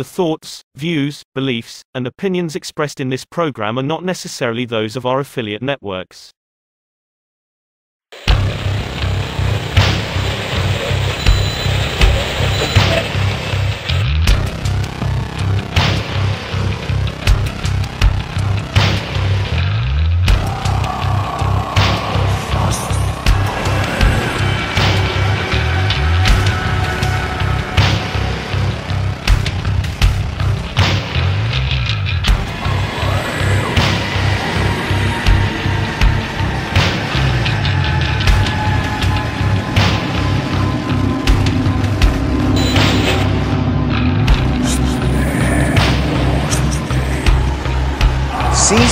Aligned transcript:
The 0.00 0.04
thoughts, 0.04 0.64
views, 0.74 1.24
beliefs, 1.34 1.84
and 1.94 2.06
opinions 2.06 2.56
expressed 2.56 3.00
in 3.00 3.10
this 3.10 3.26
program 3.26 3.78
are 3.78 3.82
not 3.82 4.02
necessarily 4.02 4.64
those 4.64 4.96
of 4.96 5.04
our 5.04 5.20
affiliate 5.20 5.60
networks. 5.60 6.30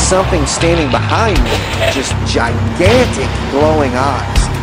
Something 0.09 0.47
standing 0.47 0.91
behind 0.91 1.37
me, 1.45 1.51
just 1.93 2.13
gigantic 2.25 3.29
glowing 3.53 3.93
eyes. 3.95 4.58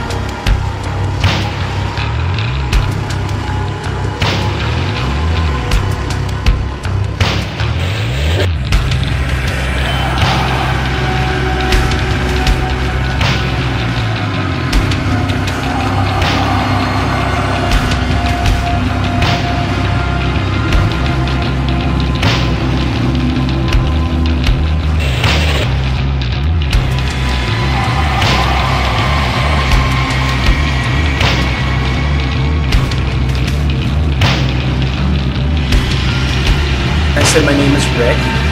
My 37.44 37.52
name 37.52 37.76
is 37.76 37.86
Rick. 37.98 38.45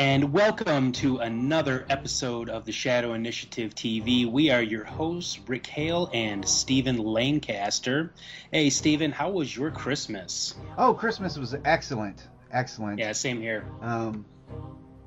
And 0.00 0.32
welcome 0.32 0.92
to 0.92 1.18
another 1.18 1.84
episode 1.90 2.48
of 2.48 2.64
the 2.64 2.72
Shadow 2.72 3.12
Initiative 3.12 3.74
TV. 3.74 4.24
We 4.24 4.48
are 4.48 4.62
your 4.62 4.82
hosts, 4.82 5.38
Rick 5.46 5.66
Hale 5.66 6.08
and 6.14 6.48
Stephen 6.48 6.96
Lancaster. 6.96 8.10
Hey, 8.50 8.70
Stephen, 8.70 9.12
how 9.12 9.28
was 9.28 9.54
your 9.54 9.70
Christmas? 9.70 10.54
Oh, 10.78 10.94
Christmas 10.94 11.36
was 11.36 11.54
excellent, 11.66 12.26
excellent. 12.50 12.98
Yeah, 12.98 13.12
same 13.12 13.42
here. 13.42 13.66
Um, 13.82 14.24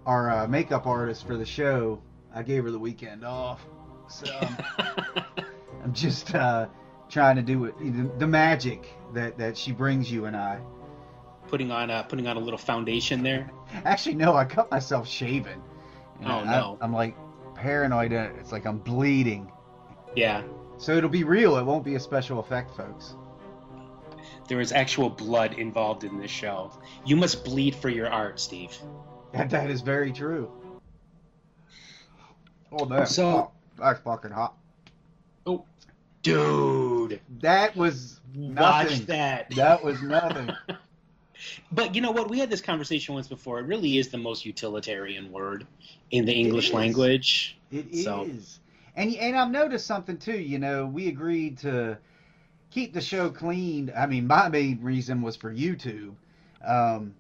our 0.06 0.30
uh, 0.30 0.48
makeup 0.48 0.86
artist 0.86 1.26
for 1.26 1.38
the 1.38 1.46
show, 1.48 2.00
I 2.32 2.44
gave 2.44 2.64
her 2.64 2.70
the 2.70 2.78
weekend 2.78 3.26
off, 3.26 3.66
so 4.08 4.32
um, 4.42 4.58
I'm 5.84 5.94
just 5.96 6.36
uh, 6.36 6.68
trying 7.10 7.38
to 7.38 7.42
do 7.42 7.66
it, 7.66 7.80
the, 7.80 8.12
the 8.20 8.28
magic 8.28 8.88
that 9.16 9.40
that 9.40 9.58
she 9.58 9.72
brings 9.72 10.12
you 10.12 10.26
and 10.26 10.38
I. 10.38 10.60
putting 11.48 11.72
on 11.72 11.90
a 11.90 12.04
putting 12.08 12.28
on 12.28 12.38
a 12.38 12.40
little 12.40 12.60
foundation 12.60 13.24
there. 13.24 13.50
Actually, 13.86 14.16
no, 14.16 14.36
I 14.36 14.46
cut 14.46 14.70
myself 14.72 15.08
shaving. 15.08 15.62
And 16.22 16.32
Oh, 16.32 16.44
no. 16.44 16.78
I'm 16.82 16.94
like 16.94 17.16
paranoid. 17.56 18.12
It's 18.12 18.52
like 18.52 18.66
I'm 18.66 18.78
bleeding. 18.80 19.52
Yeah, 20.16 20.44
So 20.78 20.96
it'll 20.96 21.10
be 21.10 21.24
real. 21.24 21.58
It 21.58 21.64
won't 21.64 21.84
be 21.84 21.96
a 21.96 22.00
special 22.00 22.40
effect, 22.40 22.76
folks. 22.78 23.16
there 24.48 24.60
is 24.62 24.72
actual 24.72 25.10
blood 25.10 25.54
involved 25.54 26.04
in 26.04 26.20
this 26.20 26.30
show. 26.32 26.72
You 27.06 27.16
must 27.16 27.44
bleed 27.46 27.74
for 27.76 27.90
your 27.90 28.10
art, 28.10 28.40
Steve. 28.40 28.78
That, 29.34 29.50
that 29.50 29.70
is 29.72 29.82
very 29.82 30.12
true. 30.12 30.52
Oh, 32.72 32.86
man. 32.86 33.06
So- 33.08 33.52
Oh, 33.80 33.86
that's 33.86 34.00
fucking 34.02 34.30
hot. 34.32 34.54
Oh, 35.48 35.66
dude, 36.22 37.20
That 37.42 37.76
was 37.76 38.20
nothing. 38.36 38.54
watch 39.00 39.06
that. 39.08 39.50
That 39.56 39.84
was 39.84 40.02
nothing. 40.04 40.52
But 41.72 41.96
you 41.96 42.02
know 42.02 42.12
what? 42.12 42.30
We 42.30 42.40
had 42.40 42.50
this 42.50 42.62
conversation 42.62 43.14
once 43.16 43.28
before. 43.28 43.60
It 43.60 43.66
really 43.66 43.98
is 43.98 44.10
the 44.10 44.18
most 44.18 44.46
utilitarian 44.46 45.32
word 45.32 45.66
in 46.12 46.26
the 46.26 46.34
English 46.34 46.68
is. 46.68 46.74
language. 46.74 47.58
It 47.72 47.88
is. 47.92 48.04
So- 48.06 48.30
And 48.96 49.16
and 49.16 49.36
I've 49.36 49.50
noticed 49.52 49.88
something 49.88 50.18
too. 50.18 50.40
You 50.40 50.60
know, 50.60 50.86
we 50.86 51.08
agreed 51.08 51.58
to 51.60 51.98
keep 52.70 52.94
the 52.94 53.02
show 53.02 53.30
clean. 53.30 53.92
I 53.96 54.06
mean, 54.06 54.28
my 54.28 54.50
main 54.50 54.80
reason 54.82 55.22
was 55.22 55.36
for 55.36 55.54
YouTube. 55.54 56.14
Um, 56.64 57.14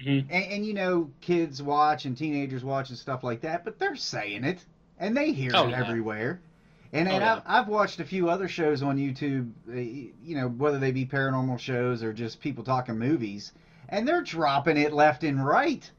Mhm. 0.00 0.26
and, 0.30 0.44
and 0.52 0.66
you 0.66 0.74
know, 0.74 1.10
kids 1.20 1.60
watch 1.60 2.04
and 2.04 2.16
teenagers 2.16 2.62
watch 2.64 2.88
and 2.90 2.96
stuff 2.98 3.24
like 3.24 3.40
that, 3.40 3.64
but 3.64 3.78
they're 3.80 3.96
saying 3.96 4.44
it 4.44 4.64
and 5.00 5.16
they 5.16 5.32
hear 5.32 5.50
Oh, 5.54 5.66
it 5.66 5.70
yeah. 5.70 5.80
everywhere. 5.84 6.40
And, 6.92 7.06
Oh, 7.08 7.12
and 7.12 7.20
yeah. 7.22 7.34
I've, 7.36 7.42
I've 7.64 7.68
watched 7.68 8.00
a 8.00 8.04
few 8.04 8.30
other 8.30 8.48
shows 8.48 8.82
on 8.82 8.96
YouTube, 8.96 9.50
uh, 9.68 9.74
you 9.74 10.36
know, 10.36 10.48
whether 10.48 10.78
they 10.78 10.90
be 10.92 11.04
paranormal 11.04 11.58
shows 11.58 12.02
or 12.02 12.12
just 12.12 12.40
people 12.40 12.64
talking 12.64 12.98
movies, 12.98 13.52
and 13.90 14.06
they're 14.08 14.22
dropping 14.22 14.76
it 14.78 14.92
left 14.92 15.22
and 15.24 15.44
right. 15.44 15.90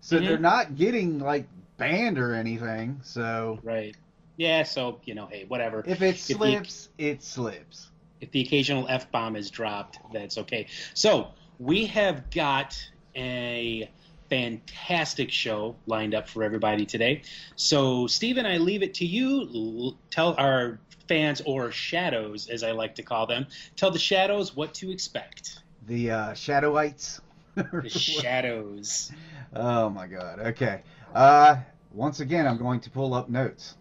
So 0.00 0.16
Mhm. 0.18 0.26
they're 0.26 0.38
not 0.38 0.76
getting 0.76 1.18
like 1.18 1.46
banned 1.76 2.18
or 2.18 2.34
anything. 2.34 3.00
So 3.02 3.58
Right. 3.62 3.94
Yeah. 4.36 4.62
So 4.62 5.00
you 5.04 5.14
know, 5.14 5.26
hey, 5.26 5.44
whatever. 5.48 5.82
if 5.86 6.00
it 6.02 6.12
the- 6.16 6.34
slips, 6.34 6.88
it 6.98 7.22
slips. 7.22 7.90
if 8.20 8.30
the 8.32 8.40
occasional 8.40 8.86
f 8.88 9.10
bomb 9.12 9.36
is 9.36 9.50
dropped, 9.50 9.98
that's 10.12 10.38
okay. 10.38 10.66
So 10.94 11.28
we 11.58 11.84
have 11.86 12.30
got 12.30 12.76
a 13.16 13.90
fantastic 14.30 15.30
show 15.30 15.76
lined 15.86 16.14
up 16.14 16.28
for 16.28 16.42
everybody 16.42 16.86
today. 16.86 17.22
So 17.56 18.06
Stephen, 18.06 18.46
I 18.46 18.58
leave 18.58 18.82
it 18.82 18.94
to 18.94 19.06
you. 19.06 19.96
Tell 20.10 20.34
our 20.38 20.78
fans 21.08 21.40
or 21.46 21.70
shadows, 21.72 22.48
as 22.48 22.62
I 22.62 22.72
like 22.72 22.94
to 22.96 23.02
call 23.02 23.26
them, 23.26 23.46
tell 23.76 23.90
the 23.90 23.98
shadows 23.98 24.54
what 24.54 24.74
to 24.74 24.90
expect. 24.90 25.60
The 25.86 26.10
uh, 26.10 26.32
Shadowites. 26.32 27.20
The 27.54 27.88
shadows. 27.88 29.10
oh 29.54 29.88
my 29.90 30.06
god. 30.06 30.38
Okay. 30.40 30.82
Uh, 31.14 31.56
once 31.92 32.20
again, 32.20 32.46
I'm 32.46 32.58
going 32.58 32.80
to 32.80 32.90
pull 32.90 33.14
up 33.14 33.28
notes. 33.30 33.76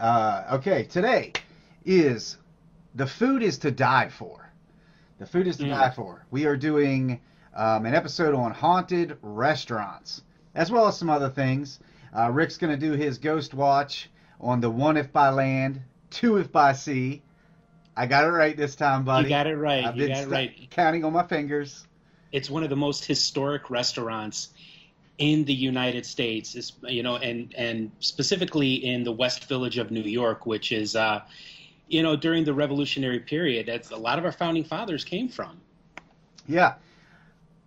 Uh, 0.00 0.44
okay, 0.54 0.84
today 0.84 1.32
is 1.84 2.36
the 2.94 3.06
food 3.06 3.42
is 3.42 3.58
to 3.58 3.70
die 3.70 4.08
for. 4.08 4.50
The 5.18 5.26
food 5.26 5.46
is 5.46 5.58
to 5.58 5.64
Mm. 5.64 5.70
die 5.70 5.90
for. 5.90 6.26
We 6.30 6.46
are 6.46 6.56
doing 6.56 7.20
um, 7.54 7.86
an 7.86 7.94
episode 7.94 8.34
on 8.34 8.52
haunted 8.52 9.16
restaurants, 9.22 10.22
as 10.54 10.70
well 10.70 10.86
as 10.88 10.96
some 10.96 11.10
other 11.10 11.28
things. 11.30 11.80
Uh, 12.16 12.30
Rick's 12.30 12.56
going 12.56 12.72
to 12.72 12.86
do 12.86 12.92
his 12.92 13.18
ghost 13.18 13.54
watch 13.54 14.10
on 14.40 14.60
the 14.60 14.70
one 14.70 14.96
if 14.96 15.12
by 15.12 15.30
land, 15.30 15.80
two 16.10 16.38
if 16.38 16.50
by 16.50 16.72
sea. 16.72 17.22
I 17.96 18.06
got 18.06 18.24
it 18.24 18.30
right 18.30 18.56
this 18.56 18.74
time, 18.76 19.04
buddy. 19.04 19.24
You 19.24 19.28
got 19.30 19.46
it 19.46 19.56
right. 19.56 19.84
I've 19.84 19.96
you 19.96 20.06
been 20.06 20.14
got 20.14 20.24
it 20.24 20.30
right. 20.30 20.70
counting 20.70 21.04
on 21.04 21.12
my 21.12 21.24
fingers. 21.26 21.86
it's 22.32 22.48
one 22.48 22.62
of 22.62 22.70
the 22.70 22.76
most 22.76 23.04
historic 23.04 23.68
restaurants 23.70 24.48
in 25.18 25.44
the 25.44 25.52
United 25.52 26.06
States, 26.06 26.54
is- 26.54 26.72
you 26.84 27.02
know, 27.02 27.16
and 27.16 27.54
and 27.56 27.90
specifically 28.00 28.74
in 28.74 29.04
the 29.04 29.12
West 29.12 29.44
Village 29.46 29.76
of 29.76 29.90
New 29.90 30.00
York, 30.02 30.46
which 30.46 30.72
is, 30.72 30.96
uh, 30.96 31.20
you 31.88 32.02
know, 32.02 32.16
during 32.16 32.44
the 32.44 32.54
Revolutionary 32.54 33.20
period, 33.20 33.66
that's 33.66 33.90
a 33.90 33.96
lot 33.96 34.18
of 34.18 34.24
our 34.24 34.32
founding 34.32 34.64
fathers 34.64 35.04
came 35.04 35.28
from. 35.28 35.60
Yeah, 36.48 36.74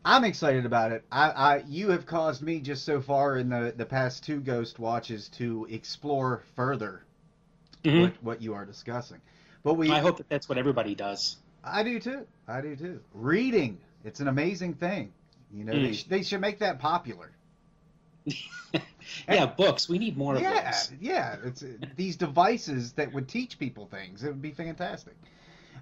I'm 0.06 0.24
excited 0.26 0.66
about 0.66 0.92
it. 0.92 1.04
I, 1.12 1.30
I, 1.30 1.64
you 1.68 1.92
have 1.92 2.06
caused 2.06 2.42
me 2.42 2.60
just 2.60 2.84
so 2.86 3.02
far 3.02 3.38
in 3.38 3.50
the 3.50 3.74
the 3.76 3.86
past 3.86 4.24
two 4.24 4.40
ghost 4.42 4.80
watches 4.80 5.30
to 5.38 5.66
explore 5.70 6.44
further 6.56 7.04
Mhm. 7.84 8.02
what 8.02 8.24
what 8.24 8.42
you 8.42 8.54
are 8.54 8.66
discussing. 8.66 9.22
But 9.64 9.76
we, 9.76 9.90
I 9.92 10.00
hope 10.00 10.18
that 10.18 10.28
that's 10.30 10.50
what 10.50 10.58
everybody 10.58 10.94
does. 10.96 11.38
I 11.64 11.84
do 11.84 12.00
too. 12.00 12.26
I 12.48 12.60
do 12.62 12.76
too. 12.76 13.00
Reading, 13.14 13.80
it's 14.04 14.20
an 14.20 14.28
amazing 14.28 14.74
thing. 14.74 15.14
You 15.54 15.64
know, 15.64 15.74
they, 15.74 15.90
Mm. 15.90 15.94
sh- 15.96 16.04
they 16.04 16.24
should 16.24 16.42
make 16.42 16.60
that 16.60 16.80
popular. 16.80 17.32
yeah, 19.28 19.46
books. 19.46 19.88
We 19.88 20.00
need 20.00 20.18
more 20.18 20.36
of 20.36 20.42
yeah, 20.42 20.74
yeah. 21.00 21.36
It's 21.46 21.64
uh, 21.64 21.68
these 21.96 22.16
devices 22.16 22.94
that 22.94 23.14
would 23.14 23.28
teach 23.28 23.60
people 23.60 23.86
things. 23.86 24.24
It 24.24 24.28
would 24.28 24.42
be 24.42 24.52
fantastic. 24.52 25.16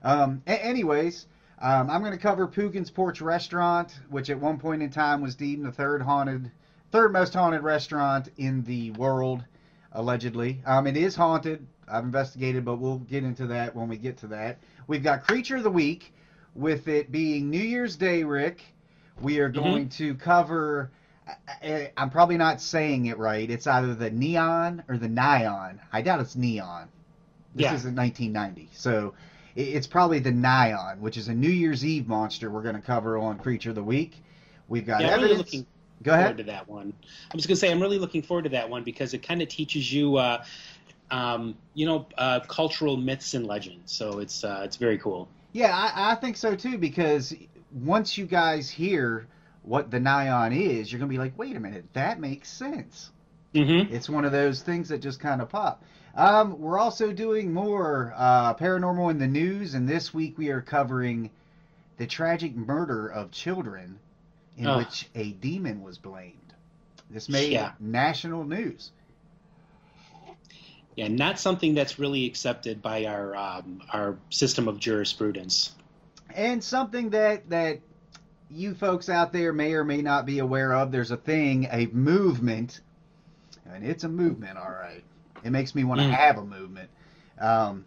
Um, 0.03 0.41
a- 0.47 0.63
anyways, 0.65 1.25
um, 1.61 1.89
I'm 1.89 2.01
going 2.01 2.13
to 2.13 2.17
cover 2.19 2.47
Poogan's 2.47 2.89
Porch 2.89 3.21
Restaurant, 3.21 3.93
which 4.09 4.29
at 4.29 4.39
one 4.39 4.57
point 4.57 4.81
in 4.81 4.89
time 4.89 5.21
was 5.21 5.35
deemed 5.35 5.65
the 5.65 5.71
third 5.71 6.01
haunted, 6.01 6.51
third 6.91 7.13
most 7.13 7.33
haunted 7.33 7.61
restaurant 7.63 8.29
in 8.37 8.63
the 8.63 8.91
world, 8.91 9.43
allegedly. 9.91 10.61
Um, 10.65 10.87
it 10.87 10.97
is 10.97 11.15
haunted. 11.15 11.65
I've 11.87 12.03
investigated, 12.03 12.65
but 12.65 12.77
we'll 12.77 12.99
get 12.99 13.23
into 13.23 13.47
that 13.47 13.75
when 13.75 13.89
we 13.89 13.97
get 13.97 14.17
to 14.19 14.27
that. 14.27 14.59
We've 14.87 15.03
got 15.03 15.27
Creature 15.27 15.57
of 15.57 15.63
the 15.63 15.69
Week, 15.71 16.13
with 16.55 16.87
it 16.87 17.11
being 17.11 17.49
New 17.49 17.59
Year's 17.61 17.95
Day, 17.95 18.23
Rick. 18.23 18.61
We 19.21 19.39
are 19.39 19.49
going 19.49 19.89
to 19.89 20.15
cover. 20.15 20.89
I- 21.27 21.33
I- 21.67 21.91
I'm 21.95 22.09
probably 22.09 22.37
not 22.37 22.59
saying 22.59 23.05
it 23.05 23.17
right. 23.17 23.49
It's 23.49 23.67
either 23.67 23.93
the 23.93 24.09
neon 24.09 24.83
or 24.89 24.97
the 24.97 25.07
neon. 25.07 25.79
I 25.93 26.01
doubt 26.01 26.19
it's 26.21 26.35
neon. 26.35 26.87
This 27.53 27.65
Yeah. 27.65 27.73
isn't 27.75 27.95
1990, 27.95 28.69
so 28.73 29.13
it's 29.55 29.87
probably 29.87 30.19
the 30.19 30.31
neon, 30.31 31.01
which 31.01 31.17
is 31.17 31.27
a 31.27 31.33
New 31.33 31.49
Year's 31.49 31.85
Eve 31.85 32.07
monster. 32.07 32.49
We're 32.49 32.61
going 32.61 32.75
to 32.75 32.81
cover 32.81 33.17
on 33.17 33.37
Creature 33.39 33.69
of 33.69 33.75
the 33.75 33.83
Week. 33.83 34.23
We've 34.67 34.85
got 34.85 35.01
Yeah, 35.01 35.15
I'm 35.15 35.21
really 35.21 35.35
looking 35.35 35.65
Go 36.03 36.11
forward 36.11 36.23
ahead. 36.25 36.37
to 36.37 36.43
that 36.45 36.67
one. 36.67 36.93
I'm 37.31 37.37
just 37.37 37.47
gonna 37.47 37.57
say 37.57 37.71
I'm 37.71 37.81
really 37.81 37.99
looking 37.99 38.21
forward 38.21 38.43
to 38.43 38.49
that 38.51 38.69
one 38.69 38.83
because 38.83 39.13
it 39.13 39.19
kind 39.19 39.41
of 39.41 39.49
teaches 39.49 39.91
you, 39.91 40.17
uh, 40.17 40.43
um, 41.11 41.55
you 41.73 41.85
know, 41.85 42.07
uh, 42.17 42.39
cultural 42.39 42.97
myths 42.97 43.33
and 43.33 43.45
legends. 43.45 43.91
So 43.91 44.19
it's 44.19 44.43
uh, 44.43 44.61
it's 44.63 44.77
very 44.77 44.97
cool. 44.97 45.27
Yeah, 45.51 45.71
I, 45.75 46.13
I 46.13 46.15
think 46.15 46.37
so 46.37 46.55
too 46.55 46.77
because 46.77 47.35
once 47.73 48.17
you 48.17 48.25
guys 48.25 48.69
hear 48.69 49.27
what 49.63 49.91
the 49.91 49.99
neon 49.99 50.53
is, 50.53 50.91
you're 50.91 50.99
going 50.99 51.09
to 51.09 51.13
be 51.13 51.19
like, 51.19 51.37
wait 51.37 51.55
a 51.55 51.59
minute, 51.59 51.85
that 51.93 52.19
makes 52.19 52.49
sense. 52.49 53.11
Mm-hmm. 53.53 53.93
It's 53.93 54.09
one 54.09 54.25
of 54.25 54.31
those 54.31 54.61
things 54.61 54.89
that 54.89 54.99
just 54.99 55.19
kind 55.19 55.41
of 55.41 55.49
pop. 55.49 55.83
Um, 56.15 56.59
we're 56.59 56.79
also 56.79 57.11
doing 57.11 57.53
more 57.53 58.13
uh, 58.15 58.53
paranormal 58.55 59.11
in 59.11 59.17
the 59.17 59.27
news, 59.27 59.73
and 59.73 59.87
this 59.87 60.13
week 60.13 60.37
we 60.37 60.49
are 60.49 60.61
covering 60.61 61.29
the 61.97 62.05
tragic 62.07 62.55
murder 62.55 63.07
of 63.07 63.31
children 63.31 63.97
in 64.57 64.67
Ugh. 64.67 64.79
which 64.79 65.07
a 65.15 65.31
demon 65.31 65.81
was 65.81 65.97
blamed. 65.97 66.35
This 67.09 67.29
made 67.29 67.51
Yeah. 67.53 67.71
national 67.79 68.43
news. 68.43 68.91
Yeah, 70.95 71.07
not 71.07 71.39
something 71.39 71.73
that's 71.73 71.97
really 71.99 72.25
accepted 72.25 72.81
by 72.81 73.05
our 73.05 73.35
um, 73.35 73.81
our 73.93 74.17
system 74.29 74.67
of 74.67 74.77
jurisprudence. 74.79 75.71
And 76.35 76.61
something 76.61 77.11
that 77.11 77.49
that 77.49 77.79
you 78.49 78.73
folks 78.73 79.07
out 79.07 79.31
there 79.31 79.53
may 79.53 79.73
or 79.73 79.85
may 79.85 80.01
not 80.01 80.25
be 80.25 80.39
aware 80.39 80.73
of, 80.73 80.91
there's 80.91 81.11
a 81.11 81.17
thing, 81.17 81.67
a 81.71 81.85
movement, 81.87 82.81
and 83.73 83.85
it's 83.85 84.03
a 84.03 84.09
movement, 84.09 84.57
all 84.57 84.69
right. 84.69 85.03
It 85.43 85.51
makes 85.51 85.73
me 85.75 85.83
want 85.83 85.99
to 86.01 86.07
Mm. 86.07 86.11
have 86.11 86.37
a 86.37 86.45
movement. 86.45 86.89
Um, 87.39 87.85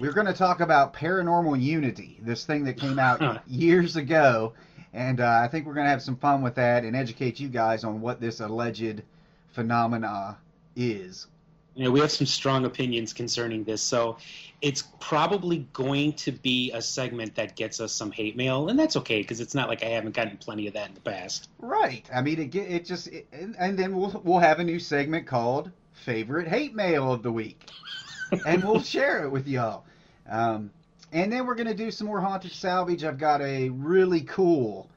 we're 0.00 0.12
going 0.12 0.26
to 0.26 0.32
talk 0.32 0.60
about 0.60 0.92
paranormal 0.94 1.60
unity, 1.60 2.18
this 2.22 2.44
thing 2.44 2.64
that 2.64 2.76
came 2.76 2.98
out 2.98 3.42
years 3.48 3.96
ago, 3.96 4.52
and 4.92 5.20
uh, 5.20 5.40
I 5.42 5.48
think 5.48 5.66
we're 5.66 5.74
going 5.74 5.86
to 5.86 5.90
have 5.90 6.02
some 6.02 6.16
fun 6.16 6.42
with 6.42 6.54
that 6.56 6.84
and 6.84 6.94
educate 6.96 7.40
you 7.40 7.48
guys 7.48 7.84
on 7.84 8.00
what 8.00 8.20
this 8.20 8.40
alleged 8.40 9.02
phenomena 9.48 10.38
is. 10.76 11.26
You 11.74 11.84
know, 11.84 11.90
we 11.92 12.00
have 12.00 12.10
some 12.10 12.26
strong 12.26 12.64
opinions 12.64 13.12
concerning 13.12 13.62
this, 13.62 13.80
so 13.82 14.16
it's 14.60 14.82
probably 14.98 15.68
going 15.72 16.12
to 16.14 16.32
be 16.32 16.72
a 16.72 16.82
segment 16.82 17.36
that 17.36 17.54
gets 17.54 17.80
us 17.80 17.92
some 17.92 18.10
hate 18.10 18.36
mail, 18.36 18.68
and 18.68 18.76
that's 18.76 18.96
okay 18.96 19.20
because 19.22 19.40
it's 19.40 19.54
not 19.54 19.68
like 19.68 19.84
I 19.84 19.86
haven't 19.90 20.14
gotten 20.14 20.36
plenty 20.38 20.66
of 20.66 20.74
that 20.74 20.88
in 20.88 20.94
the 20.94 21.00
past. 21.00 21.48
Right. 21.60 22.04
I 22.12 22.20
mean, 22.22 22.40
it 22.40 22.54
it 22.54 22.84
just 22.84 23.06
it, 23.06 23.28
and, 23.32 23.54
and 23.60 23.78
then 23.78 23.96
we'll 23.96 24.20
we'll 24.24 24.40
have 24.40 24.58
a 24.58 24.64
new 24.64 24.80
segment 24.80 25.28
called 25.28 25.70
favorite 26.08 26.48
hate 26.48 26.74
mail 26.74 27.12
of 27.12 27.22
the 27.22 27.30
week, 27.30 27.68
and 28.46 28.64
we'll 28.64 28.80
share 28.96 29.24
it 29.24 29.28
with 29.28 29.46
y'all. 29.46 29.84
Um, 30.26 30.70
and 31.12 31.30
then 31.30 31.46
we're 31.46 31.54
gonna 31.54 31.74
do 31.74 31.90
some 31.90 32.06
more 32.06 32.18
haunted 32.18 32.52
salvage. 32.52 33.04
I've 33.04 33.18
got 33.18 33.42
a 33.42 33.68
really 33.68 34.22
cool 34.22 34.88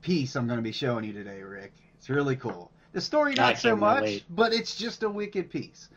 piece 0.00 0.34
I'm 0.34 0.48
gonna 0.48 0.62
be 0.62 0.72
showing 0.72 1.04
you 1.04 1.12
today, 1.12 1.42
Rick. 1.42 1.74
It's 1.96 2.10
really 2.10 2.34
cool. 2.34 2.72
The 2.92 3.00
story 3.00 3.34
not 3.36 3.56
so 3.56 3.76
much, 3.76 4.24
but 4.30 4.52
it's 4.52 4.74
just 4.74 5.04
a 5.04 5.08
wicked 5.08 5.48
piece. 5.48 5.88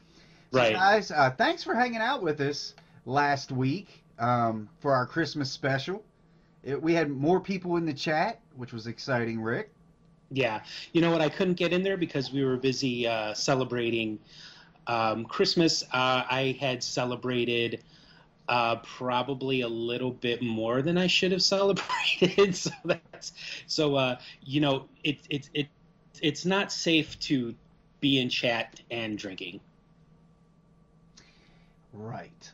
So 0.51 0.59
Right. 0.59 0.73
guys, 0.73 1.09
uh, 1.09 1.31
thanks 1.31 1.63
for 1.63 1.73
hanging 1.73 1.97
out 1.99 2.21
with 2.21 2.39
us 2.39 2.75
last 3.05 3.51
week 3.51 4.03
um, 4.19 4.69
for 4.79 4.93
our 4.93 5.07
Christmas 5.07 5.51
special. 5.51 6.03
It, 6.63 6.79
we 6.79 6.93
had 6.93 7.09
more 7.09 7.39
people 7.39 7.77
in 7.77 7.85
the 7.87 7.93
chat, 7.93 8.41
which 8.55 8.73
was 8.73 8.85
exciting, 8.85 9.41
Rick. 9.41 9.71
Yeah, 10.31 10.61
you 10.91 11.01
know 11.01 11.11
what? 11.11 11.21
I 11.21 11.29
couldn't 11.29 11.53
get 11.53 11.71
in 11.73 11.83
there 11.83 11.97
because 11.97 12.31
we 12.31 12.43
were 12.43 12.57
busy 12.57 13.07
uh, 13.07 13.33
celebrating 13.33 14.19
um, 14.87 15.25
Christmas. 15.25 15.83
Uh, 15.83 16.23
I 16.29 16.57
had 16.59 16.83
celebrated 16.83 17.83
uh, 18.49 18.77
probably 18.77 19.61
a 19.61 19.67
little 19.67 20.11
bit 20.11 20.41
more 20.41 20.81
than 20.81 20.97
I 20.97 21.07
should 21.07 21.31
have 21.31 21.43
celebrated. 21.43 22.55
so 22.55 22.71
that's 22.85 23.33
so 23.67 23.95
uh, 23.95 24.17
you 24.43 24.61
know 24.61 24.87
it 25.03 25.19
it 25.29 25.49
it 25.53 25.67
it's 26.21 26.45
not 26.45 26.71
safe 26.71 27.17
to 27.21 27.53
be 27.99 28.19
in 28.19 28.29
chat 28.29 28.81
and 28.91 29.17
drinking. 29.17 29.59
Right. 31.93 32.51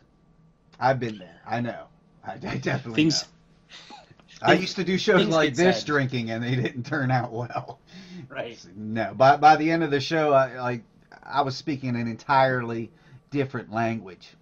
I've 0.79 0.99
been 0.99 1.17
there. 1.17 1.41
I 1.45 1.61
know. 1.61 1.85
I, 2.25 2.33
I 2.33 2.57
definitely 2.57 3.03
Things 3.03 3.23
know. 3.23 3.27
I 4.43 4.53
used 4.53 4.75
to 4.75 4.83
do 4.83 4.97
shows 4.97 5.27
like 5.27 5.55
this 5.55 5.79
said. 5.79 5.85
drinking, 5.85 6.31
and 6.31 6.43
they 6.43 6.55
didn't 6.55 6.83
turn 6.85 7.11
out 7.11 7.31
well. 7.31 7.79
right. 8.29 8.59
No. 8.75 9.13
By 9.15 9.37
by 9.37 9.55
the 9.55 9.71
end 9.71 9.83
of 9.83 9.91
the 9.91 9.99
show, 9.99 10.33
I 10.33 10.59
like 10.59 10.83
I 11.23 11.41
was 11.41 11.55
speaking 11.55 11.95
an 11.95 12.07
entirely 12.07 12.91
different 13.31 13.71
language. 13.71 14.33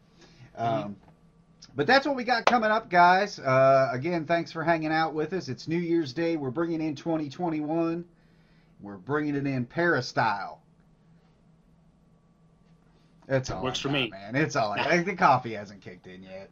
Um, 0.57 0.95
But 1.75 1.88
that's 1.88 2.06
what 2.06 2.15
we 2.15 2.24
got 2.25 2.45
coming 2.45 2.69
up, 2.71 2.89
guys. 2.89 3.39
Uh, 3.39 3.89
again, 3.94 4.25
thanks 4.25 4.51
for 4.51 4.63
hanging 4.63 4.92
out 4.92 5.13
with 5.13 5.31
us. 5.33 5.48
It's 5.48 5.68
New 5.68 5.77
Year's 5.77 6.12
Day. 6.12 6.36
We're 6.36 6.50
bringing 6.51 6.81
in 6.81 6.95
2021. 6.95 8.04
We're 8.81 8.97
bringing 8.97 9.36
it 9.36 9.45
in 9.47 9.65
Paris 9.65 10.07
style. 10.07 10.62
That's 13.27 13.50
all. 13.50 13.63
Works 13.63 13.80
for 13.80 13.89
me. 13.89 14.09
man. 14.09 14.36
It's 14.36 14.56
all. 14.56 14.74
I, 14.74 15.01
the 15.04 15.15
coffee 15.15 15.54
hasn't 15.54 15.81
kicked 15.81 16.07
in 16.07 16.24
yet. 16.24 16.50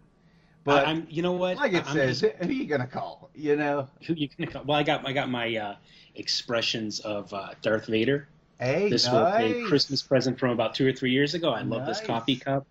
But 0.70 0.88
I, 0.88 0.92
am 0.92 1.08
you 1.10 1.22
know 1.22 1.32
what? 1.32 1.58
like 1.58 1.74
it 1.74 1.86
I'm 1.88 1.94
says, 1.94 2.22
just- 2.22 2.36
who 2.36 2.52
you 2.52 2.66
gonna 2.66 2.88
call? 2.88 3.30
You 3.34 3.56
know, 3.56 3.88
who 4.06 4.14
you 4.14 4.30
gonna 4.38 4.52
call? 4.52 4.64
Well, 4.64 4.78
I 4.78 4.84
got 4.84 5.08
I 5.08 5.14
got 5.14 5.30
my 5.30 5.56
uh, 5.56 5.76
expressions 6.16 7.00
of 7.00 7.34
uh, 7.34 7.50
Darth 7.62 7.88
Vader. 7.88 8.28
hey, 8.60 8.90
this 8.90 9.06
nice. 9.06 9.14
was 9.14 9.52
a 9.52 9.68
Christmas 9.68 10.02
present 10.04 10.40
from 10.40 10.52
about 10.52 10.76
two 10.76 10.88
or 10.88 10.92
three 10.92 11.12
years 11.12 11.34
ago. 11.34 11.52
I 11.52 11.62
love 11.62 11.86
this 11.86 12.02
coffee 12.02 12.36
cup. 12.36 12.68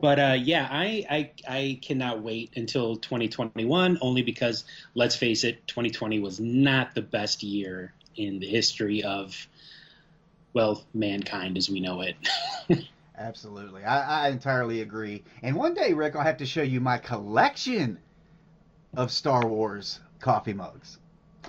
But 0.00 0.18
uh, 0.18 0.36
yeah, 0.40 0.66
I, 0.70 1.04
I 1.08 1.30
I 1.48 1.78
cannot 1.82 2.22
wait 2.22 2.52
until 2.56 2.96
2021. 2.96 3.98
Only 4.00 4.22
because 4.22 4.64
let's 4.94 5.14
face 5.14 5.44
it, 5.44 5.66
2020 5.68 6.18
was 6.20 6.40
not 6.40 6.94
the 6.94 7.02
best 7.02 7.42
year 7.42 7.92
in 8.16 8.38
the 8.40 8.46
history 8.46 9.02
of 9.02 9.46
well 10.54 10.84
mankind 10.94 11.56
as 11.56 11.68
we 11.68 11.80
know 11.80 12.00
it. 12.00 12.16
Absolutely, 13.18 13.84
I, 13.84 14.26
I 14.26 14.28
entirely 14.28 14.82
agree. 14.82 15.24
And 15.42 15.56
one 15.56 15.74
day, 15.74 15.92
Rick, 15.92 16.16
I'll 16.16 16.22
have 16.22 16.36
to 16.38 16.46
show 16.46 16.62
you 16.62 16.80
my 16.80 16.98
collection 16.98 17.98
of 18.96 19.10
Star 19.10 19.46
Wars 19.46 20.00
coffee 20.20 20.52
mugs. 20.52 20.98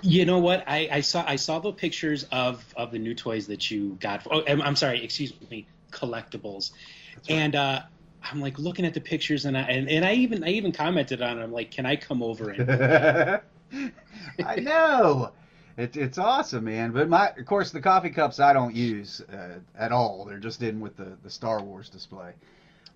you 0.02 0.24
know 0.24 0.38
what? 0.38 0.64
I, 0.66 0.88
I 0.90 1.00
saw 1.00 1.24
I 1.26 1.36
saw 1.36 1.58
the 1.58 1.72
pictures 1.72 2.24
of 2.32 2.64
of 2.76 2.90
the 2.90 2.98
new 2.98 3.14
toys 3.14 3.46
that 3.48 3.70
you 3.70 3.96
got. 4.00 4.26
Oh, 4.30 4.42
I'm, 4.46 4.62
I'm 4.62 4.76
sorry, 4.76 5.02
excuse 5.04 5.32
me, 5.50 5.66
collectibles. 5.90 6.72
Right. 7.16 7.30
And 7.30 7.56
uh, 7.56 7.82
I'm 8.22 8.40
like 8.40 8.58
looking 8.58 8.84
at 8.84 8.94
the 8.94 9.00
pictures, 9.00 9.44
and 9.44 9.56
I 9.56 9.62
and, 9.62 9.88
and 9.88 10.04
I 10.04 10.14
even 10.14 10.44
I 10.44 10.48
even 10.48 10.72
commented 10.72 11.20
on 11.22 11.38
it. 11.38 11.42
I'm 11.42 11.52
like, 11.52 11.70
can 11.70 11.86
I 11.86 11.96
come 11.96 12.22
over 12.22 12.50
and 12.50 13.40
I 14.44 14.56
know. 14.56 15.32
It, 15.78 15.96
it's 15.96 16.18
awesome, 16.18 16.64
man. 16.64 16.90
But 16.90 17.08
my, 17.08 17.28
of 17.28 17.46
course, 17.46 17.70
the 17.70 17.80
coffee 17.80 18.10
cups 18.10 18.40
I 18.40 18.52
don't 18.52 18.74
use 18.74 19.20
uh, 19.32 19.60
at 19.76 19.92
all. 19.92 20.24
They're 20.24 20.38
just 20.40 20.60
in 20.60 20.80
with 20.80 20.96
the, 20.96 21.16
the 21.22 21.30
Star 21.30 21.62
Wars 21.62 21.88
display. 21.88 22.32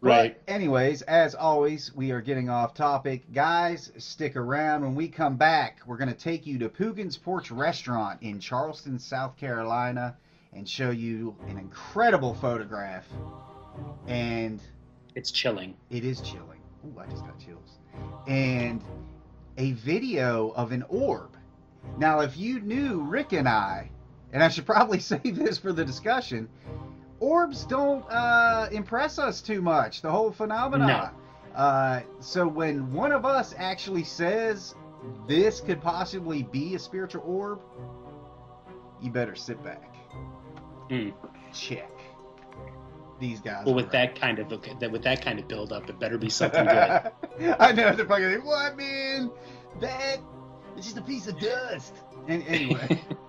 But 0.01 0.09
Right. 0.09 0.41
anyways, 0.49 1.03
as 1.03 1.37
always, 1.37 1.95
we 1.95 2.11
are 2.11 2.21
getting 2.21 2.51
off 2.51 2.75
topic. 2.75 3.33
Guys, 3.33 3.93
stick 3.99 4.35
around. 4.35 4.83
When 4.83 4.97
we 4.97 5.07
come 5.07 5.37
back, 5.37 5.79
we're 5.87 5.97
going 5.97 6.09
to 6.13 6.19
take 6.19 6.45
you 6.45 6.59
to 6.59 6.69
Poogan's 6.69 7.17
Porch 7.17 7.53
Restaurant 7.53 8.21
in 8.21 8.41
Charleston, 8.41 8.99
South 8.99 9.37
Carolina, 9.37 10.17
and 10.53 10.69
show 10.69 10.91
you 10.91 11.37
an 11.49 11.59
incredible 11.59 12.35
photograph. 12.35 13.07
And 14.09 14.61
it's 15.15 15.31
chilling. 15.31 15.77
it 15.89 16.05
is 16.05 16.21
chilling. 16.21 16.61
Ooh, 16.85 16.99
I 16.99 17.07
just 17.07 17.25
got 17.25 17.39
chills. 17.39 17.79
And 18.27 18.83
a 19.57 19.71
video 19.73 20.51
of 20.51 20.73
an 20.73 20.83
orb. 20.89 21.37
Now, 21.99 22.21
if 22.21 22.37
you 22.37 22.61
knew 22.61 23.03
Rick 23.03 23.33
and 23.33 23.49
I, 23.49 23.91
and 24.33 24.43
I 24.43 24.49
should 24.49 24.67
probably 24.67 24.99
save 25.13 25.37
this 25.37 25.59
for 25.59 25.73
the 25.73 25.85
discussion, 25.85 26.49
orbs 27.21 27.65
don't 27.65 28.05
uh, 28.11 28.69
impress 28.73 29.19
us 29.19 29.41
too 29.41 29.63
much. 29.63 30.03
The 30.03 30.11
whole 30.11 30.33
phenomenon. 30.33 31.15
Uh, 31.55 32.01
so 32.21 32.49
when 32.49 32.93
one 32.93 33.13
of 33.13 33.25
us 33.27 33.55
actually 33.59 34.05
says 34.05 34.75
this 35.29 35.61
could 35.61 35.83
possibly 35.83 36.45
be 36.45 36.75
a 36.75 36.79
spiritual 36.79 37.23
orb, 37.27 37.61
you 39.03 39.11
better 39.11 39.35
sit 39.35 39.63
back. 39.63 39.95
Hmm. 40.89 41.11
Check. 41.53 41.91
these 43.21 43.41
guys. 43.41 43.67
Well, 43.67 43.75
with 43.75 43.87
right. 43.87 44.15
that 44.15 44.21
kind 44.21 44.39
of 44.39 44.49
that 44.81 44.91
with 44.91 45.03
that 45.03 45.23
kind 45.23 45.39
of 45.39 45.47
build 45.49 45.73
up, 45.73 45.89
it 45.89 45.99
better 45.99 46.19
be 46.19 46.31
something 46.41 46.65
good. 46.65 47.57
I 47.59 47.73
know 47.73 47.95
they're 47.95 48.07
probably 48.07 48.37
like, 48.37 48.45
what 48.45 48.77
man? 48.77 49.31
That 49.81 50.19
it's 50.77 50.87
just 50.87 50.99
a 50.99 51.03
piece 51.03 51.27
of 51.29 51.39
dust. 51.39 51.95
And 52.29 52.43
anyway, 52.47 53.03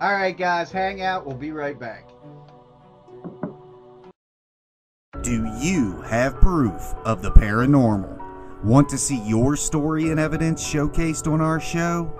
all 0.00 0.12
right, 0.12 0.36
guys, 0.36 0.70
hang 0.70 1.02
out. 1.02 1.26
We'll 1.26 1.36
be 1.36 1.52
right 1.52 1.78
back. 1.78 2.08
Do 5.22 5.44
you 5.60 6.00
have 6.02 6.36
proof 6.36 6.94
of 7.04 7.20
the 7.20 7.30
paranormal? 7.30 8.64
Want 8.64 8.88
to 8.88 8.98
see 8.98 9.20
your 9.26 9.56
story 9.56 10.10
and 10.10 10.20
evidence 10.20 10.62
showcased 10.62 11.30
on 11.30 11.40
our 11.40 11.60
show? 11.60 12.10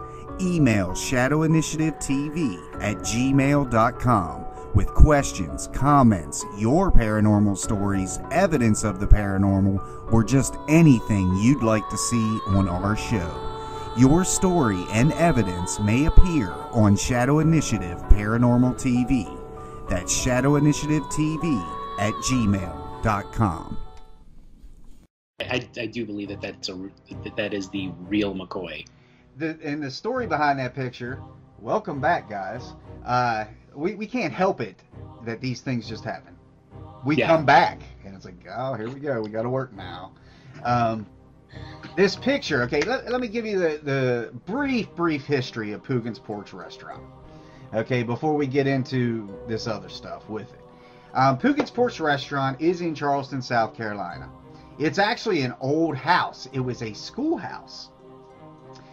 Email 0.40 0.94
Shadow 0.94 1.42
Initiative 1.42 1.94
TV 1.94 2.56
at 2.82 2.96
gmail.com 2.98 4.46
with 4.74 4.88
questions, 4.88 5.68
comments, 5.72 6.44
your 6.58 6.92
paranormal 6.92 7.58
stories, 7.58 8.20
evidence 8.30 8.84
of 8.84 9.00
the 9.00 9.06
paranormal, 9.06 10.12
or 10.12 10.22
just 10.22 10.56
anything 10.68 11.34
you'd 11.36 11.62
like 11.62 11.88
to 11.88 11.98
see 11.98 12.38
on 12.48 12.68
our 12.68 12.96
show. 12.96 13.49
Your 13.96 14.24
story 14.24 14.84
and 14.92 15.12
evidence 15.14 15.80
may 15.80 16.06
appear 16.06 16.52
on 16.70 16.96
Shadow 16.96 17.40
Initiative 17.40 17.98
Paranormal 18.04 18.74
TV. 18.74 19.26
That's 19.88 20.12
Shadow 20.16 20.54
Initiative 20.56 21.02
TV 21.04 21.60
at 21.98 22.12
gmail.com. 22.14 23.76
I, 25.40 25.68
I 25.76 25.86
do 25.86 26.06
believe 26.06 26.28
that 26.28 26.40
that's 26.40 26.68
a 26.68 26.74
that, 27.24 27.34
that 27.36 27.52
is 27.52 27.68
the 27.70 27.90
real 28.02 28.32
McCoy. 28.34 28.86
The, 29.38 29.58
and 29.64 29.82
the 29.82 29.90
story 29.90 30.26
behind 30.26 30.58
that 30.60 30.74
picture, 30.74 31.20
welcome 31.58 32.00
back, 32.00 32.30
guys. 32.30 32.74
Uh, 33.04 33.46
we, 33.74 33.94
we 33.94 34.06
can't 34.06 34.32
help 34.32 34.60
it 34.60 34.76
that 35.24 35.40
these 35.40 35.62
things 35.62 35.88
just 35.88 36.04
happen. 36.04 36.36
We 37.04 37.16
Yeah. 37.16 37.26
come 37.26 37.44
back, 37.44 37.80
and 38.04 38.14
it's 38.14 38.24
like, 38.24 38.46
oh, 38.54 38.74
here 38.74 38.88
we 38.88 39.00
go. 39.00 39.20
We 39.22 39.30
got 39.30 39.42
to 39.42 39.48
work 39.48 39.72
now. 39.74 40.12
Um, 40.62 41.06
this 41.96 42.16
picture, 42.16 42.62
okay, 42.62 42.82
let, 42.82 43.10
let 43.10 43.20
me 43.20 43.28
give 43.28 43.44
you 43.46 43.58
the, 43.58 43.80
the 43.82 44.30
brief, 44.46 44.94
brief 44.94 45.24
history 45.24 45.72
of 45.72 45.82
Poogan's 45.82 46.18
Porch 46.18 46.52
Restaurant. 46.52 47.02
Okay, 47.74 48.02
before 48.02 48.34
we 48.34 48.46
get 48.46 48.66
into 48.66 49.28
this 49.46 49.66
other 49.66 49.88
stuff 49.88 50.28
with 50.28 50.52
it. 50.52 50.60
Um, 51.14 51.38
Poogan's 51.38 51.70
Porch 51.70 52.00
Restaurant 52.00 52.60
is 52.60 52.80
in 52.80 52.94
Charleston, 52.94 53.42
South 53.42 53.74
Carolina. 53.74 54.28
It's 54.78 54.98
actually 54.98 55.42
an 55.42 55.54
old 55.60 55.96
house. 55.96 56.48
It 56.52 56.60
was 56.60 56.82
a 56.82 56.92
schoolhouse 56.94 57.90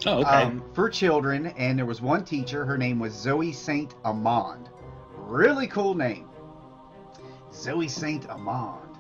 Oh, 0.05 0.19
okay. 0.19 0.29
um, 0.29 0.63
for 0.73 0.89
children, 0.89 1.47
and 1.57 1.77
there 1.77 1.85
was 1.85 2.01
one 2.01 2.23
teacher. 2.23 2.65
Her 2.65 2.77
name 2.77 2.99
was 2.99 3.13
Zoe 3.13 3.51
Saint 3.51 3.95
Amand. 4.05 4.69
Really 5.15 5.67
cool 5.67 5.95
name, 5.95 6.29
Zoe 7.51 7.87
Saint 7.87 8.27
Amand, 8.29 8.97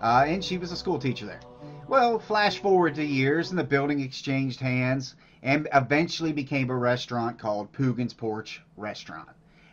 uh, 0.00 0.24
and 0.26 0.44
she 0.44 0.56
was 0.56 0.70
a 0.72 0.76
school 0.76 0.98
teacher 0.98 1.26
there. 1.26 1.40
Well, 1.88 2.18
flash 2.18 2.58
forward 2.58 2.96
to 2.96 3.04
years, 3.04 3.50
and 3.50 3.58
the 3.58 3.64
building 3.64 4.00
exchanged 4.00 4.58
hands, 4.58 5.14
and 5.40 5.68
eventually 5.72 6.32
became 6.32 6.68
a 6.68 6.76
restaurant 6.76 7.38
called 7.38 7.72
Poogan's 7.72 8.12
Porch 8.12 8.60
Restaurant. 8.76 9.28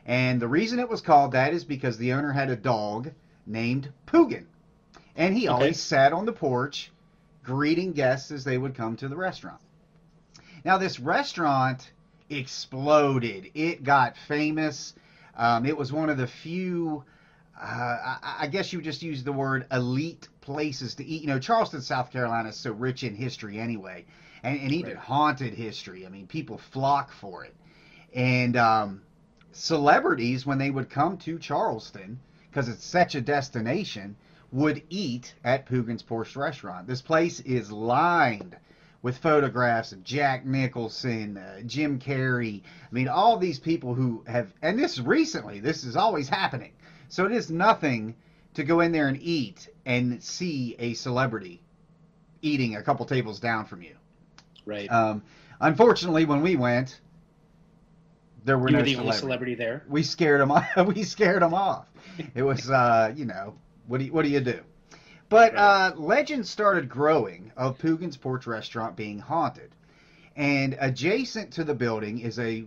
And 0.06 0.40
the 0.40 0.48
reason 0.48 0.78
it 0.78 0.90
was 0.90 1.02
called 1.02 1.32
that 1.32 1.54
is 1.54 1.64
because 1.64 1.98
the 1.98 2.14
owner 2.14 2.32
had 2.32 2.52
a 2.52 2.56
dog 2.56 3.12
named 3.48 3.92
Poogan, 4.06 4.46
and 5.16 5.36
he 5.36 5.48
Okay. 5.48 5.54
always 5.56 5.80
sat 5.80 6.14
on 6.14 6.26
the 6.26 6.34
porch, 6.34 6.92
greeting 7.44 7.94
guests 7.94 8.30
as 8.30 8.44
they 8.44 8.60
would 8.60 8.76
come 8.76 8.96
to 8.98 9.08
the 9.08 9.18
restaurant. 9.18 9.60
Now, 10.64 10.78
this 10.78 11.00
restaurant 11.00 11.92
exploded. 12.30 13.50
It 13.56 13.84
got 13.84 14.18
famous. 14.18 14.94
Um, 15.36 15.66
it 15.66 15.76
was 15.76 15.92
one 15.92 16.10
of 16.12 16.18
the 16.18 16.28
few, 16.28 17.06
uh, 17.60 17.64
I, 17.64 18.36
I 18.42 18.48
guess 18.48 18.72
you 18.74 18.80
would 18.80 18.84
just 18.86 19.02
use 19.02 19.24
the 19.24 19.32
word 19.32 19.66
elite 19.72 20.28
places 20.42 20.96
to 20.96 21.06
eat. 21.06 21.22
You 21.22 21.28
know, 21.28 21.40
Charleston, 21.40 21.82
South 21.82 22.12
Carolina 22.12 22.50
is 22.50 22.56
so 22.56 22.72
rich 22.72 23.04
in 23.04 23.16
history 23.16 23.60
anyway, 23.60 24.06
and, 24.44 24.60
and 24.60 24.72
even 24.72 24.96
Right. 24.96 24.98
haunted 24.98 25.54
history. 25.54 26.06
I 26.06 26.10
mean, 26.10 26.28
people 26.28 26.58
flock 26.58 27.12
for 27.12 27.44
it. 27.46 27.54
And 28.14 28.56
um, 28.58 29.02
celebrities, 29.52 30.46
when 30.46 30.58
they 30.58 30.70
would 30.70 30.90
come 30.90 31.18
to 31.18 31.40
Charleston, 31.40 32.20
because 32.50 32.68
it's 32.70 32.86
such 32.86 33.16
a 33.16 33.22
destination, 33.22 34.16
would 34.52 34.82
eat 34.90 35.34
at 35.44 35.66
Poogan's 35.66 36.04
Porch 36.04 36.36
Restaurant. 36.36 36.88
This 36.88 37.02
place 37.02 37.40
is 37.40 37.72
lined 37.72 38.56
with 39.02 39.18
photographs 39.18 39.92
of 39.92 40.04
Jack 40.04 40.46
Nicholson, 40.46 41.38
uh, 41.38 41.62
Jim 41.66 42.00
Carrey. 42.00 42.62
I 42.64 42.94
mean, 42.94 43.08
all 43.08 43.36
these 43.38 43.60
people 43.60 43.94
who 43.94 44.24
have, 44.28 44.54
and 44.62 44.78
this 44.80 45.00
recently, 45.00 45.60
this 45.60 45.84
is 45.84 45.96
always 45.96 46.30
happening. 46.30 46.72
So 47.14 47.28
it 47.28 47.32
is 47.32 47.52
nothing 47.52 48.16
to 48.56 48.64
go 48.64 48.80
in 48.80 48.92
there 48.92 49.08
and 49.08 49.22
eat 49.22 49.70
and 49.86 50.22
see 50.24 50.76
a 50.80 50.96
celebrity 50.96 51.62
eating 52.42 52.76
a 52.76 52.82
couple 52.82 53.06
tables 53.06 53.40
down 53.40 53.66
from 53.66 53.84
you. 53.84 53.94
right. 54.66 54.92
Um, 54.92 55.22
unfortunately, 55.60 56.26
when 56.26 56.42
we 56.42 56.56
went, 56.56 57.00
there 58.46 58.58
were 58.58 58.68
you 58.68 58.74
no 58.74 58.80
were 58.80 58.86
the 58.86 58.96
only 58.96 59.12
celebrity 59.12 59.54
there. 59.54 59.84
we 59.88 60.02
scared 60.02 60.42
them 60.42 60.50
off. 60.52 60.66
we 60.88 61.04
scared 61.04 61.44
them 61.44 61.54
off. 61.54 61.88
It 62.34 62.42
was, 62.42 62.72
uh, 62.72 63.14
you 63.16 63.26
know, 63.26 63.58
what 63.86 64.00
do 64.00 64.06
you, 64.06 64.12
what 64.12 64.26
do 64.26 64.32
you 64.32 64.40
do? 64.40 64.62
But 65.30 65.56
uh, 65.56 65.92
legends 65.96 66.50
started 66.50 66.90
growing 66.90 67.52
of 67.56 67.78
Poogan's 67.78 68.18
Porch 68.18 68.48
Restaurant 68.48 68.96
being 68.96 69.20
haunted, 69.20 69.70
and 70.36 70.76
adjacent 70.80 71.52
to 71.54 71.64
the 71.64 71.76
building 71.76 72.22
is 72.22 72.40
a 72.40 72.66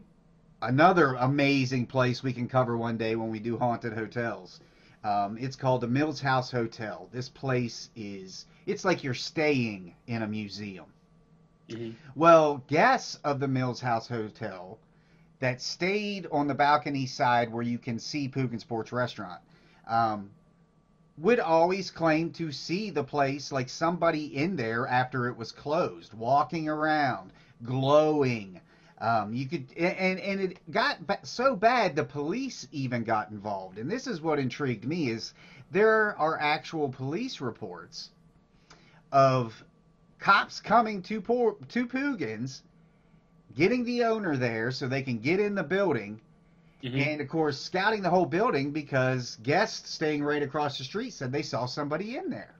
another 0.62 1.14
amazing 1.14 1.86
place 1.86 2.22
we 2.22 2.32
can 2.32 2.48
cover 2.48 2.76
one 2.76 2.96
day 2.96 3.16
when 3.16 3.30
we 3.30 3.38
do 3.38 3.56
haunted 3.58 3.92
hotels. 3.92 4.60
Um, 5.04 5.36
it's 5.38 5.56
called 5.56 5.82
the 5.82 5.88
Mills 5.88 6.20
House 6.20 6.50
Hotel. 6.50 7.08
This 7.12 7.28
place 7.28 7.90
is 7.94 8.46
it's 8.66 8.84
like 8.84 9.04
you're 9.04 9.14
staying 9.14 9.94
in 10.06 10.22
a 10.22 10.26
museum. 10.26 10.86
Mhm. 11.68 11.94
Well, 12.14 12.58
guests 12.68 13.16
of 13.25 13.40
the 13.40 13.48
Mills 13.48 13.80
House 13.80 14.08
Hotel 14.08 14.78
that 15.40 15.60
stayed 15.60 16.26
on 16.32 16.46
the 16.46 16.54
balcony 16.54 17.06
side 17.06 17.52
where 17.52 17.62
you 17.62 17.78
can 17.78 17.98
see 17.98 18.28
Poogan's 18.28 18.64
Porch 18.64 18.92
Restaurant 18.92 19.40
um, 19.86 20.30
would 21.18 21.40
always 21.40 21.90
claim 21.90 22.32
to 22.32 22.50
see 22.52 22.90
the 22.90 23.04
place 23.04 23.52
like 23.52 23.68
somebody 23.68 24.34
in 24.36 24.56
there 24.56 24.86
after 24.86 25.28
it 25.28 25.36
was 25.36 25.52
closed, 25.52 26.14
walking 26.14 26.68
around, 26.68 27.32
glowing. 27.62 28.60
Um, 28.98 29.34
you 29.34 29.46
could, 29.46 29.66
and 29.76 30.18
and 30.18 30.40
it 30.40 30.70
got 30.70 30.98
so 31.24 31.54
bad 31.54 31.96
the 31.96 32.04
police 32.04 32.66
even 32.72 33.04
got 33.04 33.30
involved. 33.30 33.78
And 33.78 33.90
this 33.90 34.06
is 34.06 34.22
what 34.22 34.38
intrigued 34.38 34.86
me: 34.86 35.10
is 35.10 35.34
there 35.70 36.16
are 36.18 36.38
actual 36.40 36.88
police 36.88 37.40
reports 37.40 38.10
of 39.12 39.62
cops 40.18 40.60
coming 40.60 41.02
to 41.02 41.20
Por- 41.20 41.56
to 41.68 41.86
Poogan's, 41.86 42.62
getting 43.54 43.84
the 43.84 44.04
owner 44.04 44.36
there 44.36 44.70
so 44.70 44.88
they 44.88 45.02
can 45.02 45.18
get 45.18 45.40
in 45.40 45.54
the 45.54 45.62
building, 45.62 46.20
Mhm. 46.82 47.06
and 47.06 47.20
of 47.20 47.28
course 47.28 47.60
scouting 47.60 48.00
the 48.00 48.10
whole 48.10 48.26
building 48.26 48.70
because 48.72 49.36
guests 49.42 49.90
staying 49.90 50.24
right 50.24 50.42
across 50.42 50.78
the 50.78 50.84
street 50.84 51.12
said 51.12 51.32
they 51.32 51.42
saw 51.42 51.66
somebody 51.66 52.16
in 52.16 52.30
there. 52.30 52.54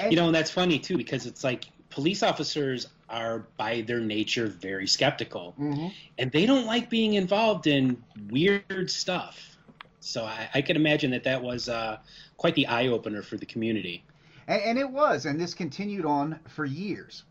And, 0.00 0.12
You 0.12 0.18
know, 0.18 0.26
and 0.26 0.34
that's 0.34 0.50
funny 0.50 0.78
too 0.78 0.98
because 0.98 1.24
it's 1.26 1.44
like 1.44 1.64
police 1.90 2.22
officers 2.22 2.88
are 3.08 3.46
by 3.56 3.82
their 3.82 4.00
nature 4.00 4.46
very 4.46 4.86
skeptical, 4.86 5.54
Mhm. 5.58 5.92
and 6.18 6.32
they 6.32 6.46
don't 6.46 6.66
like 6.66 6.90
being 6.90 7.14
involved 7.14 7.66
in 7.66 8.02
weird 8.30 8.90
stuff. 8.90 9.56
So 10.00 10.24
I, 10.24 10.48
I 10.54 10.62
can 10.62 10.76
imagine 10.76 11.10
that 11.12 11.24
that 11.24 11.42
was 11.42 11.68
uh, 11.68 11.98
quite 12.36 12.54
the 12.54 12.66
eye 12.66 12.88
opener 12.88 13.22
for 13.22 13.36
the 13.36 13.46
community. 13.46 14.04
And, 14.46 14.62
and 14.62 14.78
it 14.78 14.90
was, 14.90 15.26
and 15.26 15.40
this 15.40 15.54
continued 15.54 16.04
on 16.04 16.38
for 16.48 16.64
years. 16.64 17.24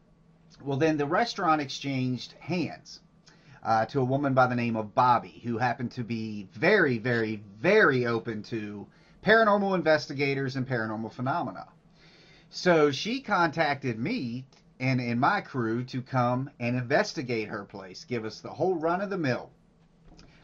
Well, 0.62 0.78
then 0.78 0.98
the 0.98 1.06
restaurant 1.06 1.62
exchanged 1.62 2.34
hands 2.40 3.02
uh, 3.64 3.86
to 3.88 4.00
a 4.00 4.04
woman 4.04 4.34
by 4.34 4.48
the 4.48 4.56
name 4.56 4.76
of 4.76 4.94
Bobby, 4.96 5.42
who 5.44 5.58
happened 5.58 5.92
to 5.92 6.04
be 6.04 6.48
very, 6.54 6.98
very, 6.98 7.42
very 7.60 8.06
open 8.06 8.44
to 8.44 8.88
paranormal 9.26 9.76
investigators 9.76 10.56
and 10.56 10.68
paranormal 10.68 11.12
phenomena. 11.12 11.68
So 12.50 12.92
she 12.92 13.22
contacted 13.22 13.98
me 14.00 14.46
and, 14.80 15.00
and 15.00 15.20
my 15.20 15.42
crew 15.42 15.84
to 15.86 16.02
come 16.02 16.50
and 16.60 16.76
investigate 16.76 17.48
her 17.50 17.64
place, 17.66 18.04
give 18.04 18.26
us 18.26 18.40
the 18.42 18.54
whole 18.54 18.76
run 18.76 19.02
of 19.02 19.10
the 19.10 19.18
mill. 19.18 19.52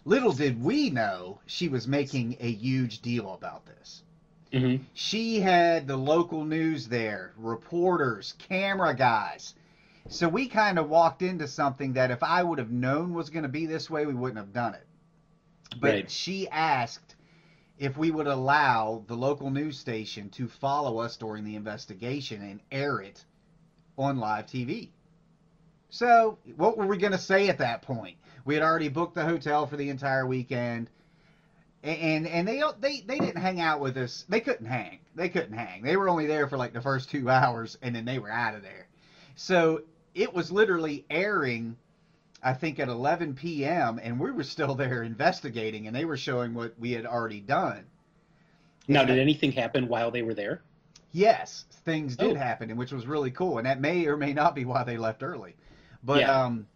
Little 0.06 0.34
did 0.34 0.62
we 0.62 0.90
know 0.90 1.40
she 1.46 1.68
was 1.68 1.88
making 1.88 2.36
a 2.40 2.52
huge 2.52 3.00
deal 3.02 3.34
about 3.34 3.66
this. 3.66 4.04
hmm 4.54 4.78
She 4.94 5.40
had 5.42 5.88
the 5.88 5.98
local 5.98 6.44
news 6.44 6.88
there, 6.88 7.34
reporters, 7.36 8.34
camera 8.38 8.94
guys. 8.94 9.54
So 10.08 10.28
we 10.28 10.48
kind 10.48 10.78
of 10.78 10.88
walked 10.88 11.22
into 11.22 11.48
something 11.48 11.94
that 11.94 12.12
if 12.12 12.24
I 12.24 12.44
would 12.44 12.58
have 12.60 12.72
known 12.72 13.14
was 13.14 13.30
going 13.30 13.44
to 13.44 13.50
be 13.50 13.66
this 13.66 13.90
way, 13.90 14.06
we 14.06 14.14
wouldn't 14.14 14.38
have 14.38 14.54
done 14.54 14.74
it. 14.74 14.86
But 15.76 15.98
Right. 15.98 16.10
she 16.10 16.48
asked 16.50 17.16
if 17.78 17.98
we 17.98 18.10
would 18.12 18.28
allow 18.28 19.02
the 19.08 19.16
local 19.16 19.50
news 19.50 19.78
station 19.78 20.30
to 20.32 20.48
follow 20.48 21.00
us 21.00 21.18
during 21.18 21.44
the 21.44 21.56
investigation 21.56 22.42
and 22.42 22.62
air 22.72 23.00
it 23.00 23.26
on 23.98 24.18
live 24.20 24.48
TV. 24.48 24.90
So, 25.90 26.40
what 26.58 26.78
were 26.78 26.88
we 26.88 26.98
going 26.98 27.14
to 27.14 27.20
say 27.20 27.50
at 27.50 27.60
that 27.60 27.84
point? 27.84 28.18
We 28.46 28.56
had 28.56 28.64
already 28.64 28.90
booked 28.90 29.16
the 29.16 29.26
hotel 29.26 29.68
for 29.68 29.78
the 29.78 29.90
entire 29.90 30.26
weekend. 30.28 30.90
and 31.84 32.28
and 32.28 32.48
they 32.48 32.62
they 32.80 33.02
they 33.02 33.20
didn't 33.20 33.42
hang 33.42 33.62
out 33.62 33.80
with 33.80 33.98
us. 33.98 34.26
They 34.30 34.42
couldn't 34.42 34.66
hang. 34.68 35.00
They 35.16 35.30
couldn't 35.30 35.58
hang. 35.58 35.84
They 35.84 35.98
were 35.98 36.10
only 36.10 36.28
there 36.28 36.48
for 36.48 36.58
like 36.58 36.74
the 36.74 36.82
first 36.82 37.10
two 37.10 37.30
hours, 37.32 37.78
and 37.82 37.96
then 37.96 38.06
they 38.06 38.20
were 38.20 38.32
out 38.32 38.56
of 38.56 38.62
there. 38.64 38.88
So 39.36 39.82
it 40.14 40.34
was 40.34 40.52
literally 40.52 41.06
airing, 41.10 41.78
I 42.44 42.54
think 42.54 42.80
at 42.80 42.90
11 42.90 43.36
p.m. 43.36 44.00
and 44.04 44.20
we 44.20 44.32
were 44.32 44.44
still 44.44 44.76
there 44.76 45.04
investigating, 45.04 45.88
and 45.88 45.96
they 45.96 46.06
were 46.06 46.18
showing 46.18 46.54
what 46.54 46.80
we 46.80 46.92
had 46.94 47.06
already 47.06 47.42
done. 47.42 47.86
Now, 48.88 49.06
did 49.06 49.20
anything 49.20 49.54
happen 49.54 49.88
while 49.88 50.12
they 50.12 50.24
were 50.24 50.36
there? 50.36 50.62
Yes, 51.12 51.66
things 51.84 52.16
did 52.16 52.36
Oh. 52.36 52.40
happen, 52.40 52.70
and 52.70 52.80
which 52.80 52.92
was 52.92 53.06
really 53.06 53.32
cool, 53.32 53.58
and 53.58 53.66
that 53.68 53.82
may 53.82 54.06
or 54.08 54.18
may 54.18 54.34
not 54.34 54.56
be 54.56 54.66
why 54.66 54.84
they 54.84 54.98
left 54.98 55.24
early. 55.24 55.56
But 56.04 56.22
Yeah. 56.22 56.46
um, 56.46 56.68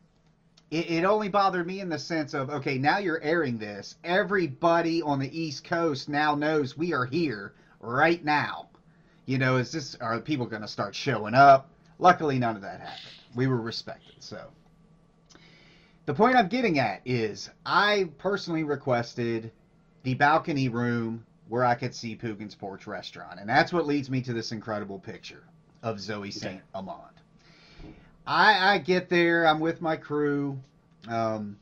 it, 0.71 0.89
it 0.89 1.05
only 1.05 1.29
bothered 1.29 1.65
me 1.65 1.79
in 1.79 1.89
the 1.89 1.99
sense 1.99 2.33
of 2.33 2.49
okay, 2.49 2.77
now 2.77 2.97
you're 2.97 3.21
airing 3.21 3.57
this. 3.57 3.95
Everybody 4.03 5.01
on 5.01 5.19
the 5.19 5.39
East 5.39 5.63
Coast 5.63 6.09
now 6.09 6.35
knows 6.35 6.77
we 6.77 6.93
are 6.93 7.05
here 7.05 7.53
right 7.79 8.23
now. 8.23 8.67
You 9.25 9.37
know, 9.37 9.57
is 9.57 9.71
this 9.71 9.95
are 10.01 10.19
people 10.19 10.45
going 10.45 10.61
to 10.61 10.67
start 10.67 10.95
showing 10.95 11.33
up? 11.33 11.69
Luckily, 11.97 12.37
none 12.39 12.55
of 12.55 12.61
that 12.61 12.79
happened. 12.81 13.15
We 13.35 13.47
were 13.47 13.61
respected. 13.61 14.15
So, 14.19 14.51
the 16.05 16.13
point 16.13 16.35
I'm 16.35 16.47
getting 16.49 16.79
at 16.79 17.01
is, 17.05 17.49
I 17.65 18.09
personally 18.17 18.63
requested 18.63 19.51
the 20.03 20.13
balcony 20.15 20.69
room 20.69 21.25
where 21.47 21.63
I 21.63 21.75
could 21.75 21.93
see 21.93 22.15
Poogan's 22.15 22.55
Porch 22.55 22.87
Restaurant, 22.87 23.39
and 23.39 23.47
that's 23.47 23.71
what 23.71 23.85
leads 23.85 24.09
me 24.09 24.21
to 24.21 24.33
this 24.33 24.51
incredible 24.51 24.99
picture 24.99 25.43
of 25.83 25.99
Zoe 25.99 26.31
Saint 26.31 26.61
Amand. 26.73 27.21
I, 28.25 28.73
I 28.73 28.77
get 28.79 29.09
there, 29.09 29.45
I'm 29.45 29.59
with 29.59 29.81
my 29.81 29.97
crew, 29.97 30.59
um, 31.07 31.57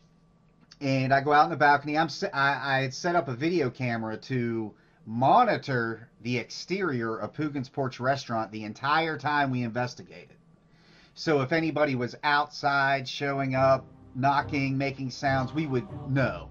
and 0.79 1.13
I 1.13 1.21
go 1.21 1.33
out 1.33 1.45
in 1.45 1.49
the 1.49 1.57
balcony. 1.57 1.97
I'm 1.97 2.09
I, 2.33 2.77
I 2.77 2.81
had 2.83 2.93
set 2.93 3.15
up 3.15 3.27
a 3.27 3.35
video 3.35 3.69
camera 3.69 4.17
to 4.17 4.73
monitor 5.05 6.07
the 6.21 6.37
exterior 6.37 7.17
of 7.17 7.33
Poogan's 7.33 7.67
Porch 7.69 7.99
Restaurant 7.99 8.51
the 8.51 8.63
entire 8.63 9.17
time 9.17 9.51
we 9.51 9.63
investigated. 9.63 10.37
So 11.15 11.41
if 11.41 11.51
anybody 11.51 11.95
was 11.95 12.15
outside, 12.23 13.07
showing 13.07 13.55
up, 13.55 13.85
knocking, 14.15 14.77
making 14.77 15.11
sounds, 15.11 15.53
we 15.53 15.67
would 15.67 15.87
know. 16.09 16.49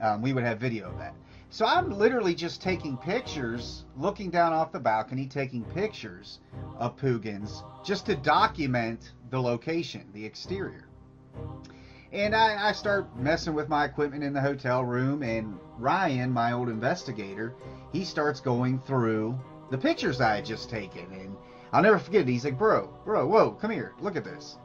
Um, 0.00 0.22
we 0.22 0.32
would 0.32 0.44
have 0.44 0.58
video 0.58 0.88
of 0.88 0.98
that. 0.98 1.14
So 1.50 1.64
I'm 1.64 1.90
literally 1.90 2.34
just 2.34 2.60
taking 2.60 2.98
pictures, 2.98 3.84
looking 3.96 4.30
down 4.30 4.52
off 4.52 4.70
the 4.70 4.78
balcony, 4.78 5.26
taking 5.26 5.64
pictures 5.64 6.40
of 6.76 6.96
Poogan's 6.96 7.62
just 7.82 8.04
to 8.06 8.16
document 8.16 9.12
the 9.30 9.40
location, 9.40 10.10
the 10.12 10.24
exterior. 10.24 10.88
And 12.12 12.34
I, 12.34 12.68
I 12.68 12.72
start 12.72 13.16
messing 13.16 13.54
with 13.54 13.68
my 13.68 13.86
equipment 13.86 14.24
in 14.24 14.34
the 14.34 14.40
hotel 14.40 14.84
room, 14.84 15.22
and 15.22 15.58
Ryan, 15.78 16.30
my 16.32 16.52
old 16.52 16.68
investigator, 16.68 17.54
he 17.92 18.04
starts 18.04 18.40
going 18.40 18.78
through 18.80 19.38
the 19.70 19.78
pictures 19.78 20.20
I 20.20 20.36
had 20.36 20.44
just 20.44 20.68
taken. 20.68 21.10
And 21.12 21.34
I'll 21.72 21.82
never 21.82 21.98
forget 21.98 22.22
it. 22.22 22.28
He's 22.28 22.44
like, 22.44 22.58
Bro, 22.58 22.92
bro, 23.04 23.26
whoa, 23.26 23.52
come 23.52 23.70
here, 23.70 23.94
look 24.00 24.16
at 24.16 24.24
this. 24.24 24.58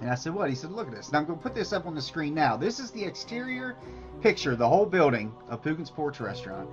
And 0.00 0.10
I 0.10 0.14
said, 0.14 0.34
What? 0.34 0.48
He 0.48 0.54
said, 0.54 0.70
Look 0.70 0.88
at 0.88 0.94
this. 0.94 1.12
Now 1.12 1.18
I'm 1.18 1.26
going 1.26 1.38
to 1.38 1.42
put 1.42 1.54
this 1.54 1.72
up 1.72 1.86
on 1.86 1.94
the 1.94 2.02
screen 2.02 2.34
now. 2.34 2.56
This 2.56 2.78
is 2.78 2.90
the 2.90 3.04
exterior 3.04 3.76
picture, 4.20 4.56
the 4.56 4.68
whole 4.68 4.86
building 4.86 5.32
of 5.48 5.62
Poogan's 5.62 5.90
Porch 5.90 6.20
Restaurant. 6.20 6.68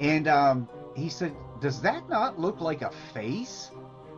And 0.00 0.28
um, 0.28 0.68
he 0.96 1.08
said, 1.08 1.34
Does 1.60 1.80
that 1.82 2.08
not 2.08 2.38
look 2.38 2.60
like 2.60 2.82
a 2.82 2.90
face 3.12 3.70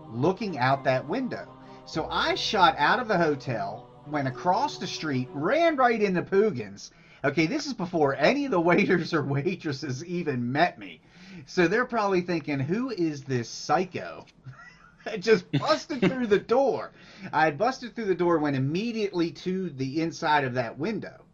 looking 0.09 0.59
out 0.59 0.85
that 0.85 1.07
window? 1.07 1.47
So 1.85 2.07
I 2.11 2.35
shot 2.35 2.75
out 2.79 3.01
of 3.01 3.09
the 3.09 3.19
hotel, 3.19 3.89
went 4.07 4.29
across 4.29 4.79
the 4.79 4.87
street, 4.87 5.29
ran 5.33 5.77
right 5.77 6.01
into 6.01 6.23
Poogan's. 6.23 6.91
Okay, 7.25 7.47
this 7.47 7.67
is 7.67 7.75
before 7.75 8.15
any 8.17 8.45
of 8.45 8.51
the 8.51 8.61
waiters 8.61 9.13
or 9.13 9.23
waitresses 9.23 10.05
even 10.05 10.53
met 10.53 10.79
me. 10.79 11.01
So 11.47 11.69
they're 11.69 11.87
probably 11.87 12.21
thinking, 12.21 12.61
Who 12.61 12.91
is 12.91 13.23
this 13.23 13.49
psycho? 13.49 14.27
I 15.07 15.17
just 15.17 15.51
busted 15.59 16.01
through 16.01 16.27
the 16.27 16.39
door. 16.39 16.93
I 17.33 17.47
had 17.47 17.59
busted 17.59 17.95
through 17.95 18.07
the 18.07 18.15
door, 18.15 18.39
went 18.39 18.57
immediately 18.57 19.31
to 19.33 19.71
the 19.71 20.03
inside 20.03 20.45
of 20.45 20.55
that 20.55 20.79
window. 20.79 21.25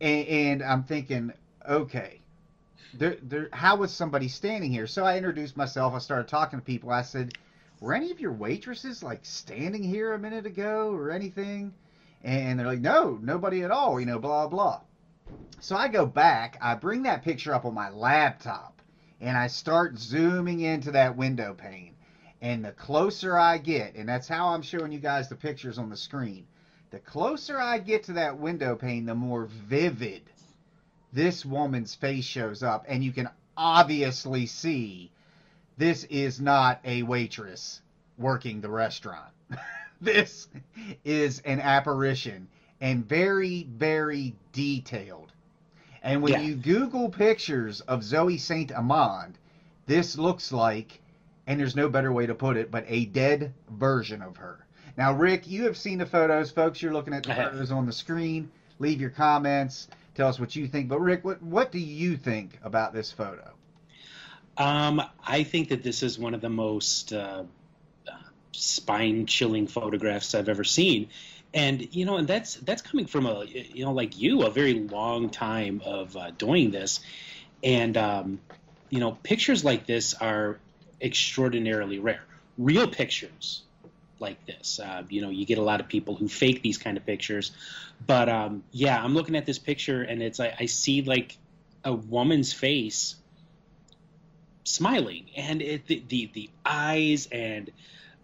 And, 0.00 0.26
and 0.28 0.62
I'm 0.62 0.84
thinking, 0.84 1.32
okay, 1.68 2.20
there, 2.94 3.16
there, 3.22 3.48
how 3.52 3.76
was 3.76 3.92
somebody 3.92 4.28
standing 4.28 4.72
here? 4.72 4.86
So 4.86 5.04
I 5.04 5.16
introduced 5.16 5.56
myself. 5.56 5.94
I 5.94 5.98
started 5.98 6.28
talking 6.28 6.58
to 6.58 6.64
people. 6.64 6.90
I 6.90 7.02
said, 7.02 7.34
were 7.80 7.94
any 7.94 8.10
of 8.10 8.20
your 8.20 8.32
waitresses 8.32 9.02
like 9.02 9.20
standing 9.22 9.82
here 9.82 10.12
a 10.12 10.18
minute 10.18 10.46
ago 10.46 10.92
or 10.92 11.10
anything? 11.10 11.72
And 12.22 12.58
they're 12.58 12.66
like, 12.66 12.80
no, 12.80 13.18
nobody 13.22 13.62
at 13.62 13.70
all, 13.70 13.98
you 13.98 14.06
know, 14.06 14.18
blah, 14.18 14.46
blah. 14.46 14.80
So 15.60 15.76
I 15.76 15.88
go 15.88 16.04
back, 16.06 16.58
I 16.60 16.74
bring 16.74 17.02
that 17.04 17.22
picture 17.22 17.54
up 17.54 17.64
on 17.64 17.74
my 17.74 17.90
laptop, 17.90 18.82
and 19.20 19.36
I 19.36 19.46
start 19.46 19.98
zooming 19.98 20.60
into 20.60 20.90
that 20.92 21.16
window 21.16 21.54
pane. 21.54 21.94
And 22.42 22.64
the 22.64 22.72
closer 22.72 23.38
I 23.38 23.58
get, 23.58 23.94
and 23.94 24.08
that's 24.08 24.28
how 24.28 24.48
I'm 24.48 24.62
showing 24.62 24.92
you 24.92 24.98
guys 24.98 25.28
the 25.28 25.36
pictures 25.36 25.78
on 25.78 25.90
the 25.90 25.96
screen, 25.96 26.46
the 26.90 26.98
closer 27.00 27.58
I 27.60 27.78
get 27.78 28.04
to 28.04 28.14
that 28.14 28.38
window 28.38 28.76
pane, 28.76 29.06
the 29.06 29.14
more 29.14 29.46
vivid 29.46 30.22
this 31.12 31.44
woman's 31.44 31.94
face 31.94 32.24
shows 32.24 32.62
up. 32.62 32.84
And 32.88 33.02
you 33.04 33.12
can 33.12 33.28
obviously 33.56 34.46
see 34.46 35.10
this 35.76 36.04
is 36.04 36.40
not 36.40 36.80
a 36.84 37.02
waitress 37.02 37.80
working 38.18 38.60
the 38.60 38.70
restaurant. 38.70 39.32
this 40.00 40.48
is 41.04 41.40
an 41.40 41.60
apparition 41.60 42.48
and 42.80 43.06
very, 43.08 43.64
very 43.64 44.34
detailed. 44.52 45.32
And 46.02 46.22
when 46.22 46.32
Yeah. 46.32 46.40
you 46.40 46.54
Google 46.56 47.08
pictures 47.10 47.80
of 47.82 48.02
Zoe 48.02 48.38
Saint 48.38 48.70
Amand, 48.72 49.38
this 49.86 50.16
looks 50.16 50.52
like, 50.52 51.00
and 51.46 51.60
there's 51.60 51.76
no 51.76 51.88
better 51.88 52.12
way 52.12 52.26
to 52.26 52.34
put 52.34 52.56
it, 52.56 52.70
but 52.70 52.84
a 52.88 53.06
dead 53.06 53.52
version 53.70 54.22
of 54.22 54.36
her. 54.38 54.64
Now, 55.00 55.14
Rick, 55.14 55.48
you 55.48 55.64
have 55.64 55.78
seen 55.78 55.96
the 55.96 56.04
photos, 56.04 56.50
folks. 56.50 56.82
You're 56.82 56.92
looking 56.92 57.14
at 57.14 57.22
the 57.22 57.34
photos 57.34 57.70
on 57.70 57.86
the 57.86 57.92
screen. 57.92 58.50
Leave 58.78 59.00
your 59.00 59.08
comments. 59.08 59.88
Tell 60.14 60.28
us 60.28 60.38
what 60.38 60.54
you 60.54 60.68
think. 60.68 60.90
But 60.90 61.00
Rick, 61.00 61.24
what 61.24 61.42
what 61.42 61.72
do 61.72 61.78
you 61.78 62.18
think 62.18 62.58
about 62.62 62.92
this 62.92 63.10
photo? 63.10 63.50
Um, 64.58 65.00
I 65.26 65.44
think 65.44 65.70
that 65.70 65.82
this 65.82 66.02
is 66.02 66.18
one 66.18 66.34
of 66.34 66.42
the 66.42 66.50
most 66.50 67.14
uh, 67.14 67.44
spine 68.52 69.24
chilling 69.24 69.68
photographs 69.68 70.34
I've 70.34 70.50
ever 70.50 70.64
seen. 70.64 71.08
And 71.54 71.94
you 71.94 72.04
know, 72.04 72.18
and 72.18 72.28
that's 72.28 72.56
that's 72.56 72.82
coming 72.82 73.06
from 73.06 73.24
a 73.24 73.46
you 73.46 73.86
know 73.86 73.92
like 73.92 74.20
you 74.20 74.42
a 74.42 74.50
very 74.50 74.74
long 74.74 75.30
time 75.30 75.80
of 75.82 76.14
uh, 76.14 76.32
doing 76.32 76.72
this, 76.72 77.00
and 77.64 77.96
um, 77.96 78.40
you 78.90 79.00
know 79.00 79.12
pictures 79.22 79.64
like 79.64 79.86
this 79.86 80.12
are 80.12 80.58
extraordinarily 81.00 81.98
rare. 81.98 82.22
Real 82.58 82.86
pictures 82.86 83.62
like 84.20 84.44
this, 84.46 84.78
uh, 84.78 85.02
you 85.08 85.22
know, 85.22 85.30
you 85.30 85.46
get 85.46 85.58
a 85.58 85.62
lot 85.62 85.80
of 85.80 85.88
people 85.88 86.14
who 86.14 86.28
fake 86.28 86.62
these 86.62 86.78
kind 86.78 86.96
of 86.96 87.06
pictures, 87.06 87.52
but 88.06 88.28
um, 88.28 88.62
yeah, 88.70 89.02
I'm 89.02 89.14
looking 89.14 89.36
at 89.36 89.46
this 89.46 89.58
picture 89.58 90.02
and 90.02 90.22
it's 90.22 90.38
like 90.38 90.54
I 90.60 90.66
see 90.66 91.02
like 91.02 91.36
a 91.84 91.92
woman's 91.92 92.52
face 92.52 93.16
smiling. 94.64 95.26
And 95.36 95.62
it, 95.62 95.86
the, 95.86 96.02
the 96.08 96.30
the 96.32 96.50
eyes 96.64 97.28
and 97.30 97.70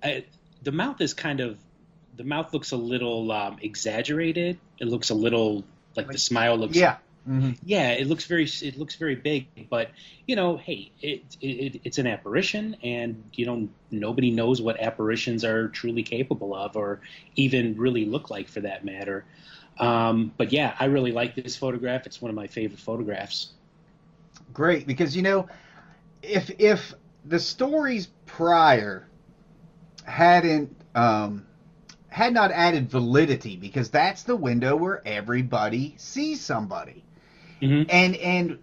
uh, 0.02 0.20
the 0.62 0.72
mouth 0.72 1.00
is 1.00 1.14
kind 1.14 1.40
of 1.40 1.59
the 2.16 2.24
mouth 2.24 2.52
looks 2.52 2.72
a 2.72 2.76
little 2.76 3.30
um, 3.32 3.59
exaggerated. 3.61 4.59
It 4.78 4.88
looks 4.88 5.11
a 5.11 5.14
little 5.14 5.64
like 5.96 6.09
the 6.09 6.18
smile 6.18 6.56
looks 6.56 6.76
Yeah. 6.76 6.96
Mm-hmm. 7.29 7.53
yeah 7.65 7.91
it 7.91 8.07
looks 8.07 8.25
very 8.27 8.45
it 8.45 8.79
looks 8.79 8.95
very 8.95 9.17
big 9.17 9.69
but 9.69 9.91
you 10.29 10.37
know 10.37 10.57
hey 10.59 10.93
it, 11.03 11.25
it 11.41 11.81
it's 11.83 11.99
an 11.99 12.07
apparition 12.07 12.77
and 12.85 13.25
you 13.33 13.47
know 13.47 13.69
nobody 13.91 14.31
knows 14.31 14.62
what 14.62 14.79
apparitions 14.81 15.45
are 15.45 15.67
truly 15.69 16.05
capable 16.05 16.55
of 16.55 16.77
or 16.77 17.01
even 17.35 17.77
really 17.77 18.05
look 18.05 18.31
like 18.31 18.49
for 18.49 18.61
that 18.61 18.85
matter. 18.85 19.25
Um, 19.79 20.33
but 20.37 20.53
yeah 20.53 20.77
i 20.79 20.85
really 20.87 21.12
like 21.12 21.35
this 21.35 21.57
photograph. 21.57 22.07
It's 22.07 22.23
one 22.23 22.31
of 22.31 22.37
my 22.37 22.47
favorite 22.47 22.81
photographs. 22.81 23.51
Great, 24.53 24.87
because 24.87 25.17
you 25.17 25.23
know, 25.23 25.49
if 26.23 26.51
if 26.61 26.95
the 27.25 27.41
stories 27.41 28.09
prior 28.27 29.09
hadn't 30.05 30.75
um, 30.95 31.47
had 32.09 32.33
not 32.33 32.51
added 32.53 32.91
validity, 32.91 33.57
because 33.57 33.91
that's 33.91 34.23
the 34.23 34.37
window 34.37 34.77
where 34.77 35.07
everybody 35.07 35.95
sees 35.99 36.41
somebody, 36.41 37.05
Mhm. 37.62 37.87
and 37.88 38.16
and 38.16 38.59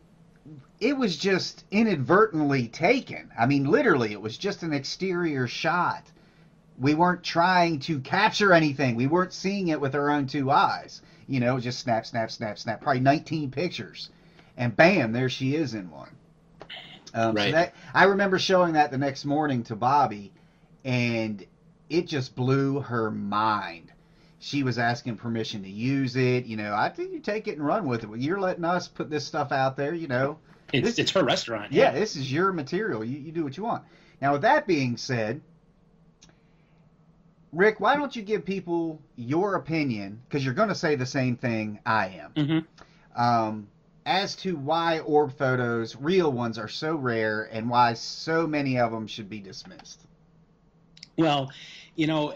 it 0.80 0.98
was 0.98 1.18
just 1.18 1.64
inadvertently 1.72 2.68
taken. 2.68 3.32
I 3.38 3.46
mean, 3.46 3.66
literally, 3.66 4.14
it 4.14 4.22
was 4.22 4.38
just 4.38 4.64
an 4.64 4.74
exterior 4.74 5.48
shot. 5.48 6.12
We 6.80 6.94
weren't 6.96 7.24
trying 7.24 7.80
to 7.82 8.00
capture 8.02 8.54
anything. 8.54 8.96
We 8.96 9.08
weren't 9.08 9.34
seeing 9.34 9.70
it 9.70 9.80
with 9.82 9.96
our 9.96 10.10
own 10.12 10.28
two 10.28 10.52
eyes. 10.52 11.02
You 11.28 11.40
know, 11.40 11.60
just 11.60 11.80
snap, 11.80 12.06
snap, 12.06 12.32
snap, 12.32 12.60
snap. 12.60 12.82
Probably 12.82 13.02
19 13.02 13.52
pictures, 13.52 14.10
and 14.58 14.76
bam, 14.76 15.14
there 15.14 15.30
she 15.30 15.56
is 15.56 15.76
in 15.76 15.90
one. 15.92 16.10
Um, 17.14 17.38
So 17.38 17.46
Right. 17.46 17.52
that 17.52 17.74
I 17.94 18.06
remember 18.06 18.40
showing 18.40 18.74
that 18.74 18.92
the 18.92 18.98
next 18.98 19.26
morning 19.26 19.64
to 19.66 19.76
Bobby, 19.76 20.34
and 20.86 21.46
it 21.90 22.08
just 22.08 22.36
blew 22.36 22.82
her 22.82 23.12
mind. 23.12 23.93
She 24.44 24.62
was 24.62 24.78
asking 24.78 25.16
permission 25.16 25.64
to 25.64 25.70
use 25.70 26.18
it. 26.18 26.46
You 26.46 26.58
know, 26.58 26.76
I 26.76 26.90
think 26.90 27.14
you 27.14 27.20
take 27.22 27.48
it 27.48 27.56
and 27.58 27.66
run 27.66 27.86
with 27.86 28.04
it. 28.04 28.08
Well, 28.10 28.20
You're 28.20 28.42
letting 28.42 28.66
us 28.66 28.90
put 28.90 29.10
this 29.10 29.24
stuff 29.24 29.54
out 29.54 29.78
there. 29.78 29.94
You 29.94 30.08
know, 30.08 30.38
It's 30.74 30.86
This- 30.86 31.00
it's 31.00 31.12
her 31.12 31.24
restaurant. 31.24 31.72
yeah, 31.72 31.92
this 31.92 32.18
is 32.18 32.30
your 32.30 32.52
material. 32.52 33.06
You, 33.06 33.20
you 33.20 33.32
do 33.32 33.44
what 33.46 33.56
you 33.56 33.64
want. 33.64 33.84
Now, 34.22 34.34
with 34.34 34.42
that 34.42 34.68
being 34.68 34.98
said, 34.98 35.40
Rick, 37.54 37.80
why 37.80 37.96
don't 37.96 38.14
you 38.16 38.22
give 38.22 38.44
people 38.44 39.00
your 39.16 39.56
opinion? 39.56 40.20
Because 40.28 40.44
you're 40.44 40.54
going 40.56 40.70
to 40.70 40.76
say 40.76 40.96
the 40.96 41.06
same 41.06 41.38
thing 41.38 41.80
I 41.86 42.20
am. 42.36 42.46
hmm 42.46 43.20
Um, 43.22 43.68
as 44.06 44.36
to 44.38 44.58
why 44.58 45.00
orb 45.00 45.32
photos, 45.38 45.96
real 45.96 46.32
ones, 46.32 46.58
are 46.58 46.68
so 46.68 46.96
rare 46.96 47.44
and 47.52 47.70
why 47.70 47.94
so 47.94 48.46
many 48.46 48.78
of 48.80 48.92
them 48.92 49.08
should 49.08 49.30
be 49.30 49.40
dismissed. 49.40 50.02
Well, 51.18 51.52
you 51.96 52.08
know, 52.08 52.34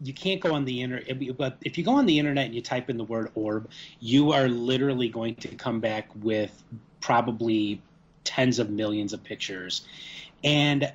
you 0.00 0.12
can't 0.12 0.40
go 0.40 0.54
on 0.54 0.64
the 0.64 0.82
internet. 0.82 1.36
But 1.36 1.58
if 1.62 1.76
you 1.76 1.84
go 1.84 1.92
on 1.92 2.06
the 2.06 2.18
internet 2.18 2.46
and 2.46 2.54
you 2.54 2.62
type 2.62 2.88
in 2.90 2.96
the 2.96 3.04
word 3.04 3.30
orb, 3.34 3.70
you 4.00 4.32
are 4.32 4.48
literally 4.48 5.08
going 5.08 5.34
to 5.36 5.48
come 5.48 5.80
back 5.80 6.08
with 6.22 6.62
probably 7.00 7.82
tens 8.24 8.58
of 8.58 8.70
millions 8.70 9.12
of 9.12 9.22
pictures. 9.22 9.86
And 10.42 10.92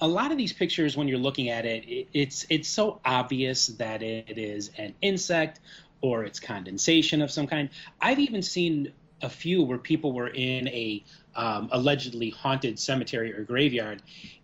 a 0.00 0.08
lot 0.08 0.32
of 0.32 0.38
these 0.38 0.52
pictures, 0.52 0.96
when 0.96 1.08
you're 1.08 1.18
looking 1.18 1.48
at 1.48 1.64
it, 1.64 1.84
it 1.88 2.08
it's 2.12 2.46
it's 2.50 2.68
so 2.68 3.00
obvious 3.04 3.68
that 3.68 4.02
it 4.02 4.38
is 4.38 4.70
an 4.76 4.94
insect 5.00 5.60
or 6.00 6.24
it's 6.24 6.40
condensation 6.40 7.22
of 7.22 7.30
some 7.30 7.46
kind. 7.46 7.70
I've 8.00 8.18
even 8.18 8.42
seen 8.42 8.92
a 9.22 9.30
few 9.30 9.62
where 9.62 9.78
people 9.78 10.12
were 10.12 10.28
in 10.28 10.68
a 10.68 11.02
um, 11.34 11.68
allegedly 11.72 12.30
haunted 12.30 12.78
cemetery 12.78 13.32
or 13.32 13.42
graveyard, 13.44 14.02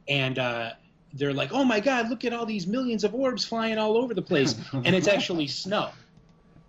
and 0.08 0.38
uh, 0.38 0.70
they're 1.14 1.32
like, 1.34 1.52
"Oh 1.52 1.64
my 1.64 1.80
God, 1.80 2.08
look 2.08 2.24
at 2.24 2.32
all 2.32 2.46
these 2.46 2.66
millions 2.66 3.04
of 3.04 3.14
orbs 3.14 3.44
flying 3.44 3.78
all 3.78 3.96
over 3.96 4.14
the 4.14 4.22
place," 4.22 4.54
and 4.72 4.94
it's 4.94 5.08
actually 5.08 5.46
snow, 5.46 5.90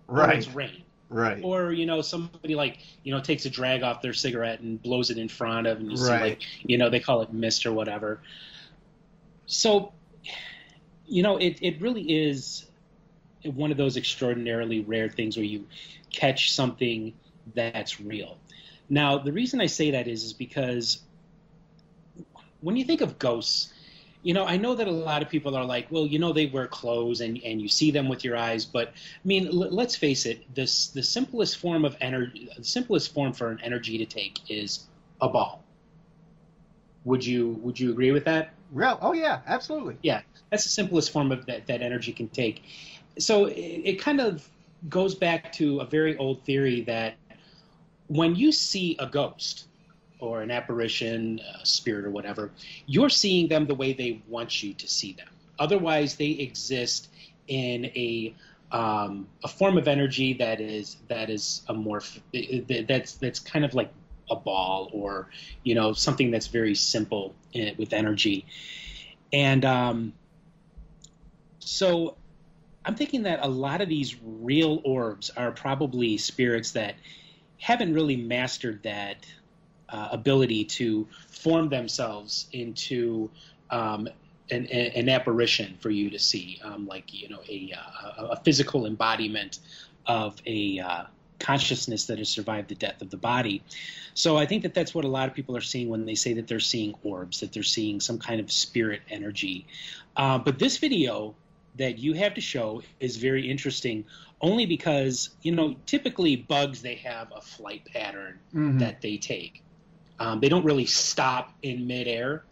or 0.08 0.16
Right, 0.16 0.38
it's 0.38 0.48
rain, 0.48 0.82
right. 1.08 1.40
or 1.42 1.72
you 1.72 1.86
know 1.86 2.02
somebody 2.02 2.54
like 2.54 2.78
you 3.04 3.12
know 3.12 3.20
takes 3.20 3.46
a 3.46 3.50
drag 3.50 3.82
off 3.82 4.02
their 4.02 4.12
cigarette 4.12 4.60
and 4.60 4.82
blows 4.82 5.10
it 5.10 5.18
in 5.18 5.28
front 5.28 5.66
of, 5.66 5.78
and 5.78 5.90
you 5.90 5.96
see 5.96 6.10
like 6.10 6.40
you 6.62 6.78
know 6.78 6.90
they 6.90 7.00
call 7.00 7.22
it 7.22 7.32
mist 7.32 7.66
or 7.66 7.72
whatever. 7.72 8.20
So, 9.46 9.92
you 11.06 11.22
know, 11.22 11.36
it 11.36 11.58
it 11.60 11.80
really 11.80 12.02
is 12.02 12.66
one 13.44 13.70
of 13.70 13.76
those 13.76 13.96
extraordinarily 13.96 14.80
rare 14.80 15.08
things 15.08 15.36
where 15.36 15.44
you 15.44 15.66
catch 16.12 16.52
something 16.52 17.12
that's 17.54 18.00
real. 18.00 18.38
Now, 18.88 19.18
the 19.18 19.32
reason 19.32 19.60
I 19.60 19.66
say 19.66 19.90
that 19.92 20.06
is 20.06 20.22
is 20.24 20.32
because 20.32 21.02
when 22.60 22.76
you 22.76 22.84
think 22.84 23.00
of 23.00 23.18
ghosts, 23.18 23.71
you 24.22 24.34
know, 24.34 24.44
I 24.44 24.56
know 24.56 24.74
that 24.74 24.86
a 24.86 24.90
lot 24.90 25.22
of 25.22 25.28
people 25.28 25.56
are 25.56 25.64
like, 25.64 25.90
well, 25.90 26.06
you 26.06 26.18
know, 26.18 26.32
they 26.32 26.46
wear 26.46 26.66
clothes 26.68 27.20
and, 27.20 27.40
and 27.44 27.60
you 27.60 27.68
see 27.68 27.90
them 27.90 28.08
with 28.08 28.24
your 28.24 28.36
eyes, 28.36 28.64
but 28.64 28.88
I 28.88 29.26
mean, 29.26 29.48
l- 29.48 29.70
let's 29.70 29.96
face 29.96 30.26
it, 30.26 30.52
this 30.54 30.88
the 30.88 31.02
simplest 31.02 31.58
form 31.58 31.84
of 31.84 31.96
energy, 32.00 32.48
the 32.56 32.64
simplest 32.64 33.12
form 33.12 33.32
for 33.32 33.50
an 33.50 33.58
energy 33.62 33.98
to 33.98 34.06
take 34.06 34.38
is 34.48 34.86
a 35.20 35.28
ball. 35.28 35.64
Would 37.04 37.26
you 37.26 37.60
would 37.62 37.78
you 37.80 37.90
agree 37.90 38.12
with 38.12 38.24
that? 38.24 38.54
Real? 38.70 38.98
Oh 39.02 39.12
yeah, 39.12 39.40
absolutely. 39.46 39.98
Yeah, 40.02 40.22
that's 40.50 40.62
the 40.64 40.70
simplest 40.70 41.10
form 41.12 41.32
of 41.32 41.44
that, 41.46 41.66
that 41.66 41.82
energy 41.82 42.12
can 42.12 42.28
take. 42.28 42.62
So 43.18 43.46
it, 43.46 43.54
it 43.58 44.00
kind 44.00 44.20
of 44.20 44.48
goes 44.88 45.14
back 45.14 45.52
to 45.54 45.80
a 45.80 45.84
very 45.86 46.16
old 46.16 46.44
theory 46.44 46.82
that 46.82 47.16
when 48.06 48.36
you 48.36 48.52
see 48.52 48.96
a 48.98 49.06
ghost 49.06 49.66
or 50.22 50.40
an 50.40 50.50
apparition, 50.50 51.40
a 51.60 51.66
spirit 51.66 52.04
or 52.04 52.10
whatever, 52.10 52.52
you're 52.86 53.08
seeing 53.08 53.48
them 53.48 53.66
the 53.66 53.74
way 53.74 53.92
they 53.92 54.22
want 54.28 54.62
you 54.62 54.72
to 54.72 54.88
see 54.88 55.12
them. 55.12 55.26
Otherwise, 55.58 56.14
they 56.16 56.30
exist 56.30 57.08
in 57.48 57.86
a 57.86 58.34
um, 58.70 59.28
a 59.44 59.48
form 59.48 59.76
of 59.76 59.86
energy 59.86 60.32
that 60.34 60.60
is 60.60 60.96
that 61.08 61.28
is 61.28 61.62
amorph 61.68 62.20
that's 62.88 63.14
that's 63.16 63.38
kind 63.38 63.64
of 63.64 63.74
like 63.74 63.92
a 64.30 64.36
ball 64.36 64.88
or 64.94 65.28
you 65.62 65.74
know 65.74 65.92
something 65.92 66.30
that's 66.30 66.46
very 66.46 66.74
simple 66.74 67.34
in, 67.52 67.74
with 67.76 67.92
energy 67.92 68.46
and 69.32 69.64
um, 69.64 70.12
so 71.58 72.16
I'm 72.84 72.94
thinking 72.94 73.24
that 73.24 73.40
a 73.42 73.48
lot 73.48 73.80
of 73.80 73.88
these 73.88 74.16
real 74.22 74.80
orbs 74.84 75.30
are 75.30 75.52
probably 75.52 76.16
spirits 76.16 76.72
that 76.72 76.94
haven't 77.58 77.92
really 77.92 78.16
mastered 78.16 78.82
that 78.84 79.26
uh, 79.92 80.08
ability 80.10 80.64
to 80.64 81.06
form 81.28 81.68
themselves 81.68 82.46
into 82.52 83.30
um, 83.70 84.08
an, 84.50 84.66
an 84.66 85.08
apparition 85.08 85.76
for 85.80 85.90
you 85.90 86.10
to 86.10 86.18
see, 86.18 86.60
um, 86.64 86.86
like 86.86 87.12
you 87.12 87.28
know 87.28 87.40
a, 87.48 87.72
uh, 87.76 88.26
a 88.30 88.36
physical 88.36 88.86
embodiment 88.86 89.58
of 90.06 90.36
a 90.46 90.80
uh, 90.80 91.04
consciousness 91.38 92.06
that 92.06 92.18
has 92.18 92.28
survived 92.28 92.68
the 92.68 92.74
death 92.74 93.02
of 93.02 93.10
the 93.10 93.16
body. 93.16 93.62
So 94.14 94.36
I 94.36 94.46
think 94.46 94.62
that 94.62 94.74
that's 94.74 94.94
what 94.94 95.04
a 95.04 95.08
lot 95.08 95.28
of 95.28 95.34
people 95.34 95.56
are 95.56 95.62
seeing 95.62 95.88
when 95.88 96.04
they 96.04 96.14
say 96.14 96.34
that 96.34 96.46
they're 96.46 96.60
seeing 96.60 96.94
orbs, 97.02 97.40
that 97.40 97.52
they're 97.52 97.62
seeing 97.62 98.00
some 98.00 98.18
kind 98.18 98.40
of 98.40 98.50
spirit 98.52 99.00
energy. 99.10 99.66
Uh, 100.16 100.38
but 100.38 100.58
this 100.58 100.78
video 100.78 101.34
that 101.78 101.98
you 101.98 102.12
have 102.12 102.34
to 102.34 102.40
show 102.40 102.82
is 103.00 103.16
very 103.16 103.50
interesting 103.50 104.04
only 104.40 104.66
because 104.66 105.30
you 105.42 105.52
know 105.52 105.74
typically 105.86 106.36
bugs 106.36 106.82
they 106.82 106.96
have 106.96 107.32
a 107.34 107.40
flight 107.40 107.82
pattern 107.92 108.38
Mhm. 108.54 108.78
that 108.80 109.00
they 109.00 109.16
take 109.16 109.62
um, 110.18 110.40
they 110.40 110.48
don't 110.48 110.64
really 110.64 110.86
stop 110.86 111.52
in 111.62 111.86
midair 111.86 112.44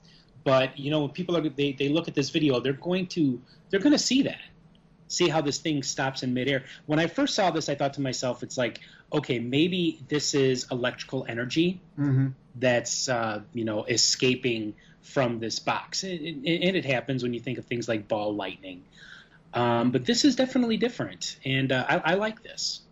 but 0.45 0.79
you 0.79 0.91
know 0.91 1.01
when 1.03 1.11
people 1.11 1.37
are 1.37 1.49
they, 1.49 1.73
they 1.73 1.89
look 1.89 2.09
at 2.09 2.15
this 2.15 2.31
video 2.31 2.61
they're 2.61 2.73
going 2.73 3.07
to 3.07 3.41
they're 3.71 3.81
going 3.81 3.93
to 3.93 3.99
see 3.99 4.23
that 4.23 4.41
see 5.09 5.29
how 5.29 5.41
this 5.41 5.59
thing 5.59 5.83
stops 5.83 6.23
in 6.23 6.33
midair 6.33 6.65
when 6.87 6.99
i 6.99 7.07
first 7.07 7.35
saw 7.35 7.51
this 7.51 7.69
i 7.69 7.75
thought 7.75 7.95
to 7.95 8.01
myself 8.01 8.43
it's 8.43 8.57
like 8.57 8.81
okay 9.13 9.39
maybe 9.39 10.01
this 10.09 10.35
is 10.35 10.67
electrical 10.71 11.27
energy 11.29 11.81
Mhm. 11.99 12.33
that's 12.55 13.09
uh, 13.09 13.43
you 13.53 13.65
know 13.65 13.85
escaping 13.85 14.75
from 15.03 15.39
this 15.41 15.59
box, 15.59 16.03
and, 16.05 16.21
and 16.21 16.47
and 16.47 16.77
it 16.77 16.85
happens 16.85 17.23
when 17.23 17.33
you 17.35 17.41
think 17.41 17.59
of 17.59 17.65
things 17.65 17.89
like 17.89 18.07
ball 18.07 18.35
lightning. 18.35 18.85
Um, 19.55 19.91
but 19.91 20.05
this 20.05 20.25
is 20.25 20.37
definitely 20.37 20.77
different, 20.77 21.39
and 21.45 21.73
uh, 21.73 21.85
I, 21.89 22.13
I 22.13 22.15
like 22.15 22.43
this. 22.43 22.83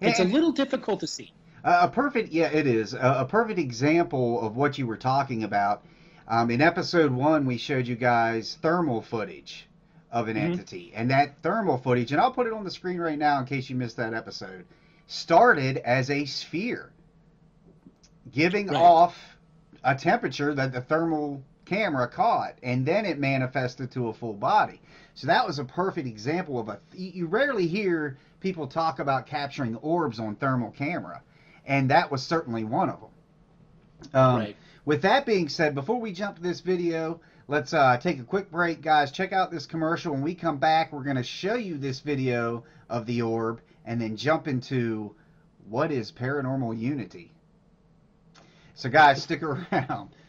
It's 0.00 0.18
a 0.18 0.24
little 0.24 0.52
difficult 0.52 1.00
to 1.00 1.06
see. 1.06 1.32
Uh, 1.66 1.80
a 1.82 1.88
perfect, 1.88 2.30
yeah, 2.32 2.46
it 2.46 2.64
is 2.64 2.94
a, 2.94 2.98
a 3.18 3.24
perfect 3.24 3.58
example 3.58 4.40
of 4.40 4.54
what 4.54 4.78
you 4.78 4.86
were 4.86 4.96
talking 4.96 5.42
about. 5.42 5.84
Um, 6.28 6.48
in 6.52 6.60
episode 6.60 7.10
one, 7.10 7.44
we 7.44 7.56
showed 7.58 7.88
you 7.88 7.96
guys 7.96 8.56
thermal 8.62 9.02
footage 9.02 9.66
of 10.12 10.28
an 10.28 10.36
Mhm. 10.36 10.42
entity, 10.52 10.92
and 10.94 11.10
that 11.10 11.42
thermal 11.42 11.76
footage, 11.76 12.12
and 12.12 12.20
I'll 12.20 12.30
put 12.30 12.46
it 12.46 12.52
on 12.52 12.62
the 12.62 12.70
screen 12.70 13.00
right 13.00 13.18
now 13.18 13.40
in 13.40 13.46
case 13.46 13.68
you 13.68 13.74
missed 13.74 13.96
that 13.96 14.14
episode, 14.14 14.64
started 15.08 15.78
as 15.78 16.08
a 16.08 16.24
sphere, 16.24 16.92
giving 18.30 18.68
Right. 18.68 18.76
off 18.76 19.36
a 19.82 19.96
temperature 19.96 20.54
that 20.54 20.70
the 20.72 20.80
thermal 20.80 21.42
camera 21.64 22.06
caught, 22.06 22.54
and 22.62 22.86
then 22.86 23.04
it 23.04 23.18
manifested 23.18 23.90
to 23.90 24.06
a 24.06 24.12
full 24.12 24.36
body. 24.36 24.80
So 25.14 25.26
that 25.26 25.44
was 25.44 25.58
a 25.58 25.64
perfect 25.64 26.06
example 26.06 26.60
of 26.60 26.68
a. 26.68 26.78
You 26.94 27.26
rarely 27.26 27.66
hear 27.66 28.16
people 28.38 28.68
talk 28.68 29.00
about 29.00 29.26
capturing 29.26 29.74
orbs 29.76 30.20
on 30.20 30.36
thermal 30.36 30.70
camera, 30.70 31.22
and 31.66 31.90
that 31.90 32.10
was 32.10 32.22
certainly 32.22 32.64
one 32.64 32.88
of 32.88 33.00
them. 33.00 33.10
Um, 34.14 34.36
right. 34.36 34.56
With 34.84 35.02
that 35.02 35.26
being 35.26 35.48
said, 35.48 35.74
before 35.74 36.00
we 36.00 36.12
jump 36.12 36.36
to 36.36 36.42
this 36.42 36.60
video, 36.60 37.20
let's 37.48 37.74
uh, 37.74 37.96
take 37.98 38.20
a 38.20 38.24
quick 38.24 38.50
break, 38.50 38.82
guys. 38.82 39.10
Check 39.10 39.32
out 39.32 39.50
this 39.50 39.66
commercial. 39.66 40.12
When 40.12 40.22
we 40.22 40.34
come 40.34 40.58
back, 40.58 40.92
we're 40.92 41.02
going 41.02 41.16
to 41.16 41.24
show 41.24 41.54
you 41.54 41.76
this 41.76 42.00
video 42.00 42.64
of 42.88 43.04
the 43.06 43.22
orb, 43.22 43.60
and 43.84 44.00
then 44.00 44.16
jump 44.16 44.46
into 44.46 45.14
what 45.68 45.90
is 45.90 46.12
paranormal 46.12 46.78
unity. 46.78 47.32
So, 48.74 48.88
guys, 48.88 49.22
stick 49.22 49.42
around. 49.42 50.10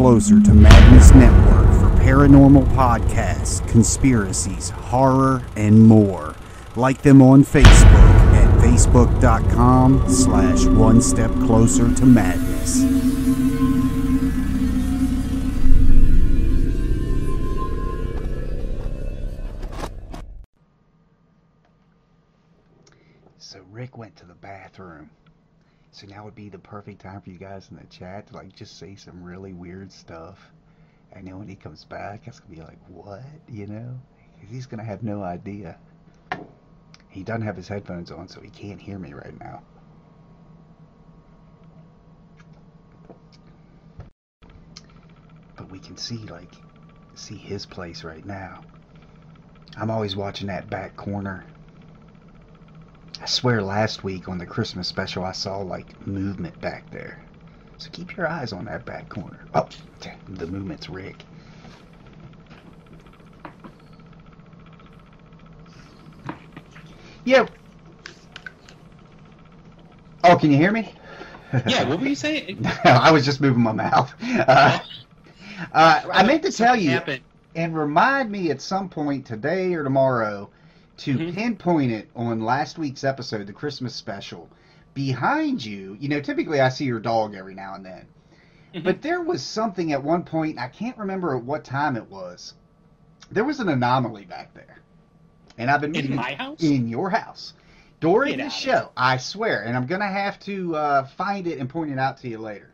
Closer 0.00 0.40
to 0.40 0.54
Madness 0.54 1.12
Network 1.14 1.68
for 1.78 2.02
paranormal 2.02 2.66
podcasts, 2.68 3.60
conspiracies, 3.68 4.70
horror, 4.70 5.44
and 5.56 5.86
more. 5.86 6.34
Like 6.74 7.02
them 7.02 7.20
on 7.20 7.44
Facebook 7.44 7.84
at 8.32 8.48
facebook.com 8.64 10.08
slash 10.08 10.64
one 10.64 11.02
step 11.02 11.30
closer 11.44 11.94
to 11.94 12.06
madness. 12.06 12.80
So, 23.36 23.60
Rick 23.70 23.98
went 23.98 24.16
to 24.16 24.24
the 24.24 24.34
bathroom. 24.34 25.10
So 25.92 26.06
now 26.06 26.24
would 26.24 26.34
be 26.34 26.48
the 26.48 26.58
perfect 26.58 27.00
time 27.00 27.20
for 27.20 27.30
you 27.30 27.38
guys 27.38 27.68
in 27.70 27.76
the 27.76 27.86
chat 27.86 28.28
to 28.28 28.34
like 28.34 28.54
just 28.54 28.78
say 28.78 28.94
some 28.94 29.22
really 29.22 29.52
weird 29.52 29.92
stuff. 29.92 30.38
And 31.12 31.26
then 31.26 31.38
when 31.38 31.48
he 31.48 31.56
comes 31.56 31.84
back, 31.84 32.26
it's 32.26 32.38
gonna 32.38 32.54
be 32.54 32.60
like, 32.60 32.78
what? 32.88 33.22
You 33.48 33.66
know? 33.66 34.00
he's 34.48 34.66
gonna 34.66 34.84
have 34.84 35.02
no 35.02 35.22
idea. 35.22 35.76
He 37.08 37.22
doesn't 37.22 37.42
have 37.42 37.56
his 37.56 37.68
headphones 37.68 38.10
on, 38.10 38.28
so 38.28 38.40
he 38.40 38.50
can't 38.50 38.80
hear 38.80 38.98
me 38.98 39.12
right 39.12 39.38
now. 39.38 39.62
But 45.56 45.70
we 45.70 45.80
can 45.80 45.96
see, 45.96 46.18
like, 46.18 46.54
see 47.14 47.36
his 47.36 47.66
place 47.66 48.04
right 48.04 48.24
now. 48.24 48.64
I'm 49.76 49.90
always 49.90 50.16
watching 50.16 50.46
that 50.46 50.70
back 50.70 50.96
corner. 50.96 51.44
I 53.20 53.26
swear 53.26 53.62
last 53.62 54.02
week 54.02 54.28
on 54.28 54.38
the 54.38 54.46
Christmas 54.46 54.88
special 54.88 55.24
I 55.24 55.32
saw, 55.32 55.58
like, 55.58 56.06
movement 56.06 56.58
back 56.60 56.90
there. 56.90 57.22
So 57.76 57.90
keep 57.92 58.16
your 58.16 58.26
eyes 58.28 58.52
on 58.52 58.64
that 58.66 58.84
back 58.86 59.08
corner. 59.08 59.44
Oh, 59.54 59.68
the 60.28 60.46
movement's 60.46 60.88
Rick. 60.88 61.24
Yeah. 67.24 67.46
Oh, 70.24 70.36
can 70.36 70.50
you 70.50 70.56
hear 70.56 70.72
me? 70.72 70.94
Yeah, 71.66 71.88
what 71.88 72.00
were 72.00 72.06
you 72.06 72.14
saying? 72.14 72.64
I 72.84 73.10
was 73.10 73.24
just 73.24 73.40
moving 73.40 73.62
my 73.62 73.72
mouth. 73.72 74.12
Uh, 74.22 74.78
uh, 75.72 76.02
I 76.12 76.22
meant 76.22 76.42
to 76.44 76.52
tell 76.52 76.76
you 76.76 76.90
Happened. 76.90 77.22
and 77.54 77.76
remind 77.76 78.30
me 78.30 78.50
at 78.50 78.60
some 78.60 78.88
point 78.88 79.26
today 79.26 79.74
or 79.74 79.82
tomorrow 79.82 80.48
to 81.00 81.16
Mhm. 81.16 81.34
pinpoint 81.34 81.90
it 81.92 82.10
on 82.14 82.40
last 82.40 82.78
week's 82.78 83.04
episode, 83.04 83.46
the 83.46 83.52
Christmas 83.52 83.94
special. 83.94 84.48
Behind 84.92 85.64
you, 85.64 85.96
you 85.98 86.08
know, 86.08 86.20
typically 86.20 86.60
I 86.60 86.68
see 86.68 86.84
your 86.84 87.00
dog 87.00 87.34
every 87.34 87.54
now 87.54 87.74
and 87.74 87.84
then. 87.84 88.06
Mhm. 88.74 88.84
But 88.84 89.02
there 89.02 89.22
was 89.22 89.42
something 89.42 89.92
at 89.92 90.02
one 90.02 90.24
point, 90.24 90.58
I 90.58 90.68
can't 90.68 90.98
remember 90.98 91.34
at 91.36 91.42
what 91.44 91.64
time 91.64 91.96
it 91.96 92.08
was. 92.10 92.54
There 93.30 93.44
was 93.44 93.60
an 93.60 93.68
anomaly 93.68 94.26
back 94.26 94.52
there. 94.54 94.78
And 95.56 95.70
I've 95.70 95.80
been 95.80 95.94
In 95.94 96.14
my 96.14 96.34
house? 96.34 96.62
In 96.62 96.88
your 96.88 97.10
house. 97.10 97.54
During 98.00 98.38
the 98.38 98.48
show, 98.48 98.90
I 98.96 99.18
swear, 99.18 99.62
and 99.64 99.76
I'm 99.76 99.86
gonna 99.86 100.06
have 100.08 100.38
to 100.40 100.74
uh, 100.74 101.04
find 101.04 101.46
it 101.46 101.58
and 101.58 101.68
point 101.68 101.90
it 101.92 101.98
out 101.98 102.16
to 102.18 102.28
you 102.28 102.38
later. 102.38 102.72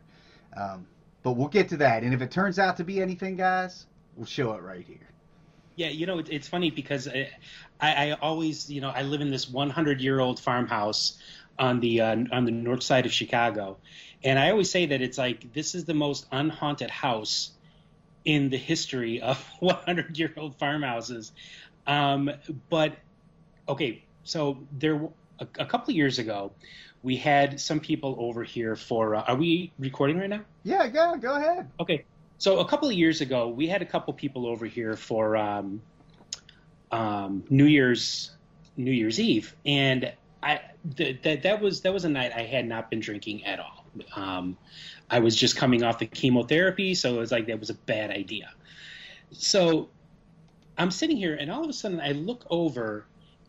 Um, 0.55 0.87
but 1.21 1.33
we'll 1.33 1.49
get 1.49 1.69
to 1.69 1.77
that, 1.77 2.03
and 2.03 2.13
if 2.13 2.21
it 2.21 2.31
turns 2.31 2.59
out 2.59 2.77
to 2.77 2.83
be 2.85 3.01
anything, 3.01 3.35
guys, 3.35 3.87
we'll 4.15 4.25
show 4.25 4.53
it 4.53 4.61
right 4.61 4.85
here. 4.85 4.97
Yeah, 5.77 5.89
you 5.89 6.07
know, 6.07 6.17
it, 6.17 6.29
it's 6.29 6.47
funny 6.47 6.71
because 6.71 7.07
I, 7.07 7.29
I, 7.79 8.09
I 8.09 8.11
always, 8.13 8.67
you 8.69 8.81
know, 8.81 8.89
I 8.89 9.03
live 9.03 9.21
in 9.21 9.29
this 9.29 9.47
100 9.47 10.01
year 10.01 10.19
old 10.19 10.39
farmhouse 10.39 11.19
on 11.59 11.79
the 11.79 12.01
uh, 12.01 12.15
on 12.31 12.45
the 12.45 12.51
north 12.51 12.81
side 12.81 13.05
of 13.05 13.13
Chicago, 13.13 13.77
and 14.23 14.39
I 14.39 14.49
always 14.49 14.71
say 14.71 14.87
that 14.87 15.01
it's 15.01 15.19
like 15.19 15.53
this 15.53 15.75
is 15.75 15.85
the 15.85 15.93
most 15.93 16.25
unhaunted 16.31 16.89
house 16.89 17.51
in 18.25 18.49
the 18.49 18.57
history 18.57 19.21
of 19.21 19.37
100 19.59 20.17
year 20.17 20.33
old 20.35 20.57
farmhouses. 20.57 21.31
Um, 21.85 22.31
but 22.69 22.97
okay, 23.69 24.03
so 24.23 24.57
there 24.71 24.95
a, 25.39 25.47
a 25.59 25.65
couple 25.65 25.91
of 25.91 25.95
years 25.95 26.17
ago, 26.17 26.53
we 27.03 27.17
had 27.17 27.59
some 27.61 27.79
people 27.79 28.15
over 28.17 28.43
here 28.43 28.75
for. 28.75 29.15
Uh, 29.15 29.21
are 29.27 29.35
we 29.35 29.71
recording 29.77 30.17
right 30.17 30.29
now? 30.29 30.41
Yeah, 30.63 30.87
go 30.87 31.17
go 31.17 31.35
ahead. 31.35 31.69
Okay, 31.79 32.05
so 32.37 32.59
a 32.59 32.67
couple 32.67 32.87
of 32.87 32.93
years 32.93 33.21
ago, 33.21 33.47
we 33.47 33.67
had 33.67 33.81
a 33.81 33.85
couple 33.85 34.13
people 34.13 34.45
over 34.45 34.65
here 34.65 34.95
for 34.95 35.35
um, 35.35 35.81
um, 36.91 37.43
New 37.49 37.65
Year's 37.65 38.31
New 38.75 38.91
Year's 38.91 39.19
Eve, 39.19 39.55
and 39.65 40.13
I 40.43 40.61
th- 40.95 41.21
that 41.23 41.41
that 41.43 41.61
was 41.61 41.81
that 41.81 41.93
was 41.93 42.05
a 42.05 42.09
night 42.09 42.31
I 42.35 42.43
had 42.43 42.67
not 42.67 42.89
been 42.89 42.99
drinking 42.99 43.45
at 43.45 43.59
all. 43.59 43.85
Um, 44.15 44.57
I 45.09 45.19
was 45.19 45.35
just 45.35 45.55
coming 45.55 45.83
off 45.83 45.97
the 45.97 46.05
chemotherapy, 46.05 46.93
so 46.93 47.15
it 47.15 47.17
was 47.17 47.31
like 47.31 47.47
that 47.47 47.59
was 47.59 47.71
a 47.71 47.75
bad 47.75 48.11
idea. 48.11 48.51
So 49.31 49.89
I'm 50.77 50.91
sitting 50.91 51.17
here, 51.17 51.35
and 51.35 51.51
all 51.51 51.63
of 51.63 51.69
a 51.69 51.73
sudden 51.73 51.99
I 51.99 52.11
look 52.11 52.45
over, 52.51 53.05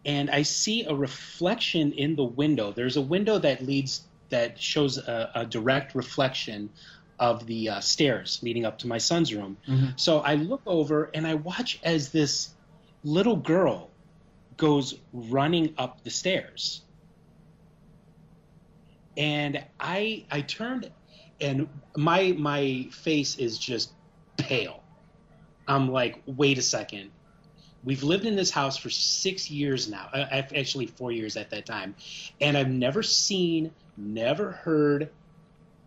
and 0.07 0.31
I 0.31 0.43
see 0.43 0.85
a 0.85 0.95
reflection 0.95 1.93
in 1.93 2.17
the 2.17 2.25
window. 2.25 2.73
There's 2.73 2.97
a 2.97 3.03
window 3.03 3.39
that 3.39 3.63
leads 3.63 4.05
that 4.31 4.61
shows 4.61 4.99
a, 4.99 5.31
a 5.35 5.47
direct 5.47 5.95
reflection 5.95 6.71
of 7.19 7.47
the 7.47 7.69
uh, 7.69 7.81
stairs 7.81 8.39
leading 8.43 8.65
up 8.65 8.79
to 8.79 8.87
my 8.87 8.99
son's 8.99 9.35
room. 9.35 9.57
Mhm. 9.67 9.99
So 9.99 10.21
I 10.21 10.35
look 10.35 10.63
over 10.67 11.11
and 11.15 11.27
I 11.27 11.35
watch 11.35 11.79
as 11.83 12.11
this 12.11 12.51
little 13.05 13.37
girl 13.37 13.91
goes 14.57 14.95
running 15.13 15.75
up 15.79 16.03
the 16.05 16.11
stairs. 16.11 16.83
And 19.17 19.65
I 19.81 20.25
I 20.31 20.43
turned 20.43 20.91
and 21.41 21.69
my 21.97 22.33
my 22.33 22.89
face 22.91 23.37
is 23.37 23.59
just 23.59 23.93
pale. 24.37 24.83
I'm 25.67 25.91
like, 25.91 26.23
wait 26.27 26.59
a 26.59 26.63
second. 26.63 27.11
We've 27.85 28.03
lived 28.03 28.25
in 28.27 28.35
this 28.37 28.51
house 28.51 28.77
for 28.77 28.91
six 28.91 29.51
years 29.51 29.89
now. 29.89 30.09
Uh, 30.13 30.27
actually, 30.55 30.87
four 30.87 31.13
years 31.13 31.37
at 31.37 31.51
that 31.51 31.65
time, 31.65 31.95
and 32.41 32.57
I've 32.57 32.71
never 32.71 33.03
seen, 33.03 33.71
never 33.97 34.51
heard 34.51 35.11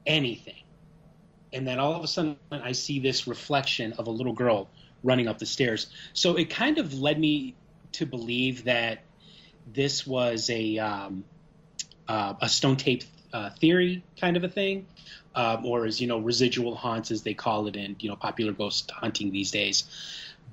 anything. 0.06 0.64
And 1.54 1.68
then 1.68 1.80
all 1.80 1.94
of 1.94 2.04
a 2.04 2.08
sudden, 2.08 2.38
I 2.52 2.72
see 2.72 3.00
this 3.00 3.28
reflection 3.28 3.94
of 3.94 4.08
a 4.08 4.12
little 4.12 4.34
girl 4.34 4.70
running 5.04 5.28
up 5.28 5.40
the 5.40 5.46
stairs. 5.46 5.88
So 6.14 6.36
it 6.36 6.50
kind 6.50 6.78
of 6.78 6.94
led 6.94 7.20
me 7.20 7.56
to 7.94 8.06
believe 8.06 8.66
that 8.66 9.00
this 9.74 10.08
was 10.08 10.50
a 10.50 10.78
um, 10.80 11.24
uh, 12.08 12.34
a 12.42 12.50
stone 12.50 12.78
tape 12.78 13.04
uh, 13.34 13.50
theory 13.50 14.04
kind 14.20 14.38
of 14.38 14.44
a 14.44 14.50
thing, 14.50 14.86
um, 15.36 15.66
or 15.66 15.86
as 15.86 16.02
you 16.02 16.08
know, 16.08 16.20
residual 16.20 16.76
haunts 16.76 17.12
as 17.12 17.24
they 17.24 17.34
call 17.34 17.68
it 17.68 17.76
in 17.76 17.96
you 18.00 18.10
know 18.10 18.16
popular 18.16 18.54
ghost 18.54 18.92
hunting 18.92 19.32
these 19.32 19.52
days. 19.52 19.86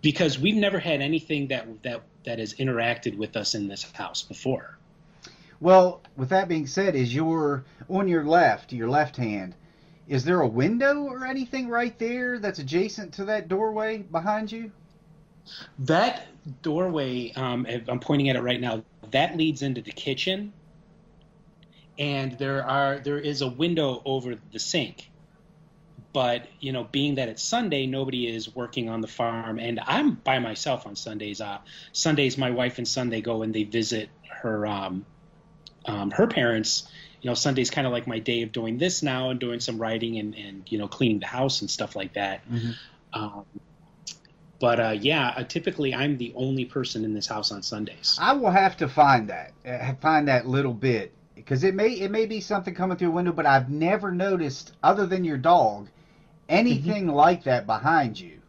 Because 0.00 0.38
we've 0.38 0.56
never 0.56 0.78
had 0.78 1.00
anything 1.00 1.48
that 1.48 1.82
that 1.82 2.02
that 2.24 2.38
has 2.38 2.54
interacted 2.54 3.16
with 3.16 3.36
us 3.36 3.54
in 3.54 3.68
this 3.68 3.90
house 3.92 4.22
before. 4.22 4.76
Well, 5.60 6.00
with 6.16 6.28
that 6.28 6.48
being 6.48 6.66
said, 6.66 6.94
is 6.94 7.14
your 7.14 7.64
on 7.88 8.06
your 8.08 8.24
left, 8.24 8.72
your 8.72 8.88
left 8.88 9.16
hand, 9.16 9.54
is 10.08 10.24
there 10.24 10.40
a 10.40 10.48
window 10.48 11.02
or 11.02 11.26
anything 11.26 11.68
right 11.68 11.96
there 11.98 12.38
that's 12.38 12.58
adjacent 12.58 13.14
to 13.14 13.26
that 13.26 13.48
doorway 13.48 13.98
behind 13.98 14.50
you? 14.50 14.72
That 15.80 16.26
doorway, 16.62 17.32
um, 17.32 17.66
I'm 17.88 18.00
pointing 18.00 18.28
at 18.28 18.36
it 18.36 18.42
right 18.42 18.60
now, 18.60 18.82
that 19.10 19.36
leads 19.36 19.62
into 19.62 19.82
the 19.82 19.92
kitchen, 19.92 20.52
and 21.98 22.38
there 22.38 22.66
are 22.66 22.98
there 22.98 23.18
is 23.18 23.42
a 23.42 23.48
window 23.48 24.02
over 24.04 24.36
the 24.52 24.58
sink. 24.58 25.10
But 26.12 26.46
you 26.60 26.72
know, 26.72 26.84
being 26.84 27.16
that 27.16 27.28
it's 27.28 27.42
Sunday, 27.42 27.86
nobody 27.86 28.26
is 28.26 28.54
working 28.54 28.88
on 28.88 29.00
the 29.00 29.08
farm, 29.08 29.58
and 29.58 29.80
I'm 29.86 30.12
by 30.12 30.38
myself 30.38 30.86
on 30.86 30.96
Sundays. 30.96 31.40
Uh, 31.40 31.58
Sundays, 31.92 32.38
my 32.38 32.50
wife 32.50 32.78
and 32.78 32.88
son 32.88 33.08
they 33.10 33.20
go 33.20 33.42
and 33.42 33.54
they 33.54 33.64
visit 33.64 34.08
her 34.28 34.66
um, 34.66 35.04
um, 35.86 36.10
her 36.10 36.26
parents. 36.26 36.88
You 37.20 37.30
know, 37.30 37.34
Sunday's 37.34 37.70
kind 37.70 37.86
of 37.86 37.92
like 37.92 38.06
my 38.06 38.18
day 38.18 38.42
of 38.42 38.52
doing 38.52 38.78
this 38.78 39.02
now 39.02 39.30
and 39.30 39.40
doing 39.40 39.60
some 39.60 39.78
writing 39.78 40.18
and, 40.18 40.34
and 40.34 40.62
you 40.70 40.78
know 40.78 40.88
cleaning 40.88 41.18
the 41.18 41.26
house 41.26 41.60
and 41.60 41.70
stuff 41.70 41.96
like 41.96 42.14
that. 42.14 42.42
Um, 43.12 43.44
but 44.60 44.80
uh, 44.80 44.90
yeah, 44.90 45.34
uh, 45.36 45.44
typically 45.44 45.94
I'm 45.94 46.18
the 46.18 46.32
only 46.34 46.64
person 46.64 47.04
in 47.04 47.14
this 47.14 47.26
house 47.26 47.52
on 47.52 47.62
Sundays. 47.62 48.18
I 48.20 48.32
will 48.32 48.50
have 48.50 48.76
to 48.78 48.88
find 48.88 49.28
that, 49.28 49.52
uh, 49.64 49.94
find 50.00 50.28
that 50.28 50.46
little 50.46 50.74
bit, 50.74 51.12
because 51.34 51.62
it 51.64 51.74
may 51.74 51.90
it 51.90 52.10
may 52.10 52.26
be 52.26 52.40
something 52.40 52.74
coming 52.74 52.96
through 52.96 53.08
a 53.08 53.12
window, 53.12 53.32
but 53.32 53.46
I've 53.46 53.70
never 53.70 54.10
noticed, 54.10 54.72
other 54.82 55.06
than 55.06 55.24
your 55.24 55.38
dog, 55.38 55.88
anything 56.48 57.08
like 57.08 57.44
that 57.44 57.66
behind 57.66 58.18
you. 58.18 58.40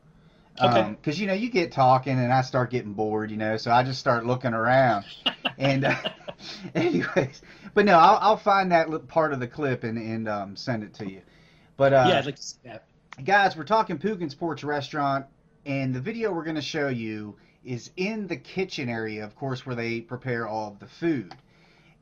Okay. 0.61 0.89
Because 0.89 1.19
you 1.19 1.27
know 1.27 1.33
you 1.33 1.49
get 1.49 1.71
talking 1.71 2.17
and 2.17 2.33
I 2.33 2.41
start 2.41 2.71
getting 2.71 2.93
bored, 2.93 3.31
you 3.31 3.37
know, 3.37 3.57
so 3.57 3.71
I 3.71 3.83
just 3.83 3.99
start 3.99 4.25
looking 4.25 4.53
around. 4.53 5.05
and 5.57 5.85
uh, 5.85 5.95
anyways, 6.75 7.41
but 7.73 7.85
no, 7.85 7.97
I'll, 7.97 8.17
I'll 8.21 8.37
find 8.37 8.71
that 8.71 9.07
part 9.07 9.33
of 9.33 9.39
the 9.39 9.47
clip 9.47 9.83
and 9.83 9.97
and 9.97 10.27
um, 10.27 10.55
send 10.55 10.83
it 10.83 10.93
to 10.95 11.09
you. 11.09 11.21
But 11.77 11.93
uh, 11.93 12.05
yeah, 12.09 12.19
I'd 12.19 12.25
like 12.25 12.35
to 12.35 12.43
see 12.43 12.57
that. 12.65 12.85
guys, 13.23 13.55
we're 13.55 13.63
talking 13.63 13.97
Poogan's 13.97 14.35
Porch 14.35 14.63
Restaurant, 14.63 15.25
and 15.65 15.93
the 15.93 16.01
video 16.01 16.31
we're 16.31 16.43
going 16.43 16.55
to 16.55 16.61
show 16.61 16.89
you 16.89 17.35
is 17.63 17.91
in 17.97 18.27
the 18.27 18.37
kitchen 18.37 18.89
area, 18.89 19.23
of 19.23 19.35
course, 19.35 19.65
where 19.65 19.75
they 19.75 20.01
prepare 20.01 20.47
all 20.47 20.69
of 20.71 20.79
the 20.79 20.87
food. 20.87 21.33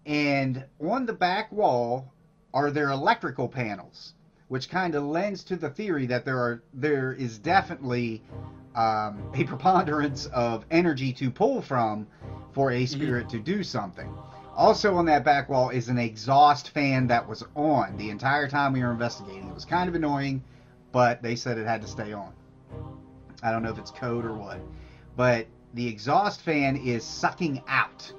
And 0.06 0.63
on 0.80 1.06
the 1.06 1.13
back 1.13 1.51
wall 1.51 2.13
are 2.53 2.71
their 2.71 2.89
electrical 2.89 3.47
panels, 3.47 4.13
which 4.47 4.69
kind 4.69 4.95
of 4.95 5.03
lends 5.03 5.43
to 5.45 5.58
the 5.58 5.69
theory 5.69 6.06
that 6.08 6.25
there 6.25 6.38
are 6.38 6.63
there 6.73 7.13
is 7.13 7.38
definitely 7.38 8.23
um, 8.75 9.32
a 9.36 9.43
preponderance 9.45 10.27
of 10.27 10.65
energy 10.71 11.12
to 11.13 11.30
pull 11.30 11.62
from 11.62 12.08
for 12.53 12.71
a 12.71 12.86
spirit 12.86 13.30
to 13.30 13.39
do 13.39 13.63
something. 13.63 14.12
Also 14.58 14.96
on 14.96 15.06
that 15.06 15.24
back 15.24 15.50
wall 15.50 15.70
is 15.70 15.88
an 15.88 16.00
exhaust 16.00 16.72
fan 16.72 17.06
that 17.08 17.28
was 17.28 17.43
on 17.56 17.96
the 17.96 18.10
entire 18.10 18.48
time 18.48 18.74
we 18.74 18.82
were 18.82 18.89
investigating. 18.89 19.48
It 19.48 19.54
was 19.54 19.65
kind 19.65 19.88
of 19.88 19.93
annoying, 19.93 20.43
but 20.91 21.22
they 21.22 21.36
said 21.36 21.60
it 21.60 21.67
had 21.67 21.84
to 21.84 21.88
stay 21.88 22.12
on. 22.12 22.34
I 23.43 23.52
don't 23.52 23.62
know 23.62 23.70
if 23.70 23.78
it's 23.78 23.91
code 23.91 24.26
or 24.26 24.34
what. 24.34 24.60
But 25.15 25.46
the 25.76 25.88
exhaust 25.88 26.41
fan 26.41 26.76
is 26.76 27.04
sucking 27.04 27.62
out. 27.67 28.12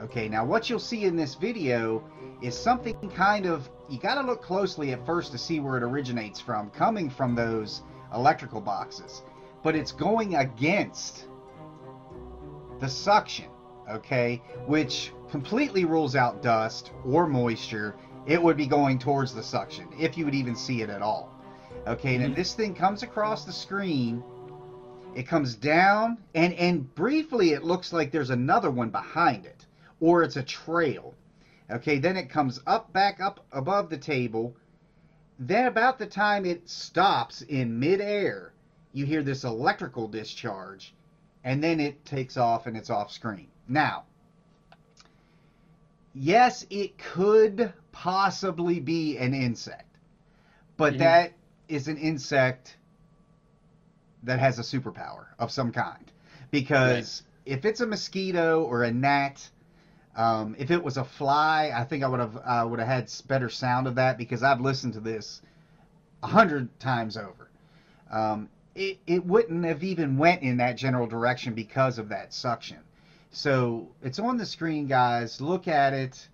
Okay, 0.00 0.28
now 0.28 0.44
what 0.44 0.68
you'll 0.68 0.80
see 0.80 1.04
in 1.04 1.14
this 1.14 1.36
video 1.36 2.02
is 2.42 2.58
something 2.58 2.96
kind 3.10 3.46
of 3.46 3.70
you 3.88 4.00
got 4.00 4.16
to 4.16 4.22
look 4.22 4.42
closely 4.42 4.92
at 4.92 5.06
first 5.06 5.30
to 5.32 5.38
see 5.38 5.60
where 5.60 5.76
it 5.76 5.84
originates 5.84 6.40
from, 6.40 6.70
coming 6.70 7.08
from 7.08 7.36
those 7.36 7.82
electrical 8.12 8.60
boxes, 8.60 9.22
but 9.62 9.76
it's 9.76 9.92
going 9.92 10.34
against 10.34 11.26
the 12.80 12.88
suction, 12.88 13.46
okay, 13.88 14.42
which 14.66 15.12
completely 15.30 15.84
rules 15.84 16.16
out 16.16 16.42
dust 16.42 16.90
or 17.04 17.26
moisture. 17.26 17.94
It 18.26 18.42
would 18.42 18.56
be 18.56 18.66
going 18.66 18.98
towards 18.98 19.34
the 19.34 19.42
suction 19.42 19.88
if 19.98 20.18
you 20.18 20.24
would 20.24 20.34
even 20.34 20.56
see 20.56 20.82
it 20.82 20.90
at 20.90 21.02
all. 21.02 21.34
Okay, 21.86 22.14
and 22.14 22.22
if 22.22 22.30
mm-hmm. 22.30 22.36
this 22.36 22.54
thing 22.54 22.74
comes 22.74 23.02
across 23.02 23.44
the 23.44 23.52
screen, 23.52 24.22
it 25.14 25.26
comes 25.26 25.54
down, 25.54 26.18
and 26.34 26.52
and 26.54 26.94
briefly 26.94 27.50
it 27.52 27.64
looks 27.64 27.92
like 27.92 28.10
there's 28.10 28.30
another 28.30 28.70
one 28.70 28.90
behind 28.90 29.46
it, 29.46 29.66
or 30.00 30.22
it's 30.22 30.36
a 30.36 30.42
trail. 30.42 31.14
Okay, 31.70 31.98
then 31.98 32.16
it 32.16 32.28
comes 32.28 32.60
up 32.66 32.92
back 32.92 33.20
up 33.20 33.44
above 33.52 33.88
the 33.88 33.98
table. 33.98 34.54
Then 35.38 35.66
about 35.66 35.98
the 35.98 36.06
time 36.06 36.44
it 36.44 36.68
stops 36.68 37.42
in 37.42 37.78
midair, 37.78 38.52
you 38.92 39.06
hear 39.06 39.22
this 39.22 39.44
electrical 39.44 40.06
discharge, 40.06 40.94
and 41.44 41.64
then 41.64 41.80
it 41.80 42.04
takes 42.04 42.36
off 42.36 42.66
and 42.66 42.76
it's 42.76 42.90
off 42.90 43.10
screen. 43.10 43.48
Now, 43.68 44.04
yes, 46.14 46.64
it 46.70 46.98
could 46.98 47.72
possibly 47.92 48.80
be 48.80 49.16
an 49.18 49.34
insect, 49.34 49.84
but 50.76 50.98
Mhm. 50.98 50.98
that 50.98 51.32
is 51.68 51.88
an 51.88 51.96
insect 51.96 52.76
that 54.22 54.38
has 54.38 54.58
a 54.58 54.62
superpower 54.62 55.26
of 55.38 55.50
some 55.50 55.70
kind. 55.70 56.10
Because 56.50 57.22
if 57.44 57.64
it's 57.64 57.80
a 57.80 57.86
mosquito 57.86 58.62
or 58.64 58.82
a 58.84 58.90
gnat, 58.90 59.50
um, 60.16 60.54
if 60.58 60.70
it 60.70 60.82
was 60.82 60.96
a 60.96 61.04
fly, 61.04 61.72
I 61.74 61.84
think 61.84 62.02
I 62.02 62.08
would 62.08 62.20
have 62.20 62.36
uh, 62.36 62.66
would 62.68 62.78
have 62.78 62.88
had 62.88 63.12
better 63.26 63.48
sound 63.48 63.86
of 63.86 63.94
that 63.96 64.16
because 64.18 64.42
I've 64.42 64.60
listened 64.60 64.94
to 64.94 65.00
this 65.00 65.40
a 66.22 66.26
hundred 66.28 66.78
times 66.80 67.16
over. 67.16 67.48
Um, 68.10 68.48
it 68.74 68.98
it 69.06 69.24
wouldn't 69.24 69.64
have 69.64 69.82
even 69.82 70.16
went 70.18 70.42
in 70.42 70.58
that 70.58 70.76
general 70.76 71.06
direction 71.06 71.54
because 71.54 71.98
of 71.98 72.08
that 72.08 72.32
suction. 72.32 72.78
So 73.32 73.88
it's 74.02 74.18
on 74.18 74.36
the 74.36 74.46
screen, 74.46 74.86
guys. 74.86 75.40
Look 75.40 75.68
at 75.68 75.92
it. 75.92 76.28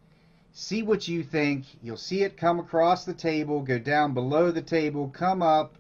See 0.52 0.82
what 0.82 1.06
you 1.06 1.22
think. 1.22 1.66
You'll 1.82 1.98
see 1.98 2.22
it 2.22 2.38
come 2.38 2.58
across 2.58 3.04
the 3.04 3.12
table, 3.12 3.60
go 3.60 3.78
down 3.78 4.14
below 4.14 4.50
the 4.50 4.62
table, 4.62 5.08
come 5.08 5.42
up, 5.42 5.74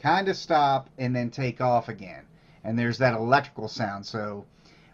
kind 0.00 0.28
of 0.28 0.36
stop, 0.36 0.88
and 0.98 1.14
then 1.14 1.30
take 1.30 1.60
off 1.60 1.88
again. 1.88 2.22
And 2.62 2.78
there's 2.78 2.98
that 2.98 3.14
electrical 3.14 3.66
sound. 3.66 4.06
So 4.06 4.44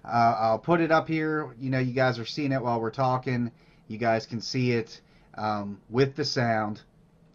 uh, 0.04 0.36
I'll 0.38 0.58
put 0.58 0.80
it 0.80 0.90
up 0.90 1.08
here. 1.08 1.54
You 1.60 1.68
know, 1.68 1.78
you 1.78 1.92
guys 1.92 2.18
are 2.18 2.24
seeing 2.24 2.52
it 2.52 2.62
while 2.62 2.80
we're 2.80 2.90
talking. 2.90 3.50
You 3.88 3.98
guys 3.98 4.24
can 4.24 4.40
see 4.40 4.72
it 4.72 5.00
um, 5.36 5.78
with 5.90 6.16
the 6.16 6.24
sound. 6.24 6.80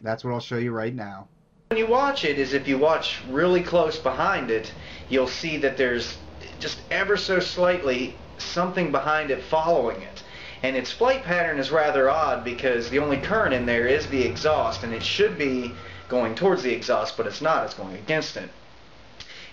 That's 0.01 0.23
what 0.23 0.33
I'll 0.33 0.39
show 0.39 0.57
you 0.57 0.71
right 0.71 0.95
now. 0.95 1.27
When 1.69 1.77
you 1.77 1.87
watch 1.87 2.25
it, 2.25 2.39
is 2.39 2.53
if 2.53 2.67
you 2.67 2.77
watch 2.77 3.21
really 3.29 3.61
close 3.61 3.99
behind 3.99 4.49
it, 4.49 4.73
you'll 5.09 5.27
see 5.27 5.57
that 5.57 5.77
there's 5.77 6.17
just 6.59 6.81
ever 6.89 7.15
so 7.15 7.39
slightly 7.39 8.15
something 8.41 8.91
behind 8.91 9.31
it 9.31 9.43
following 9.43 10.01
it. 10.01 10.23
And 10.63 10.75
its 10.75 10.91
flight 10.91 11.23
pattern 11.23 11.59
is 11.59 11.71
rather 11.71 12.09
odd 12.09 12.43
because 12.43 12.89
the 12.89 12.99
only 12.99 13.17
current 13.17 13.53
in 13.53 13.65
there 13.65 13.87
is 13.87 14.07
the 14.07 14.21
exhaust, 14.21 14.83
and 14.83 14.93
it 14.93 15.03
should 15.03 15.37
be 15.37 15.73
going 16.07 16.35
towards 16.35 16.61
the 16.61 16.73
exhaust, 16.73 17.17
but 17.17 17.25
it's 17.25 17.41
not. 17.41 17.65
It's 17.65 17.73
going 17.73 17.95
against 17.95 18.37
it. 18.37 18.49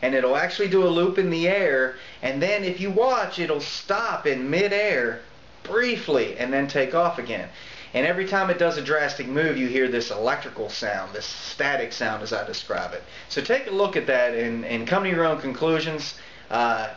And 0.03 0.15
it'll 0.15 0.37
actually 0.37 0.69
do 0.69 0.85
a 0.85 0.89
loop 0.89 1.19
in 1.19 1.31
the 1.31 1.49
air, 1.49 1.97
and 2.23 2.43
then 2.43 2.63
if 2.63 2.81
you 2.81 2.91
watch, 2.91 3.39
it'll 3.39 3.61
stop 3.61 4.27
in 4.27 4.51
midair 4.51 5.21
briefly 5.63 6.37
and 6.39 6.53
then 6.53 6.69
take 6.69 6.95
off 6.95 7.19
again. 7.19 7.49
And 7.95 8.07
every 8.07 8.27
time 8.27 8.51
it 8.51 8.59
does 8.59 8.77
a 8.77 8.83
drastic 8.83 9.27
move, 9.27 9.57
you 9.57 9.67
hear 9.67 9.89
this 9.89 10.11
electrical 10.11 10.69
sound, 10.69 11.15
this 11.15 11.25
static 11.25 11.93
sound 11.93 12.23
as 12.23 12.33
I 12.33 12.47
describe 12.47 12.93
it. 12.93 13.03
So 13.29 13.41
take 13.41 13.67
a 13.67 13.71
look 13.71 13.97
at 13.97 14.07
that 14.07 14.35
and, 14.35 14.65
and 14.67 14.87
come 14.87 15.05
to 15.05 15.11
your 15.11 15.25
own 15.25 15.41
conclusions. 15.41 16.15
Uh, 16.51 16.91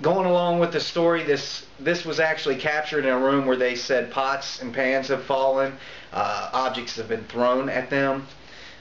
going 0.00 0.26
along 0.26 0.58
with 0.58 0.72
the 0.72 0.80
story, 0.80 1.22
this 1.22 1.66
this 1.78 2.04
was 2.04 2.18
actually 2.20 2.56
captured 2.56 3.04
in 3.04 3.12
a 3.12 3.18
room 3.18 3.46
where 3.46 3.56
they 3.56 3.74
said 3.74 4.10
pots 4.10 4.62
and 4.62 4.72
pans 4.72 5.08
have 5.08 5.22
fallen, 5.24 5.76
uh, 6.12 6.50
objects 6.52 6.96
have 6.96 7.08
been 7.08 7.24
thrown 7.24 7.68
at 7.68 7.90
them. 7.90 8.26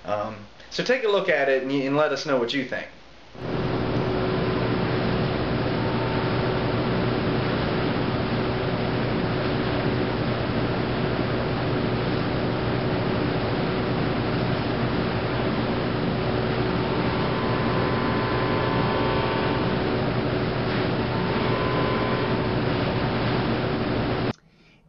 Um, 0.05 0.35
so 0.69 0.83
take 0.83 1.03
a 1.03 1.09
look 1.09 1.27
at 1.29 1.49
it 1.49 1.63
and, 1.63 1.71
and 1.71 1.97
let 1.97 2.11
us 2.11 2.25
know 2.25 2.37
what 2.37 2.53
you 2.53 2.65
think. 2.65 2.87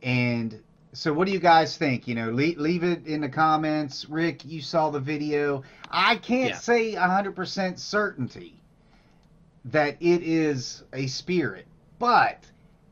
And 0.03 0.61
so, 1.03 1.13
what 1.13 1.27
do 1.27 1.33
you 1.33 1.41
guys 1.41 1.77
think? 1.77 2.07
You 2.07 2.15
know, 2.15 2.31
leave, 2.31 2.59
leave 2.59 2.85
it 2.85 3.09
in 3.09 3.23
the 3.23 3.29
comments. 3.29 4.09
Rick, 4.09 4.45
you 4.45 4.61
saw 4.61 4.89
the 4.91 5.01
video. 5.01 5.65
I 5.91 6.15
can't 6.15 6.51
Yeah. 6.51 6.59
say 6.59 6.95
100% 6.95 7.81
certainty 7.81 8.55
that 9.65 9.97
it 9.99 10.23
is 10.23 10.85
a 10.93 11.09
spirit, 11.09 11.67
but 11.99 12.39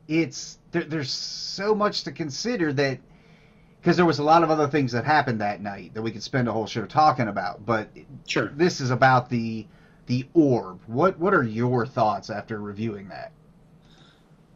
it's 0.09 0.59
there, 0.73 0.83
there's 0.83 1.09
so 1.13 1.73
much 1.73 2.03
to 2.03 2.11
consider 2.11 2.73
that 2.73 2.99
because 3.81 3.97
there 3.97 4.07
was 4.07 4.19
a 4.19 4.25
lot 4.25 4.43
of 4.43 4.51
other 4.51 4.67
things 4.67 4.91
that 4.91 5.05
happened 5.05 5.41
that 5.41 5.63
night 5.63 5.95
that 5.95 6.03
we 6.03 6.11
could 6.11 6.25
spend 6.25 6.49
a 6.49 6.53
whole 6.53 6.67
show 6.67 6.87
talking 6.87 7.29
about. 7.29 7.65
But 7.65 7.91
Sure. 8.27 8.51
this 8.57 8.81
is 8.81 8.91
about 8.91 9.29
the 9.29 9.67
the 10.07 10.27
orb. 10.35 10.81
What 10.89 11.17
what 11.21 11.33
are 11.33 11.45
your 11.45 11.87
thoughts 11.87 12.29
after 12.29 12.59
reviewing 12.61 13.11
that? 13.11 13.31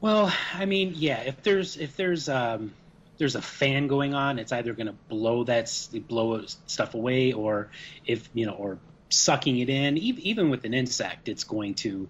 Well, 0.00 0.32
I 0.52 0.64
mean, 0.64 0.94
yeah. 0.96 1.20
If 1.20 1.40
there's 1.44 1.76
if 1.76 1.94
there's 1.96 2.28
um 2.28 2.72
there's 3.18 3.37
a 3.37 3.42
fan 3.42 3.87
going 3.87 4.14
on, 4.14 4.38
it's 4.38 4.53
either 4.53 4.72
going 4.74 4.87
to 4.87 4.96
blow 5.09 5.44
that 5.44 5.70
blow 6.09 6.44
stuff 6.66 6.94
away, 6.94 7.33
or 7.33 7.70
if 8.07 8.29
you 8.35 8.46
know, 8.46 8.53
or 8.53 8.79
sucking 9.09 9.59
it 9.59 9.68
in. 9.68 9.98
Even 9.98 10.50
with 10.50 10.64
an 10.64 10.74
insect, 10.74 11.29
it's 11.29 11.44
going 11.44 11.74
to 11.74 12.09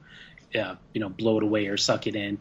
uh, 0.55 0.75
you 0.93 1.01
know 1.01 1.09
blow 1.09 1.39
it 1.39 1.43
away 1.43 1.67
or 1.67 1.77
suck 1.77 2.07
it 2.07 2.17
in. 2.17 2.39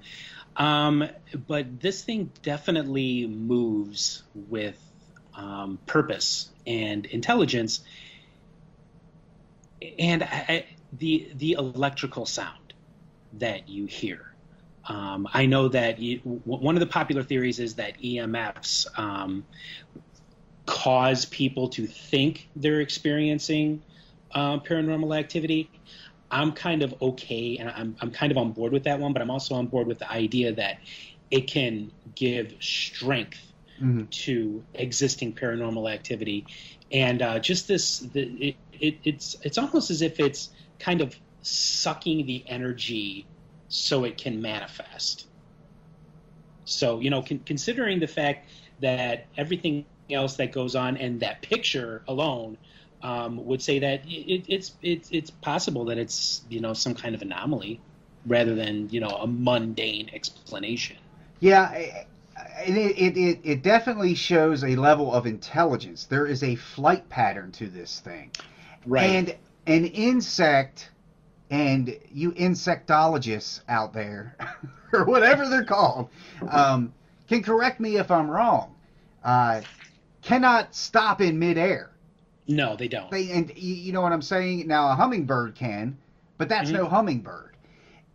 Um, 0.55 1.07
but 1.47 1.79
this 1.81 2.03
thing 2.03 2.31
definitely 2.43 3.27
moves 3.27 4.23
with 4.49 4.79
um, 5.35 5.79
purpose 5.85 6.49
and 6.65 7.05
intelligence, 7.05 7.81
and 9.99 10.23
I, 10.23 10.65
the 10.97 11.31
the 11.35 11.53
electrical 11.53 12.25
sound 12.25 12.73
that 13.33 13.67
you 13.67 13.85
hear. 13.85 14.32
Um, 14.87 15.27
I 15.33 15.45
know 15.45 15.69
that 15.69 15.99
you, 15.99 16.19
w- 16.19 16.41
one 16.45 16.75
of 16.75 16.81
the 16.81 16.87
popular 16.87 17.23
theories 17.23 17.59
is 17.59 17.75
that 17.75 17.99
EMFs 18.01 18.87
um, 18.99 19.45
cause 20.65 21.25
people 21.25 21.69
to 21.69 21.87
think 21.87 22.49
they're 22.55 22.81
experiencing 22.81 23.81
uh, 24.31 24.59
paranormal 24.59 25.17
activity. 25.17 25.69
I'm 26.31 26.51
kind 26.51 26.81
of 26.81 26.95
okay, 27.01 27.57
and 27.57 27.69
I'm, 27.69 27.95
I'm 28.01 28.11
kind 28.11 28.31
of 28.31 28.37
on 28.37 28.51
board 28.53 28.73
with 28.73 28.83
that 28.85 28.99
one, 28.99 29.13
but 29.13 29.21
I'm 29.21 29.29
also 29.29 29.55
on 29.55 29.67
board 29.67 29.87
with 29.87 29.99
the 29.99 30.11
idea 30.11 30.53
that 30.53 30.79
it 31.31 31.47
can 31.47 31.91
give 32.15 32.55
strength 32.59 33.39
Mhm. 33.81 34.07
to 34.11 34.63
existing 34.75 35.33
paranormal 35.33 35.91
activity, 35.91 36.45
and 36.91 37.21
uh, 37.23 37.39
just 37.39 37.67
this, 37.67 37.99
the, 37.99 38.21
it, 38.21 38.55
it, 38.71 38.99
it's 39.03 39.35
it's 39.41 39.57
almost 39.57 39.89
as 39.89 40.03
if 40.03 40.19
it's 40.19 40.49
kind 40.77 41.01
of 41.01 41.15
sucking 41.41 42.27
the 42.27 42.43
energy 42.47 43.25
so 43.73 44.03
it 44.03 44.17
can 44.17 44.41
manifest. 44.41 45.27
So 46.65 46.99
you 46.99 47.09
know, 47.09 47.21
con- 47.21 47.41
considering 47.45 47.99
the 47.99 48.07
fact 48.07 48.49
that 48.81 49.25
everything 49.35 49.85
else 50.09 50.35
that 50.35 50.51
goes 50.51 50.75
on 50.75 50.97
and 50.97 51.19
that 51.21 51.41
picture 51.41 52.03
alone 52.07 52.57
um, 53.01 53.43
would 53.45 53.61
say 53.61 53.79
that 53.79 54.05
it, 54.05 54.45
it's 54.47 54.73
it's 54.81 55.09
it's 55.11 55.29
possible 55.31 55.85
that 55.85 55.97
it's 55.97 56.43
you 56.49 56.61
know 56.61 56.73
some 56.73 56.93
kind 56.93 57.15
of 57.15 57.21
anomaly 57.21 57.81
rather 58.27 58.55
than 58.55 58.89
you 58.89 58.99
know 58.99 59.09
a 59.09 59.27
mundane 59.27 60.09
explanation. 60.13 60.97
Yeah, 61.39 61.71
it, 61.71 62.07
it, 62.67 63.17
it, 63.17 63.39
it 63.43 63.63
definitely 63.63 64.15
shows 64.15 64.63
a 64.63 64.75
level 64.75 65.11
of 65.11 65.25
intelligence. 65.25 66.05
There 66.05 66.27
is 66.27 66.43
a 66.43 66.55
flight 66.55 67.09
pattern 67.09 67.51
to 67.53 67.67
this 67.67 67.99
thing. 67.99 68.31
Right. 68.85 69.03
And 69.03 69.35
an 69.65 69.85
insect, 69.85 70.89
and 71.53 71.95
you 72.11 72.31
insectologists 72.31 73.61
out 73.69 73.93
there, 73.93 74.35
or 74.93 75.05
whatever 75.05 75.47
they're 75.47 75.63
called, 75.63 76.09
um, 76.49 76.91
can 77.29 77.43
correct 77.43 77.79
me 77.79 77.97
if 77.97 78.09
I'm 78.09 78.27
wrong, 78.27 78.73
uh, 79.23 79.61
cannot 80.23 80.73
stop 80.73 81.21
in 81.21 81.37
midair. 81.37 81.91
no, 82.47 82.75
they 82.75 82.87
don't. 82.87 83.11
They, 83.11 83.29
and 83.29 83.51
you, 83.55 83.75
you 83.75 83.91
know 83.91 84.01
what 84.01 84.11
I'm 84.11 84.23
saying? 84.23 84.67
Now, 84.67 84.89
a 84.89 84.95
hummingbird 84.95 85.53
can, 85.53 85.95
but 86.39 86.49
that's 86.49 86.71
Mhm. 86.71 86.73
no 86.73 86.87
hummingbird. 86.89 87.51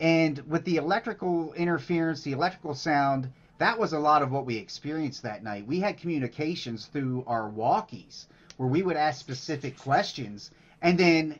And 0.01 0.39
with 0.49 0.65
the 0.65 0.77
electrical 0.77 1.53
interference, 1.53 2.23
the 2.23 2.33
electrical 2.33 2.75
sound, 2.75 3.31
that 3.59 3.79
was 3.79 3.93
a 3.93 3.99
lot 4.01 4.23
of 4.23 4.33
what 4.33 4.47
we 4.47 4.57
experienced 4.57 5.23
that 5.23 5.45
night. 5.45 5.65
We 5.67 5.79
had 5.79 5.97
communications 5.97 6.87
through 6.87 7.23
our 7.29 7.49
walkies 7.49 8.27
where 8.57 8.69
we 8.69 8.83
would 8.83 8.97
ask 8.97 9.21
specific 9.21 9.79
questions, 9.79 10.51
and 10.83 10.99
then 10.99 11.39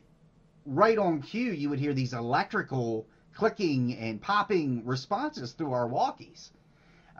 right 0.69 0.97
on 0.97 1.21
cue, 1.21 1.51
you 1.51 1.69
would 1.69 1.79
hear 1.79 1.93
these 1.93 2.13
electrical 2.13 3.07
clicking 3.33 3.97
and 3.97 4.21
popping 4.21 4.85
responses 4.85 5.53
through 5.53 5.73
our 5.73 5.87
walkies, 5.87 6.49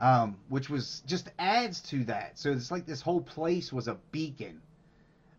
um, 0.00 0.36
which 0.48 0.68
was 0.68 1.02
just 1.06 1.30
adds 1.38 1.80
to 1.80 2.04
that. 2.04 2.38
So 2.38 2.52
it's 2.52 2.70
like 2.70 2.86
this 2.86 3.00
whole 3.00 3.20
place 3.20 3.72
was 3.72 3.88
a 3.88 3.96
beacon 4.12 4.60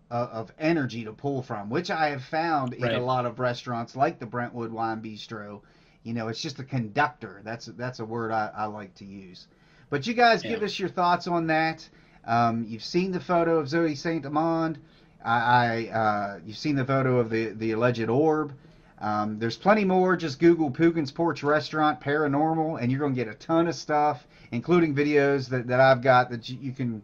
of, 0.10 0.30
of 0.30 0.54
energy 0.60 1.06
to 1.06 1.14
pull 1.14 1.42
from, 1.42 1.70
which 1.70 1.90
I 1.90 2.10
have 2.10 2.24
found 2.24 2.74
in 2.74 2.84
a 2.84 3.00
lot 3.00 3.26
of 3.26 3.40
restaurants 3.40 3.96
like 3.96 4.20
the 4.20 4.26
Brentwood 4.26 4.72
Wine 4.72 5.02
Bistro. 5.02 5.62
You 6.04 6.14
know, 6.14 6.28
it's 6.28 6.42
just 6.42 6.60
a 6.60 6.64
conductor. 6.64 7.42
That's 7.44 7.68
that's 7.68 8.00
a 8.00 8.06
word 8.06 8.32
I, 8.32 8.52
I 8.56 8.66
like 8.66 8.96
to 8.96 9.06
use. 9.06 9.48
But 9.90 10.08
you 10.08 10.14
guys 10.14 10.42
give 10.42 10.64
us 10.64 10.80
your 10.80 10.90
thoughts 10.90 11.28
on 11.28 11.48
that. 11.48 11.88
Um, 12.26 12.66
you've 12.68 12.84
seen 12.84 13.12
the 13.12 13.20
photo 13.20 13.60
of 13.60 13.68
Zoe 13.68 13.96
Saint 13.96 14.26
Amand. 14.26 14.80
I, 15.24 15.40
I 15.40 15.98
uh, 15.98 16.40
you've 16.46 16.58
seen 16.58 16.76
the 16.76 16.86
photo 16.86 17.20
of 17.20 17.30
the 17.30 17.50
the 17.50 17.72
alleged 17.72 18.10
orb. 18.10 18.54
Um, 19.00 19.40
there's 19.40 19.58
plenty 19.58 19.84
more. 19.84 20.16
Just 20.16 20.40
Google 20.40 20.70
Poogan's 20.70 21.12
Porch 21.12 21.42
Restaurant 21.44 22.00
Paranormal, 22.00 22.82
and 22.82 22.92
you're 22.92 23.00
going 23.00 23.16
to 23.16 23.24
get 23.26 23.34
a 23.34 23.36
ton 23.38 23.68
of 23.68 23.74
stuff, 23.76 24.28
including 24.52 24.94
videos 24.94 25.50
that, 25.50 25.68
that 25.68 25.80
I've 25.80 26.04
got 26.04 26.30
that 26.30 26.48
you, 26.48 26.58
you 26.62 26.72
can 26.72 27.02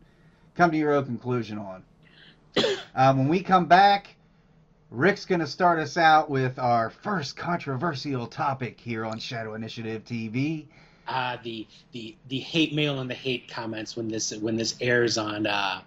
come 0.56 0.70
to 0.72 0.78
your 0.78 0.94
own 0.94 1.06
conclusion 1.06 1.58
on. 1.58 1.84
Um, 2.96 3.20
when 3.20 3.28
we 3.28 3.44
come 3.44 3.68
back, 3.68 4.16
Rick's 4.90 5.26
going 5.26 5.42
to 5.42 5.46
start 5.48 5.78
us 5.78 5.98
out 5.98 6.32
with 6.32 6.58
our 6.58 6.90
first 6.90 7.38
controversial 7.38 8.26
topic 8.26 8.80
here 8.80 9.06
on 9.06 9.20
Shadow 9.20 9.54
Initiative 9.54 10.04
TV. 10.04 10.66
uh, 11.08 11.38
the 11.44 11.68
the 11.92 12.16
the 12.28 12.40
hate 12.40 12.74
mail 12.74 13.00
and 13.00 13.10
the 13.10 13.16
hate 13.16 13.48
comments 13.48 13.96
when 13.96 14.08
this 14.08 14.36
when 14.36 14.56
this 14.56 14.76
airs 14.82 15.18
on 15.18 15.48
uh, 15.48 15.82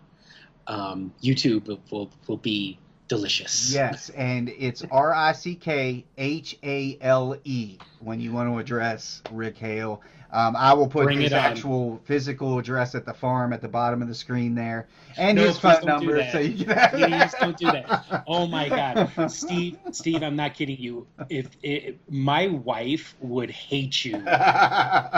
um, 0.70 1.12
YouTube 1.22 1.66
will, 1.90 2.10
will 2.26 2.36
be 2.36 2.78
delicious. 3.08 3.74
Yes, 3.74 4.08
and 4.10 4.48
it's 4.48 4.84
R 4.90 5.12
I 5.12 5.32
C 5.32 5.56
K 5.56 6.04
H 6.16 6.56
A 6.62 6.96
L 7.00 7.36
E 7.44 7.78
when 7.98 8.20
you 8.20 8.32
want 8.32 8.48
to 8.48 8.58
address 8.58 9.20
Rick 9.32 9.58
Hale. 9.58 10.00
Um, 10.32 10.54
I 10.56 10.72
will 10.74 10.86
put 10.86 11.04
Bring 11.04 11.20
his 11.20 11.32
it 11.32 11.34
on. 11.36 11.44
actual 11.44 12.00
physical 12.04 12.58
address 12.58 12.94
at 12.94 13.04
the 13.04 13.12
farm 13.12 13.52
at 13.52 13.60
the 13.60 13.68
bottom 13.68 14.00
of 14.00 14.06
the 14.06 14.14
screen 14.14 14.54
there, 14.54 14.86
and 15.18 15.36
No, 15.36 15.44
his 15.46 15.58
phone 15.58 15.80
do 15.80 15.86
number. 15.86 16.16
that. 16.18 16.30
So 16.32 16.38
you 16.38 16.64
can 16.64 16.76
have 16.76 16.92
Please 16.92 17.34
don't 17.40 17.56
do 17.56 17.66
that. 17.66 18.24
Oh 18.28 18.46
my 18.46 18.68
God, 18.68 19.10
Steve, 19.30 19.78
Steve, 19.90 20.22
I'm 20.22 20.36
not 20.36 20.54
kidding 20.54 20.78
you. 20.78 21.06
If, 21.28 21.48
if 21.64 21.96
my 22.08 22.46
wife 22.46 23.16
would 23.20 23.50
hate 23.50 24.04
you 24.04 24.20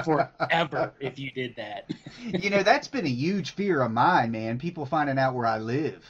forever 0.05 0.93
if 1.01 1.19
you 1.19 1.31
did 1.31 1.57
that. 1.57 1.91
you 2.25 2.51
know, 2.51 2.63
that's 2.63 2.89
been 2.89 3.07
a 3.07 3.11
huge 3.11 3.51
fear 3.55 3.83
of 3.83 3.93
mine, 3.93 4.31
man. 4.33 4.59
People 4.59 4.87
finding 4.87 5.19
out 5.19 5.35
where 5.35 5.47
I 5.47 5.59
live, 5.59 6.03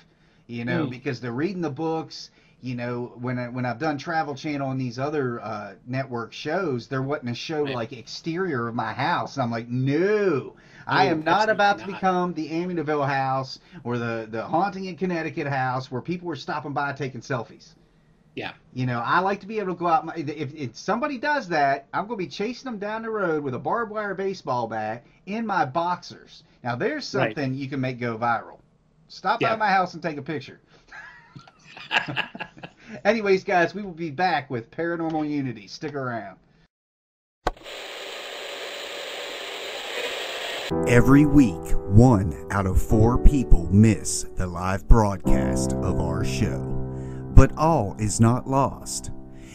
you 0.47 0.65
know, 0.65 0.87
Mm. 0.87 0.91
because 0.91 1.21
they're 1.21 1.33
reading 1.33 1.61
the 1.63 1.71
books. 1.71 2.31
You 2.63 2.77
know, 2.77 3.13
when 3.21 3.39
I, 3.41 3.49
when 3.49 3.67
I've 3.67 3.81
done 3.81 3.99
Travel 3.99 4.37
Channel 4.37 4.71
and 4.71 4.81
these 4.81 4.99
other 4.99 5.41
uh, 5.43 5.75
network 5.87 6.33
shows, 6.33 6.87
there 6.87 7.03
wasn't 7.03 7.31
a 7.31 7.35
show 7.35 7.65
Right. 7.65 7.75
like 7.75 7.93
exterior 7.93 8.69
of 8.69 8.75
my 8.77 8.93
house. 8.93 9.37
And 9.37 9.43
I'm 9.43 9.51
like, 9.51 9.69
no, 9.69 10.55
I 10.87 11.07
am 11.07 11.25
not 11.25 11.49
about 11.51 11.79
to 11.81 11.87
become 11.87 12.35
the 12.35 12.49
Amityville 12.49 13.07
house 13.07 13.59
or 13.83 13.99
the 13.99 14.29
the 14.31 14.45
haunting 14.45 14.85
in 14.85 14.97
Connecticut 14.97 15.49
house 15.49 15.91
where 15.91 16.01
people 16.01 16.29
were 16.29 16.37
stopping 16.37 16.73
by 16.73 16.93
taking 16.93 17.21
selfies. 17.21 17.75
Yeah. 18.37 18.53
You 18.73 18.87
know, 18.87 19.01
I 19.05 19.19
like 19.19 19.41
to 19.41 19.47
be 19.47 19.59
able 19.59 19.75
to 19.75 19.79
go 19.79 19.89
out. 19.89 20.07
My, 20.07 20.15
if, 20.15 20.55
if 20.55 20.77
somebody 20.77 21.19
does 21.19 21.49
that, 21.49 21.87
I'm 21.93 22.07
going 22.07 22.19
to 22.19 22.25
be 22.25 22.31
chasing 22.31 22.65
them 22.71 22.79
down 22.79 23.03
the 23.03 23.11
road 23.11 23.43
with 23.43 23.55
a 23.55 23.59
barbed 23.59 23.91
wire 23.93 24.15
baseball 24.15 24.69
bat 24.69 25.05
in 25.27 25.45
my 25.47 25.65
boxers. 25.65 26.45
Now, 26.63 26.77
there's 26.77 27.13
Right. 27.13 27.35
something 27.37 27.55
you 27.55 27.69
can 27.69 27.81
make 27.81 27.99
go 27.99 28.17
viral. 28.17 28.59
Stop 29.09 29.41
by 29.41 29.57
my 29.57 29.69
house 29.69 29.95
and 29.95 30.03
take 30.03 30.17
a 30.17 30.23
picture. 30.23 30.61
Anyways, 33.05 33.45
guys, 33.45 33.75
we 33.75 33.83
will 33.83 33.93
be 33.93 34.11
back 34.11 34.51
with 34.51 34.71
Paranormal 34.71 35.29
Unity. 35.29 35.67
Stick 35.67 35.95
around. 35.95 36.39
Every 40.89 41.27
week, 41.27 41.73
one 41.89 42.47
out 42.51 42.67
of 42.67 42.81
four 42.81 43.19
people 43.19 43.69
miss 43.73 44.25
the 44.37 44.47
live 44.47 44.89
broadcast 44.89 45.75
of 45.75 46.01
our 46.01 46.25
show. 46.25 46.61
But 47.35 47.57
all 47.59 47.95
is 47.99 48.21
not 48.21 48.49
lost. 48.49 49.11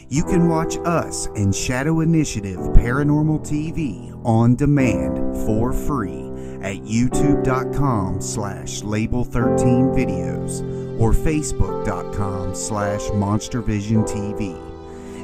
You 0.09 0.23
can 0.23 0.47
watch 0.47 0.77
us 0.85 1.25
and 1.35 1.53
Shadow 1.53 1.99
Initiative 2.01 2.57
Paranormal 2.57 3.39
TV 3.41 4.13
on 4.25 4.55
demand 4.55 5.35
for 5.45 5.73
free 5.73 6.27
at 6.61 6.77
youtube.com 6.83 8.21
slash 8.21 8.81
label13 8.81 9.93
videos 9.95 10.76
or 10.97 11.13
facebook.com 11.13 12.55
slash 12.55 13.01
monstervision 13.09 14.07
TV. 14.07 14.59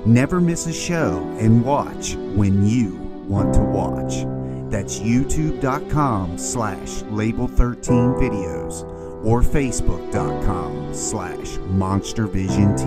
Never 0.06 0.42
miss 0.42 0.68
a 0.68 0.74
show 0.74 1.20
and 1.40 1.64
watch 1.64 2.16
when 2.16 2.66
you 2.66 2.96
want 3.28 3.54
to 3.54 3.62
watch. 3.62 4.26
That's 4.72 5.00
youtube.com 5.00 6.38
slash 6.38 6.90
label13 7.04 8.20
videos 8.20 8.84
or 9.24 9.42
facebook.com 9.42 10.94
slash 10.94 11.58
monstervision 11.78 12.78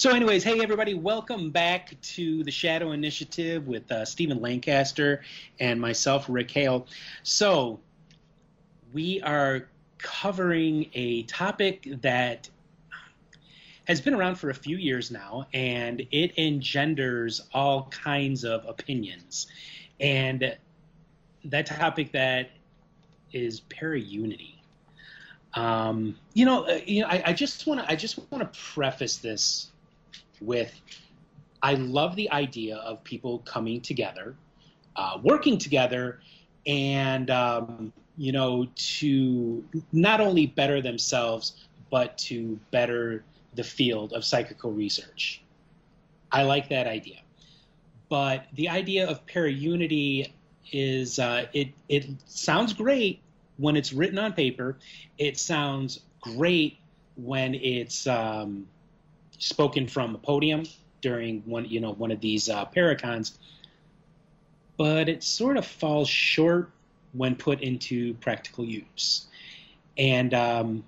So, 0.00 0.08
anyways, 0.12 0.42
hey 0.44 0.58
everybody, 0.62 0.94
welcome 0.94 1.50
back 1.50 1.94
to 2.00 2.42
the 2.42 2.50
Shadow 2.50 2.92
Initiative 2.92 3.68
with 3.68 3.92
uh, 3.92 4.06
Stephen 4.06 4.40
Lancaster 4.40 5.20
and 5.58 5.78
myself, 5.78 6.24
Rick 6.26 6.50
Hale. 6.52 6.86
So, 7.22 7.80
we 8.94 9.20
are 9.20 9.68
covering 9.98 10.88
a 10.94 11.24
topic 11.24 11.86
that 12.00 12.48
has 13.84 14.00
been 14.00 14.14
around 14.14 14.36
for 14.36 14.48
a 14.48 14.54
few 14.54 14.78
years 14.78 15.10
now, 15.10 15.46
and 15.52 16.00
it 16.10 16.32
engenders 16.38 17.42
all 17.52 17.82
kinds 17.90 18.42
of 18.42 18.64
opinions. 18.64 19.48
And 20.00 20.56
that 21.44 21.66
topic 21.66 22.12
that 22.12 22.52
is 23.34 23.60
paraunity. 23.60 24.54
Um, 25.52 26.16
you 26.32 26.46
know, 26.46 26.64
uh, 26.64 26.80
you 26.86 27.02
know, 27.02 27.08
I, 27.08 27.22
I 27.26 27.32
just 27.34 27.66
want 27.66 27.80
to, 27.80 27.90
I 27.90 27.96
just 27.96 28.18
want 28.30 28.50
to 28.50 28.58
preface 28.58 29.18
this 29.18 29.70
with, 30.40 30.80
I 31.62 31.74
love 31.74 32.16
the 32.16 32.30
idea 32.30 32.76
of 32.76 33.02
people 33.04 33.40
coming 33.40 33.80
together, 33.80 34.34
uh, 34.96 35.18
working 35.22 35.58
together, 35.58 36.20
and 36.66 37.30
um, 37.30 37.92
you 38.16 38.32
know, 38.32 38.66
to 38.74 39.64
not 39.92 40.20
only 40.20 40.46
better 40.46 40.80
themselves 40.80 41.66
but 41.90 42.16
to 42.16 42.58
better 42.70 43.24
the 43.56 43.64
field 43.64 44.12
of 44.12 44.24
psychical 44.24 44.70
research. 44.70 45.42
I 46.30 46.44
like 46.44 46.68
that 46.68 46.86
idea, 46.86 47.18
but 48.08 48.46
the 48.54 48.68
idea 48.68 49.08
of 49.08 49.26
paraunity 49.26 50.30
is 50.72 51.18
uh, 51.18 51.46
it 51.52 51.68
it 51.88 52.06
sounds 52.26 52.72
great 52.72 53.20
when 53.56 53.76
it's 53.76 53.92
written 53.92 54.18
on 54.18 54.32
paper. 54.32 54.76
It 55.18 55.38
sounds 55.38 56.00
great 56.20 56.78
when 57.16 57.54
it's 57.54 58.06
um, 58.06 58.66
spoken 59.40 59.88
from 59.88 60.14
a 60.14 60.18
podium 60.18 60.62
during 61.00 61.40
one 61.46 61.64
you 61.64 61.80
know 61.80 61.92
one 61.92 62.12
of 62.12 62.20
these 62.20 62.48
uh, 62.48 62.64
paracons, 62.66 63.32
but 64.76 65.08
it 65.08 65.24
sort 65.24 65.56
of 65.56 65.66
falls 65.66 66.08
short 66.08 66.70
when 67.12 67.34
put 67.34 67.60
into 67.60 68.14
practical 68.14 68.64
use. 68.64 69.26
And 69.98 70.32
um, 70.32 70.84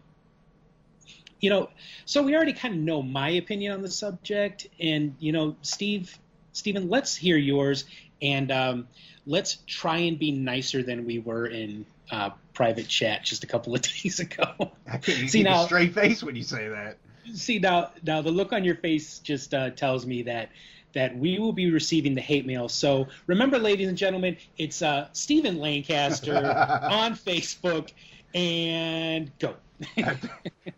you 1.41 1.51
know, 1.51 1.71
so 2.05 2.23
we 2.23 2.37
already 2.37 2.53
kind 2.53 2.75
of 2.75 2.81
know 2.81 3.03
my 3.03 3.31
opinion 3.31 3.73
on 3.73 3.83
the 3.83 3.91
subject, 3.91 4.69
and 4.79 5.17
you 5.19 5.33
know, 5.33 5.57
Steve, 5.63 6.17
Stephen, 6.53 6.89
let's 6.89 7.17
hear 7.17 7.37
yours, 7.37 7.85
and 8.21 8.53
um, 8.53 8.87
let's 9.27 9.59
try 9.67 9.97
and 9.99 10.19
be 10.19 10.31
nicer 10.31 10.83
than 10.83 11.05
we 11.05 11.19
were 11.19 11.47
in 11.47 11.85
uh, 12.13 12.31
private 12.55 12.87
chat 12.87 13.25
just 13.25 13.43
a 13.43 13.47
couple 13.47 13.75
of 13.75 13.83
days 14.03 14.21
ago. 14.21 14.45
I 14.87 14.99
couldn't 14.99 15.29
See, 15.29 15.39
keep 15.39 15.47
now- 15.47 15.63
a 15.63 15.67
straight 15.67 15.95
face 15.95 16.23
when 16.23 16.37
you 16.37 16.45
say 16.45 16.69
that. 16.69 16.99
See 17.35 17.59
now, 17.59 17.93
now 18.03 18.23
the 18.23 18.31
look 18.31 18.53
on 18.53 18.65
your 18.65 18.77
face 18.77 19.19
just 19.19 19.55
uh, 19.55 19.71
tells 19.71 20.07
me 20.07 20.23
that 20.23 20.51
that 20.93 21.17
we 21.17 21.39
will 21.39 21.53
be 21.53 21.71
receiving 21.71 22.15
the 22.15 22.21
hate 22.21 22.47
mail. 22.47 22.69
So 22.69 23.09
remember, 23.27 23.59
ladies 23.59 23.89
and 23.89 23.97
gentlemen, 23.97 24.37
it's 24.59 24.83
uh, 24.83 25.09
Stephen 25.13 25.59
Lancaster 25.59 26.37
on 26.91 27.15
Facebook, 27.15 27.93
and 28.35 29.31
go. 29.39 29.55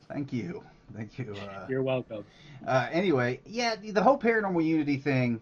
Thank 0.09 0.33
you. 0.33 0.63
Thank 0.97 1.19
you. 1.19 1.35
Uh, 1.35 1.67
You're 1.69 1.83
welcome. 1.83 2.25
Uh, 2.67 2.89
anyway, 2.91 3.41
yeah, 3.47 3.75
the 3.77 4.03
whole 4.03 4.19
paranormal 4.19 4.65
unity 4.65 4.97
thing, 4.97 5.41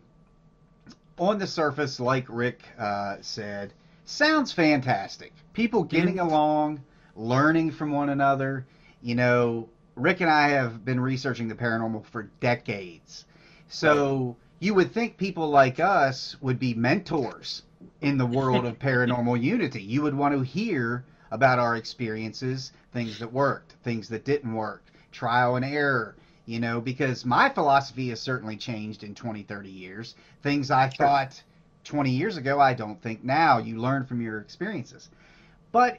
on 1.18 1.38
the 1.38 1.46
surface, 1.46 2.00
like 2.00 2.24
Rick 2.28 2.62
uh, 2.78 3.16
said, 3.20 3.72
sounds 4.05 4.53
fantastic. 4.53 5.32
People 5.53 5.84
getting 5.84 6.18
along, 6.18 6.82
learning 7.14 7.70
from 7.70 7.92
one 7.92 8.09
another. 8.09 8.66
You 9.03 9.14
know, 9.14 9.68
Rick 9.97 10.20
and 10.20 10.30
I 10.30 10.49
have 10.49 10.84
been 10.84 11.01
researching 11.01 11.49
the 11.49 11.55
paranormal 11.55 12.07
for 12.07 12.24
decades. 12.40 13.26
So 13.68 14.36
you 14.59 14.74
would 14.74 14.93
think 14.93 15.16
people 15.16 15.49
like 15.51 15.80
us 15.80 16.36
would 16.40 16.59
be 16.59 16.74
mentors 16.74 17.62
in 18.01 18.16
the 18.16 18.26
world 18.26 18.64
of 18.64 18.78
paranormal 18.78 19.40
unity. 19.43 19.82
You 19.82 20.03
would 20.03 20.14
want 20.14 20.34
to 20.34 20.43
hear 20.43 21.05
about 21.30 21.59
our 21.59 21.76
experiences, 21.76 22.72
things 22.93 23.18
that 23.18 23.32
worked, 23.32 23.72
things 23.82 24.09
that 24.09 24.24
didn't 24.24 24.55
work, 24.55 24.84
trial 25.11 25.57
and 25.57 25.64
error, 25.64 26.14
you 26.47 26.61
know, 26.61 26.80
because 26.80 27.24
my 27.24 27.49
philosophy 27.49 28.11
has 28.11 28.20
certainly 28.20 28.57
changed 28.57 29.03
in 29.03 29.14
20, 29.14 29.43
30 29.43 29.70
years. 29.70 30.14
Things 30.43 30.70
I 30.70 30.88
thought 30.88 31.43
20 31.84 32.11
years 32.11 32.36
ago, 32.36 32.61
I 32.61 32.74
don't 32.74 33.01
think 33.01 33.24
now. 33.24 33.59
You 33.59 33.78
learn 33.78 34.05
from 34.05 34.20
your 34.20 34.40
experiences. 34.40 35.09
But 35.70 35.99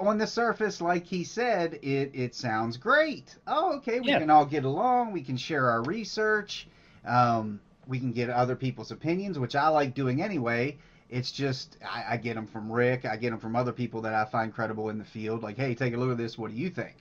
on 0.00 0.18
the 0.18 0.26
surface, 0.26 0.80
like 0.80 1.04
he 1.04 1.24
said, 1.24 1.74
it, 1.82 2.10
it 2.14 2.34
sounds 2.34 2.76
great. 2.76 3.36
Oh, 3.46 3.76
okay, 3.78 4.00
we 4.00 4.08
Yeah. 4.08 4.18
can 4.18 4.30
all 4.30 4.44
get 4.46 4.64
along. 4.64 5.12
We 5.12 5.22
can 5.22 5.36
share 5.36 5.68
our 5.68 5.82
research. 5.82 6.68
Um, 7.04 7.60
we 7.86 7.98
can 7.98 8.12
get 8.12 8.30
other 8.30 8.54
people's 8.54 8.90
opinions, 8.90 9.38
which 9.38 9.56
I 9.56 9.68
like 9.68 9.94
doing 9.94 10.22
anyway. 10.22 10.76
It's 11.10 11.32
just 11.32 11.78
I, 11.82 12.04
I 12.10 12.16
get 12.18 12.34
them 12.34 12.46
from 12.46 12.70
Rick. 12.70 13.06
I 13.06 13.16
get 13.16 13.30
them 13.30 13.38
from 13.38 13.56
other 13.56 13.72
people 13.72 14.02
that 14.02 14.14
I 14.14 14.24
find 14.26 14.52
credible 14.52 14.90
in 14.90 14.98
the 14.98 15.04
field. 15.04 15.42
Like, 15.42 15.56
hey, 15.56 15.74
take 15.74 15.94
a 15.94 15.96
look 15.96 16.10
at 16.10 16.18
this. 16.18 16.36
What 16.36 16.50
do 16.50 16.56
you 16.56 16.68
think? 16.68 16.96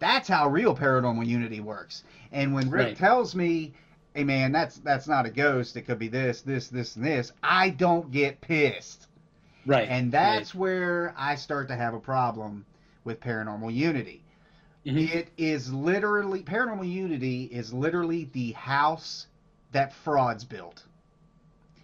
That's 0.00 0.28
how 0.28 0.48
real 0.48 0.74
paranormal 0.76 1.24
unity 1.26 1.60
works. 1.60 2.02
And 2.32 2.52
when 2.52 2.68
Rick 2.68 2.86
Right. 2.88 2.96
tells 2.96 3.34
me, 3.36 3.74
"Hey, 4.12 4.24
man, 4.24 4.50
that's 4.50 4.78
that's 4.78 5.06
not 5.06 5.24
a 5.24 5.30
ghost. 5.30 5.76
It 5.76 5.82
could 5.82 6.00
be 6.00 6.08
this, 6.08 6.42
this, 6.42 6.68
this, 6.68 6.96
and 6.96 7.04
this," 7.04 7.32
I 7.44 7.70
don't 7.70 8.10
get 8.10 8.40
pissed. 8.40 9.06
Right. 9.66 9.88
And 9.88 10.12
that's 10.12 10.54
where 10.54 11.14
I 11.16 11.34
start 11.36 11.68
to 11.68 11.76
have 11.76 11.94
a 11.94 12.00
problem 12.00 12.64
with 13.04 13.20
paranormal 13.20 13.72
unity. 13.72 14.22
Mhm. 14.86 15.14
It 15.14 15.28
is 15.38 15.72
literally 15.72 16.42
paranormal 16.42 16.90
unity 16.90 17.44
is 17.44 17.72
literally 17.72 18.28
the 18.32 18.52
house 18.52 19.26
that 19.72 19.92
frauds 19.92 20.44
built. 20.44 20.84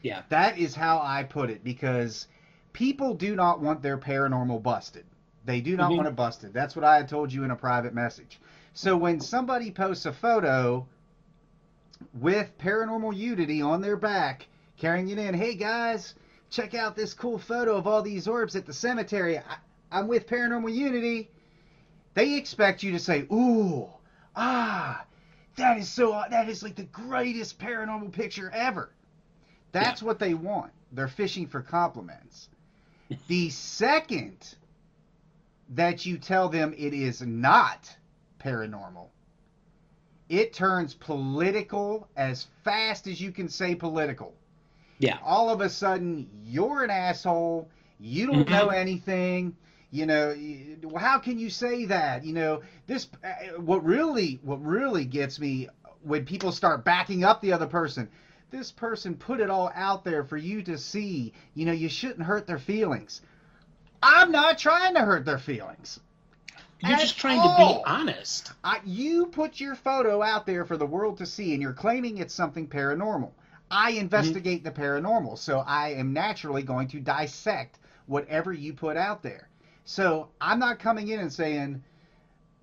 Yeah. 0.03 0.23
That 0.29 0.59
is 0.59 0.75
how 0.75 1.01
I 1.03 1.25
put 1.25 1.51
it 1.51 1.65
because 1.65 2.27
people 2.73 3.15
do 3.15 3.35
not 3.35 3.61
want 3.61 3.83
their 3.83 3.99
paranormal 3.99 4.63
busted. 4.63 5.05
They 5.45 5.61
do 5.61 5.77
not 5.77 5.91
Mhm. 5.91 5.97
want 5.97 6.09
it 6.09 6.17
busted. 6.17 6.53
That's 6.53 6.77
what 6.77 6.85
I 6.85 6.97
had 6.97 7.09
told 7.09 7.33
you 7.33 7.45
in 7.45 7.51
a 7.51 7.57
private 7.57 7.95
message. 7.95 8.41
So 8.75 8.97
when 8.97 9.21
somebody 9.21 9.71
posts 9.71 10.07
a 10.07 10.13
photo 10.13 10.87
with 12.15 12.57
paranormal 12.59 13.17
unity 13.17 13.61
on 13.63 13.81
their 13.81 13.97
back, 13.97 14.47
carrying 14.77 15.09
it 15.09 15.19
in, 15.19 15.35
hey 15.35 15.55
guys, 15.55 16.15
check 16.51 16.75
out 16.75 16.97
this 16.97 17.15
cool 17.15 17.39
photo 17.39 17.77
of 17.77 17.87
all 17.87 18.03
these 18.03 18.29
orbs 18.29 18.57
at 18.57 18.67
the 18.67 18.73
cemetery. 18.73 19.39
I, 19.39 19.43
I'm 19.91 20.09
with 20.09 20.27
paranormal 20.27 20.75
unity. 20.75 21.31
They 22.15 22.37
expect 22.37 22.83
you 22.83 22.93
to 22.93 22.99
say, 22.99 23.27
ooh, 23.33 23.89
ah, 24.37 25.05
that 25.57 25.79
is 25.79 25.89
so, 25.89 26.23
that 26.31 26.49
is 26.49 26.63
like 26.63 26.77
the 26.77 26.83
greatest 26.85 27.59
paranormal 27.59 28.13
picture 28.13 28.51
ever. 28.51 28.91
That's 29.73 30.03
what 30.03 30.19
they 30.19 30.35
want. 30.35 30.73
They're 30.93 31.09
fishing 31.09 31.47
for 31.47 31.61
compliments. 31.63 32.49
the 33.29 33.51
second 33.51 34.57
that 35.71 36.05
you 36.05 36.19
tell 36.19 36.49
them 36.49 36.75
it 36.77 36.93
is 36.93 37.23
not 37.23 37.97
paranormal, 38.41 39.09
it 40.29 40.53
turns 40.53 40.95
political 40.95 42.09
as 42.17 42.47
fast 42.65 43.07
as 43.07 43.21
you 43.21 43.31
can 43.31 43.49
say 43.49 43.75
political. 43.77 44.35
Yeah. 45.01 45.19
All 45.25 45.51
of 45.51 45.61
a 45.61 45.69
sudden, 45.69 46.29
you're 46.45 46.85
an 46.85 46.91
asshole. 46.91 47.69
You 47.99 48.27
don't 48.27 48.47
Mhm. 48.47 48.51
know 48.51 48.69
anything. 48.69 49.57
You 49.91 50.07
know, 50.07 50.37
how 50.97 51.19
can 51.19 51.39
you 51.39 51.51
say 51.51 51.87
that? 51.87 52.25
You 52.25 52.35
know, 52.35 52.63
this. 52.87 53.09
uh, 53.25 53.61
What 53.61 53.85
really, 53.85 54.39
what 54.43 54.65
really 54.65 55.05
gets 55.05 55.41
me 55.41 55.69
when 56.03 56.25
people 56.25 56.53
start 56.53 56.85
backing 56.85 57.25
up 57.25 57.41
the 57.41 57.53
other 57.53 57.67
person. 57.67 58.09
This 58.51 58.71
person 58.71 59.17
put 59.17 59.41
it 59.41 59.51
all 59.51 59.71
out 59.75 60.05
there 60.05 60.25
for 60.25 60.37
you 60.37 60.63
to 60.65 60.79
see. 60.79 61.33
You 61.55 61.67
know, 61.67 61.73
you 61.73 61.89
shouldn't 61.89 62.23
hurt 62.23 62.47
their 62.47 62.59
feelings. 62.59 63.21
I'm 64.03 64.33
not 64.33 64.59
trying 64.59 64.95
to 64.95 65.01
hurt 65.01 65.25
their 65.25 65.39
feelings. 65.39 66.01
You're 66.81 66.97
just 66.97 67.19
trying 67.19 67.39
all. 67.41 67.49
to 67.49 67.75
be 67.79 67.85
honest. 67.85 68.53
I, 68.65 68.81
you 68.85 69.27
put 69.27 69.61
your 69.61 69.75
photo 69.75 70.23
out 70.23 70.47
there 70.47 70.65
for 70.65 70.77
the 70.77 70.87
world 70.87 71.19
to 71.19 71.27
see, 71.27 71.53
and 71.53 71.63
you're 71.63 71.75
claiming 71.75 72.19
it's 72.19 72.35
something 72.35 72.67
paranormal. 72.69 73.33
I 73.71 73.91
investigate 73.93 74.65
the 74.65 74.71
paranormal, 74.73 75.39
so 75.39 75.61
I 75.61 75.91
am 75.91 76.13
naturally 76.13 76.63
going 76.63 76.89
to 76.89 77.01
dissect 77.01 77.79
whatever 78.07 78.53
you 78.53 78.73
put 78.73 78.97
out 78.97 79.23
there. 79.23 79.49
So 79.85 80.29
I'm 80.41 80.59
not 80.59 80.79
coming 80.79 81.09
in 81.09 81.21
and 81.21 81.33
saying, 81.33 81.83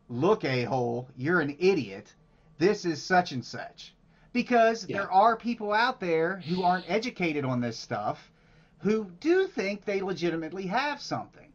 "Look, 0.10 0.44
a 0.44 0.64
hole, 0.64 1.10
you're 1.16 1.40
an 1.40 1.56
idiot. 1.60 2.14
This 2.58 2.86
is 2.86 3.02
such 3.02 3.32
and 3.32 3.44
such," 3.44 3.96
because 4.34 4.88
Yeah. 4.88 4.98
there 4.98 5.12
are 5.12 5.38
people 5.38 5.72
out 5.72 6.00
there 6.00 6.38
who 6.40 6.64
aren't 6.64 6.90
educated 6.90 7.46
on 7.46 7.62
this 7.62 7.78
stuff, 7.78 8.32
who 8.80 9.10
do 9.20 9.48
think 9.48 9.86
they 9.86 10.02
legitimately 10.02 10.68
have 10.68 11.02
something. 11.02 11.52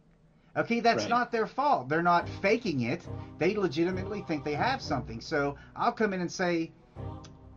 Okay, 0.57 0.81
that's 0.81 1.05
Right. 1.05 1.11
not 1.11 1.31
their 1.31 1.47
fault. 1.47 1.89
They're 1.89 2.03
not 2.03 2.29
faking 2.29 2.83
it. 2.83 3.07
They 3.39 3.55
legitimately 3.55 4.23
think 4.23 4.45
they 4.45 4.55
have 4.55 4.83
something. 4.83 5.21
So 5.21 5.57
I'll 5.75 5.93
come 5.93 6.13
in 6.13 6.21
and 6.21 6.31
say, 6.31 6.73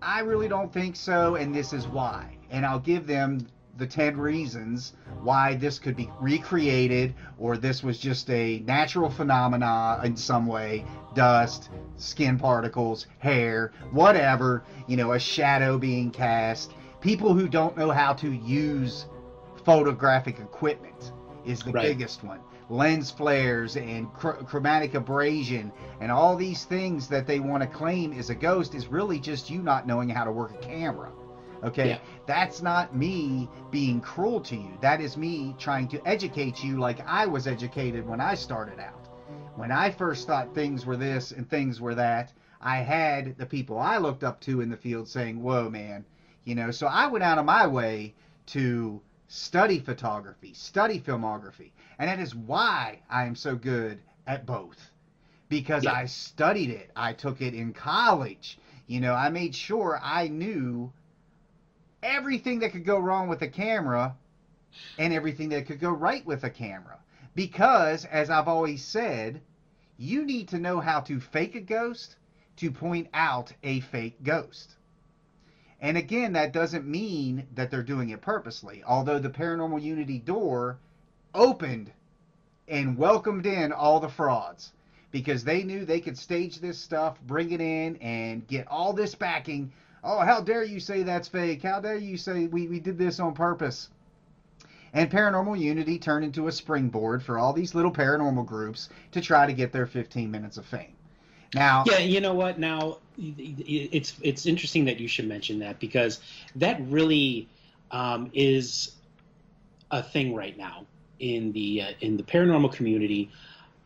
I 0.05 0.19
really 0.19 0.47
don't 0.47 0.71
think 0.71 0.95
so, 0.95 1.35
and 1.35 1.53
this 1.53 1.73
is 1.73 1.87
why. 1.87 2.37
And 2.51 2.63
I'll 2.63 2.79
give 2.79 3.07
them 3.07 3.47
the 3.77 3.87
10 3.87 4.17
reasons 4.17 4.93
why 5.23 5.55
this 5.55 5.79
could 5.79 5.95
be 5.95 6.09
recreated 6.21 7.15
or 7.39 7.57
this 7.57 7.83
was 7.83 7.97
just 7.99 8.29
a 8.29 8.59
natural 8.59 9.09
phenomena 9.09 9.99
in 10.03 10.15
some 10.15 10.45
way 10.45 10.85
dust, 11.15 11.69
skin 11.97 12.37
particles, 12.37 13.07
hair, 13.17 13.71
whatever, 13.91 14.63
you 14.87 14.95
know, 14.95 15.13
a 15.13 15.19
shadow 15.19 15.77
being 15.77 16.11
cast. 16.11 16.73
People 17.01 17.33
who 17.33 17.47
don't 17.47 17.75
know 17.75 17.89
how 17.89 18.13
to 18.13 18.31
use 18.31 19.07
photographic 19.63 20.39
equipment 20.39 21.13
is 21.45 21.61
the 21.63 21.71
Right. 21.71 21.81
biggest 21.83 22.23
one. 22.23 22.39
Lens 22.69 23.11
flares 23.11 23.77
and 23.77 24.11
chr- 24.13 24.31
chromatic 24.31 24.95
abrasion 24.95 25.71
and 26.01 26.11
all 26.11 26.35
these 26.35 26.65
things 26.65 27.07
that 27.07 27.27
they 27.27 27.39
want 27.39 27.61
to 27.61 27.67
claim 27.67 28.11
is 28.11 28.29
a 28.29 28.35
ghost 28.35 28.73
is 28.73 28.87
really 28.87 29.19
just 29.19 29.49
you 29.49 29.61
not 29.61 29.85
knowing 29.85 30.09
how 30.09 30.23
to 30.23 30.31
work 30.31 30.51
a 30.53 30.65
camera. 30.65 31.11
Okay? 31.63 31.89
Yeah. 31.89 31.99
That's 32.25 32.61
not 32.61 32.95
me 32.95 33.49
being 33.71 34.01
cruel 34.01 34.39
to 34.41 34.55
you. 34.55 34.77
That 34.81 35.01
is 35.01 35.17
me 35.17 35.55
trying 35.57 35.87
to 35.89 36.07
educate 36.07 36.63
you 36.63 36.79
like 36.79 37.05
I 37.07 37.25
was 37.25 37.47
educated 37.47 38.07
when 38.07 38.21
I 38.21 38.35
started 38.35 38.79
out. 38.79 39.07
When 39.55 39.71
I 39.71 39.89
first 39.89 40.27
thought 40.27 40.53
things 40.53 40.85
were 40.85 40.97
this 40.97 41.31
and 41.31 41.49
things 41.49 41.79
were 41.79 41.95
that, 41.95 42.33
I 42.61 42.77
had 42.77 43.37
the 43.37 43.45
people 43.45 43.77
I 43.79 43.97
looked 43.97 44.23
up 44.23 44.41
to 44.41 44.61
in 44.61 44.69
the 44.69 44.77
field 44.77 45.07
saying, 45.07 45.41
Whoa, 45.41 45.69
man. 45.69 46.05
You 46.43 46.55
know, 46.55 46.71
so 46.71 46.87
I 46.87 47.07
went 47.07 47.23
out 47.23 47.37
of 47.37 47.45
my 47.45 47.65
way 47.65 48.13
to 48.47 49.01
study 49.27 49.79
photography, 49.79 50.53
study 50.53 50.99
filmography. 50.99 51.71
And 51.99 52.09
that 52.09 52.19
is 52.19 52.35
why 52.35 52.99
I 53.09 53.25
am 53.25 53.35
so 53.35 53.55
good 53.55 53.99
at 54.27 54.45
both. 54.45 54.91
Because 55.49 55.83
Yeah. 55.83 55.93
I 55.93 56.05
studied 56.05 56.69
it. 56.69 56.91
I 56.95 57.13
took 57.13 57.41
it 57.41 57.53
in 57.53 57.73
college. 57.73 58.57
You 58.87 58.99
know, 58.99 59.13
I 59.13 59.29
made 59.29 59.55
sure 59.55 59.99
I 60.01 60.27
knew 60.27 60.91
everything 62.03 62.59
that 62.59 62.71
could 62.71 62.85
go 62.85 62.99
wrong 62.99 63.27
with 63.27 63.41
a 63.41 63.47
camera 63.47 64.15
and 64.97 65.13
everything 65.13 65.49
that 65.49 65.65
could 65.65 65.79
go 65.79 65.91
right 65.91 66.25
with 66.25 66.43
a 66.43 66.49
camera. 66.49 66.97
Because, 67.33 68.05
as 68.05 68.29
I've 68.29 68.47
always 68.47 68.83
said, 68.83 69.41
you 69.97 70.23
need 70.25 70.49
to 70.49 70.59
know 70.59 70.79
how 70.79 70.99
to 71.01 71.19
fake 71.19 71.55
a 71.55 71.61
ghost 71.61 72.15
to 72.57 72.71
point 72.71 73.07
out 73.13 73.51
a 73.63 73.81
fake 73.81 74.23
ghost. 74.23 74.75
And 75.85 75.97
again, 75.97 76.33
that 76.33 76.51
doesn't 76.51 76.87
mean 76.87 77.45
that 77.53 77.69
they're 77.69 77.83
doing 77.83 78.09
it 78.09 78.19
purposely. 78.19 78.83
Although 78.83 79.19
the 79.19 79.29
Paranormal 79.29 79.83
Unity 79.83 80.17
door 80.17 80.79
opened 81.35 81.91
and 82.67 82.97
welcomed 82.97 83.45
in 83.45 83.71
all 83.71 83.99
the 83.99 84.09
frauds 84.09 84.71
because 85.11 85.43
they 85.43 85.61
knew 85.61 85.85
they 85.85 85.99
could 85.99 86.17
stage 86.17 86.59
this 86.59 86.79
stuff, 86.79 87.21
bring 87.21 87.51
it 87.51 87.61
in, 87.61 87.97
and 87.97 88.47
get 88.47 88.67
all 88.67 88.93
this 88.93 89.13
backing. 89.13 89.71
Oh, 90.03 90.21
how 90.21 90.41
dare 90.41 90.63
you 90.63 90.79
say 90.79 91.03
that's 91.03 91.27
fake? 91.27 91.61
How 91.61 91.79
dare 91.79 91.97
you 91.97 92.17
say 92.17 92.47
we, 92.47 92.67
we 92.67 92.79
did 92.79 92.97
this 92.97 93.19
on 93.19 93.35
purpose? 93.35 93.89
And 94.91 95.11
Paranormal 95.11 95.59
Unity 95.59 95.99
turned 95.99 96.25
into 96.25 96.47
a 96.47 96.51
springboard 96.51 97.21
for 97.21 97.37
all 97.37 97.53
these 97.53 97.75
little 97.75 97.93
paranormal 97.93 98.47
groups 98.47 98.89
to 99.11 99.21
try 99.21 99.45
to 99.45 99.53
get 99.53 99.71
their 99.71 99.85
15 99.85 100.31
minutes 100.31 100.57
of 100.57 100.65
fame. 100.65 100.94
Now, 101.55 101.83
Yeah, 101.87 101.99
you 101.99 102.21
know 102.21 102.33
what? 102.33 102.59
Now 102.59 102.99
it's 103.17 104.13
it's 104.21 104.45
interesting 104.45 104.85
that 104.85 104.99
you 104.99 105.07
should 105.07 105.27
mention 105.27 105.59
that 105.59 105.79
because 105.79 106.19
that 106.55 106.81
really 106.89 107.49
um, 107.91 108.29
is 108.33 108.91
a 109.91 110.03
thing 110.03 110.35
right 110.35 110.57
now 110.57 110.85
in 111.19 111.51
the 111.53 111.81
uh, 111.81 111.91
in 112.01 112.17
the 112.17 112.23
paranormal 112.23 112.73
community, 112.73 113.31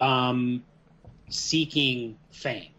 um, 0.02 0.64
seeking 1.30 2.18
fame. 2.32 2.72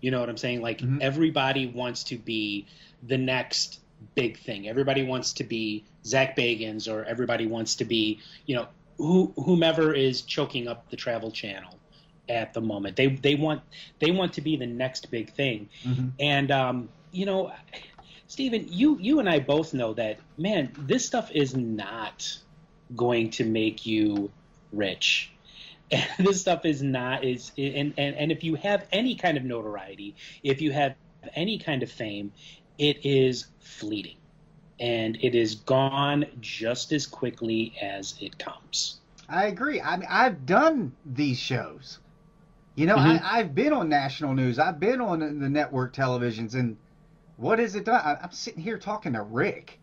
You 0.00 0.10
know 0.10 0.20
what 0.20 0.28
I'm 0.28 0.36
saying? 0.38 0.60
Like 0.62 0.80
Mhm. 0.80 1.00
everybody 1.02 1.66
wants 1.66 2.04
to 2.04 2.18
be 2.18 2.66
the 3.06 3.18
next 3.18 3.80
big 4.14 4.38
thing. 4.38 4.68
Everybody 4.68 5.02
wants 5.04 5.34
to 5.34 5.44
be 5.44 5.84
Zak 6.06 6.36
Bagans, 6.36 6.92
or 6.92 7.04
everybody 7.04 7.46
wants 7.46 7.76
to 7.76 7.84
be, 7.84 8.20
you 8.46 8.56
know, 8.56 8.68
who, 8.98 9.32
whomever 9.36 9.94
is 9.94 10.22
choking 10.22 10.68
up 10.68 10.90
the 10.90 10.96
Travel 10.96 11.30
Channel 11.30 11.79
at 12.30 12.54
the 12.54 12.60
moment. 12.60 12.96
They 12.96 13.08
they 13.08 13.34
want 13.34 13.62
they 13.98 14.10
want 14.12 14.34
to 14.34 14.40
be 14.40 14.56
the 14.56 14.66
next 14.66 15.10
big 15.10 15.32
thing, 15.34 15.68
Mhm. 15.84 16.12
and 16.20 16.50
um, 16.50 16.88
you 17.12 17.26
know, 17.26 17.52
Stephen, 18.28 18.66
you 18.68 18.98
you 19.00 19.18
and 19.20 19.28
I 19.28 19.40
both 19.40 19.74
know 19.74 19.94
that 19.94 20.18
man, 20.38 20.72
this 20.78 21.04
stuff 21.06 21.30
is 21.32 21.54
not 21.56 22.26
going 22.96 23.30
to 23.30 23.44
make 23.44 23.86
you 23.86 24.30
rich. 24.72 25.32
And 25.90 26.08
this 26.26 26.40
stuff 26.40 26.64
is 26.64 26.82
not 26.82 27.24
is 27.24 27.52
and, 27.58 27.94
and 27.98 28.14
and 28.16 28.32
if 28.32 28.44
you 28.44 28.54
have 28.56 28.86
any 28.92 29.16
kind 29.16 29.36
of 29.36 29.44
notoriety, 29.44 30.16
if 30.42 30.60
you 30.62 30.72
have 30.72 30.94
any 31.34 31.58
kind 31.58 31.82
of 31.82 31.90
fame, 31.90 32.32
it 32.78 33.04
is 33.04 33.46
fleeting. 33.60 34.16
And 34.78 35.18
it 35.20 35.34
is 35.34 35.56
gone 35.56 36.24
just 36.40 36.92
as 36.92 37.06
quickly 37.06 37.74
as 37.82 38.16
it 38.20 38.38
comes. 38.38 39.00
I 39.28 39.46
agree. 39.46 39.80
I 39.80 39.96
mean, 39.96 40.08
I've 40.10 40.46
done 40.46 40.96
these 41.04 41.38
shows. 41.38 41.98
You 42.76 42.86
know, 42.86 42.96
Mhm. 42.96 43.20
I, 43.22 43.38
I've 43.38 43.54
been 43.54 43.72
on 43.72 43.88
national 43.88 44.34
news. 44.34 44.58
I've 44.58 44.80
been 44.80 45.00
on 45.00 45.18
the 45.40 45.48
network 45.48 45.92
televisions, 45.94 46.54
and 46.54 46.76
what 47.36 47.60
is 47.60 47.74
it 47.74 47.84
done? 47.84 48.00
I, 48.02 48.16
I'm 48.22 48.32
sitting 48.32 48.62
here 48.62 48.78
talking 48.78 49.12
to 49.14 49.22
Rick. 49.22 49.78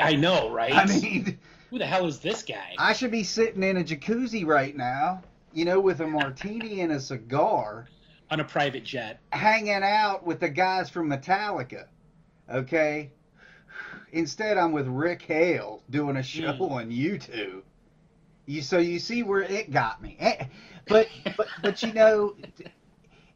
I 0.00 0.14
know, 0.16 0.50
right? 0.50 0.72
I 0.74 0.86
mean, 0.86 1.38
who 1.70 1.78
the 1.78 1.86
hell 1.86 2.06
is 2.06 2.18
this 2.20 2.42
guy? 2.42 2.74
I 2.78 2.92
should 2.92 3.10
be 3.10 3.24
sitting 3.24 3.62
in 3.62 3.76
a 3.76 3.84
jacuzzi 3.84 4.46
right 4.46 4.74
now, 4.74 5.22
you 5.52 5.64
know, 5.64 5.80
with 5.80 6.00
a 6.00 6.06
martini 6.06 6.80
and 6.80 6.92
a 6.92 7.00
cigar, 7.00 7.88
on 8.30 8.40
a 8.40 8.44
private 8.44 8.84
jet. 8.84 9.20
hanging 9.32 9.82
out 9.82 10.24
with 10.24 10.40
the 10.40 10.48
guys 10.48 10.88
from 10.88 11.08
Metallica. 11.10 11.86
Okay? 12.50 13.10
Instead, 14.12 14.56
I'm 14.56 14.72
with 14.72 14.86
Rick 14.86 15.22
Hale 15.22 15.82
doing 15.90 16.16
a 16.16 16.22
show 16.22 16.52
Mm. 16.54 16.70
on 16.70 16.90
YouTube. 16.90 17.62
You 18.46 18.62
so 18.62 18.78
you 18.78 18.98
see 19.00 19.22
where 19.24 19.42
it 19.42 19.70
got 19.72 20.00
me. 20.00 20.16
But 20.88 21.08
but 21.36 21.48
but 21.62 21.82
you 21.82 21.92
know, 21.92 22.34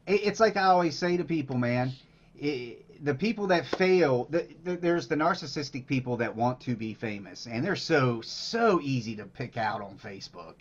it's 0.07 0.39
like 0.39 0.57
I 0.57 0.63
always 0.65 0.95
say 0.95 1.17
to 1.17 1.25
people, 1.25 1.57
man. 1.57 1.95
It, 2.35 2.85
the 3.03 3.13
people 3.15 3.47
that 3.47 3.65
fail, 3.65 4.27
the, 4.29 4.47
the, 4.63 4.75
there's 4.77 5.07
the 5.07 5.15
narcissistic 5.15 5.85
people 5.85 6.17
that 6.17 6.35
want 6.35 6.59
to 6.61 6.75
be 6.75 6.93
famous, 6.93 7.47
and 7.47 7.63
they're 7.63 7.75
so 7.75 8.21
so 8.21 8.79
easy 8.81 9.15
to 9.15 9.25
pick 9.25 9.57
out 9.57 9.81
on 9.81 9.97
Facebook. 9.97 10.55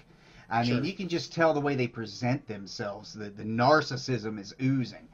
I 0.50 0.62
Sure. 0.62 0.64
mean, 0.64 0.84
you 0.84 0.92
can 0.94 1.08
just 1.08 1.32
tell 1.32 1.52
the 1.54 1.60
way 1.60 1.74
they 1.74 1.86
present 1.88 2.46
themselves. 2.46 3.12
The 3.14 3.30
the 3.30 3.44
narcissism 3.44 4.38
is 4.38 4.54
oozing. 4.62 5.08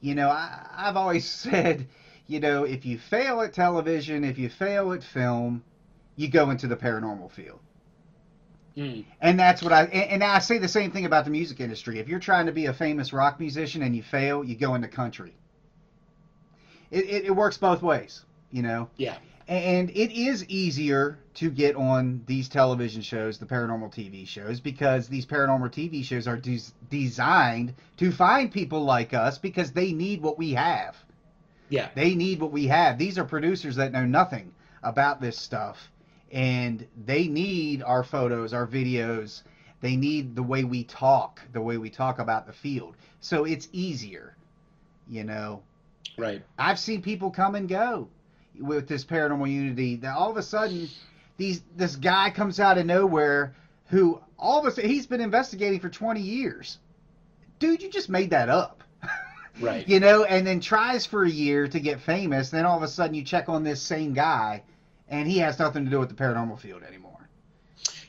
You 0.00 0.14
know, 0.14 0.28
I, 0.30 0.66
I've 0.72 0.96
always 0.96 1.24
said, 1.28 1.86
you 2.26 2.40
know, 2.40 2.64
if 2.64 2.84
you 2.84 2.98
fail 2.98 3.40
at 3.42 3.52
television, 3.52 4.24
if 4.24 4.38
you 4.38 4.48
fail 4.48 4.92
at 4.92 5.02
film, 5.02 5.62
you 6.16 6.28
go 6.28 6.50
into 6.50 6.66
the 6.68 6.76
paranormal 6.76 7.30
field. 7.30 7.60
Mm. 8.76 9.04
And 9.20 9.38
that's 9.38 9.62
what 9.62 9.72
I 9.72 9.84
and, 9.84 10.10
and 10.10 10.24
I 10.24 10.40
say 10.40 10.58
the 10.58 10.68
same 10.68 10.90
thing 10.90 11.04
about 11.04 11.24
the 11.24 11.30
music 11.30 11.60
industry. 11.60 11.98
If 11.98 12.08
you're 12.08 12.20
trying 12.20 12.46
to 12.46 12.52
be 12.52 12.66
a 12.66 12.72
famous 12.72 13.12
rock 13.12 13.38
musician 13.38 13.82
and 13.82 13.94
you 13.94 14.02
fail, 14.02 14.44
you 14.44 14.56
go 14.56 14.74
into 14.74 14.88
country. 14.88 15.34
It, 16.90 17.04
it, 17.04 17.24
it 17.26 17.30
works 17.30 17.56
both 17.56 17.82
ways, 17.82 18.24
you 18.50 18.62
know. 18.62 18.88
Yeah. 18.96 19.16
And 19.46 19.90
it 19.90 20.10
is 20.10 20.44
easier 20.48 21.18
to 21.34 21.50
get 21.50 21.76
on 21.76 22.22
these 22.26 22.48
television 22.48 23.02
shows, 23.02 23.38
the 23.38 23.44
paranormal 23.44 23.92
TV 23.92 24.26
shows, 24.26 24.60
because 24.60 25.06
these 25.06 25.26
paranormal 25.26 25.70
TV 25.70 26.02
shows 26.02 26.26
are 26.26 26.38
des- 26.38 26.72
designed 26.88 27.74
to 27.98 28.10
find 28.10 28.50
people 28.50 28.84
like 28.84 29.12
us 29.12 29.36
because 29.36 29.72
they 29.72 29.92
need 29.92 30.22
what 30.22 30.38
we 30.38 30.52
have. 30.52 30.96
Yeah. 31.68 31.88
They 31.94 32.14
need 32.14 32.40
what 32.40 32.52
we 32.52 32.68
have. 32.68 32.96
These 32.96 33.18
are 33.18 33.24
producers 33.24 33.76
that 33.76 33.92
know 33.92 34.06
nothing 34.06 34.54
about 34.82 35.20
this 35.20 35.38
stuff, 35.38 35.90
and 36.34 36.84
they 37.06 37.28
need 37.28 37.82
our 37.82 38.02
photos, 38.02 38.52
our 38.52 38.66
videos. 38.66 39.42
They 39.80 39.96
need 39.96 40.34
the 40.34 40.42
way 40.42 40.64
we 40.64 40.82
talk, 40.82 41.40
the 41.52 41.60
way 41.60 41.78
we 41.78 41.90
talk 41.90 42.18
about 42.18 42.46
the 42.46 42.52
field. 42.52 42.96
So 43.20 43.44
it's 43.44 43.68
easier, 43.72 44.36
you 45.08 45.22
know. 45.22 45.62
Right. 46.18 46.42
I've 46.58 46.78
seen 46.78 47.02
people 47.02 47.30
come 47.30 47.54
and 47.54 47.68
go 47.68 48.08
with 48.60 48.88
this 48.88 49.04
paranormal 49.04 49.50
unity. 49.50 49.96
That 49.96 50.16
all 50.16 50.30
of 50.30 50.36
a 50.36 50.42
sudden, 50.42 50.88
these 51.36 51.62
this 51.76 51.96
guy 51.96 52.30
comes 52.30 52.58
out 52.58 52.78
of 52.78 52.86
nowhere 52.86 53.54
who 53.86 54.20
all 54.38 54.58
of 54.58 54.66
a 54.66 54.72
sudden 54.72 54.90
he's 54.90 55.06
been 55.06 55.20
investigating 55.20 55.78
for 55.78 55.88
20 55.88 56.20
years. 56.20 56.78
Dude, 57.60 57.82
you 57.82 57.90
just 57.90 58.08
made 58.08 58.30
that 58.30 58.48
up. 58.48 58.82
Right. 59.60 59.86
You 59.88 60.00
know, 60.00 60.24
and 60.24 60.44
then 60.44 60.58
tries 60.58 61.06
for 61.06 61.22
a 61.22 61.30
year 61.30 61.68
to 61.68 61.78
get 61.78 62.00
famous. 62.00 62.50
Then 62.50 62.66
all 62.66 62.76
of 62.76 62.82
a 62.82 62.88
sudden 62.88 63.14
you 63.14 63.22
check 63.22 63.48
on 63.48 63.62
this 63.62 63.80
same 63.80 64.12
guy, 64.12 64.64
and 65.14 65.28
he 65.28 65.38
has 65.38 65.58
nothing 65.58 65.84
to 65.84 65.90
do 65.90 66.00
with 66.00 66.08
the 66.08 66.14
paranormal 66.14 66.58
field 66.58 66.82
anymore. 66.82 67.28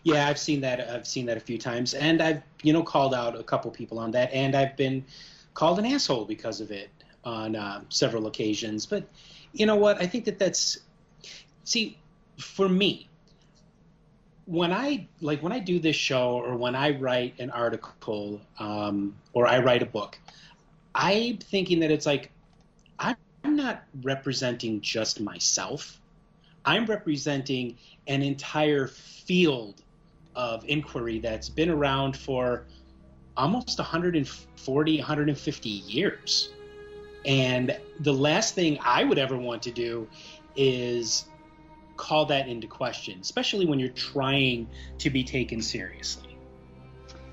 Yeah, 0.04 0.28
I've 0.28 0.38
seen 0.38 0.62
that. 0.62 0.90
I've 0.90 1.08
seen 1.08 1.26
that 1.28 1.38
a 1.38 1.40
few 1.40 1.58
times, 1.58 1.94
and 1.94 2.22
I've 2.22 2.42
you 2.64 2.74
know 2.74 2.84
called 2.84 3.14
out 3.14 3.40
a 3.40 3.44
couple 3.44 3.72
people 3.72 4.00
on 4.00 4.12
that, 4.12 4.32
and 4.34 4.56
I've 4.56 4.76
been 4.78 5.04
called 5.54 5.80
an 5.80 5.86
asshole 5.86 6.26
because 6.26 6.62
of 6.62 6.72
it 6.72 6.90
on 7.24 7.56
uh, 7.56 7.82
several 7.90 8.28
occasions. 8.28 8.86
But 8.86 9.08
you 9.54 9.66
know 9.66 9.76
what? 9.76 10.02
I 10.02 10.08
think 10.08 10.26
that 10.26 10.38
that's 10.38 10.80
see 11.64 11.98
for 12.38 12.70
me 12.70 13.10
when 14.46 14.72
I 14.72 15.08
like 15.22 15.42
when 15.42 15.52
I 15.52 15.60
do 15.60 15.80
this 15.80 15.96
show 15.96 16.34
or 16.34 16.56
when 16.56 16.76
I 16.76 16.92
write 16.92 17.40
an 17.40 17.50
article 17.50 18.42
um, 18.60 19.16
or 19.34 19.48
I 19.48 19.60
write 19.60 19.82
a 19.82 19.88
book, 19.88 20.20
I'm 20.94 21.38
thinking 21.38 21.80
that 21.80 21.92
it's 21.92 22.06
like 22.06 22.32
I'm 23.46 23.56
not 23.56 23.84
representing 24.02 24.82
just 24.82 25.22
myself. 25.22 26.02
I'm 26.66 26.86
representing 26.86 27.78
an 28.08 28.22
entire 28.22 28.88
field 28.88 29.82
of 30.36 30.66
inquiry 30.66 31.20
that's 31.20 31.50
been 31.50 31.70
around 31.70 32.18
for 32.18 32.66
almost 33.38 33.78
140, 33.78 34.98
150 34.98 35.70
years. 35.70 36.52
And 37.26 37.78
the 38.02 38.14
last 38.14 38.56
thing 38.56 38.78
I 38.82 39.04
would 39.04 39.18
ever 39.18 39.38
want 39.38 39.64
to 39.64 39.72
do 39.72 40.08
is 40.56 41.26
call 41.98 42.26
that 42.26 42.48
into 42.48 42.68
question, 42.68 43.20
especially 43.22 43.66
when 43.66 43.80
you're 43.80 43.90
trying 43.90 44.68
to 45.00 45.10
be 45.10 45.24
taken 45.24 45.62
seriously. 45.62 46.38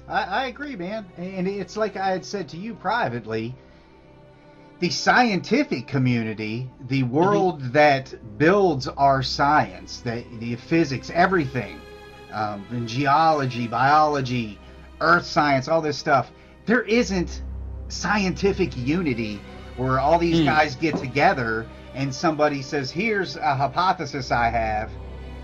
I, 0.08 0.22
I 0.22 0.46
agree, 0.46 0.76
man. 0.76 1.06
And 1.16 1.46
it's 1.46 1.76
like 1.76 1.96
I 1.96 2.10
had 2.10 2.24
said 2.24 2.48
to 2.50 2.56
you 2.56 2.74
privately. 2.74 3.54
The 4.82 4.90
scientific 4.90 5.86
community, 5.86 6.68
the 6.88 7.04
world 7.04 7.60
that 7.72 8.12
builds 8.36 8.88
our 8.88 9.22
science, 9.22 10.00
the, 10.00 10.24
the 10.40 10.56
physics, 10.56 11.08
everything, 11.14 11.80
um, 12.32 12.66
in 12.72 12.88
geology, 12.88 13.68
biology, 13.68 14.58
earth 15.00 15.24
science, 15.24 15.68
all 15.68 15.80
this 15.82 15.96
stuff, 15.96 16.32
there 16.66 16.82
isn't 16.82 17.42
scientific 17.86 18.76
unity 18.76 19.40
where 19.76 20.00
all 20.00 20.18
these 20.18 20.40
Hmm. 20.40 20.46
guys 20.46 20.74
get 20.74 20.96
together 20.96 21.64
and 21.94 22.12
somebody 22.12 22.60
says, 22.60 22.90
"Here's 22.90 23.36
a 23.36 23.54
hypothesis 23.54 24.32
I 24.32 24.48
have," 24.48 24.90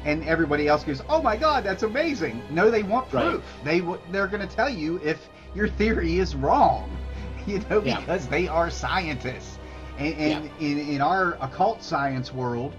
and 0.05 0.24
everybody 0.24 0.66
else 0.66 0.82
goes, 0.82 1.01
"Oh 1.09 1.22
my 1.22 1.36
God, 1.36 1.62
that's 1.62 1.84
amazing!" 1.84 2.43
No, 2.51 2.72
they 2.72 2.82
want 2.82 3.12
Right. 3.12 3.30
proof. 3.30 3.45
They 3.62 3.78
w- 3.78 4.01
they're 4.11 4.26
going 4.26 4.47
to 4.49 4.53
tell 4.57 4.68
you 4.68 4.99
if 5.05 5.28
your 5.55 5.68
theory 5.68 6.18
is 6.18 6.34
wrong, 6.34 6.91
you 7.53 7.61
know, 7.71 7.83
Yeah. 7.83 8.01
because 8.01 8.27
they 8.29 8.49
are 8.49 8.71
scientists. 8.71 9.59
And, 9.99 10.15
and 10.15 10.51
in 10.61 10.79
in 10.79 11.01
our 11.01 11.37
occult 11.41 11.83
science 11.83 12.33
world, 12.33 12.73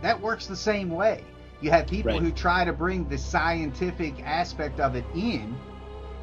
that 0.00 0.18
works 0.20 0.46
the 0.46 0.56
same 0.56 0.90
way. 0.90 1.22
You 1.60 1.70
have 1.70 1.86
people 1.86 2.12
Right. 2.12 2.22
who 2.22 2.30
try 2.30 2.64
to 2.64 2.72
bring 2.72 3.06
the 3.08 3.18
scientific 3.18 4.14
aspect 4.24 4.80
of 4.80 4.96
it 4.96 5.04
in, 5.14 5.54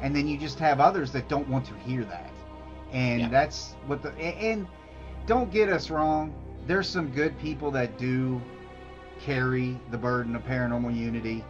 and 0.02 0.14
then 0.16 0.26
you 0.26 0.36
just 0.36 0.58
have 0.58 0.80
others 0.80 1.12
that 1.12 1.28
don't 1.28 1.48
want 1.48 1.64
to 1.66 1.74
hear 1.74 2.04
that. 2.04 2.32
And 2.92 3.20
Yeah. 3.20 3.28
that's 3.28 3.76
what 3.86 4.02
the 4.02 4.10
and 4.18 4.66
don't 5.26 5.50
get 5.52 5.68
us 5.68 5.90
wrong. 5.90 6.32
There's 6.66 6.88
some 6.88 7.08
good 7.10 7.38
people 7.38 7.70
that 7.72 7.96
do 7.98 8.40
carry 9.20 9.78
the 9.90 9.98
burden 9.98 10.34
of 10.34 10.44
paranormal 10.44 10.94
unity, 10.96 11.44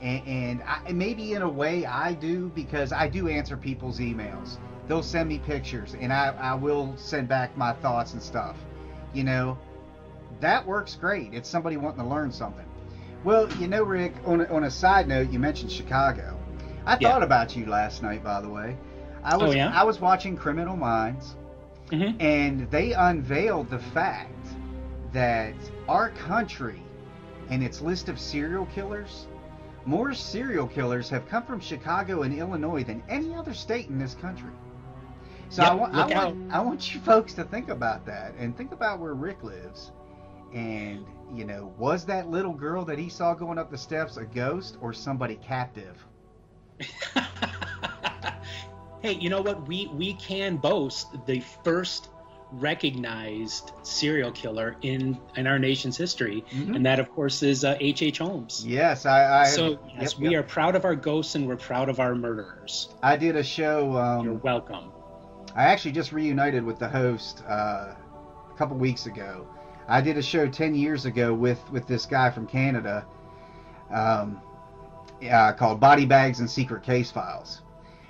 and, 0.00 0.26
and 0.26 0.62
I, 0.62 0.92
maybe 0.92 1.32
in 1.34 1.42
a 1.42 1.48
way 1.48 1.84
I 1.84 2.12
do 2.14 2.50
because 2.54 2.92
I 2.92 3.06
do 3.08 3.28
answer 3.28 3.56
people's 3.56 3.98
emails. 3.98 4.58
They'll 4.88 5.02
send 5.02 5.28
me 5.28 5.38
pictures, 5.38 5.94
and 6.00 6.12
I, 6.12 6.34
I 6.38 6.54
will 6.54 6.94
send 6.96 7.28
back 7.28 7.56
my 7.56 7.72
thoughts 7.72 8.12
and 8.12 8.22
stuff. 8.22 8.56
You 9.12 9.24
know, 9.24 9.58
that 10.40 10.64
works 10.66 10.94
great. 10.94 11.34
It's 11.34 11.48
somebody 11.48 11.76
wanting 11.76 12.00
to 12.02 12.06
learn 12.08 12.30
something. 12.30 12.64
Well, 13.24 13.50
you 13.58 13.66
know, 13.66 13.82
Rick. 13.82 14.14
On 14.26 14.40
a, 14.40 14.44
on 14.46 14.64
a 14.64 14.70
side 14.70 15.08
note, 15.08 15.30
you 15.30 15.38
mentioned 15.38 15.72
Chicago. 15.72 16.38
I 16.84 16.96
Yeah. 17.00 17.10
thought 17.10 17.22
about 17.24 17.56
you 17.56 17.66
last 17.66 18.02
night, 18.02 18.22
by 18.22 18.40
the 18.40 18.48
way. 18.48 18.76
I 19.24 19.36
was 19.36 19.50
Oh, 19.50 19.56
yeah? 19.56 19.72
I 19.74 19.82
was 19.82 20.00
watching 20.00 20.36
Criminal 20.36 20.76
Minds, 20.76 21.34
Mhm. 21.90 22.14
and 22.20 22.70
they 22.70 22.92
unveiled 22.92 23.70
the 23.70 23.80
fact 23.80 24.30
that 25.12 25.54
our 25.88 26.10
country 26.10 26.80
and 27.50 27.62
its 27.62 27.80
list 27.80 28.08
of 28.08 28.20
serial 28.20 28.66
killers, 28.66 29.26
more 29.86 30.12
serial 30.12 30.66
killers 30.66 31.08
have 31.10 31.28
come 31.28 31.44
from 31.44 31.60
Chicago 31.60 32.22
and 32.22 32.36
Illinois 32.36 32.84
than 32.84 33.02
any 33.08 33.34
other 33.34 33.54
state 33.54 33.88
in 33.88 33.98
this 33.98 34.14
country. 34.14 34.52
So 35.48 35.62
I, 35.62 35.74
Yep, 35.74 35.78
want, 35.78 35.94
I, 35.94 36.24
want, 36.24 36.52
I 36.52 36.60
want 36.60 36.94
you 36.94 37.00
folks 37.00 37.32
to 37.34 37.44
think 37.44 37.68
about 37.68 38.04
that 38.06 38.34
and 38.36 38.56
think 38.56 38.72
about 38.72 38.98
where 38.98 39.14
Rick 39.14 39.44
lives. 39.44 39.92
And, 40.52 41.06
you 41.32 41.44
know, 41.44 41.72
was 41.78 42.04
that 42.06 42.28
little 42.28 42.52
girl 42.52 42.84
that 42.84 42.98
he 42.98 43.08
saw 43.08 43.34
going 43.34 43.58
up 43.58 43.70
the 43.70 43.78
steps 43.78 44.16
a 44.16 44.24
ghost 44.24 44.76
or 44.80 44.92
somebody 44.92 45.36
captive? 45.36 46.04
hey, 49.02 49.12
you 49.12 49.30
know 49.30 49.40
what? 49.40 49.66
We 49.66 49.86
we 49.88 50.14
can 50.14 50.56
boast 50.56 51.08
the 51.26 51.42
first 51.64 52.10
recognized 52.58 53.72
serial 53.82 54.30
killer 54.32 54.76
in 54.82 55.18
in 55.36 55.46
our 55.46 55.58
nation's 55.58 55.96
history, 55.96 56.44
Mhm. 56.52 56.76
and 56.76 56.86
that 56.86 56.98
of 57.00 57.10
course 57.12 57.42
is 57.42 57.64
uh, 57.64 57.76
H. 57.80 58.02
H. 58.02 58.18
Holmes. 58.18 58.64
Yes, 58.66 59.06
I. 59.06 59.42
I 59.42 59.44
so 59.46 59.78
yes, 59.98 60.12
yep, 60.12 60.20
we 60.20 60.30
yep. 60.30 60.44
are 60.44 60.46
proud 60.48 60.74
of 60.76 60.84
our 60.84 60.94
ghosts 60.96 61.34
and 61.34 61.46
we're 61.46 61.56
proud 61.56 61.88
of 61.88 62.00
our 62.00 62.14
murderers. 62.14 62.88
I 63.02 63.16
did 63.16 63.36
a 63.36 63.42
show. 63.42 63.92
You're 64.22 64.32
Um, 64.34 64.40
welcome. 64.42 64.92
I 65.54 65.64
actually 65.64 65.92
just 65.92 66.12
reunited 66.12 66.64
with 66.64 66.78
the 66.78 66.88
host 66.88 67.42
uh, 67.48 67.52
a 67.94 68.58
couple 68.58 68.76
weeks 68.76 69.06
ago. 69.06 69.46
I 69.88 70.00
did 70.00 70.16
a 70.18 70.22
show 70.22 70.46
ten 70.48 70.74
years 70.74 71.04
ago 71.06 71.32
with 71.32 71.60
with 71.70 71.86
this 71.86 72.06
guy 72.06 72.30
from 72.30 72.46
Canada, 72.46 73.06
um, 73.90 74.40
uh, 75.30 75.52
called 75.52 75.80
Body 75.80 76.06
Bags 76.06 76.40
and 76.40 76.50
Secret 76.50 76.82
Case 76.82 77.10
Files. 77.10 77.62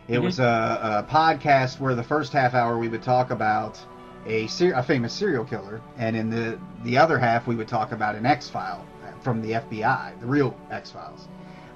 It 0.08 0.18
Mhm. 0.18 0.22
was 0.22 0.38
a, 0.38 1.04
a 1.08 1.12
podcast 1.12 1.80
where 1.80 1.94
the 1.94 2.02
first 2.02 2.32
half 2.32 2.54
hour 2.54 2.78
we 2.78 2.88
would 2.88 3.02
talk 3.02 3.30
about 3.30 3.78
a, 4.26 4.46
ser- 4.48 4.74
a 4.74 4.82
famous 4.82 5.12
serial 5.12 5.44
killer, 5.44 5.80
and 5.98 6.16
in 6.16 6.30
the 6.30 6.58
the 6.84 6.98
other 6.98 7.18
half 7.18 7.46
we 7.46 7.54
would 7.56 7.68
talk 7.68 7.92
about 7.92 8.14
an 8.14 8.26
X 8.26 8.48
file 8.48 8.84
from 9.20 9.42
the 9.42 9.52
FBI, 9.52 10.20
the 10.20 10.26
real 10.26 10.56
X 10.70 10.90
Files. 10.90 11.26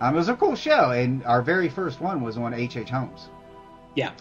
Um, 0.00 0.14
it 0.14 0.18
was 0.18 0.28
a 0.28 0.36
cool 0.36 0.54
show, 0.54 0.92
and 0.92 1.24
our 1.24 1.42
very 1.42 1.68
first 1.68 2.00
one 2.00 2.22
was 2.22 2.36
on 2.36 2.54
H. 2.54 2.76
H. 2.76 2.90
Holmes. 2.90 3.28
Yeah. 3.96 4.12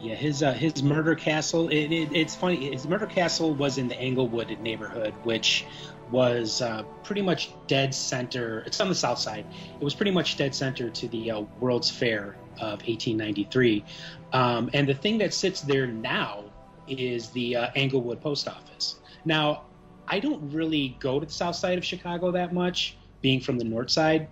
Yeah, 0.00 0.16
his 0.16 0.42
uh, 0.42 0.52
his 0.52 0.82
murder 0.82 1.14
castle. 1.14 1.68
It, 1.68 1.92
it, 1.92 2.08
it's 2.12 2.34
funny. 2.34 2.72
His 2.72 2.86
murder 2.86 3.06
castle 3.06 3.54
was 3.54 3.78
in 3.78 3.88
the 3.88 3.96
Englewood 3.98 4.58
neighborhood, 4.60 5.14
which 5.22 5.64
was 6.10 6.60
uh, 6.60 6.82
pretty 7.02 7.22
much 7.22 7.50
dead 7.66 7.94
center. 7.94 8.64
It's 8.66 8.80
on 8.80 8.88
the 8.88 8.94
south 8.94 9.18
side. 9.18 9.46
It 9.80 9.84
was 9.84 9.94
pretty 9.94 10.10
much 10.10 10.36
dead 10.36 10.54
center 10.54 10.90
to 10.90 11.08
the 11.08 11.30
uh, 11.30 11.40
World's 11.60 11.90
Fair 11.90 12.36
of 12.58 12.82
1893. 12.82 13.84
Um, 14.32 14.68
and 14.74 14.88
the 14.88 14.94
thing 14.94 15.18
that 15.18 15.32
sits 15.32 15.60
there 15.60 15.86
now 15.86 16.44
is 16.86 17.30
the 17.30 17.56
uh, 17.56 17.68
Englewood 17.74 18.20
Post 18.20 18.48
Office. 18.48 18.96
Now, 19.24 19.64
I 20.08 20.20
don't 20.20 20.50
really 20.52 20.96
go 21.00 21.18
to 21.20 21.26
the 21.26 21.32
south 21.32 21.56
side 21.56 21.78
of 21.78 21.84
Chicago 21.84 22.30
that 22.32 22.52
much, 22.54 22.96
being 23.22 23.40
from 23.40 23.58
the 23.58 23.64
north 23.64 23.90
side, 23.90 24.28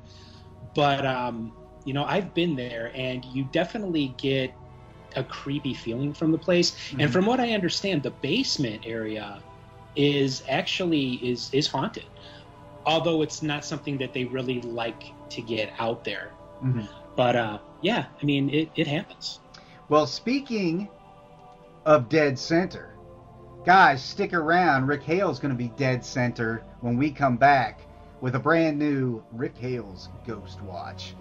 but 0.74 1.04
um, 1.06 1.52
you 1.84 1.92
know, 1.92 2.04
I've 2.04 2.32
been 2.34 2.56
there, 2.56 2.92
and 2.94 3.24
you 3.24 3.44
definitely 3.44 4.14
get 4.18 4.54
a 5.16 5.22
creepy 5.24 5.74
feeling 5.74 6.12
from 6.12 6.32
the 6.32 6.38
place. 6.38 6.76
Mhm. 6.90 7.02
And 7.02 7.12
from 7.12 7.26
what 7.26 7.40
I 7.40 7.52
understand, 7.52 8.02
the 8.02 8.10
basement 8.10 8.82
area 8.86 9.42
is 9.96 10.42
actually 10.48 11.14
is 11.26 11.52
is 11.52 11.66
haunted. 11.66 12.04
Although 12.86 13.22
it's 13.22 13.42
not 13.42 13.64
something 13.64 13.96
that 13.98 14.12
they 14.12 14.24
really 14.24 14.60
like 14.62 15.14
to 15.30 15.42
get 15.42 15.72
out 15.78 16.04
there. 16.04 16.32
Mhm. 16.62 16.88
But 17.16 17.36
uh, 17.36 17.58
yeah, 17.80 18.06
I 18.20 18.24
mean, 18.24 18.50
it, 18.50 18.70
it 18.74 18.86
happens. 18.86 19.40
Well, 19.88 20.06
speaking 20.06 20.88
of 21.84 22.08
dead 22.08 22.38
center, 22.38 22.96
guys, 23.64 24.02
stick 24.02 24.32
around. 24.32 24.86
Rick 24.86 25.02
Hale's 25.02 25.38
going 25.38 25.52
to 25.52 25.58
be 25.58 25.68
dead 25.76 26.04
center 26.04 26.64
when 26.80 26.96
we 26.96 27.10
come 27.10 27.36
back 27.36 27.82
with 28.20 28.34
a 28.34 28.38
brand 28.38 28.78
new 28.78 29.22
Rick 29.32 29.56
Hale's 29.56 30.08
Ghost 30.26 30.60
Watch. 30.62 31.14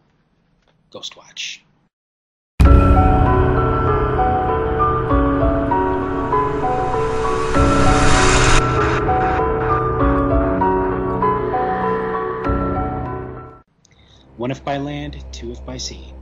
Ghost 0.90 1.16
Watch. 1.16 1.62
One 14.36 14.50
if 14.50 14.64
by 14.64 14.78
land, 14.78 15.24
two 15.30 15.52
if 15.52 15.64
by 15.64 15.76
sea. 15.76 16.12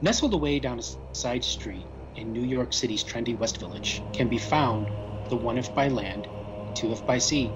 Nestled 0.00 0.32
away 0.32 0.58
down 0.58 0.78
a 0.78 0.82
side 1.12 1.44
street 1.44 1.86
in 2.14 2.32
New 2.32 2.42
York 2.42 2.72
City's 2.72 3.04
trendy 3.04 3.36
West 3.38 3.58
Village 3.60 4.06
can 4.14 4.28
be 4.28 4.38
found 4.38 4.90
the 5.28 5.36
one 5.36 5.58
if 5.58 5.74
by 5.74 5.88
land, 5.88 6.28
two 6.72 6.92
if 6.92 7.04
by 7.04 7.18
sea. 7.18 7.52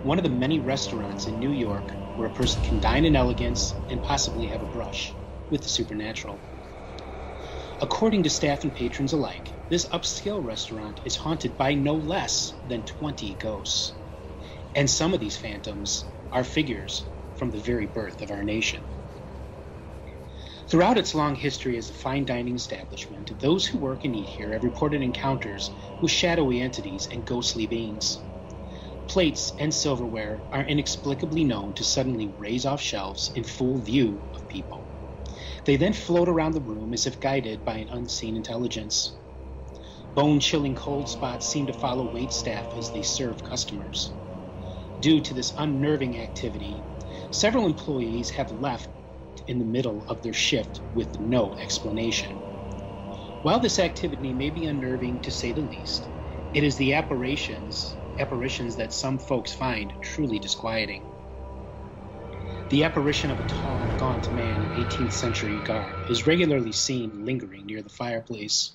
One 0.00 0.18
of 0.18 0.24
the 0.24 0.30
many 0.30 0.60
restaurants 0.60 1.26
in 1.26 1.38
New 1.38 1.50
York 1.50 1.92
where 2.14 2.28
a 2.28 2.32
person 2.32 2.62
can 2.62 2.80
dine 2.80 3.04
in 3.04 3.16
elegance 3.16 3.74
and 3.90 4.02
possibly 4.02 4.46
have 4.46 4.62
a 4.62 4.66
brush 4.66 5.14
with 5.50 5.62
the 5.62 5.68
supernatural. 5.68 6.40
According 7.82 8.22
to 8.22 8.30
staff 8.30 8.64
and 8.64 8.74
patrons 8.74 9.12
alike, 9.12 9.52
this 9.68 9.86
upscale 9.86 10.42
restaurant 10.42 11.00
is 11.04 11.16
haunted 11.16 11.58
by 11.58 11.74
no 11.74 11.96
less 11.96 12.54
than 12.64 12.82
20 12.82 13.34
ghosts. 13.34 13.92
And 14.74 14.88
some 14.88 15.12
of 15.12 15.20
these 15.20 15.36
phantoms 15.36 16.06
are 16.32 16.44
figures 16.44 17.04
from 17.40 17.50
the 17.50 17.58
very 17.58 17.86
birth 17.86 18.20
of 18.20 18.30
our 18.30 18.44
nation. 18.44 18.86
Throughout 20.70 20.98
its 20.98 21.14
long 21.14 21.34
history 21.34 21.78
as 21.78 21.88
a 21.88 21.94
fine 21.94 22.26
dining 22.26 22.54
establishment, 22.54 23.32
those 23.40 23.66
who 23.66 23.78
work 23.78 24.04
and 24.04 24.14
eat 24.14 24.28
here 24.28 24.52
have 24.52 24.62
reported 24.62 25.00
encounters 25.00 25.70
with 26.02 26.10
shadowy 26.10 26.60
entities 26.60 27.08
and 27.10 27.24
ghostly 27.24 27.66
beings. 27.66 28.24
Plates 29.08 29.54
and 29.58 29.74
silverware 29.74 30.44
are 30.52 30.66
inexplicably 30.66 31.42
known 31.42 31.72
to 31.76 31.82
suddenly 31.82 32.34
raise 32.36 32.66
off 32.66 32.82
shelves 32.82 33.30
in 33.34 33.42
full 33.42 33.80
view 33.80 34.22
of 34.34 34.46
people. 34.46 34.90
They 35.64 35.76
then 35.76 35.94
float 35.94 36.28
around 36.28 36.52
the 36.52 36.60
room 36.60 36.92
as 36.92 37.06
if 37.06 37.20
guided 37.20 37.64
by 37.64 37.78
an 37.78 37.88
unseen 37.88 38.36
intelligence. 38.36 39.16
Bone 40.12 40.40
chilling 40.40 40.74
cold 40.74 41.08
spots 41.08 41.46
seem 41.46 41.66
to 41.68 41.72
follow 41.72 42.06
waitstaff 42.06 42.74
as 42.76 42.90
they 42.90 43.02
serve 43.02 43.42
customers. 43.42 44.14
Due 45.00 45.22
to 45.22 45.32
this 45.32 45.54
unnerving 45.56 46.18
activity, 46.18 46.84
several 47.30 47.66
employees 47.66 48.30
have 48.30 48.50
left 48.50 48.88
in 49.46 49.58
the 49.58 49.64
middle 49.64 50.04
of 50.08 50.22
their 50.22 50.32
shift 50.32 50.80
with 50.92 51.18
no 51.18 51.54
explanation. 51.54 52.42
While 53.42 53.60
this 53.60 53.78
activity 53.78 54.32
may 54.32 54.50
be 54.50 54.66
unnerving 54.66 55.20
to 55.20 55.30
say 55.30 55.52
the 55.52 55.62
least, 55.62 56.08
it 56.52 56.64
is 56.64 56.76
the 56.76 56.94
apparitions 56.94 57.96
apparitions 58.18 58.76
that 58.76 58.92
some 58.92 59.18
folks 59.18 59.52
find 59.52 59.94
truly 60.02 60.38
disquieting. 60.38 61.08
The 62.68 62.84
apparition 62.84 63.30
of 63.30 63.40
a 63.40 63.44
tall, 63.44 63.94
gaunt 63.96 64.30
man 64.30 64.62
in 64.62 64.70
18th 64.70 65.12
century 65.12 65.60
garb 65.60 65.96
is 66.06 66.26
regularly 66.26 66.72
seen 66.72 67.24
lingering 67.24 67.64
near 67.66 67.82
the 67.82 67.88
fireplace. 67.88 68.72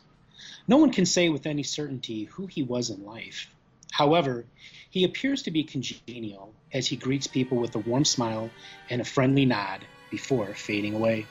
No 0.68 0.78
one 0.78 0.92
can 0.92 1.06
say 1.06 1.30
with 1.30 1.46
any 1.46 1.62
certainty 1.64 2.24
who 2.24 2.48
he 2.48 2.64
was 2.64 2.90
in 2.90 3.04
life. 3.04 3.48
However, 3.92 4.48
he 4.90 5.04
appears 5.04 5.44
to 5.44 5.52
be 5.52 5.64
congenial 5.64 6.55
as 6.76 6.86
he 6.86 6.98
greets 6.98 7.26
people 7.26 7.58
with 7.58 7.74
a 7.74 7.80
warm 7.80 8.04
smile 8.04 8.52
and 8.90 9.00
a 9.00 9.06
friendly 9.06 9.46
nod 9.46 9.80
before 10.12 10.54
fading 10.54 10.94
away. 10.94 11.26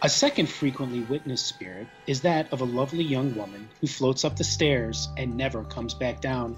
A 0.00 0.08
second 0.08 0.46
frequently 0.46 1.02
witnessed 1.02 1.46
spirit 1.46 1.86
is 2.06 2.22
that 2.22 2.50
of 2.52 2.62
a 2.62 2.64
lovely 2.64 3.04
young 3.04 3.34
woman 3.34 3.68
who 3.80 3.86
floats 3.86 4.24
up 4.24 4.34
the 4.34 4.44
stairs 4.44 5.08
and 5.18 5.36
never 5.36 5.62
comes 5.64 5.92
back 5.92 6.22
down. 6.22 6.56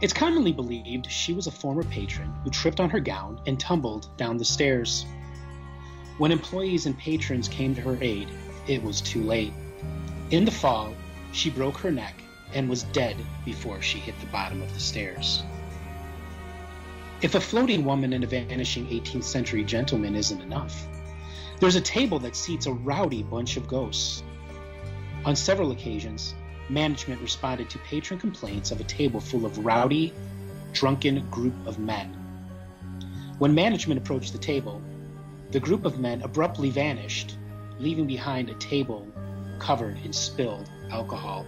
It's 0.00 0.12
commonly 0.12 0.52
believed 0.52 1.10
she 1.10 1.32
was 1.32 1.46
a 1.46 1.52
former 1.52 1.84
patron 1.84 2.34
who 2.42 2.50
tripped 2.50 2.80
on 2.80 2.90
her 2.90 3.00
gown 3.00 3.40
and 3.46 3.58
tumbled 3.58 4.08
down 4.16 4.36
the 4.36 4.44
stairs. 4.44 5.06
When 6.18 6.32
employees 6.32 6.86
and 6.86 6.98
patrons 6.98 7.48
came 7.48 7.74
to 7.76 7.80
her 7.82 7.98
aid, 8.00 8.28
it 8.66 8.82
was 8.82 9.00
too 9.00 9.22
late. 9.22 9.52
In 10.30 10.44
the 10.44 10.50
fall, 10.50 10.92
she 11.32 11.50
broke 11.50 11.76
her 11.78 11.92
neck 11.92 12.20
and 12.52 12.68
was 12.68 12.82
dead 12.84 13.16
before 13.44 13.80
she 13.80 13.98
hit 13.98 14.18
the 14.20 14.26
bottom 14.26 14.60
of 14.60 14.72
the 14.74 14.80
stairs. 14.80 15.42
If 17.24 17.34
a 17.34 17.40
floating 17.40 17.86
woman 17.86 18.12
and 18.12 18.22
a 18.22 18.26
vanishing 18.26 18.86
18th 18.86 19.24
century 19.24 19.64
gentleman 19.64 20.14
isn't 20.14 20.42
enough, 20.42 20.86
there's 21.58 21.74
a 21.74 21.80
table 21.80 22.18
that 22.18 22.36
seats 22.36 22.66
a 22.66 22.72
rowdy 22.74 23.22
bunch 23.22 23.56
of 23.56 23.66
ghosts. 23.66 24.22
On 25.24 25.34
several 25.34 25.70
occasions, 25.70 26.34
management 26.68 27.22
responded 27.22 27.70
to 27.70 27.78
patron 27.78 28.20
complaints 28.20 28.72
of 28.72 28.78
a 28.78 28.84
table 28.84 29.20
full 29.20 29.46
of 29.46 29.64
rowdy, 29.64 30.12
drunken 30.74 31.26
group 31.30 31.54
of 31.66 31.78
men. 31.78 32.10
When 33.38 33.54
management 33.54 34.02
approached 34.02 34.34
the 34.34 34.38
table, 34.38 34.82
the 35.50 35.60
group 35.60 35.86
of 35.86 35.98
men 35.98 36.20
abruptly 36.20 36.68
vanished, 36.68 37.36
leaving 37.78 38.06
behind 38.06 38.50
a 38.50 38.54
table 38.56 39.10
covered 39.58 39.96
in 40.04 40.12
spilled 40.12 40.68
alcohol. 40.90 41.46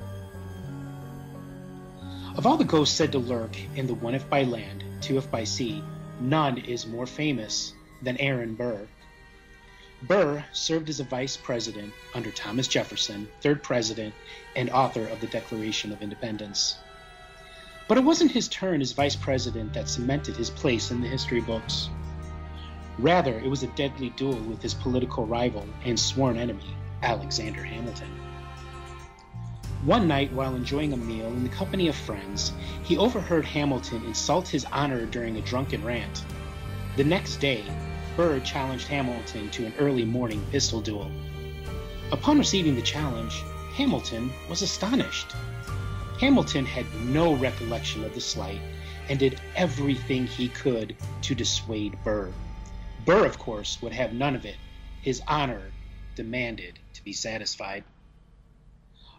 Of 2.35 2.47
all 2.47 2.57
the 2.57 2.65
ghosts 2.65 2.97
said 2.97 3.13
to 3.13 3.19
lurk 3.19 3.59
in 3.75 3.87
the 3.87 3.93
one 3.93 4.15
if 4.15 4.27
by 4.31 4.45
land, 4.45 4.85
two 5.01 5.19
if 5.19 5.31
by 5.31 5.45
sea, 5.45 5.83
none 6.21 6.59
is 6.59 6.87
more 6.87 7.07
famous 7.07 7.73
than 8.03 8.17
Aaron 8.19 8.55
Burr. 8.55 8.87
Burr 10.03 10.45
served 10.53 10.89
as 10.89 11.01
a 11.01 11.05
vice 11.05 11.37
president 11.37 11.93
under 12.15 12.31
Thomas 12.31 12.69
Jefferson, 12.69 13.29
third 13.41 13.63
president, 13.63 14.15
and 14.55 14.71
author 14.71 15.07
of 15.07 15.21
the 15.21 15.27
Declaration 15.27 15.93
of 15.93 16.03
Independence. 16.03 16.77
But 17.89 17.99
it 17.99 18.05
wasn't 18.05 18.33
his 18.33 18.49
turn 18.49 18.81
as 18.81 18.93
vice 18.93 19.17
president 19.17 19.73
that 19.73 19.89
cemented 19.89 20.37
his 20.37 20.51
place 20.51 20.91
in 20.91 21.01
the 21.01 21.09
history 21.09 21.41
books. 21.41 21.89
Rather, 22.99 23.39
it 23.39 23.49
was 23.49 23.63
a 23.63 23.69
deadly 23.69 24.11
duel 24.11 24.39
with 24.41 24.63
his 24.63 24.75
political 24.75 25.27
rival 25.27 25.67
and 25.85 25.99
sworn 25.99 26.37
enemy, 26.37 26.77
Alexander 27.03 27.63
Hamilton. 27.63 28.26
One 29.83 30.09
night, 30.09 30.33
while 30.33 30.55
enjoying 30.55 30.93
a 30.93 30.97
meal 30.97 31.27
in 31.27 31.43
the 31.43 31.51
company 31.51 31.89
of 31.89 31.95
friends, 31.95 32.53
he 32.83 32.97
overheard 32.97 33.45
Hamilton 33.45 34.05
insult 34.05 34.49
his 34.49 34.65
honor 34.73 35.07
during 35.07 35.37
a 35.37 35.43
drunken 35.43 35.85
rant. 35.85 36.25
The 36.97 37.05
next 37.05 37.37
day, 37.37 37.63
Burr 38.17 38.41
challenged 38.41 38.89
Hamilton 38.89 39.51
to 39.51 39.67
an 39.67 39.75
early 39.79 40.05
morning 40.05 40.45
pistol 40.51 40.81
duel. 40.81 41.11
Upon 42.11 42.39
receiving 42.39 42.75
the 42.75 42.83
challenge, 42.83 43.43
Hamilton 43.75 44.33
was 44.49 44.63
astonished. 44.63 45.33
Hamilton 46.19 46.65
had 46.65 46.87
no 47.05 47.35
recollection 47.35 48.03
of 48.05 48.15
the 48.15 48.21
slight 48.21 48.61
and 49.09 49.19
did 49.19 49.41
everything 49.55 50.27
he 50.27 50.49
could 50.49 50.97
to 51.23 51.35
dissuade 51.35 52.03
Burr. 52.03 52.33
Burr, 53.05 53.27
of 53.27 53.39
course, 53.39 53.81
would 53.83 53.93
have 53.93 54.15
none 54.15 54.35
of 54.35 54.47
it. 54.47 54.57
His 55.03 55.21
honor 55.29 55.71
demanded 56.15 56.79
to 56.95 57.05
be 57.05 57.13
satisfied. 57.13 57.85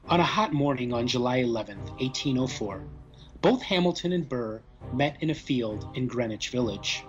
On 0.09 0.21
a 0.21 0.23
hot 0.23 0.53
morning 0.53 0.93
on 0.93 1.05
July 1.05 1.39
11, 1.39 1.77
1804, 1.79 2.81
both 3.41 3.61
Hamilton 3.61 4.13
and 4.13 4.29
Burr 4.29 4.61
met 4.93 5.17
in 5.19 5.31
a 5.31 5.35
field 5.35 5.85
in 5.95 6.07
Greenwich 6.07 6.47
Village. 6.47 7.03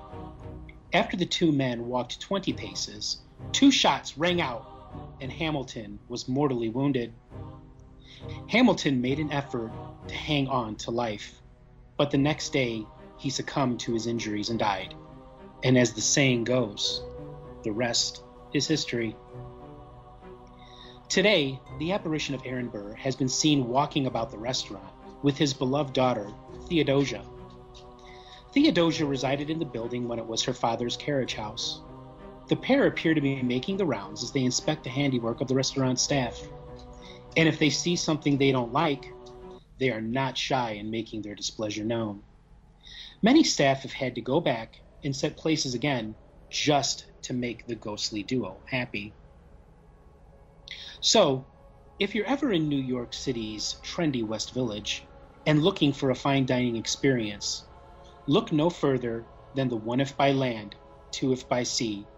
After 0.92 1.16
the 1.16 1.24
two 1.24 1.52
men 1.52 1.86
walked 1.86 2.20
20 2.20 2.52
paces, 2.54 3.18
two 3.52 3.70
shots 3.70 4.18
rang 4.18 4.40
out 4.40 4.66
and 5.20 5.30
Hamilton 5.30 6.00
was 6.08 6.26
mortally 6.26 6.70
wounded. 6.70 7.14
Hamilton 8.48 9.00
made 9.00 9.20
an 9.20 9.30
effort 9.30 9.70
to 10.08 10.14
hang 10.16 10.48
on 10.48 10.74
to 10.76 10.90
life, 10.90 11.40
but 11.96 12.10
the 12.10 12.18
next 12.18 12.52
day 12.52 12.84
he 13.16 13.30
succumbed 13.30 13.78
to 13.78 13.94
his 13.94 14.08
injuries 14.08 14.50
and 14.50 14.58
died. 14.58 14.92
And 15.62 15.78
as 15.78 15.92
the 15.92 16.00
saying 16.00 16.42
goes, 16.42 17.00
the 17.62 17.70
rest 17.70 18.24
is 18.52 18.66
history. 18.66 19.14
Today, 21.08 21.58
the 21.78 21.92
apparition 21.92 22.34
of 22.34 22.42
Aaron 22.44 22.68
Burr 22.68 22.92
has 22.92 23.16
been 23.16 23.30
seen 23.30 23.66
walking 23.66 24.06
about 24.06 24.30
the 24.30 24.36
restaurant 24.36 24.92
with 25.22 25.38
his 25.38 25.54
beloved 25.54 25.94
daughter, 25.94 26.30
Theodosia. 26.68 27.24
Theodosia 28.52 29.06
resided 29.06 29.48
in 29.48 29.58
the 29.58 29.64
building 29.64 30.06
when 30.06 30.18
it 30.18 30.26
was 30.26 30.42
her 30.42 30.52
father's 30.52 30.98
carriage 30.98 31.32
house. 31.32 31.80
The 32.48 32.56
pair 32.56 32.86
appear 32.86 33.14
to 33.14 33.22
be 33.22 33.40
making 33.42 33.78
the 33.78 33.86
rounds 33.86 34.22
as 34.22 34.32
they 34.32 34.44
inspect 34.44 34.84
the 34.84 34.90
handiwork 34.90 35.40
of 35.40 35.48
the 35.48 35.54
restaurant 35.54 35.98
staff. 35.98 36.38
And 37.38 37.48
if 37.48 37.58
they 37.58 37.70
see 37.70 37.96
something 37.96 38.36
they 38.36 38.52
don't 38.52 38.74
like, 38.74 39.10
they 39.78 39.90
are 39.90 40.02
not 40.02 40.36
shy 40.36 40.72
in 40.72 40.90
making 40.90 41.22
their 41.22 41.34
displeasure 41.34 41.84
known. 41.84 42.22
Many 43.22 43.44
staff 43.44 43.80
have 43.80 43.92
had 43.92 44.14
to 44.16 44.20
go 44.20 44.40
back 44.40 44.76
and 45.02 45.16
set 45.16 45.38
places 45.38 45.74
again 45.74 46.14
just 46.50 47.06
to 47.22 47.32
make 47.32 47.66
the 47.66 47.76
ghostly 47.76 48.22
duo 48.22 48.58
happy. 48.66 49.14
So, 51.00 51.46
if 51.98 52.14
you're 52.14 52.26
ever 52.26 52.52
in 52.52 52.68
New 52.68 52.80
York 52.80 53.14
City's 53.14 53.76
trendy 53.84 54.24
West 54.24 54.52
Village 54.52 55.06
and 55.46 55.62
looking 55.62 55.92
for 55.92 56.10
a 56.10 56.14
fine 56.14 56.44
dining 56.44 56.76
experience, 56.76 57.64
look 58.26 58.50
no 58.50 58.68
further 58.68 59.26
than 59.54 59.68
the 59.68 59.76
One 59.76 60.00
If 60.00 60.16
by 60.16 60.32
Land, 60.32 60.74
Two 61.12 61.32
If 61.32 61.48
by 61.48 61.62
Sea, 61.62 62.08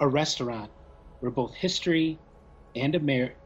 a 0.00 0.08
restaurant 0.08 0.72
where 1.20 1.30
both 1.30 1.54
history 1.54 2.18
and 2.74 2.94
Amer- 2.94 3.36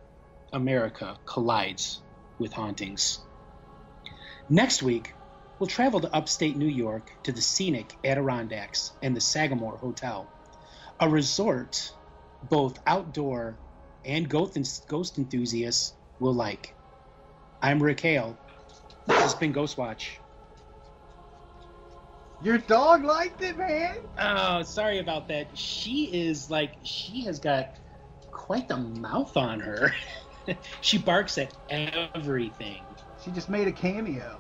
America 0.52 1.18
collides 1.26 2.00
with 2.38 2.52
hauntings. 2.52 3.18
Next 4.48 4.82
week, 4.82 5.12
we'll 5.58 5.66
travel 5.68 6.00
to 6.00 6.14
upstate 6.14 6.56
New 6.56 6.66
York 6.66 7.10
to 7.24 7.32
the 7.32 7.42
scenic 7.42 7.98
Adirondacks 8.04 8.92
and 9.02 9.14
the 9.14 9.20
Sagamore 9.20 9.76
Hotel, 9.76 10.30
a 11.00 11.08
resort 11.08 11.92
both 12.44 12.78
outdoor 12.86 13.58
and 14.04 14.28
ghost 14.28 14.56
enthusiasts 15.18 15.94
will 16.20 16.34
like. 16.34 16.74
I'm 17.60 17.82
Rick 17.82 18.00
Hale. 18.00 18.38
This 19.06 19.18
has 19.20 19.34
been 19.34 19.52
Ghost 19.52 19.76
Watch. 19.76 20.20
Your 22.42 22.58
dog 22.58 23.04
liked 23.04 23.42
it, 23.42 23.58
man. 23.58 23.96
Oh, 24.18 24.62
sorry 24.62 24.98
about 24.98 25.26
that. 25.28 25.56
She 25.58 26.04
is 26.12 26.50
like 26.50 26.72
she 26.84 27.22
has 27.22 27.40
got 27.40 27.74
quite 28.30 28.68
the 28.68 28.76
mouth 28.76 29.36
on 29.36 29.58
her. 29.58 29.92
she 30.80 30.98
barks 30.98 31.36
at 31.36 31.52
everything. 31.68 32.82
She 33.24 33.32
just 33.32 33.48
made 33.48 33.66
a 33.66 33.72
cameo. 33.72 34.38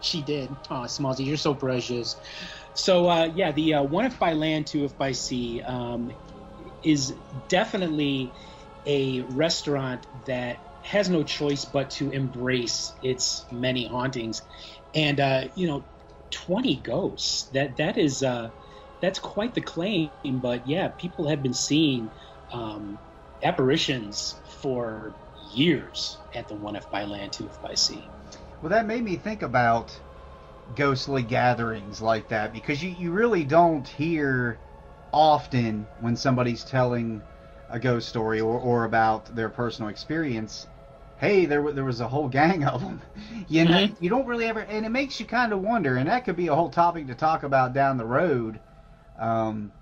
She 0.00 0.22
did. 0.22 0.48
Oh, 0.70 0.82
Smallsy, 0.82 1.26
you're 1.26 1.36
so 1.36 1.52
precious. 1.52 2.16
So 2.74 3.08
uh, 3.08 3.32
yeah, 3.34 3.50
the 3.50 3.74
uh, 3.74 3.82
one 3.82 4.04
if 4.04 4.16
by 4.18 4.34
land, 4.34 4.68
two 4.68 4.84
if 4.84 4.96
by 4.96 5.10
sea 5.10 5.60
um, 5.62 6.12
is 6.82 7.18
definitely 7.48 8.34
a 8.86 9.22
restaurant 9.22 10.06
that 10.26 10.60
has 10.82 11.08
no 11.10 11.22
choice 11.22 11.64
but 11.64 11.90
to 11.90 12.10
embrace 12.10 12.94
its 13.02 13.46
many 13.50 13.86
hauntings, 13.86 14.42
and 14.94 15.20
uh, 15.20 15.44
you 15.54 15.66
know, 15.66 15.86
twenty 16.30 16.80
ghosts. 16.80 17.48
That 17.52 17.76
that 17.78 17.98
is 17.98 18.22
uh, 18.22 18.50
that's 19.00 19.18
quite 19.18 19.54
the 19.54 19.60
claim. 19.62 20.12
But 20.40 20.66
yeah, 20.66 20.88
people 20.88 21.28
have 21.28 21.42
been 21.42 21.54
seeing 21.54 22.12
um, 22.52 23.00
apparitions 23.42 24.40
for 24.62 25.16
years 25.40 26.22
at 26.34 26.48
the 26.48 26.54
one 26.54 26.76
if 26.76 26.88
by 26.90 27.04
land, 27.04 27.32
two 27.32 27.46
if 27.48 27.60
by 27.60 27.74
sea. 27.74 28.10
Well, 28.60 28.70
that 28.70 28.86
made 28.86 29.04
me 29.04 29.16
think 29.16 29.42
about 29.42 30.00
ghostly 30.74 31.22
gatherings 31.22 32.00
like 32.00 32.28
that 32.28 32.52
because 32.52 32.82
you, 32.82 32.90
you 32.90 33.10
really 33.12 33.44
don't 33.44 33.86
hear 33.88 34.60
often 35.12 35.88
when 35.98 36.16
somebody's 36.16 36.64
telling 36.64 37.24
a 37.68 37.78
ghost 37.80 38.08
story 38.08 38.40
or, 38.40 38.58
or 38.58 38.84
about 38.84 39.26
their 39.34 39.48
personal 39.48 39.88
experience 39.90 40.66
hey 41.16 41.46
there, 41.46 41.72
there 41.72 41.84
was 41.84 42.00
a 42.00 42.08
whole 42.08 42.28
gang 42.40 42.64
of 42.64 42.80
them 42.80 43.02
you 43.48 43.64
know 43.64 43.78
Mhm. 43.78 43.96
you 43.98 44.08
don't 44.10 44.26
really 44.26 44.46
ever 44.46 44.60
and 44.60 44.86
it 44.86 44.90
makes 44.90 45.18
you 45.20 45.26
kind 45.26 45.52
of 45.52 45.60
wonder 45.60 45.96
and 45.96 46.08
that 46.08 46.24
could 46.24 46.36
be 46.36 46.48
a 46.48 46.54
whole 46.54 46.70
topic 46.70 47.06
to 47.06 47.14
talk 47.14 47.42
about 47.42 47.72
down 47.72 47.96
the 47.96 48.06
road 48.06 48.60
um, 49.16 49.72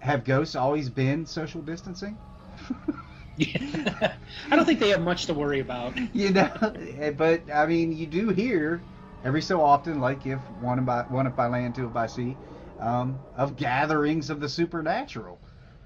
have 0.00 0.24
ghosts 0.24 0.54
always 0.56 0.88
been 0.90 1.24
social 1.26 1.62
distancing 1.62 2.18
I 4.50 4.56
don't 4.56 4.64
think 4.64 4.80
they 4.80 4.88
have 4.90 5.00
much 5.02 5.26
to 5.26 5.34
worry 5.34 5.60
about. 5.60 5.98
you 6.12 6.30
know 6.30 6.50
but 7.16 7.50
i 7.52 7.66
mean 7.66 7.92
you 7.92 8.06
do 8.06 8.28
hear 8.30 8.84
every 9.22 9.42
so 9.42 9.62
often 9.62 10.00
like 10.00 10.26
if 10.26 10.48
one 10.50 10.84
by 10.84 11.02
one 11.02 11.26
if 11.26 11.34
by 11.34 11.46
land 11.46 11.74
two 11.74 11.86
if 11.86 11.92
by 11.92 12.06
sea 12.06 12.38
um, 12.80 13.18
of 13.36 13.56
gatherings 13.56 14.30
of 14.30 14.40
the 14.40 14.48
supernatural 14.48 15.38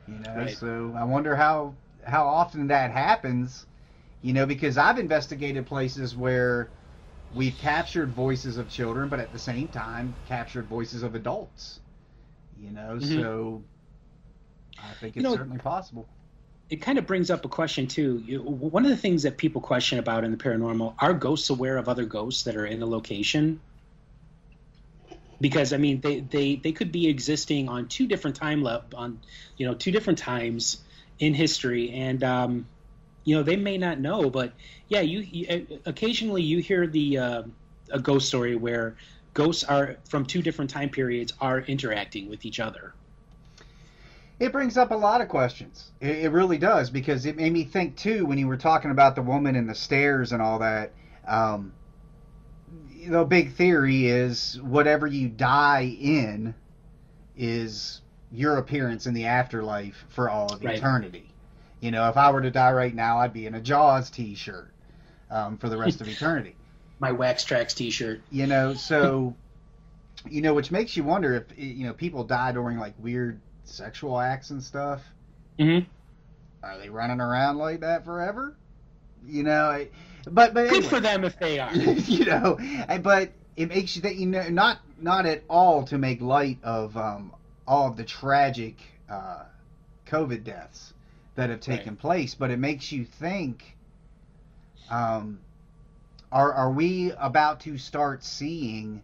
you 0.06 0.18
know 0.20 0.34
Right. 0.36 0.56
so 0.56 0.94
i 0.96 1.04
wonder 1.04 1.34
how 1.34 1.74
how 2.04 2.26
often 2.26 2.66
that 2.68 2.90
happens 2.90 3.66
you 4.22 4.32
know 4.32 4.46
because 4.46 4.76
i've 4.78 4.98
investigated 4.98 5.66
places 5.66 6.16
where 6.16 6.70
we've 7.34 7.56
captured 7.58 8.12
voices 8.12 8.58
of 8.58 8.68
children 8.68 9.08
but 9.08 9.18
at 9.20 9.32
the 9.32 9.38
same 9.38 9.68
time 9.68 10.14
captured 10.26 10.66
voices 10.66 11.02
of 11.02 11.14
adults 11.14 11.80
you 12.60 12.70
know 12.70 12.96
Mhm. 12.96 13.14
so 13.14 13.62
i 14.78 14.92
think 15.00 15.16
You 15.16 15.22
it's 15.22 15.30
know- 15.30 15.36
certainly 15.36 15.58
possible 15.58 16.06
it 16.70 16.76
kind 16.76 16.98
of 16.98 17.06
brings 17.06 17.30
up 17.30 17.44
a 17.44 17.48
question 17.48 17.86
too. 17.86 18.22
You, 18.24 18.42
one 18.42 18.84
of 18.84 18.90
the 18.90 18.96
things 18.96 19.22
that 19.24 19.36
people 19.36 19.60
question 19.60 19.98
about 19.98 20.24
in 20.24 20.30
the 20.30 20.36
paranormal 20.38 20.94
are 20.98 21.12
ghosts 21.12 21.50
aware 21.50 21.76
of 21.76 21.90
other 21.90 22.06
ghosts 22.06 22.42
that 22.44 22.56
are 22.56 22.64
in 22.64 22.80
a 22.80 22.86
location? 22.86 23.60
Because 25.40 25.72
I 25.72 25.76
mean, 25.76 26.00
they 26.00 26.20
they 26.20 26.56
they 26.56 26.72
could 26.72 26.92
be 26.92 27.08
existing 27.08 27.68
on 27.68 27.88
two 27.88 28.06
different 28.06 28.36
time 28.36 28.62
le- 28.62 28.84
on 28.94 29.20
you 29.56 29.66
know 29.66 29.74
two 29.74 29.90
different 29.90 30.18
times 30.18 30.78
in 31.18 31.34
history, 31.34 31.90
and 31.90 32.22
um, 32.22 32.66
you 33.24 33.36
know 33.36 33.42
they 33.42 33.56
may 33.56 33.78
not 33.78 34.00
know, 34.00 34.30
but 34.30 34.52
yeah, 34.88 35.00
you, 35.00 35.20
you 35.20 35.80
occasionally 35.86 36.42
you 36.42 36.58
hear 36.58 36.86
the 36.86 37.18
uh, 37.18 37.42
a 37.90 38.00
ghost 38.00 38.28
story 38.28 38.56
where 38.56 38.96
ghosts 39.34 39.64
are 39.64 39.96
from 40.08 40.24
two 40.24 40.42
different 40.42 40.70
time 40.70 40.88
periods 40.88 41.32
are 41.40 41.60
interacting 41.60 42.28
with 42.28 42.44
each 42.44 42.60
other. 42.60 42.94
It 44.40 44.52
brings 44.52 44.76
up 44.76 44.90
a 44.90 44.96
lot 44.96 45.20
of 45.20 45.28
questions. 45.28 45.90
It, 46.00 46.24
it 46.24 46.32
really 46.32 46.58
does 46.58 46.90
because 46.90 47.24
it 47.26 47.36
made 47.36 47.52
me 47.52 47.64
think 47.64 47.96
too 47.96 48.26
when 48.26 48.38
you 48.38 48.48
were 48.48 48.56
talking 48.56 48.90
about 48.90 49.14
the 49.14 49.22
woman 49.22 49.56
and 49.56 49.68
the 49.68 49.74
stairs 49.74 50.32
and 50.32 50.42
all 50.42 50.58
that. 50.60 50.92
Um, 51.26 51.72
the 53.08 53.24
big 53.24 53.52
theory 53.52 54.06
is 54.06 54.60
whatever 54.62 55.06
you 55.06 55.28
die 55.28 55.96
in 56.00 56.54
is 57.36 58.00
your 58.32 58.56
appearance 58.58 59.06
in 59.06 59.14
the 59.14 59.26
afterlife 59.26 60.04
for 60.08 60.28
all 60.28 60.52
of 60.52 60.62
Right. 60.64 60.76
eternity. 60.78 61.30
You 61.80 61.90
know, 61.90 62.08
if 62.08 62.16
I 62.16 62.30
were 62.30 62.40
to 62.42 62.50
die 62.50 62.72
right 62.72 62.94
now, 62.94 63.18
I'd 63.18 63.32
be 63.32 63.46
in 63.46 63.54
a 63.54 63.60
Jaws 63.60 64.10
T-shirt 64.10 64.70
um, 65.30 65.56
for 65.58 65.68
the 65.68 65.76
rest 65.76 66.00
of 66.00 66.08
eternity. 66.16 66.56
My 67.00 67.12
Wax 67.12 67.44
Trax 67.44 67.74
T-shirt. 67.74 68.20
You 68.30 68.46
know, 68.46 68.74
so 68.74 69.34
you 70.30 70.40
know, 70.40 70.54
which 70.54 70.70
makes 70.70 70.96
you 70.96 71.04
wonder 71.04 71.34
if 71.34 71.58
you 71.58 71.86
know 71.86 71.92
people 71.92 72.24
die 72.24 72.52
during 72.52 72.78
like 72.78 72.94
weird 72.98 73.40
sexual 73.64 74.18
acts 74.18 74.50
and 74.50 74.62
stuff. 74.62 75.02
Mm-hmm. 75.58 75.84
Are 76.64 76.78
they 76.78 76.88
running 76.88 77.20
around 77.20 77.58
like 77.58 77.80
that 77.80 78.04
forever? 78.04 78.56
You 79.26 79.42
know, 79.42 79.66
I- 79.70 79.88
but 80.30 80.54
but 80.54 80.68
Good 80.68 80.84
for 80.84 81.00
them 81.00 81.24
if 81.24 81.38
they 81.38 81.58
are. 81.58 81.74
you 81.74 82.24
know, 82.24 82.58
but 83.02 83.32
it 83.56 83.68
makes 83.68 83.96
you 83.96 84.02
think. 84.02 84.18
You 84.18 84.26
know, 84.26 84.48
not 84.48 84.80
not 85.00 85.26
at 85.26 85.42
all 85.48 85.84
to 85.84 85.98
make 85.98 86.20
light 86.20 86.58
of 86.62 86.96
um, 86.96 87.32
all 87.66 87.88
of 87.88 87.96
the 87.96 88.04
tragic 88.04 88.76
uh, 89.08 89.44
COVID 90.06 90.44
deaths 90.44 90.92
that 91.34 91.50
have 91.50 91.60
taken 91.60 91.94
Right. 91.94 91.98
place, 91.98 92.34
but 92.34 92.50
it 92.50 92.58
makes 92.58 92.92
you 92.92 93.04
think. 93.04 93.76
Um, 94.90 95.40
are 96.30 96.52
are 96.52 96.70
we 96.72 97.12
about 97.12 97.60
to 97.60 97.78
start 97.78 98.24
seeing 98.24 99.02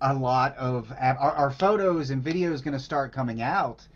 a 0.00 0.14
lot 0.14 0.56
of 0.56 0.92
are, 0.98 1.16
are 1.18 1.50
photos 1.50 2.10
and 2.10 2.24
videos 2.24 2.62
going 2.62 2.72
to 2.74 2.80
start 2.80 3.12
coming 3.12 3.42
out 3.42 3.86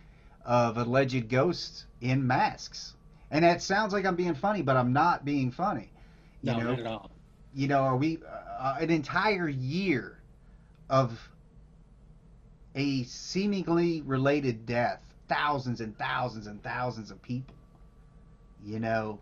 of 0.44 0.76
alleged 0.76 1.28
ghosts 1.28 1.86
in 2.00 2.26
masks? 2.26 2.94
And 3.30 3.44
that 3.44 3.62
sounds 3.62 3.92
like 3.92 4.04
I'm 4.04 4.16
being 4.16 4.34
funny, 4.34 4.62
but 4.62 4.76
I'm 4.76 4.92
not 4.92 5.24
being 5.24 5.50
funny. 5.50 5.92
You 6.42 6.54
No, 6.54 6.56
know, 6.56 6.76
not 6.76 6.80
at 6.80 6.86
all. 6.86 7.10
you 7.54 7.68
know, 7.68 7.82
are 7.82 7.96
we 7.96 8.18
uh, 8.58 8.76
an 8.80 8.90
entire 8.90 9.48
year 9.48 10.18
of 10.88 11.30
a 12.74 13.02
seemingly 13.04 14.02
related 14.02 14.66
death, 14.66 15.02
thousands 15.28 15.80
and 15.80 15.96
thousands 15.96 16.46
and 16.46 16.62
thousands 16.62 17.10
of 17.10 17.22
people. 17.22 17.54
You 18.64 18.78
know, 18.80 19.20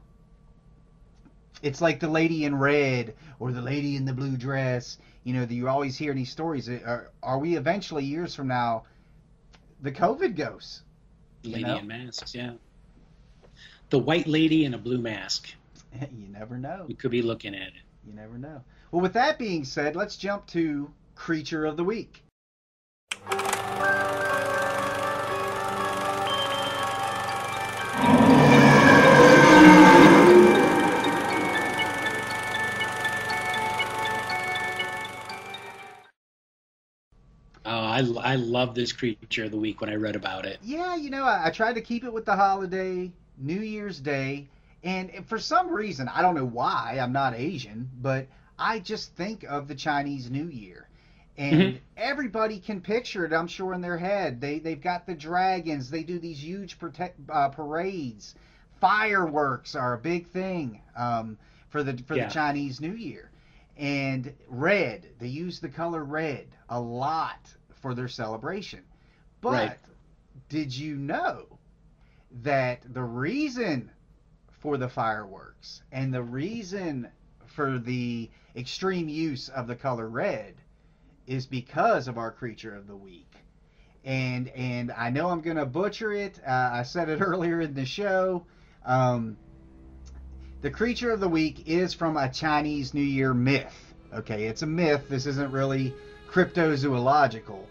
it's 1.63 1.81
like 1.81 2.01
the 2.01 2.09
lady 2.09 2.45
in 2.45 2.55
red 2.57 3.15
or 3.39 3.53
the 3.53 3.61
lady 3.63 3.97
in 3.97 4.05
the 4.05 4.13
blue 4.13 4.37
dress. 4.37 4.99
You 5.25 5.35
know, 5.35 5.45
that 5.47 5.55
you 5.55 5.69
always 5.69 5.97
hear 5.97 6.15
these 6.15 6.31
stories. 6.31 6.69
Are, 6.69 7.11
are 7.23 7.39
we 7.39 7.57
eventually 7.57 8.05
years 8.05 8.35
from 8.35 8.49
now 8.49 8.85
the 9.81 9.93
COVID 9.93 10.37
ghosts? 10.37 10.83
Lady 11.45 11.63
know? 11.63 11.77
in 11.77 11.87
masks, 11.87 12.35
yeah. 12.35 12.53
The 13.93 13.99
white 13.99 14.27
lady 14.27 14.65
in 14.65 14.73
a 14.73 14.79
blue 14.79 14.97
mask. 14.97 15.53
you 16.01 16.27
never 16.29 16.57
know. 16.57 16.87
You 16.89 16.95
could 16.95 17.11
be 17.11 17.21
looking 17.21 17.55
at 17.55 17.69
it. 17.69 17.83
You 18.07 18.15
never 18.15 18.39
know. 18.39 18.63
Well, 18.91 19.03
with 19.03 19.13
that 19.13 19.39
being 19.39 19.67
said, 19.67 19.97
let's 19.97 20.17
jump 20.17 20.47
to 20.47 20.91
creature 21.15 21.67
of 21.67 21.77
the 21.77 21.85
week. 21.85 22.25
Oh, 37.67 37.85
I, 37.85 37.99
I 38.23 38.37
love 38.37 38.75
this 38.75 38.91
creature 38.91 39.45
of 39.45 39.51
the 39.51 39.59
week 39.59 39.83
when 39.83 39.91
I 39.91 39.97
read 39.97 40.17
about 40.17 40.47
it. 40.47 40.61
Yeah, 40.63 40.97
you 40.97 41.11
know, 41.11 41.25
I, 41.25 41.49
I 41.49 41.51
tried 41.51 41.75
to 41.75 41.83
keep 41.83 42.05
it 42.05 42.13
with 42.15 42.25
the 42.25 42.35
holiday, 42.35 43.13
New 43.37 43.61
Year's 43.61 44.01
Day, 44.01 44.49
and 44.83 45.11
for 45.27 45.39
some 45.39 45.71
reason, 45.71 46.09
I 46.09 46.23
don't 46.23 46.35
know 46.35 46.45
why, 46.47 46.99
I'm 47.01 47.13
not 47.13 47.35
Asian, 47.35 47.91
but 48.01 48.27
I 48.59 48.79
just 48.79 49.15
think 49.15 49.45
of 49.45 49.69
the 49.69 49.75
Chinese 49.75 50.31
New 50.31 50.47
Year. 50.49 50.89
And 51.37 51.79
Mhm. 51.79 51.81
everybody 51.97 52.59
can 52.59 52.81
picture 52.81 53.25
it, 53.25 53.33
I'm 53.33 53.47
sure, 53.47 53.73
in 53.73 53.81
their 53.81 53.97
head. 53.99 54.41
They 54.41 54.59
they've 54.59 54.81
got 54.81 55.07
the 55.07 55.15
dragons. 55.15 55.91
They 55.91 56.03
do 56.03 56.19
these 56.19 56.43
huge 56.45 56.79
protect, 56.79 57.19
uh, 57.31 57.49
parades. 57.49 58.35
Fireworks 58.81 59.75
are 59.75 59.95
a 59.95 59.99
big 59.99 60.27
thing 60.27 60.83
um, 60.97 61.39
for 61.69 61.83
the 61.83 61.97
for 62.07 62.17
Yeah. 62.17 62.19
the 62.19 62.27
Chinese 62.27 62.81
New 62.81 62.93
Year. 62.95 63.31
And 63.77 64.33
red, 64.49 65.09
they 65.19 65.29
use 65.29 65.61
the 65.61 65.69
color 65.69 66.05
red 66.05 66.47
a 66.69 66.81
lot 66.81 67.55
for 67.75 67.95
their 67.95 68.09
celebration. 68.09 68.81
But 69.41 69.73
Right. 69.73 69.79
did 70.49 70.77
you 70.77 70.97
know 70.97 71.52
that 72.41 72.81
the 72.93 73.03
reason 73.03 73.91
for 74.61 74.77
the 74.77 74.89
fireworks 74.89 75.83
and 75.93 76.15
the 76.15 76.23
reason 76.23 77.09
for 77.47 77.79
the 77.79 78.31
extreme 78.57 79.09
use 79.09 79.49
of 79.49 79.67
the 79.67 79.77
color 79.77 80.09
red 80.09 80.55
is 81.27 81.47
because 81.47 82.09
of 82.09 82.19
our 82.19 82.31
creature 82.31 82.75
of 82.75 82.87
the 82.87 82.97
week. 82.97 83.35
And 84.05 84.49
and 84.49 84.91
I 84.93 85.11
know 85.11 85.29
I'm 85.29 85.43
to 85.43 85.67
butcher 85.67 86.13
it. 86.13 86.41
Uh, 86.47 86.71
I 86.73 86.83
said 86.83 87.09
it 87.09 87.17
earlier 87.21 87.61
in 87.61 87.75
the 87.75 87.85
show. 87.85 88.47
Um, 88.85 89.37
the 90.61 90.71
creature 90.71 91.11
of 91.11 91.21
the 91.21 91.29
week 91.29 91.69
is 91.69 91.93
from 91.93 92.17
a 92.17 92.31
Chinese 92.31 92.95
New 92.95 93.01
Year 93.01 93.35
myth. 93.35 93.95
Okay, 94.15 94.45
it's 94.47 94.63
a 94.63 94.67
myth. 94.67 95.09
This 95.09 95.27
isn't 95.27 95.53
really 95.53 95.95
cryptozoological, 96.31 97.65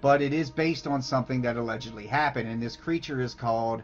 but 0.00 0.22
it 0.22 0.32
is 0.32 0.50
based 0.50 0.86
on 0.86 1.02
something 1.02 1.42
that 1.42 1.56
allegedly 1.56 2.06
happened. 2.06 2.48
And 2.48 2.62
this 2.62 2.76
creature 2.76 3.20
is 3.20 3.34
called 3.34 3.82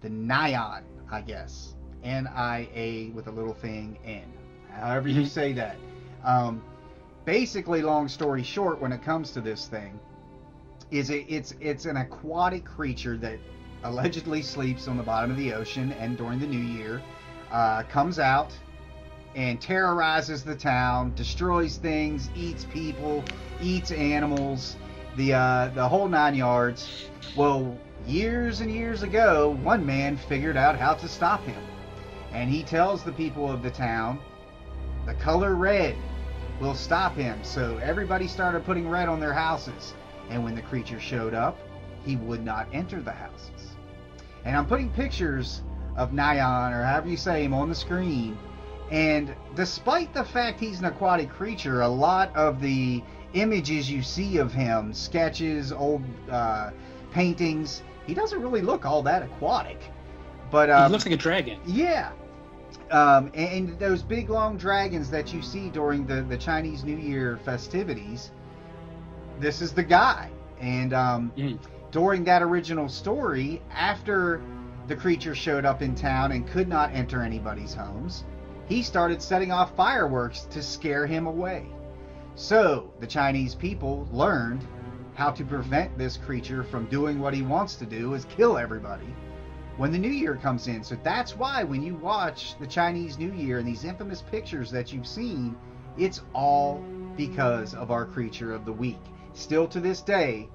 the 0.00 0.08
Nian, 0.08 0.82
I 1.10 1.20
guess. 1.20 1.74
N 2.02 2.26
I 2.34 2.68
A 2.74 3.10
with 3.10 3.26
a 3.26 3.30
little 3.30 3.52
thing 3.54 3.98
N. 4.04 4.22
However 4.70 5.08
you 5.08 5.22
Mhm. 5.22 5.28
say 5.28 5.52
that. 5.54 5.76
Um, 6.24 6.62
basically, 7.24 7.82
long 7.82 8.08
story 8.08 8.42
short, 8.42 8.80
when 8.80 8.92
it 8.92 9.02
comes 9.02 9.32
to 9.32 9.40
this 9.40 9.66
thing, 9.66 9.98
is 10.90 11.10
it, 11.10 11.26
it's 11.28 11.54
it's 11.60 11.84
an 11.84 11.96
aquatic 11.98 12.64
creature 12.64 13.16
that 13.18 13.38
allegedly 13.84 14.42
sleeps 14.42 14.88
on 14.88 14.96
the 14.96 15.02
bottom 15.02 15.30
of 15.30 15.36
the 15.36 15.52
ocean 15.52 15.92
and 15.92 16.16
during 16.16 16.38
the 16.38 16.46
new 16.46 16.58
year 16.58 17.00
uh, 17.52 17.82
comes 17.84 18.18
out 18.18 18.52
and 19.36 19.60
terrorizes 19.60 20.42
the 20.42 20.54
town, 20.54 21.12
destroys 21.14 21.76
things, 21.76 22.30
eats 22.34 22.64
people, 22.64 23.22
eats 23.62 23.90
animals, 23.92 24.76
the 25.16 25.34
uh, 25.34 25.68
the 25.68 25.86
whole 25.86 26.08
nine 26.08 26.34
yards. 26.34 27.08
Well, 27.36 27.78
years 28.06 28.60
and 28.60 28.70
years 28.70 29.02
ago, 29.02 29.56
one 29.62 29.84
man 29.84 30.16
figured 30.16 30.56
out 30.56 30.78
how 30.78 30.94
to 30.94 31.08
stop 31.08 31.42
him, 31.44 31.62
and 32.32 32.50
he 32.50 32.62
tells 32.62 33.02
the 33.02 33.12
people 33.12 33.50
of 33.50 33.62
the 33.62 33.70
town, 33.70 34.18
the 35.06 35.14
color 35.14 35.54
red 35.54 35.96
will 36.60 36.74
stop 36.74 37.14
him. 37.14 37.38
So 37.42 37.78
everybody 37.78 38.28
started 38.28 38.64
putting 38.64 38.88
red 38.88 39.08
on 39.08 39.20
their 39.20 39.32
houses, 39.32 39.94
and 40.28 40.44
when 40.44 40.54
the 40.54 40.62
creature 40.62 41.00
showed 41.00 41.34
up, 41.34 41.58
he 42.04 42.16
would 42.16 42.44
not 42.44 42.68
enter 42.72 43.00
the 43.00 43.12
houses. 43.12 43.76
And 44.44 44.56
I'm 44.56 44.66
putting 44.66 44.90
pictures 44.90 45.62
of 45.96 46.12
Nian, 46.12 46.72
or 46.72 46.82
however 46.84 47.08
you 47.08 47.16
say 47.16 47.44
him, 47.44 47.54
on 47.54 47.68
the 47.68 47.74
screen. 47.74 48.38
And 48.90 49.34
despite 49.54 50.12
the 50.14 50.24
fact 50.24 50.58
he's 50.58 50.80
an 50.80 50.86
aquatic 50.86 51.28
creature, 51.28 51.82
a 51.82 51.88
lot 51.88 52.34
of 52.34 52.60
the 52.60 53.02
images 53.34 53.90
you 53.90 54.02
see 54.02 54.38
of 54.38 54.52
him, 54.52 54.92
sketches, 54.92 55.72
old 55.72 56.02
uh, 56.30 56.70
paintings, 57.12 57.82
he 58.10 58.14
doesn't 58.14 58.42
really 58.42 58.60
look 58.60 58.84
all 58.84 59.02
that 59.04 59.22
aquatic. 59.22 59.78
But 60.50 60.68
um, 60.68 60.86
he 60.86 60.92
looks 60.92 61.06
like 61.06 61.14
a 61.14 61.16
dragon. 61.16 61.60
yeah. 61.64 62.10
Um, 62.90 63.30
and, 63.34 63.70
and 63.70 63.78
those 63.78 64.02
big 64.02 64.30
long 64.30 64.56
dragons 64.56 65.08
that 65.10 65.32
you 65.32 65.42
see 65.42 65.68
during 65.70 66.06
the, 66.06 66.22
the 66.22 66.36
Chinese 66.36 66.82
New 66.82 66.96
Year 66.96 67.38
festivities, 67.44 68.32
this 69.38 69.60
is 69.62 69.72
the 69.72 69.84
guy. 69.84 70.28
And 70.60 70.92
um, 70.92 71.32
Mm. 71.36 71.56
during 71.92 72.24
that 72.24 72.42
original 72.42 72.88
story, 72.88 73.62
after 73.70 74.42
the 74.88 74.96
creature 74.96 75.36
showed 75.36 75.64
up 75.64 75.82
in 75.82 75.94
town 75.94 76.32
and 76.32 76.48
could 76.48 76.66
not 76.66 76.92
enter 76.92 77.22
anybody's 77.22 77.72
homes, 77.74 78.24
he 78.68 78.82
started 78.82 79.22
setting 79.22 79.52
off 79.52 79.76
fireworks 79.76 80.42
to 80.50 80.60
scare 80.60 81.06
him 81.06 81.28
away. 81.28 81.66
So 82.34 82.92
the 82.98 83.06
Chinese 83.06 83.54
people 83.54 84.08
learned 84.12 84.66
how 85.20 85.30
to 85.30 85.44
prevent 85.44 85.98
this 85.98 86.16
creature 86.16 86.62
from 86.62 86.86
doing 86.86 87.20
what 87.20 87.34
he 87.34 87.42
wants 87.42 87.74
to 87.74 87.84
do 87.84 88.14
is 88.14 88.24
kill 88.24 88.56
everybody 88.56 89.14
when 89.76 89.92
the 89.92 89.98
new 89.98 90.08
year 90.08 90.34
comes 90.34 90.66
in. 90.66 90.82
So 90.82 90.96
that's 91.02 91.36
why 91.36 91.62
when 91.62 91.82
you 91.82 91.94
watch 91.94 92.58
the 92.58 92.66
Chinese 92.66 93.18
New 93.18 93.30
Year 93.34 93.58
and 93.58 93.68
these 93.68 93.84
infamous 93.84 94.22
pictures 94.22 94.70
that 94.70 94.94
you've 94.94 95.06
seen, 95.06 95.58
it's 95.98 96.22
all 96.32 96.82
because 97.18 97.74
of 97.74 97.90
our 97.90 98.06
creature 98.06 98.54
of 98.54 98.64
the 98.64 98.72
week. 98.72 99.02
Still 99.34 99.68
to 99.68 99.78
this 99.78 100.00
day. 100.00 100.48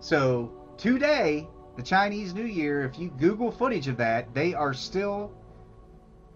So 0.00 0.50
today, 0.78 1.46
the 1.76 1.82
Chinese 1.82 2.32
New 2.32 2.46
Year, 2.46 2.86
if 2.86 2.98
you 2.98 3.10
Google 3.18 3.50
footage 3.50 3.86
of 3.86 3.98
that, 3.98 4.32
they 4.32 4.54
are 4.54 4.72
still 4.72 5.30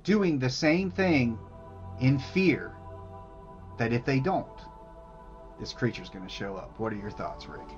doing 0.04 0.38
the 0.38 0.50
same 0.50 0.90
thing 0.90 1.38
in 1.98 2.18
fear 2.18 2.74
that 3.78 3.94
if 3.94 4.04
they 4.04 4.20
don't, 4.20 4.59
this 5.60 5.72
creature's 5.72 6.08
going 6.08 6.24
to 6.24 6.32
show 6.32 6.56
up. 6.56 6.72
What 6.78 6.92
are 6.92 6.96
your 6.96 7.10
thoughts, 7.10 7.46
Rick? 7.46 7.68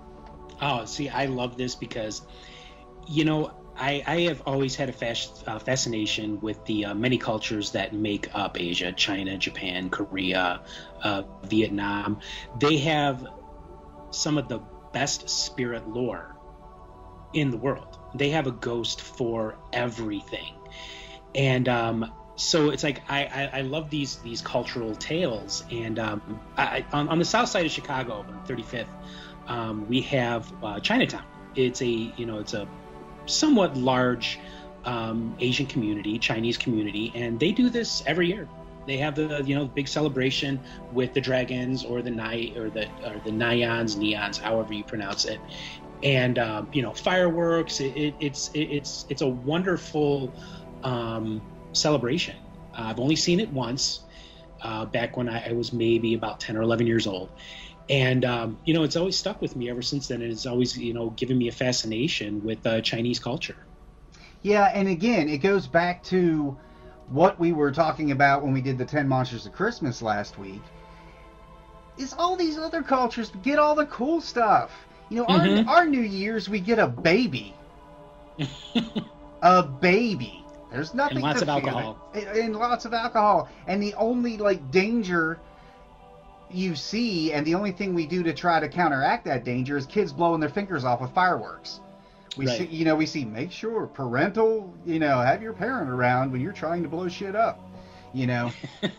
Oh, 0.60 0.84
see, 0.84 1.08
I 1.08 1.26
love 1.26 1.56
this 1.56 1.74
because, 1.74 2.22
you 3.08 3.24
know, 3.24 3.52
I, 3.76 4.02
I 4.06 4.20
have 4.22 4.42
always 4.42 4.76
had 4.76 4.88
a 4.88 4.92
fas- 4.92 5.42
uh, 5.46 5.58
fascination 5.58 6.40
with 6.40 6.64
the 6.66 6.86
uh, 6.86 6.94
many 6.94 7.18
cultures 7.18 7.72
that 7.72 7.92
make 7.92 8.32
up 8.34 8.60
Asia 8.60 8.92
China, 8.92 9.36
Japan, 9.36 9.90
Korea, 9.90 10.62
uh, 11.02 11.22
Vietnam. 11.44 12.20
They 12.60 12.78
have 12.78 13.26
some 14.10 14.38
of 14.38 14.48
the 14.48 14.60
best 14.92 15.28
spirit 15.28 15.88
lore 15.88 16.36
in 17.32 17.50
the 17.50 17.56
world. 17.56 17.98
They 18.14 18.30
have 18.30 18.46
a 18.46 18.52
ghost 18.52 19.00
for 19.00 19.58
everything. 19.72 20.54
And 21.34 21.68
um, 21.68 22.12
so 22.36 22.70
it's 22.70 22.82
like 22.82 23.02
I, 23.08 23.24
I, 23.24 23.58
I, 23.58 23.60
love 23.60 23.90
these 23.90 24.16
these 24.16 24.40
cultural 24.40 24.94
tales. 24.94 25.64
And 25.70 25.98
um, 25.98 26.40
I, 26.56 26.84
on, 26.92 27.08
on, 27.08 27.18
the 27.18 27.24
south 27.24 27.48
side 27.48 27.66
of 27.66 27.72
Chicago, 27.72 28.24
35th, 28.46 28.86
um, 29.48 29.86
we 29.88 30.00
have 30.02 30.50
uh, 30.62 30.80
Chinatown. 30.80 31.24
It's 31.54 31.82
a 31.82 31.86
you 31.86 32.24
know 32.24 32.38
it's 32.38 32.54
a 32.54 32.66
somewhat 33.26 33.76
large 33.76 34.38
um, 34.84 35.36
Asian 35.40 35.66
community, 35.66 36.18
Chinese 36.18 36.56
community, 36.56 37.12
and 37.14 37.38
they 37.38 37.52
do 37.52 37.68
this 37.68 38.02
every 38.06 38.28
year. 38.28 38.48
They 38.86 38.96
have 38.96 39.14
the 39.14 39.42
you 39.44 39.54
know 39.54 39.66
big 39.66 39.86
celebration 39.86 40.60
with 40.92 41.12
the 41.12 41.20
dragons 41.20 41.84
or 41.84 42.02
the 42.02 42.10
night 42.10 42.56
or 42.56 42.70
the 42.70 42.86
or 43.04 43.20
the 43.24 43.30
Nyans, 43.30 43.96
neons, 43.96 44.38
however 44.38 44.72
you 44.72 44.84
pronounce 44.84 45.26
it, 45.26 45.38
and 46.02 46.38
um, 46.38 46.68
you 46.72 46.80
know 46.80 46.92
fireworks. 46.92 47.80
It, 47.80 47.96
it, 47.96 48.14
it's 48.20 48.48
it, 48.54 48.62
it's 48.62 49.06
it's 49.10 49.22
a 49.22 49.28
wonderful 49.28 50.32
um, 50.82 51.42
celebration. 51.72 52.36
Uh, 52.76 52.82
I've 52.82 53.00
only 53.00 53.16
seen 53.16 53.40
it 53.40 53.50
once, 53.50 54.00
uh, 54.62 54.84
back 54.86 55.16
when 55.16 55.28
I, 55.28 55.50
I, 55.50 55.52
was 55.52 55.72
maybe 55.72 56.14
about 56.14 56.40
ten 56.40 56.56
or 56.56 56.62
eleven 56.62 56.86
years 56.86 57.06
old, 57.06 57.30
and 57.90 58.24
um, 58.24 58.58
you 58.64 58.74
know 58.74 58.84
it's 58.84 58.96
always 58.96 59.16
stuck 59.16 59.40
with 59.40 59.56
me 59.56 59.68
ever 59.68 59.82
since 59.82 60.08
then. 60.08 60.22
And 60.22 60.30
it's 60.30 60.46
always 60.46 60.76
you 60.78 60.94
know 60.94 61.10
given 61.10 61.36
me 61.36 61.48
a 61.48 61.52
fascination 61.52 62.42
with 62.44 62.66
uh, 62.66 62.80
Chinese 62.80 63.18
culture. 63.18 63.56
Yeah, 64.42 64.70
and 64.74 64.88
again, 64.88 65.28
it 65.28 65.38
goes 65.38 65.66
back 65.66 66.02
to 66.04 66.56
what 67.08 67.38
we 67.38 67.52
were 67.52 67.70
talking 67.70 68.10
about 68.10 68.42
when 68.42 68.52
we 68.52 68.60
did 68.60 68.78
the 68.78 68.84
10 68.84 69.06
Monsters 69.06 69.46
of 69.46 69.52
Christmas 69.52 70.02
last 70.02 70.38
week 70.38 70.62
is 71.98 72.14
all 72.14 72.36
these 72.36 72.58
other 72.58 72.82
cultures 72.82 73.30
get 73.42 73.58
all 73.58 73.74
the 73.74 73.86
cool 73.86 74.20
stuff. 74.20 74.72
You 75.08 75.18
know, 75.18 75.26
mm-hmm. 75.26 75.68
our, 75.68 75.76
our 75.76 75.86
New 75.86 76.00
Year's, 76.00 76.48
we 76.48 76.58
get 76.58 76.78
a 76.78 76.86
baby. 76.86 77.54
a 79.42 79.62
baby. 79.62 80.41
There's 80.72 80.94
nothing. 80.94 81.18
And 81.18 81.24
lots 81.24 81.42
of 81.42 81.48
alcohol. 81.48 81.98
And 82.14 82.56
lots 82.56 82.84
of 82.84 82.94
alcohol. 82.94 83.48
And 83.66 83.82
the 83.82 83.94
only, 83.94 84.38
like, 84.38 84.70
danger 84.70 85.38
you 86.50 86.74
see, 86.74 87.32
and 87.32 87.46
the 87.46 87.54
only 87.54 87.72
thing 87.72 87.94
we 87.94 88.06
do 88.06 88.22
to 88.22 88.32
try 88.32 88.60
to 88.60 88.68
counteract 88.68 89.24
that 89.24 89.44
danger 89.44 89.76
is 89.76 89.86
kids 89.86 90.12
blowing 90.12 90.40
their 90.40 90.48
fingers 90.48 90.84
off 90.84 91.00
with 91.00 91.10
fireworks. 91.10 91.80
We 92.36 92.46
right. 92.46 92.58
see, 92.58 92.64
you 92.66 92.84
know, 92.84 92.94
we 92.94 93.06
see 93.06 93.24
make 93.24 93.52
sure 93.52 93.86
parental, 93.86 94.72
you 94.86 94.98
know, 94.98 95.20
have 95.20 95.42
your 95.42 95.52
parent 95.52 95.90
around 95.90 96.32
when 96.32 96.40
you're 96.40 96.52
trying 96.52 96.82
to 96.82 96.88
blow 96.88 97.08
shit 97.08 97.36
up, 97.36 97.60
you 98.14 98.26
know. 98.26 98.50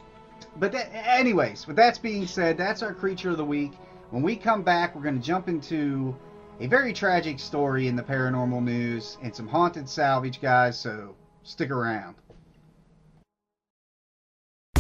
but 0.58 0.72
that, 0.72 0.90
anyways, 0.94 1.66
with 1.66 1.76
that 1.78 2.00
being 2.02 2.28
said, 2.28 2.58
that's 2.58 2.84
our 2.84 2.94
creature 2.94 3.32
of 3.32 3.38
the 3.38 3.46
week. 3.46 3.74
When 4.12 4.22
we 4.22 4.36
come 4.36 4.62
back, 4.62 4.96
we're 4.96 5.02
going 5.02 5.20
to 5.20 5.26
jump 5.26 5.48
into 5.48 6.16
a 6.60 6.68
very 6.68 6.94
tragic 6.94 7.40
story 7.40 7.88
in 7.88 7.96
the 7.96 8.04
paranormal 8.04 8.64
news 8.64 9.18
and 9.24 9.36
some 9.36 9.48
haunted 9.48 9.90
salvage, 9.90 10.40
guys. 10.40 10.80
So 10.80 11.16
stick 11.44 11.70
around. 11.70 12.16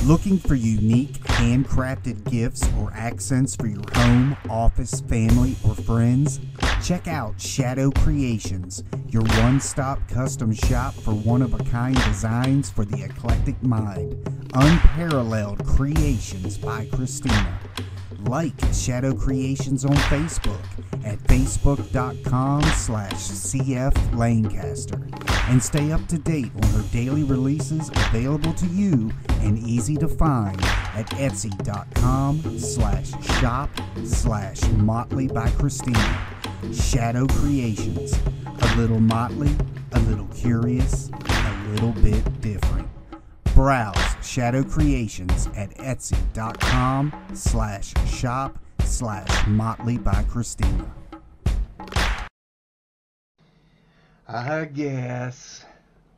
Looking 0.05 0.37
for 0.37 0.55
unique 0.55 1.13
handcrafted 1.23 2.29
gifts 2.29 2.67
or 2.77 2.91
accents 2.93 3.55
for 3.55 3.67
your 3.67 3.83
home, 3.93 4.35
office, 4.49 4.99
family, 4.99 5.55
or 5.65 5.75
friends? 5.75 6.41
Check 6.83 7.07
out 7.07 7.39
Shadow 7.39 7.89
Creations, 7.89 8.83
your 9.07 9.21
one 9.21 9.61
stop 9.61 10.05
custom 10.09 10.51
shop 10.51 10.93
for 10.93 11.13
one 11.13 11.41
of 11.41 11.53
a 11.53 11.63
kind 11.63 11.95
designs 12.03 12.69
for 12.69 12.83
the 12.83 13.01
eclectic 13.01 13.63
mind. 13.63 14.13
Unparalleled 14.53 15.65
creations 15.65 16.57
by 16.57 16.85
Christina. 16.87 17.57
Like 18.27 18.53
Shadow 18.73 19.13
Creations 19.13 19.85
on 19.85 19.95
Facebook 19.95 20.63
at 21.05 21.19
facebook.com 21.19 22.63
slash 22.63 23.13
cf 23.13 24.15
lancaster. 24.17 25.01
And 25.49 25.61
stay 25.61 25.91
up 25.91 26.05
to 26.07 26.17
date 26.17 26.51
on 26.55 26.69
her 26.69 26.83
daily 26.91 27.23
releases 27.23 27.89
available 27.89 28.53
to 28.53 28.65
you 28.67 29.11
and 29.41 29.57
easy 29.59 29.95
to 29.97 30.07
find 30.07 30.59
at 30.95 31.07
etsy.com 31.11 32.59
slash 32.59 33.11
shop 33.39 33.69
slash 34.03 34.61
motley 34.77 35.27
by 35.27 35.49
christina. 35.51 36.27
Shadow 36.73 37.27
creations. 37.27 38.17
A 38.45 38.75
little 38.77 38.99
motley 38.99 39.55
a 39.93 39.99
little 40.01 40.27
curious 40.27 41.09
a 41.09 41.69
little 41.69 41.91
bit 41.91 42.41
different 42.41 42.82
browse 43.63 43.95
shadow 44.21 44.61
creations 44.61 45.47
at 45.55 45.73
etsy.com 45.77 47.13
slash 47.33 47.93
shop 48.05 48.59
slash 48.83 49.47
motley 49.47 49.97
by 49.97 50.21
christina 50.23 50.85
I 54.27 54.65
guess. 54.65 55.63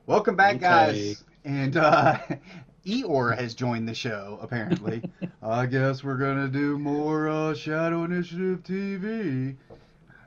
Welcome 0.07 0.35
back, 0.35 0.55
okay. 0.55 0.61
guys. 0.61 1.23
And 1.43 1.77
uh, 1.77 2.17
Eeyore 2.85 3.37
has 3.37 3.53
joined 3.53 3.87
the 3.89 3.93
show, 3.93 4.39
apparently. 4.41 5.03
I 5.43 5.67
guess 5.67 6.03
we're 6.03 6.17
going 6.17 6.37
to 6.37 6.47
do 6.47 6.79
more 6.79 7.27
uh, 7.27 7.53
Shadow 7.53 8.05
Initiative 8.05 8.63
TV. 8.63 9.55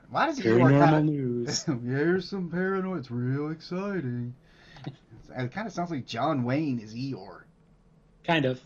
Why 0.09 0.27
does 0.27 0.39
Eeyore 0.39 0.79
kind 0.79 0.95
of... 0.95 1.03
news. 1.05 1.65
yeah, 1.67 1.75
here's 1.83 2.29
some 2.29 2.49
paranoid. 2.49 2.99
It's 2.99 3.11
real 3.11 3.49
exciting. 3.49 4.35
It 5.37 5.51
kind 5.51 5.67
of 5.67 5.73
sounds 5.73 5.91
like 5.91 6.05
John 6.05 6.43
Wayne 6.43 6.79
is 6.79 6.93
Eeyore. 6.93 7.41
Kind 8.23 8.45
of. 8.45 8.59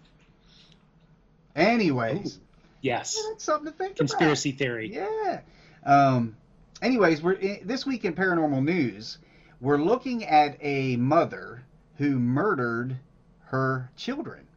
Anyways. 1.55 2.37
Ooh. 2.37 2.41
Yes. 2.81 3.15
Yeah, 3.17 3.29
that's 3.31 3.43
something 3.43 3.71
to 3.71 3.77
think 3.77 3.95
Conspiracy 3.95 4.49
about. 4.49 4.59
theory. 4.59 4.93
Yeah. 4.93 5.41
Um, 5.85 6.35
anyways, 6.81 7.21
we're 7.21 7.33
in, 7.33 7.59
this 7.65 7.85
week 7.85 8.03
in 8.05 8.13
paranormal 8.13 8.63
news. 8.63 9.17
We're 9.61 9.77
looking 9.77 10.25
at 10.25 10.57
a 10.59 10.97
mother 10.97 11.63
who 11.97 12.19
murdered 12.19 12.97
her 13.45 13.89
children. 13.95 14.47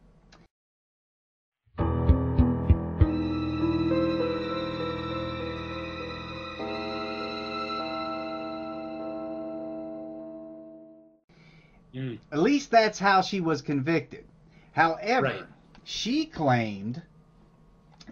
Mm. 11.97 12.19
At 12.31 12.39
least 12.39 12.69
that's 12.69 12.99
how 12.99 13.21
she 13.21 13.41
was 13.41 13.61
convicted. 13.61 14.25
However, 14.71 15.25
right. 15.25 15.43
she 15.83 16.25
claimed 16.25 17.01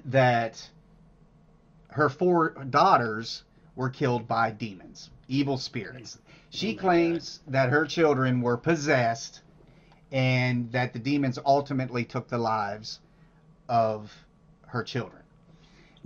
that 0.06 0.70
her 1.90 2.10
four 2.10 2.50
daughters 2.70 3.44
were 3.76 3.90
killed 3.90 4.28
by 4.28 4.52
demons, 4.52 5.12
evil 5.28 5.58
spirits. 5.58 6.18
She 6.50 6.76
oh 6.76 6.80
claims 6.80 7.42
God. 7.46 7.54
that 7.54 7.70
her 7.70 7.86
children 7.86 8.42
were 8.42 8.58
possessed 8.58 9.42
and 10.12 10.72
that 10.72 10.94
the 10.94 11.00
demons 11.00 11.38
ultimately 11.46 12.06
took 12.06 12.28
the 12.28 12.38
lives 12.38 13.00
of 13.70 14.12
her 14.68 14.84
children. 14.84 15.22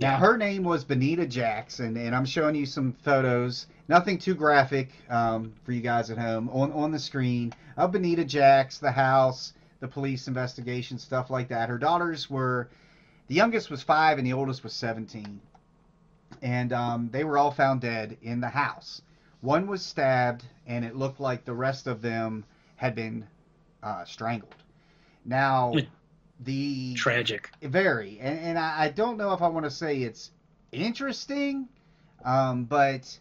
Now, 0.00 0.16
her 0.16 0.36
name 0.36 0.64
was 0.64 0.84
Banita 0.84 1.28
Jackson, 1.28 1.96
and 1.96 2.16
I'm 2.16 2.24
showing 2.24 2.54
you 2.54 2.66
some 2.66 2.94
photos. 3.04 3.66
Nothing 3.86 4.18
too 4.18 4.34
graphic 4.34 4.88
um, 5.08 5.52
for 5.62 5.72
you 5.72 5.82
guys 5.82 6.10
at 6.10 6.18
home 6.18 6.48
on, 6.48 6.72
on 6.72 6.90
the 6.90 6.98
screen 6.98 7.52
of 7.76 7.92
Banita 7.92 8.26
Jacks, 8.26 8.78
the 8.78 8.90
house, 8.90 9.52
the 9.80 9.88
police 9.88 10.26
investigation, 10.26 10.98
stuff 10.98 11.30
like 11.30 11.48
that. 11.48 11.68
Her 11.68 11.78
daughters 11.78 12.28
were, 12.30 12.70
the 13.28 13.34
youngest 13.34 13.70
was 13.70 13.82
five 13.82 14.18
and 14.18 14.26
the 14.26 14.32
oldest 14.32 14.64
was 14.64 14.72
17 14.72 15.40
and 16.42 16.72
um, 16.72 17.08
they 17.12 17.24
were 17.24 17.38
all 17.38 17.50
found 17.50 17.80
dead 17.80 18.16
in 18.22 18.40
the 18.40 18.48
house. 18.48 19.02
One 19.40 19.66
was 19.66 19.84
stabbed, 19.84 20.44
and 20.66 20.84
it 20.84 20.96
looked 20.96 21.20
like 21.20 21.44
the 21.44 21.54
rest 21.54 21.86
of 21.86 22.02
them 22.02 22.44
had 22.76 22.94
been 22.94 23.26
uh, 23.82 24.04
strangled. 24.04 24.54
Now, 25.24 25.72
the 26.44 26.94
tragic, 26.94 27.50
very, 27.62 28.18
and, 28.20 28.38
and 28.40 28.58
I, 28.58 28.84
I, 28.84 28.88
don't 28.88 29.16
know 29.16 29.32
if 29.32 29.42
I 29.42 29.48
want 29.48 29.64
to 29.64 29.70
say 29.70 29.98
it's 29.98 30.30
interesting, 30.72 31.68
um, 32.24 32.64
but 32.64 33.18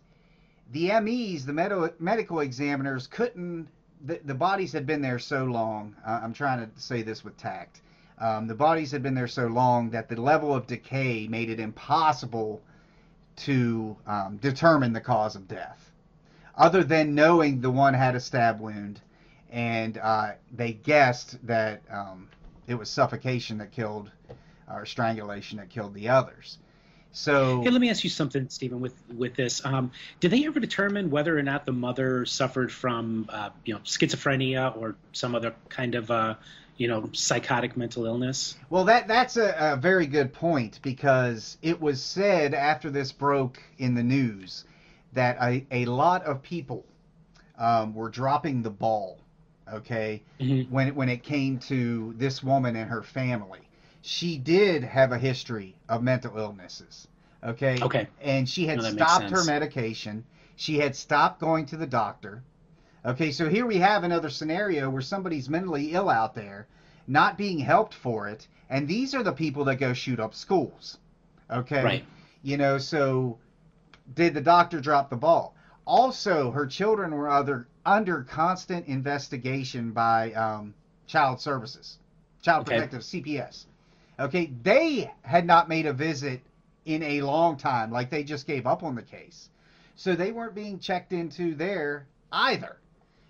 the 0.72 1.00
MEs, 1.02 1.46
the 1.46 1.54
med- 1.54 2.00
medical 2.00 2.40
examiners, 2.40 3.08
couldn't. 3.08 3.68
The, 4.06 4.22
the 4.24 4.34
bodies 4.34 4.72
had 4.72 4.86
been 4.86 5.02
there 5.02 5.20
so 5.20 5.44
long. 5.44 5.96
Uh, 6.08 6.22
I'm 6.24 6.34
trying 6.34 6.66
to 6.66 6.82
say 6.82 7.02
this 7.02 7.24
with 7.24 7.36
tact. 7.38 7.82
Um, 8.18 8.48
the 8.48 8.56
bodies 8.56 8.92
had 8.92 9.04
been 9.04 9.16
there 9.16 9.28
so 9.28 9.48
long 9.48 9.90
that 9.90 10.08
the 10.08 10.22
level 10.22 10.54
of 10.54 10.68
decay 10.68 11.28
made 11.28 11.50
it 11.50 11.60
impossible 11.60 12.62
to 13.38 13.98
um, 14.08 14.38
determine 14.38 14.94
the 14.94 15.02
cause 15.02 15.36
of 15.36 15.48
death, 15.48 15.92
other 16.56 16.84
than 16.84 17.16
knowing 17.16 17.60
the 17.60 17.72
one 17.72 17.94
had 17.94 18.16
a 18.16 18.20
stab 18.20 18.60
wound 18.62 19.02
and 19.52 19.98
uh, 19.98 20.32
they 20.52 20.74
guessed 20.74 21.46
that 21.46 21.82
um, 21.92 22.28
it 22.70 22.78
was 22.78 22.90
suffocation 22.90 23.58
that 23.58 23.72
killed 23.72 24.12
or 24.72 24.86
strangulation 24.86 25.58
that 25.58 25.70
killed 25.70 25.94
the 25.96 26.10
others. 26.10 26.60
So 27.12 27.64
Hey, 27.64 27.72
let 27.72 27.82
me 27.82 27.90
ask 27.90 28.04
you 28.04 28.10
something, 28.10 28.48
Stephen. 28.50 28.80
With 28.80 28.94
with 29.12 29.34
this, 29.34 29.66
um, 29.66 29.92
did 30.20 30.30
they 30.30 30.46
ever 30.46 30.60
determine 30.60 31.10
whether 31.10 31.38
or 31.38 31.42
not 31.42 31.66
the 31.66 31.72
mother 31.72 32.26
suffered 32.26 32.72
from, 32.72 33.28
uh, 33.30 33.50
you 33.66 33.74
know, 33.74 33.80
schizophrenia 33.80 34.78
or 34.78 34.96
some 35.12 35.34
other 35.34 35.56
kind 35.70 35.96
of, 35.96 36.12
uh, 36.12 36.36
you 36.78 36.88
know, 36.88 37.10
psychotic 37.14 37.76
mental 37.76 38.06
illness? 38.06 38.56
Well, 38.70 38.86
that 38.86 39.08
that's 39.08 39.38
a, 39.38 39.74
a 39.74 39.76
very 39.76 40.06
good 40.06 40.34
point 40.34 40.80
because 40.84 41.58
it 41.64 41.82
was 41.82 42.04
said 42.04 42.54
after 42.54 42.92
this 42.92 43.12
broke 43.12 43.60
in 43.80 43.96
the 43.96 44.04
news 44.04 44.66
that 45.14 45.38
a, 45.42 45.66
a 45.72 45.86
lot 45.86 46.24
of 46.26 46.44
people 46.44 46.86
um, 47.58 47.96
were 47.96 48.10
dropping 48.10 48.62
the 48.62 48.70
ball. 48.70 49.20
Okay, 49.74 50.22
Mhm. 50.40 50.70
when 50.70 50.96
when 50.96 51.10
it 51.10 51.24
came 51.24 51.60
to 51.60 52.14
this 52.18 52.44
woman 52.44 52.76
and 52.76 52.90
her 52.90 53.04
family, 53.04 53.62
she 54.02 54.38
did 54.38 54.84
have 54.84 55.12
a 55.12 55.18
history 55.18 55.76
of 55.88 56.02
mental 56.02 56.38
illnesses. 56.38 57.08
Okay. 57.44 57.78
Okay. 57.82 58.08
And 58.22 58.48
she 58.48 58.66
had 58.68 58.78
No, 58.78 58.84
stopped 58.84 59.30
her 59.30 59.44
medication. 59.46 60.26
She 60.56 60.80
had 60.80 60.96
stopped 60.96 61.40
going 61.40 61.66
to 61.68 61.78
the 61.78 61.88
doctor. 61.88 62.44
Okay, 63.06 63.32
so 63.32 63.48
here 63.48 63.66
we 63.66 63.78
have 63.78 64.04
another 64.04 64.30
scenario 64.30 64.90
where 64.90 65.02
somebody's 65.02 65.50
mentally 65.50 65.94
ill 65.94 66.10
out 66.10 66.36
there, 66.36 66.68
not 67.08 67.38
being 67.38 67.58
helped 67.60 67.94
for 67.94 68.28
it, 68.28 68.46
and 68.70 68.88
these 68.88 69.16
are 69.16 69.24
the 69.24 69.32
people 69.32 69.64
that 69.66 69.78
go 69.78 69.94
shoot 69.94 70.20
up 70.20 70.36
schools. 70.36 70.98
Okay? 71.50 71.84
Right. 71.84 72.06
You 72.44 72.58
know, 72.58 72.78
so 72.78 73.38
did 74.14 74.34
the 74.34 74.42
doctor 74.42 74.82
drop 74.82 75.10
the 75.10 75.16
ball? 75.16 75.56
Also, 75.86 76.52
her 76.52 76.68
children 76.68 77.12
were 77.16 77.30
other 77.30 77.68
under 77.86 78.24
constant 78.24 78.88
investigation 78.88 79.92
by 79.92 80.32
um, 80.34 80.74
Child 81.08 81.40
Services, 81.40 82.00
Child 82.42 82.66
Okay. 82.66 82.66
Protective 82.66 83.04
CPS. 83.04 83.68
Okay, 84.20 84.52
they 84.64 85.12
had 85.24 85.46
not 85.46 85.70
made 85.70 85.86
a 85.86 85.94
visit 85.94 86.42
in 86.86 87.02
a 87.04 87.22
long 87.22 87.58
time, 87.58 87.92
like 87.92 88.10
they 88.10 88.24
just 88.24 88.48
gave 88.48 88.66
up 88.68 88.84
on 88.84 88.96
the 88.96 89.02
case, 89.04 89.50
so 89.96 90.16
they 90.16 90.32
weren't 90.32 90.56
being 90.56 90.80
checked 90.80 91.14
into 91.14 91.56
there 91.56 92.08
either. 92.32 92.78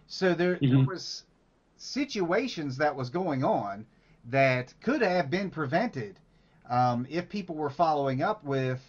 So 0.08 0.34
there, 0.34 0.62
there 0.68 0.80
Mhm. 0.80 0.88
was 0.88 1.24
situations 1.78 2.78
that 2.78 2.96
was 2.96 3.10
going 3.10 3.44
on 3.44 3.86
that 4.26 4.74
could 4.82 5.02
have 5.02 5.30
been 5.30 5.50
prevented 5.50 6.20
um, 6.70 7.06
if 7.10 7.30
people 7.30 7.56
were 7.56 7.70
following 7.70 8.22
up 8.22 8.44
with 8.44 8.82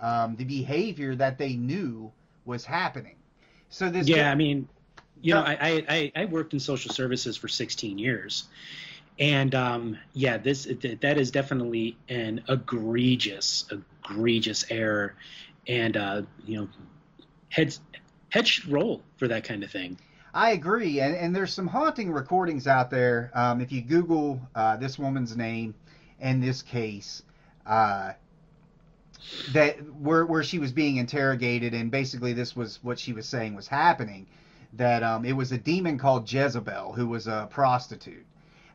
um, 0.00 0.36
the 0.36 0.44
behavior 0.44 1.14
that 1.16 1.38
they 1.38 1.56
knew 1.56 2.12
was 2.44 2.64
happening. 2.64 3.16
So 3.68 3.88
this 3.90 4.08
Yeah, 4.08 4.30
I 4.30 4.34
mean, 4.34 4.68
you 5.22 5.34
know, 5.34 5.40
I, 5.40 5.84
I, 5.88 6.12
I 6.14 6.24
worked 6.26 6.52
in 6.52 6.60
social 6.60 6.92
services 6.92 7.36
for 7.36 7.48
16 7.48 7.98
years. 7.98 8.44
And 9.18 9.54
um, 9.54 9.98
yeah, 10.12 10.38
this 10.38 10.68
that 11.00 11.18
is 11.18 11.32
definitely 11.32 11.96
an 12.08 12.44
egregious, 12.48 13.64
egregious 13.70 14.64
error, 14.70 15.16
and 15.66 15.96
uh, 15.96 16.22
you 16.46 16.58
know, 16.58 16.68
heads 17.48 17.80
heads 18.28 18.48
should 18.48 18.70
roll 18.70 19.02
for 19.16 19.26
that 19.26 19.42
kind 19.42 19.64
of 19.64 19.72
thing. 19.72 19.98
I 20.32 20.50
agree, 20.50 21.00
and, 21.00 21.16
and 21.16 21.34
there's 21.34 21.52
some 21.52 21.66
haunting 21.66 22.12
recordings 22.12 22.68
out 22.68 22.90
there. 22.90 23.32
Um, 23.34 23.60
if 23.60 23.72
you 23.72 23.80
Google 23.80 24.40
uh, 24.54 24.76
this 24.76 24.98
woman's 25.00 25.36
name 25.36 25.74
and 26.20 26.40
this 26.40 26.62
case, 26.62 27.22
uh, 27.66 28.12
that 29.52 29.78
where 29.94 30.26
where 30.26 30.44
she 30.44 30.60
was 30.60 30.70
being 30.70 30.98
interrogated, 30.98 31.74
and 31.74 31.90
basically 31.90 32.34
this 32.34 32.54
was 32.54 32.78
what 32.84 33.00
she 33.00 33.12
was 33.12 33.26
saying 33.26 33.56
was 33.56 33.66
happening. 33.66 34.28
That 34.74 35.02
um, 35.02 35.24
it 35.24 35.32
was 35.32 35.52
a 35.52 35.58
demon 35.58 35.98
called 35.98 36.30
Jezebel 36.30 36.92
who 36.92 37.08
was 37.08 37.26
a 37.26 37.48
prostitute. 37.50 38.24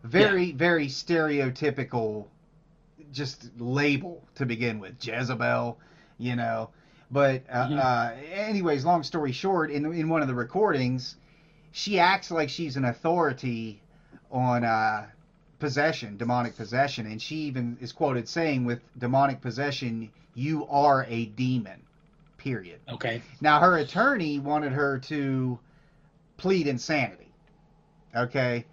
Very 0.03 0.51
very 0.51 0.87
stereotypical, 0.87 2.25
just 3.11 3.49
label 3.59 4.23
to 4.35 4.45
begin 4.45 4.79
with. 4.79 4.95
Jezebel, 5.05 5.77
you 6.17 6.35
know. 6.35 6.69
But 7.11 7.43
uh, 7.47 7.75
uh, 7.75 8.15
anyways, 8.33 8.85
long 8.85 9.03
story 9.03 9.31
short, 9.31 9.69
in 9.69 9.85
in 9.93 10.09
one 10.09 10.21
of 10.21 10.27
the 10.27 10.33
recordings, 10.33 11.15
she 11.71 11.99
acts 11.99 12.31
like 12.31 12.49
she's 12.49 12.75
an 12.75 12.85
authority 12.85 13.81
on 14.31 14.63
uh, 14.63 15.05
possession, 15.59 16.17
demonic 16.17 16.57
possession, 16.57 17.05
and 17.05 17.21
she 17.21 17.35
even 17.35 17.77
is 17.79 17.91
quoted 17.91 18.27
saying, 18.27 18.65
"With 18.65 18.79
demonic 18.97 19.41
possession, 19.41 20.11
you 20.33 20.67
are 20.67 21.05
a 21.07 21.25
demon." 21.25 21.79
Period. 22.37 22.79
Okay. 22.89 23.21
Now, 23.39 23.59
her 23.61 23.77
attorney 23.77 24.39
wanted 24.39 24.73
her 24.73 24.99
to 24.99 25.57
plead 26.43 26.67
insanity. 26.67 27.31
Okay, 28.15 28.65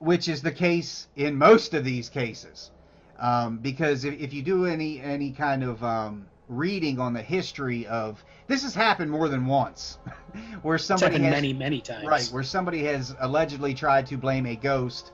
which 0.00 0.28
is 0.28 0.42
the 0.42 0.52
case 0.52 1.06
in 1.16 1.38
most 1.38 1.72
of 1.72 1.84
these 1.84 2.08
cases, 2.10 2.70
um, 3.18 3.58
because 3.58 4.04
if, 4.04 4.20
if 4.20 4.34
you 4.34 4.42
do 4.42 4.66
any 4.66 5.00
any 5.00 5.30
kind 5.30 5.62
of 5.62 5.82
um, 5.82 6.26
reading 6.48 6.98
on 7.00 7.14
the 7.14 7.22
history 7.22 7.86
of 7.86 8.22
this 8.48 8.64
has 8.64 8.74
happened 8.74 9.10
more 9.10 9.28
than 9.28 9.46
once, 9.46 9.98
where 10.62 10.74
It's 10.74 10.84
somebody 10.84 11.14
happened 11.14 11.24
has, 11.24 11.34
many, 11.34 11.52
many 11.54 11.80
times. 11.80 12.04
Right, 12.06 12.26
where 12.32 12.42
somebody 12.42 12.84
has 12.84 13.14
allegedly 13.20 13.74
tried 13.74 14.06
to 14.08 14.18
blame 14.18 14.44
a 14.46 14.56
ghost 14.56 15.12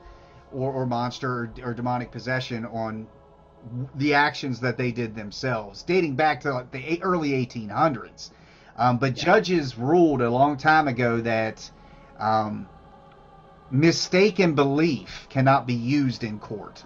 or, 0.51 0.71
or 0.73 0.85
monster 0.87 1.29
or, 1.31 1.53
or 1.63 1.73
demonic 1.73 2.11
possession 2.11 2.65
on 2.65 3.07
the 3.95 4.15
actions 4.15 4.59
that 4.61 4.77
they 4.77 4.91
did 4.91 5.15
themselves, 5.15 5.83
dating 5.83 6.15
back 6.15 6.41
to 6.41 6.51
like 6.51 6.71
the 6.71 7.01
early 7.03 7.31
1800s. 7.45 8.31
Um, 8.75 8.97
but 8.97 9.15
Yeah. 9.15 9.25
judges 9.25 9.77
ruled 9.77 10.21
a 10.21 10.29
long 10.29 10.57
time 10.57 10.87
ago 10.87 11.21
that 11.21 11.69
um, 12.21 12.67
mistaken 13.71 14.55
belief 14.55 15.27
cannot 15.29 15.67
be 15.67 15.73
used 15.73 16.23
in 16.23 16.39
court. 16.39 16.85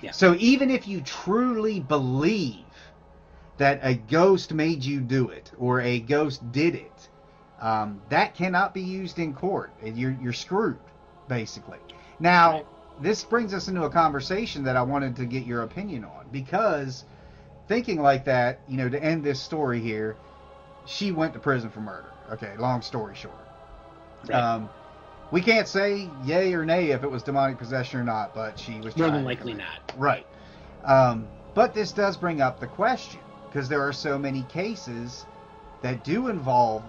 Yeah. 0.00 0.12
So 0.12 0.36
even 0.38 0.70
if 0.70 0.88
you 0.88 1.00
truly 1.02 1.80
believe 1.80 2.64
that 3.58 3.80
a 3.82 3.94
ghost 3.94 4.54
made 4.54 4.84
you 4.84 5.00
do 5.00 5.28
it 5.30 5.52
or 5.58 5.80
a 5.80 6.00
ghost 6.00 6.52
did 6.52 6.76
it, 6.76 7.08
um, 7.60 8.00
that 8.08 8.34
cannot 8.34 8.74
be 8.74 8.82
used 8.82 9.18
in 9.18 9.34
court. 9.34 9.72
You're, 9.84 10.16
you're 10.22 10.32
screwed, 10.32 10.78
basically. 11.28 11.78
Now, 12.20 12.52
Right. 12.52 12.66
this 13.00 13.24
brings 13.24 13.52
us 13.52 13.68
into 13.68 13.82
a 13.82 13.90
conversation 13.90 14.64
that 14.64 14.76
I 14.76 14.82
wanted 14.82 15.16
to 15.16 15.26
get 15.26 15.44
your 15.44 15.62
opinion 15.62 16.04
on 16.04 16.26
because 16.32 17.04
thinking 17.66 18.00
like 18.00 18.24
that, 18.26 18.60
you 18.68 18.76
know, 18.76 18.88
to 18.88 19.02
end 19.02 19.24
this 19.24 19.40
story 19.40 19.80
here, 19.80 20.16
she 20.86 21.10
went 21.12 21.34
to 21.34 21.40
prison 21.40 21.70
for 21.70 21.80
murder. 21.80 22.12
Okay, 22.32 22.56
long 22.58 22.82
story 22.82 23.16
short. 23.16 23.47
Right. 24.26 24.40
Um, 24.40 24.68
we 25.30 25.40
can't 25.40 25.68
say 25.68 26.10
yay 26.24 26.54
or 26.54 26.64
nay 26.64 26.90
if 26.90 27.02
it 27.02 27.10
was 27.10 27.22
demonic 27.22 27.58
possession 27.58 28.00
or 28.00 28.04
not, 28.04 28.34
but 28.34 28.58
she 28.58 28.80
was 28.80 28.96
More 28.96 29.10
than 29.10 29.24
likely 29.24 29.54
not. 29.54 29.80
Right. 29.96 30.26
Um, 30.84 31.28
but 31.54 31.74
this 31.74 31.92
does 31.92 32.16
bring 32.16 32.40
up 32.40 32.60
the 32.60 32.66
question 32.66 33.20
because 33.48 33.68
there 33.68 33.82
are 33.82 33.92
so 33.92 34.18
many 34.18 34.42
cases 34.44 35.26
that 35.82 36.02
do 36.04 36.28
involve 36.28 36.82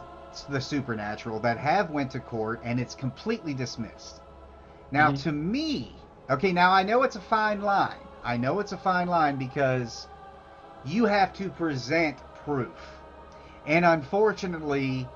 the 0.47 0.61
supernatural 0.61 1.39
that 1.41 1.57
have 1.57 1.89
went 1.89 2.11
to 2.11 2.19
court 2.19 2.61
and 2.63 2.79
it's 2.79 2.95
completely 2.95 3.53
dismissed. 3.53 4.21
Now, 4.91 5.11
Mhm. 5.11 5.23
to 5.23 5.31
me, 5.31 5.95
okay, 6.29 6.51
now 6.51 6.71
I 6.71 6.83
know 6.83 7.03
it's 7.03 7.15
a 7.15 7.21
fine 7.21 7.61
line. 7.61 8.07
I 8.23 8.37
know 8.37 8.59
it's 8.59 8.71
a 8.71 8.77
fine 8.77 9.07
line 9.07 9.37
because 9.37 10.07
you 10.85 11.05
have 11.05 11.33
to 11.33 11.49
present 11.49 12.17
proof. 12.45 12.99
And 13.65 13.85
unfortunately, 13.85 15.07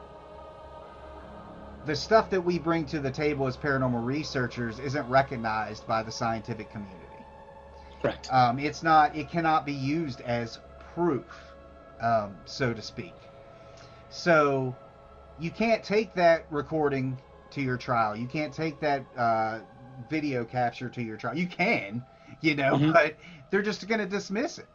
the 1.86 1.96
stuff 1.96 2.30
that 2.30 2.42
we 2.42 2.60
bring 2.60 2.86
to 2.88 3.00
the 3.00 3.12
table 3.12 3.48
as 3.48 3.58
paranormal 3.58 4.04
researchers 4.04 4.80
isn't 4.80 5.08
recognized 5.10 5.86
by 5.86 6.02
the 6.04 6.12
scientific 6.12 6.72
community. 6.72 7.00
Correct. 8.02 8.28
Um, 8.32 8.60
it's 8.60 8.84
not. 8.84 9.16
It 9.16 9.30
cannot 9.30 9.66
be 9.66 9.74
used 9.74 10.22
as 10.22 10.60
proof, 10.94 11.26
um, 12.02 12.36
so 12.46 12.74
to 12.74 12.82
speak. 12.82 13.14
So 14.10 14.76
you 15.40 15.52
can't 15.52 15.84
take 15.84 16.14
that 16.16 16.46
recording 16.50 17.18
to 17.52 17.62
your 17.62 17.78
trial. 17.78 18.16
You 18.16 18.28
can't 18.28 18.54
take 18.54 18.80
that 18.80 19.06
uh, 19.18 19.60
video 20.10 20.44
capture 20.46 20.90
to 20.90 21.02
your 21.02 21.18
trial. 21.18 21.38
You 21.38 21.48
can, 21.48 22.04
you 22.42 22.56
know, 22.56 22.78
Mhm. 22.78 22.94
but 22.94 23.16
they're 23.50 23.62
just 23.62 23.88
going 23.88 24.00
to 24.00 24.06
dismiss 24.08 24.58
it. 24.58 24.68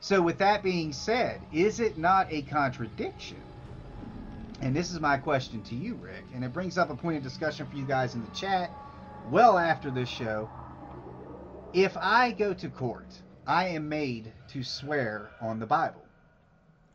So 0.00 0.22
with 0.22 0.38
that 0.38 0.62
being 0.62 0.92
said, 0.92 1.40
is 1.52 1.80
it 1.80 1.98
not 1.98 2.26
a 2.30 2.42
contradiction? 2.42 3.36
And 4.60 4.76
this 4.76 4.90
is 4.92 5.00
my 5.00 5.18
question 5.18 5.62
to 5.64 5.76
you, 5.76 5.96
Rick, 5.96 6.28
and 6.34 6.44
it 6.44 6.52
brings 6.52 6.78
up 6.78 6.90
a 6.90 6.96
point 6.96 7.18
of 7.18 7.22
discussion 7.22 7.66
for 7.66 7.76
you 7.76 7.84
guys 7.86 8.14
in 8.14 8.22
the 8.22 8.30
chat 8.30 8.70
well 9.30 9.58
after 9.58 9.90
this 9.90 10.08
show. 10.08 10.50
If 11.72 11.96
I 11.96 12.32
go 12.32 12.54
to 12.54 12.70
court, 12.70 13.22
I 13.46 13.68
am 13.68 13.88
made 13.88 14.34
to 14.48 14.62
swear 14.64 15.32
on 15.40 15.60
the 15.60 15.66
Bible. 15.66 16.08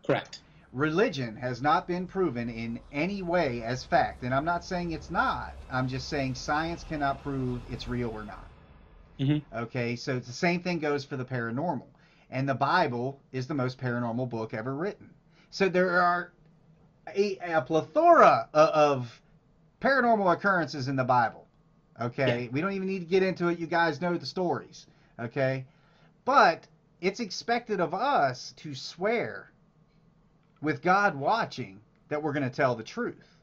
Correct. 0.05 0.41
Religion 0.73 1.37
has 1.37 1.61
not 1.61 1.87
been 1.87 2.07
proven 2.07 2.49
in 2.49 2.81
any 2.91 3.23
way 3.23 3.63
as 3.63 3.85
fact, 3.85 4.23
and 4.23 4.33
I'm 4.33 4.45
not 4.45 4.65
saying 4.65 4.91
it's 4.91 5.09
not. 5.09 5.57
I'm 5.69 5.87
just 5.87 6.09
saying 6.09 6.35
science 6.35 6.83
cannot 6.83 7.23
prove 7.23 7.63
it's 7.67 7.87
real 7.87 8.09
or 8.11 8.25
not. 8.25 8.51
hmm 9.19 9.37
Okay, 9.53 9.95
so 9.95 10.17
it's 10.17 10.27
the 10.27 10.33
same 10.33 10.61
thing 10.61 10.79
goes 10.79 11.05
for 11.05 11.17
the 11.17 11.25
paranormal. 11.25 11.87
And 12.29 12.49
the 12.49 12.55
Bible 12.55 13.23
is 13.31 13.47
the 13.47 13.55
most 13.55 13.79
paranormal 13.79 14.29
book 14.29 14.53
ever 14.53 14.75
written. 14.75 15.15
So 15.51 15.69
there 15.69 16.01
are 16.01 16.34
a, 17.13 17.37
a 17.37 17.61
plethora 17.61 18.49
of 18.53 19.21
paranormal 19.81 20.31
occurrences 20.33 20.87
in 20.87 20.95
the 20.95 21.03
Bible. 21.03 21.45
Okay, 22.01 22.49
we 22.51 22.59
don't 22.59 22.73
even 22.73 22.87
need 22.87 22.99
to 22.99 23.05
get 23.05 23.23
into 23.23 23.47
it. 23.47 23.59
You 23.59 23.67
guys 23.67 24.01
know 24.01 24.17
the 24.17 24.25
stories. 24.25 24.85
Okay, 25.19 25.65
but 26.25 26.67
it's 27.01 27.19
expected 27.19 27.79
of 27.79 27.93
us 27.93 28.53
to 28.57 28.75
swear 28.75 29.51
with 30.61 30.81
God 30.81 31.15
watching 31.15 31.79
that 32.09 32.21
we're 32.21 32.33
going 32.33 32.49
to 32.49 32.55
tell 32.55 32.75
the 32.75 32.83
truth. 32.83 33.37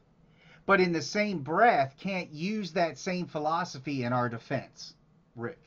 But 0.65 0.79
in 0.79 0.93
the 0.93 1.01
same 1.01 1.39
breath, 1.39 1.95
can't 1.99 2.31
use 2.31 2.71
that 2.73 2.97
same 2.97 3.25
philosophy 3.27 4.03
in 4.03 4.13
our 4.13 4.29
defense. 4.29 4.93
Rick. 5.35 5.59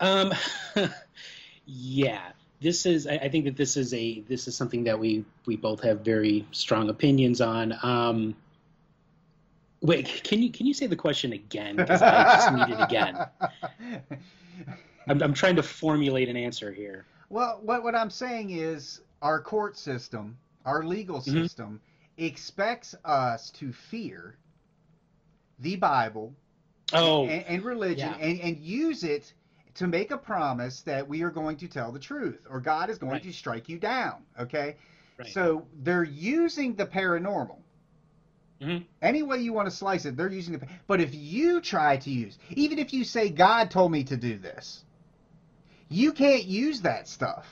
Um, 0.00 0.32
yeah, 1.66 2.32
this 2.62 2.86
is. 2.86 3.06
I, 3.06 3.14
I 3.14 3.28
think 3.28 3.44
that 3.44 3.56
this 3.56 3.76
is 3.76 3.92
a 3.92 4.20
this 4.28 4.46
is 4.48 4.56
something 4.56 4.84
that 4.84 4.98
we 4.98 5.24
we 5.46 5.56
both 5.56 5.82
have 5.82 6.00
very 6.00 6.46
strong 6.52 6.88
opinions 6.88 7.40
on. 7.40 7.74
Um, 7.82 8.34
wait, 9.80 10.22
can 10.24 10.42
you 10.42 10.50
can 10.50 10.66
you 10.66 10.74
say 10.74 10.86
the 10.86 10.96
question 10.96 11.32
again? 11.32 11.76
Because 11.76 12.02
I 12.02 12.22
just 12.24 12.52
need 12.52 12.74
it 12.78 12.80
again. 12.82 13.26
I'm, 15.08 15.20
I'm 15.20 15.34
trying 15.34 15.56
to 15.56 15.62
formulate 15.62 16.28
an 16.28 16.36
answer 16.36 16.72
here. 16.72 17.04
Well, 17.28 17.60
what 17.62 17.82
what 17.82 17.94
I'm 17.94 18.10
saying 18.10 18.50
is 18.50 19.00
our 19.20 19.40
court 19.40 19.76
system, 19.76 20.36
our 20.64 20.84
legal 20.84 21.18
Mhm. 21.18 21.42
system, 21.42 21.80
expects 22.18 22.94
us 23.04 23.50
to 23.50 23.72
fear 23.72 24.36
the 25.58 25.76
Bible 25.76 26.34
Oh, 26.94 27.26
and, 27.26 27.44
and 27.46 27.64
religion 27.64 28.14
yeah. 28.18 28.24
and, 28.26 28.40
and 28.40 28.58
use 28.58 29.02
it 29.02 29.32
to 29.74 29.86
make 29.86 30.10
a 30.10 30.18
promise 30.18 30.82
that 30.82 31.08
we 31.08 31.22
are 31.22 31.30
going 31.30 31.56
to 31.58 31.68
tell 31.68 31.92
the 31.92 31.98
truth 31.98 32.40
or 32.50 32.60
God 32.60 32.90
is 32.90 32.98
going 32.98 33.12
Right. 33.12 33.22
to 33.22 33.32
strike 33.32 33.68
you 33.68 33.78
down. 33.78 34.22
Okay? 34.38 34.76
Right. 35.18 35.28
So 35.28 35.66
they're 35.82 36.04
using 36.04 36.74
the 36.74 36.86
paranormal. 36.86 37.56
Mhm. 38.60 38.84
Any 39.00 39.22
way 39.22 39.38
you 39.38 39.52
want 39.52 39.66
to 39.68 39.74
slice 39.74 40.04
it, 40.04 40.16
they're 40.16 40.30
using 40.30 40.56
the. 40.58 40.66
But 40.86 41.00
if 41.00 41.14
you 41.14 41.60
try 41.60 41.96
to 41.96 42.10
use, 42.10 42.38
even 42.50 42.78
if 42.78 42.92
you 42.92 43.02
say 43.04 43.28
God 43.28 43.70
told 43.70 43.90
me 43.90 44.04
to 44.04 44.16
do 44.16 44.38
this, 44.38 44.84
you 45.88 46.12
can't 46.12 46.44
use 46.44 46.80
that 46.82 47.08
stuff. 47.08 47.46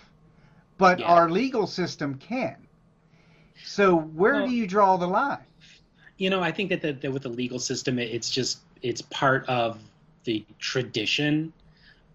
But 0.78 1.00
Yeah. 1.00 1.06
our 1.06 1.28
legal 1.30 1.66
system 1.66 2.14
can. 2.14 2.56
So 3.64 3.96
where 3.96 4.34
Well- 4.34 4.46
do 4.46 4.52
you 4.52 4.66
draw 4.66 4.96
the 4.96 5.08
line? 5.08 5.44
you 6.16 6.28
know, 6.30 6.42
I 6.42 6.52
think 6.52 6.68
that, 6.68 6.82
the, 6.82 6.92
that 6.92 7.10
with 7.12 7.22
the 7.22 7.28
legal 7.30 7.58
system, 7.58 7.98
it, 7.98 8.10
it's 8.10 8.30
just 8.30 8.60
it's 8.82 9.02
part 9.02 9.46
of 9.48 9.78
the 10.24 10.44
tradition 10.58 11.52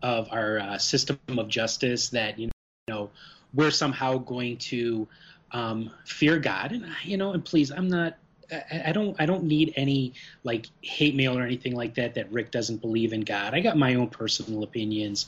of 0.05 0.29
our 0.31 0.59
uh, 0.59 0.77
system 0.77 1.17
of 1.35 1.47
justice 1.49 2.09
that 2.09 2.37
you 2.37 2.51
know 2.87 3.09
we're 3.55 3.71
somehow 3.71 4.19
going 4.19 4.55
to 4.57 5.07
um, 5.51 5.89
fear 6.05 6.37
God, 6.37 6.73
and 6.73 6.85
you 7.03 7.17
know, 7.17 7.33
and 7.33 7.43
please, 7.43 7.71
I'm 7.71 7.87
not. 7.87 8.17
I, 8.51 8.83
I 8.87 8.91
don't. 8.91 9.19
I 9.19 9.25
don't 9.25 9.45
need 9.45 9.73
any 9.75 10.13
like 10.43 10.67
hate 10.81 11.15
mail 11.15 11.35
or 11.35 11.41
anything 11.41 11.75
like 11.75 11.95
that. 11.95 12.13
That 12.13 12.31
Rick 12.31 12.51
doesn't 12.51 12.81
believe 12.81 13.13
in 13.13 13.21
God. 13.21 13.55
I 13.55 13.61
got 13.61 13.77
my 13.77 13.95
own 13.95 14.09
personal 14.09 14.61
opinions, 14.61 15.25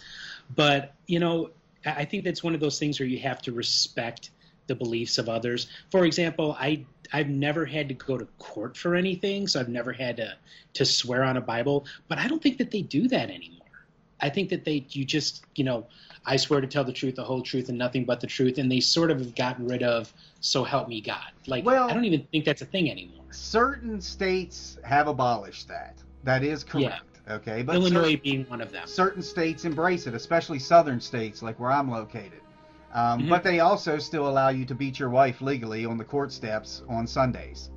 but 0.56 0.94
you 1.08 1.20
know, 1.20 1.50
I 1.84 2.06
think 2.06 2.24
that's 2.24 2.44
one 2.44 2.54
of 2.54 2.60
those 2.60 2.78
things 2.78 3.00
where 3.00 3.10
you 3.10 3.18
have 3.20 3.42
to 3.44 3.54
respect 3.54 4.30
the 4.68 4.76
beliefs 4.76 5.18
of 5.18 5.28
others. 5.28 5.68
For 5.90 6.06
example, 6.06 6.56
I 6.60 6.86
I've 7.12 7.30
never 7.30 7.66
had 7.66 7.88
to 7.88 7.96
go 7.96 8.16
to 8.20 8.26
court 8.38 8.78
for 8.78 8.94
anything, 8.94 9.48
so 9.48 9.60
I've 9.60 9.70
never 9.70 9.92
had 9.92 10.18
to 10.18 10.36
to 10.74 10.86
swear 10.86 11.24
on 11.24 11.36
a 11.36 11.42
Bible, 11.42 11.88
but 12.08 12.20
I 12.20 12.28
don't 12.28 12.44
think 12.44 12.60
that 12.60 12.70
they 12.70 12.84
do 12.84 13.08
that 13.08 13.32
anymore. 13.32 13.67
I 14.22 14.30
think 14.30 14.50
that 14.50 14.66
they 14.66 14.86
you 14.90 15.06
just, 15.06 15.46
you 15.56 15.64
know, 15.64 15.86
I 16.26 16.36
swear 16.38 16.60
to 16.62 16.68
tell 16.68 16.84
the 16.84 16.92
truth, 16.94 17.16
the 17.16 17.24
whole 17.24 17.42
truth 17.42 17.70
and 17.70 17.78
nothing 17.78 18.04
but 18.06 18.20
the 18.20 18.28
truth 18.28 18.58
and 18.58 18.72
they 18.72 18.80
sort 18.80 19.12
of 19.12 19.20
have 19.20 19.36
gotten 19.36 19.68
rid 19.68 19.84
of 19.84 20.12
so 20.42 20.64
help 20.64 20.88
me 20.88 21.02
God. 21.02 21.32
Like 21.48 21.66
Well- 21.66 21.90
I 21.90 21.94
don't 21.94 22.06
even 22.06 22.26
think 22.32 22.46
that's 22.46 22.62
a 22.62 22.66
thing 22.66 22.90
anymore. 22.92 23.26
Certain 23.32 24.02
states 24.02 24.78
have 24.84 25.08
abolished 25.08 25.68
that. 25.68 25.96
That 26.24 26.44
is 26.44 26.64
correct. 26.64 27.04
Okay, 27.30 27.62
but 27.62 27.76
Illinois 27.76 28.14
cer- 28.14 28.18
being 28.24 28.46
one 28.46 28.62
of 28.62 28.72
them. 28.72 28.88
certain 28.88 29.22
states 29.22 29.66
embrace 29.66 30.08
it, 30.08 30.14
especially 30.14 30.60
southern 30.60 31.00
states 31.02 31.42
like 31.42 31.60
where 31.60 31.72
I'm 31.72 31.92
located. 31.92 32.42
Um, 32.94 33.24
Mhm. 33.24 33.30
But 33.30 33.44
they 33.44 33.60
also 33.60 33.98
still 33.98 34.30
allow 34.30 34.48
you 34.50 34.64
to 34.66 34.74
beat 34.74 34.98
your 34.98 35.10
wife 35.10 35.42
legally 35.42 35.86
on 35.86 35.98
the 35.98 36.06
court 36.06 36.32
steps 36.32 36.84
on 36.88 37.06
Sundays. 37.06 37.70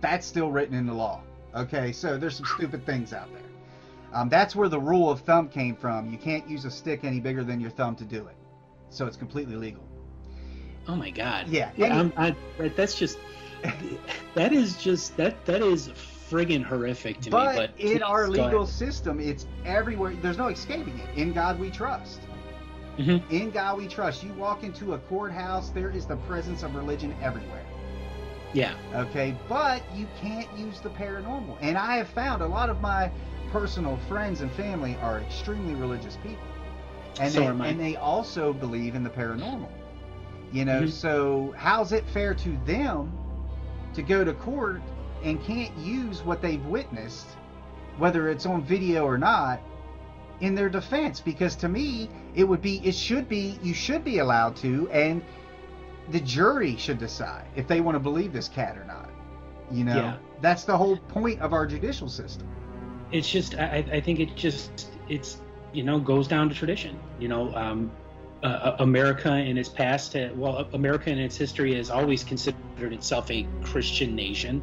That's 0.00 0.24
still 0.26 0.52
written 0.52 0.74
in 0.76 0.86
the 0.86 0.94
law. 0.94 1.22
Okay, 1.54 1.90
so 1.90 2.16
there's 2.16 2.36
some 2.36 2.46
stupid 2.46 2.86
things 2.86 3.12
out 3.12 3.28
there. 3.32 3.42
Um, 4.12 4.28
that's 4.28 4.54
where 4.56 4.68
the 4.68 4.80
rule 4.80 5.10
of 5.10 5.20
thumb 5.20 5.48
came 5.48 5.76
from. 5.76 6.10
You 6.10 6.18
can't 6.18 6.48
use 6.48 6.64
a 6.64 6.70
stick 6.70 7.04
any 7.04 7.20
bigger 7.20 7.44
than 7.44 7.60
your 7.60 7.70
thumb 7.70 7.96
to 7.96 8.04
do 8.04 8.26
it. 8.26 8.36
So 8.88 9.06
it's 9.06 9.16
completely 9.16 9.56
legal. 9.56 9.82
Oh 10.88 10.94
my 10.96 11.10
God. 11.10 11.48
Yeah, 11.48 11.70
Yeah, 11.76 11.98
I'm, 11.98 12.12
I, 12.16 12.34
that's 12.76 12.96
just 12.98 13.18
that 14.34 14.52
is 14.52 14.76
just 14.76 15.16
that 15.16 15.44
that 15.46 15.60
is 15.60 15.88
friggin' 16.30 16.62
horrific 16.62 17.20
to 17.22 17.30
but 17.30 17.56
me. 17.56 17.66
But 17.66 17.80
in 17.80 18.02
our 18.02 18.28
legal 18.28 18.66
system, 18.66 19.20
it's 19.20 19.46
everywhere. 19.64 20.14
There's 20.22 20.38
no 20.38 20.48
escaping 20.48 20.98
it. 20.98 21.18
In 21.18 21.32
God 21.32 21.58
we 21.58 21.70
trust. 21.70 22.20
Mhm. 22.98 23.20
In 23.30 23.50
God 23.50 23.78
we 23.78 23.88
trust. 23.88 24.22
You 24.24 24.32
walk 24.34 24.62
into 24.62 24.94
a 24.94 24.98
courthouse, 24.98 25.70
there 25.70 25.90
is 25.90 26.06
the 26.06 26.16
presence 26.16 26.62
of 26.62 26.74
religion 26.74 27.14
everywhere. 27.22 27.62
yeah, 28.52 28.74
Okay, 28.94 29.36
but 29.48 29.82
you 29.94 30.06
can't 30.20 30.48
use 30.56 30.80
the 30.80 30.88
paranormal. 30.88 31.58
And 31.60 31.76
I 31.76 31.96
have 31.98 32.08
found 32.08 32.40
a 32.42 32.46
lot 32.46 32.70
of 32.70 32.80
my 32.80 33.10
personal 33.60 33.96
friends 34.06 34.42
and 34.42 34.52
family 34.52 34.98
are 35.00 35.18
extremely 35.20 35.74
religious 35.74 36.18
people. 36.22 36.44
And 37.18 37.32
So 37.32 37.40
they, 37.40 37.70
and 37.70 37.80
they 37.80 37.96
also 37.96 38.52
believe 38.52 38.94
in 38.94 39.02
the 39.02 39.08
paranormal. 39.08 39.70
You 40.52 40.66
know, 40.66 40.82
Mhm. 40.82 40.90
so 40.90 41.54
how's 41.56 41.92
it 41.92 42.06
fair 42.06 42.34
to 42.34 42.56
them 42.66 43.10
to 43.94 44.02
go 44.02 44.24
to 44.24 44.34
court 44.34 44.82
and 45.24 45.42
can't 45.42 45.74
use 45.78 46.22
what 46.22 46.42
they've 46.42 46.64
witnessed, 46.66 47.28
whether 47.96 48.28
it's 48.28 48.44
on 48.44 48.62
video 48.62 49.06
or 49.06 49.16
not, 49.16 49.58
in 50.40 50.54
their 50.54 50.68
defense? 50.68 51.20
Because 51.22 51.56
to 51.56 51.68
me, 51.68 52.10
it 52.34 52.44
would 52.44 52.60
be, 52.60 52.86
it 52.86 52.94
should 52.94 53.26
be, 53.26 53.58
you 53.62 53.72
should 53.72 54.04
be 54.04 54.18
allowed 54.18 54.54
to, 54.56 54.86
and 54.90 55.22
the 56.10 56.20
jury 56.20 56.76
should 56.76 56.98
decide 56.98 57.46
if 57.56 57.66
they 57.66 57.80
want 57.80 57.94
to 57.94 58.00
believe 58.00 58.34
this 58.34 58.48
cat 58.48 58.76
or 58.76 58.84
not. 58.84 59.08
You 59.70 59.84
know, 59.84 59.96
Yeah. 59.96 60.16
that's 60.42 60.64
the 60.64 60.76
whole 60.76 60.98
point 60.98 61.40
of 61.40 61.54
our 61.54 61.66
judicial 61.66 62.10
system. 62.10 62.46
It's 63.12 63.28
just 63.28 63.54
I, 63.54 63.84
I 63.92 64.00
think 64.00 64.20
it 64.20 64.36
just 64.36 64.90
it's 65.08 65.38
you 65.72 65.82
know 65.82 65.98
goes 66.00 66.28
down 66.28 66.48
to 66.48 66.54
tradition. 66.54 66.98
You 67.18 67.28
know, 67.28 67.54
um, 67.54 67.92
uh, 68.42 68.76
America 68.78 69.34
in 69.34 69.56
its 69.58 69.68
past, 69.68 70.14
uh, 70.16 70.28
well, 70.34 70.68
America 70.72 71.10
in 71.10 71.18
its 71.18 71.36
history 71.36 71.74
has 71.74 71.90
always 71.90 72.22
considered 72.22 72.92
itself 72.92 73.30
a 73.30 73.46
Christian 73.62 74.14
nation. 74.14 74.62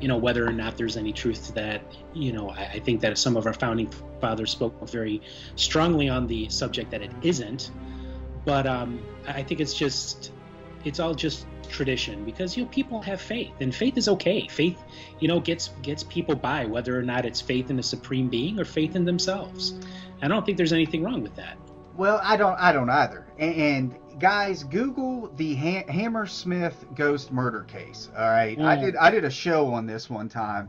You 0.00 0.08
know, 0.08 0.16
whether 0.16 0.46
or 0.46 0.52
not 0.52 0.76
there's 0.76 0.96
any 0.96 1.12
truth 1.12 1.46
to 1.46 1.52
that, 1.54 1.82
you 2.14 2.32
know, 2.32 2.50
I, 2.50 2.64
I 2.74 2.78
think 2.78 3.00
that 3.00 3.18
some 3.18 3.36
of 3.36 3.46
our 3.46 3.52
founding 3.52 3.90
fathers 4.20 4.52
spoke 4.52 4.88
very 4.88 5.20
strongly 5.56 6.08
on 6.08 6.28
the 6.28 6.48
subject 6.50 6.92
that 6.92 7.02
it 7.02 7.10
isn't. 7.22 7.72
But 8.44 8.66
um, 8.66 9.04
I 9.26 9.42
think 9.42 9.60
it's 9.60 9.74
just 9.74 10.30
it's 10.84 11.00
all 11.00 11.14
just 11.14 11.46
tradition 11.68 12.24
because 12.24 12.56
you 12.56 12.62
know 12.64 12.68
people 12.70 13.02
have 13.02 13.20
faith 13.20 13.52
and 13.60 13.74
faith 13.74 13.96
is 13.98 14.08
okay 14.08 14.46
faith 14.48 14.78
you 15.20 15.28
know 15.28 15.38
gets 15.40 15.68
gets 15.82 16.02
people 16.04 16.34
by 16.34 16.64
whether 16.64 16.98
or 16.98 17.02
not 17.02 17.26
it's 17.26 17.40
faith 17.40 17.68
in 17.70 17.78
a 17.78 17.82
supreme 17.82 18.28
being 18.28 18.58
or 18.58 18.64
faith 18.64 18.96
in 18.96 19.04
themselves 19.04 19.74
i 20.22 20.28
don't 20.28 20.46
think 20.46 20.56
there's 20.56 20.72
anything 20.72 21.02
wrong 21.02 21.22
with 21.22 21.34
that 21.36 21.58
Well, 21.96 22.20
I 22.22 22.36
don't, 22.36 22.56
I 22.60 22.70
don't 22.72 22.90
either. 22.90 23.26
And, 23.38 23.54
and 23.54 24.20
guys, 24.20 24.62
Google 24.62 25.32
the 25.36 25.56
ha- 25.56 25.84
Hammersmith 25.92 26.86
ghost 26.94 27.32
murder 27.32 27.64
case. 27.64 28.08
All 28.16 28.30
right, 28.30 28.56
I 28.60 28.76
Mm. 28.76 28.80
did, 28.80 28.96
I 28.96 29.10
did 29.10 29.24
a 29.24 29.30
show 29.30 29.74
on 29.74 29.84
this 29.86 30.08
one 30.08 30.28
time. 30.28 30.68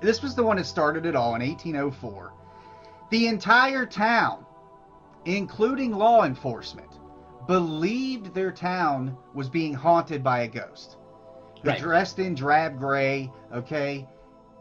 This 0.00 0.22
was 0.22 0.34
the 0.34 0.42
one 0.42 0.56
that 0.56 0.64
started 0.64 1.04
it 1.04 1.14
all 1.14 1.34
in 1.34 1.42
1804. 1.42 2.32
The 3.10 3.26
entire 3.26 3.84
town, 3.84 4.46
including 5.26 5.92
law 5.92 6.24
enforcement, 6.24 6.88
believed 7.46 8.34
their 8.34 8.52
town 8.52 9.16
was 9.34 9.48
being 9.48 9.74
haunted 9.74 10.22
by 10.22 10.40
a 10.40 10.48
ghost. 10.48 10.96
They're 11.62 11.72
Right. 11.72 11.80
dressed 11.80 12.18
in 12.18 12.34
drab 12.34 12.78
gray, 12.78 13.30
okay? 13.52 14.06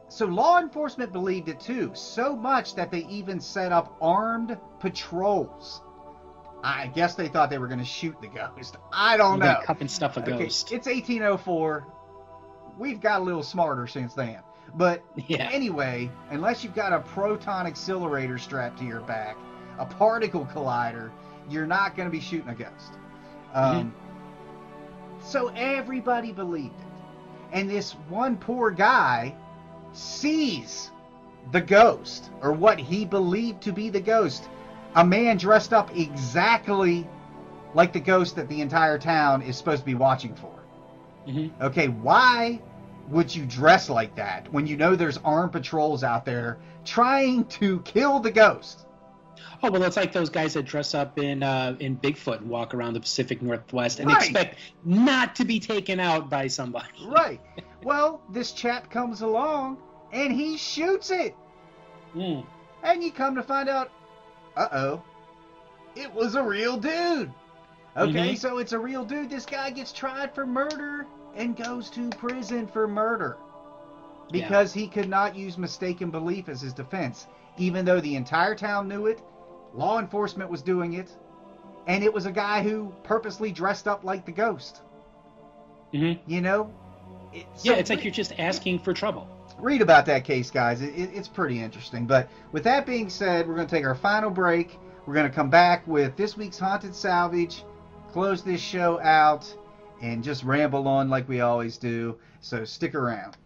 So 0.10 0.26
law 0.26 0.60
enforcement 0.60 1.12
believed 1.12 1.50
it 1.50 1.60
too, 1.60 1.92
so 1.94 2.36
much 2.36 2.76
that 2.76 2.92
they 2.92 3.06
even 3.06 3.40
set 3.40 3.72
up 3.72 3.96
armed 4.02 4.58
patrols. 4.80 5.82
I 6.64 6.88
guess 6.88 7.16
they 7.16 7.28
thought 7.28 7.50
they 7.50 7.58
were 7.58 7.68
going 7.68 7.80
to 7.80 7.86
shoot 7.86 8.16
the 8.22 8.28
ghost. 8.28 8.78
I 8.94 9.18
don't 9.18 9.34
You 9.36 9.44
know. 9.44 9.62
and 9.80 9.92
stuff 9.92 10.16
a 10.18 10.22
Okay, 10.22 10.32
ghost 10.32 10.72
it's 10.72 10.88
1804. 10.88 11.86
We've 12.78 13.02
got 13.02 13.22
a 13.22 13.24
little 13.24 13.44
smarter 13.44 13.86
since 13.88 14.14
then. 14.14 14.40
But 14.76 15.04
yeah 15.28 15.50
Anyway, 15.52 16.10
unless 16.30 16.64
you've 16.64 16.74
got 16.76 16.94
a 16.94 17.00
proton 17.00 17.68
accelerator 17.68 18.38
strapped 18.38 18.80
to 18.80 18.86
your 18.86 19.02
back, 19.02 19.36
a 19.78 19.86
particle 19.86 20.46
collider, 20.46 21.12
you're 21.50 21.66
not 21.68 21.96
going 21.96 22.08
to 22.08 22.12
be 22.12 22.20
shooting 22.20 22.50
a 22.50 22.56
ghost. 22.56 22.94
Um, 23.54 23.94
So 25.22 25.48
everybody 25.56 26.32
believed 26.32 26.74
it. 26.80 26.88
And 27.54 27.70
this 27.70 27.94
one 28.10 28.36
poor 28.38 28.72
guy 28.72 29.36
sees 29.94 30.92
the 31.52 31.62
ghost, 31.62 32.32
or 32.42 32.52
what 32.52 32.80
he 32.80 33.06
believed 33.06 33.62
to 33.64 33.72
be 33.72 33.90
the 33.90 34.00
ghost. 34.02 34.50
A 34.96 35.06
man 35.06 35.38
dressed 35.38 35.74
up 35.74 35.96
exactly 35.96 37.08
like 37.74 37.94
the 37.94 38.00
ghost 38.00 38.36
that 38.36 38.48
the 38.50 38.62
entire 38.62 38.98
town 38.98 39.42
is 39.42 39.58
supposed 39.58 39.80
to 39.82 39.86
be 39.86 39.96
watching 39.96 40.36
for. 40.36 40.52
Mhm. 41.28 41.52
Okay, 41.62 41.88
why 41.88 42.62
would 43.10 43.34
you 43.36 43.46
dress 43.46 43.90
like 43.90 44.16
that 44.16 44.52
when 44.54 44.66
you 44.68 44.78
know 44.78 44.96
there's 44.96 45.18
armed 45.26 45.52
patrols 45.52 46.04
out 46.04 46.26
there 46.26 46.58
trying 46.86 47.46
to 47.46 47.80
kill 47.82 48.20
the 48.20 48.32
ghost? 48.32 48.86
Oh 49.62 49.72
well, 49.72 49.84
it's 49.84 49.98
like 49.98 50.12
those 50.12 50.30
guys 50.30 50.54
that 50.54 50.64
dress 50.64 50.94
up 50.94 51.18
in 51.20 51.44
uh, 51.44 51.76
in 51.80 51.98
Bigfoot 51.98 52.40
and 52.40 52.50
walk 52.50 52.74
around 52.74 52.94
the 52.94 53.00
Pacific 53.00 53.42
Northwest 53.42 54.00
and 54.00 54.08
Right. 54.10 54.18
expect 54.24 54.60
not 54.86 55.36
to 55.36 55.46
be 55.46 55.60
taken 55.60 56.00
out 56.00 56.30
by 56.30 56.48
somebody. 56.48 56.88
Right. 57.08 57.40
Well, 57.84 58.22
this 58.32 58.52
chap 58.54 58.90
comes 58.90 59.22
along 59.22 59.78
and 60.12 60.32
he 60.34 60.58
shoots 60.58 61.12
it. 61.12 61.36
Mm. 62.16 62.46
And 62.84 63.04
you 63.04 63.12
come 63.12 63.36
to 63.36 63.44
find 63.44 63.68
out, 63.70 63.92
uh 64.56 64.68
oh, 64.72 65.04
it 65.96 66.14
was 66.14 66.36
a 66.36 66.44
real 66.44 66.78
dude. 66.78 67.32
Okay, 67.96 68.34
Mhm. 68.34 68.38
so 68.38 68.58
it's 68.58 68.72
a 68.74 68.80
real 68.80 69.06
dude. 69.06 69.30
This 69.30 69.46
guy 69.46 69.70
gets 69.70 69.92
tried 69.94 70.34
for 70.34 70.46
murder 70.46 71.06
and 71.36 71.56
goes 71.56 71.90
to 71.92 72.10
prison 72.12 72.68
for 72.68 72.88
murder 72.88 73.38
Yeah. 74.32 74.48
because 74.48 74.74
he 74.74 74.88
could 74.88 75.10
not 75.10 75.36
use 75.36 75.58
mistaken 75.58 76.10
belief 76.10 76.50
as 76.50 76.62
his 76.62 76.74
defense, 76.74 77.28
even 77.58 77.86
though 77.86 78.00
the 78.00 78.16
entire 78.16 78.56
town 78.56 78.88
knew 78.88 79.06
it, 79.08 79.22
law 79.74 80.00
enforcement 80.00 80.50
was 80.50 80.62
doing 80.62 80.94
it, 80.94 81.10
and 81.88 82.04
it 82.04 82.14
was 82.14 82.26
a 82.26 82.32
guy 82.32 82.62
who 82.64 82.94
purposely 83.04 83.52
dressed 83.52 83.88
up 83.88 84.04
like 84.04 84.26
the 84.26 84.32
ghost. 84.32 84.82
Mhm. 85.94 86.20
You 86.28 86.42
know? 86.42 86.72
It- 87.34 87.46
Yeah, 87.64 87.74
so 87.74 87.80
it's 87.80 87.90
like 87.90 88.04
you're 88.04 88.14
just 88.14 88.34
asking 88.40 88.80
for 88.80 88.94
trouble. 88.94 89.28
read 89.60 89.82
about 89.82 90.06
that 90.08 90.24
case, 90.24 90.50
guys. 90.52 90.82
It, 90.82 90.94
it, 90.96 91.12
it's 91.14 91.28
pretty 91.28 91.62
interesting. 91.62 92.06
But 92.06 92.28
with 92.52 92.64
that 92.64 92.86
being 92.86 93.10
said, 93.10 93.48
we're 93.48 93.56
going 93.56 93.68
to 93.68 93.76
take 93.76 93.86
our 93.86 93.94
final 93.96 94.30
break. 94.32 94.80
We're 95.06 95.14
going 95.14 95.30
to 95.30 95.34
come 95.36 95.50
back 95.50 95.86
with 95.88 96.16
this 96.18 96.36
week's 96.36 96.58
Haunted 96.58 96.94
Salvage, 96.96 97.64
close 98.12 98.42
this 98.44 98.60
show 98.62 99.00
out, 99.02 99.46
and 100.02 100.24
just 100.24 100.44
ramble 100.44 100.88
on 100.88 101.10
like 101.10 101.30
we 101.30 101.42
always 101.42 101.78
do. 101.78 102.18
So 102.42 102.66
stick 102.66 102.96
around. 102.96 103.38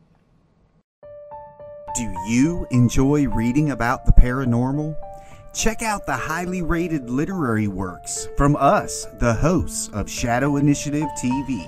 Do 1.95 2.03
you 2.27 2.65
enjoy 2.71 3.27
reading 3.27 3.71
about 3.71 4.05
the 4.05 4.11
paranormal? 4.13 4.95
Check 5.57 5.81
out 5.81 6.05
the 6.05 6.15
highly 6.15 6.61
rated 6.61 7.09
literary 7.09 7.67
works 7.67 8.29
from 8.37 8.55
us, 8.57 9.05
the 9.17 9.33
hosts 9.33 9.89
of 9.91 10.07
Shadow 10.07 10.57
Initiative 10.57 11.07
TV. 11.19 11.67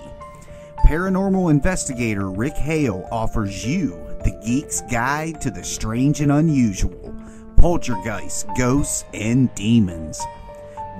Paranormal 0.86 1.50
investigator 1.50 2.30
Rick 2.30 2.54
Hale 2.54 3.08
offers 3.12 3.66
you 3.66 4.00
the 4.24 4.40
geek's 4.46 4.82
guide 4.92 5.42
to 5.42 5.50
the 5.50 5.64
strange 5.64 6.22
and 6.22 6.32
unusual, 6.32 7.16
poltergeists, 7.58 8.46
ghosts, 8.56 9.06
and 9.16 9.54
demons. 9.56 10.22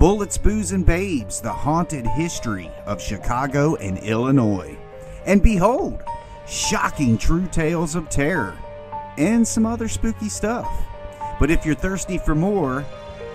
Bullets, 0.00 0.36
Booze, 0.36 0.72
and 0.72 0.84
Babes, 0.84 1.40
the 1.40 1.52
haunted 1.52 2.08
history 2.08 2.72
of 2.86 3.00
Chicago 3.00 3.76
and 3.76 3.98
Illinois. 3.98 4.76
And 5.26 5.40
behold, 5.40 6.02
shocking 6.48 7.18
true 7.18 7.46
tales 7.46 7.94
of 7.94 8.08
terror 8.08 8.58
and 9.16 9.46
some 9.46 9.64
other 9.64 9.86
spooky 9.86 10.28
stuff. 10.28 10.89
But 11.40 11.50
if 11.50 11.66
you're 11.66 11.74
thirsty 11.74 12.18
for 12.18 12.36
more, 12.36 12.84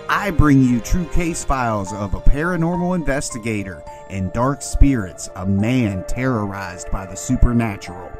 I 0.08 0.30
bring 0.30 0.62
you 0.62 0.80
true 0.80 1.06
case 1.06 1.44
files 1.44 1.92
of 1.92 2.14
a 2.14 2.20
paranormal 2.20 2.94
investigator 2.94 3.82
and 4.08 4.32
dark 4.32 4.62
spirits, 4.62 5.28
a 5.34 5.44
man 5.44 6.04
terrorized 6.06 6.88
by 6.92 7.04
the 7.04 7.16
supernatural. 7.16 8.12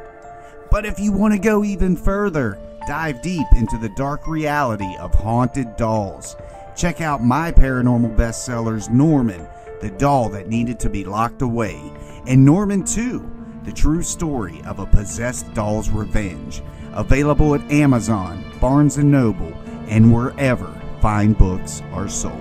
But 0.72 0.84
if 0.84 0.98
you 0.98 1.12
want 1.12 1.32
to 1.34 1.38
go 1.38 1.62
even 1.62 1.96
further, 1.96 2.58
dive 2.88 3.22
deep 3.22 3.46
into 3.56 3.78
the 3.78 3.92
dark 3.96 4.26
reality 4.26 4.96
of 4.98 5.14
haunted 5.14 5.76
dolls. 5.76 6.36
Check 6.74 7.00
out 7.00 7.24
my 7.24 7.52
paranormal 7.52 8.16
bestsellers 8.16 8.90
Norman, 8.90 9.46
the 9.80 9.90
doll 9.90 10.28
that 10.30 10.48
needed 10.48 10.80
to 10.80 10.90
be 10.90 11.04
locked 11.04 11.42
away, 11.42 11.80
and 12.26 12.44
Norman 12.44 12.84
2, 12.84 13.30
the 13.62 13.72
true 13.72 14.02
story 14.02 14.60
of 14.66 14.80
a 14.80 14.86
possessed 14.86 15.54
doll's 15.54 15.90
revenge. 15.90 16.62
Available 16.92 17.54
at 17.54 17.70
Amazon, 17.70 18.44
Barnes 18.60 18.98
& 18.98 18.98
Noble, 18.98 19.52
and 19.88 20.12
wherever 20.12 20.72
fine 21.00 21.32
books 21.32 21.82
are 21.92 22.08
sold. 22.08 22.34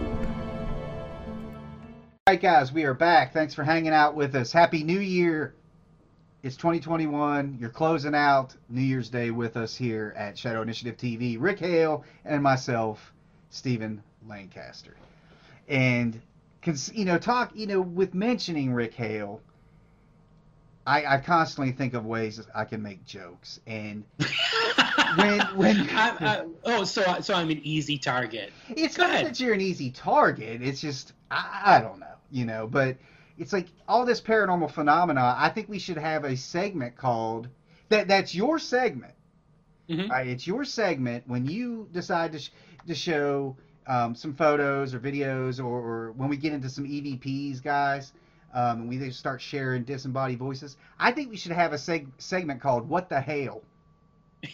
All 2.28 2.34
right, 2.34 2.42
guys, 2.42 2.72
we 2.72 2.84
are 2.86 2.94
back. 2.94 3.34
Thanks 3.34 3.54
for 3.54 3.64
hanging 3.64 3.94
out 3.94 4.16
with 4.16 4.34
us. 4.36 4.52
Happy 4.52 4.84
New 4.84 5.00
Year. 5.00 5.54
It's 6.42 6.56
2021. 6.58 7.58
You're 7.60 7.70
closing 7.70 8.16
out 8.16 8.56
New 8.70 8.82
Year's 8.82 9.10
Day 9.10 9.32
with 9.32 9.58
us 9.58 9.76
here 9.76 10.14
at 10.18 10.38
Shadow 10.38 10.62
Initiative 10.62 10.98
TV. 10.98 11.38
Rick 11.40 11.60
Hale 11.60 12.04
and 12.24 12.42
myself, 12.42 13.14
Stephen 13.50 14.02
Lancaster. 14.28 14.96
And, 15.68 16.20
you 16.94 17.06
know, 17.06 17.18
talk, 17.18 17.52
you 17.56 17.68
know, 17.68 17.82
with 17.82 18.14
mentioning 18.14 18.74
Rick 18.74 18.94
Hale, 18.96 19.42
I, 20.86 21.16
I 21.16 21.18
constantly 21.18 21.72
think 21.74 21.94
of 21.96 22.06
ways 22.06 22.42
I 22.54 22.64
can 22.66 22.82
make 22.82 23.04
jokes. 23.06 23.60
And 23.66 24.04
when, 25.18 25.40
when, 25.56 25.90
I, 25.90 26.16
I, 26.20 26.46
oh, 26.66 26.84
so 26.84 27.02
so 27.22 27.34
I'm 27.34 27.50
an 27.50 27.60
easy 27.64 27.98
target. 27.98 28.52
it's 28.70 28.96
Go 28.98 29.04
not 29.04 29.14
ahead. 29.14 29.26
that 29.28 29.40
you're 29.40 29.54
an 29.54 29.62
easy 29.62 29.90
target. 29.92 30.62
It's 30.62 30.82
just 30.82 31.14
I, 31.32 31.78
I 31.78 31.82
don't 31.82 32.00
know, 32.00 32.14
you 32.32 32.46
know. 32.46 32.68
But 32.68 32.98
it's 33.38 33.52
like 33.54 33.68
all 33.88 34.06
this 34.06 34.22
paranormal 34.22 34.72
phenomena. 34.72 35.36
I 35.38 35.50
think 35.50 35.70
we 35.70 35.80
should 35.80 35.98
have 35.98 36.24
a 36.24 36.36
segment 36.36 36.96
called 36.96 37.48
that. 37.90 38.08
That's 38.08 38.36
your 38.36 38.60
segment. 38.60 39.14
Mhm. 39.90 40.04
All 40.04 40.10
right, 40.10 40.28
it's 40.28 40.46
your 40.48 40.66
segment 40.66 41.24
when 41.28 41.46
you 41.46 41.88
decide 41.94 42.32
to 42.34 42.40
sh- 42.40 42.50
to 42.88 42.96
show 42.96 43.56
um, 43.88 44.16
some 44.16 44.34
photos 44.34 44.94
or 44.94 45.00
videos, 45.00 45.60
or, 45.60 45.66
or 45.80 46.12
when 46.14 46.28
we 46.30 46.38
get 46.38 46.54
into 46.54 46.70
some 46.70 46.86
EVPs, 46.86 47.62
guys. 47.64 48.14
Um, 48.56 48.82
and 48.82 48.90
we 48.90 48.98
just 48.98 49.20
start 49.20 49.42
sharing 49.42 49.84
disembodied 49.84 50.40
voices. 50.40 50.78
I 50.98 51.12
think 51.12 51.30
we 51.30 51.36
should 51.38 51.52
have 51.52 51.74
a 51.74 51.76
seg- 51.76 52.08
segment 52.18 52.62
called 52.62 52.88
"What 52.90 53.10
the 53.10 53.20
Hell." 53.22 53.62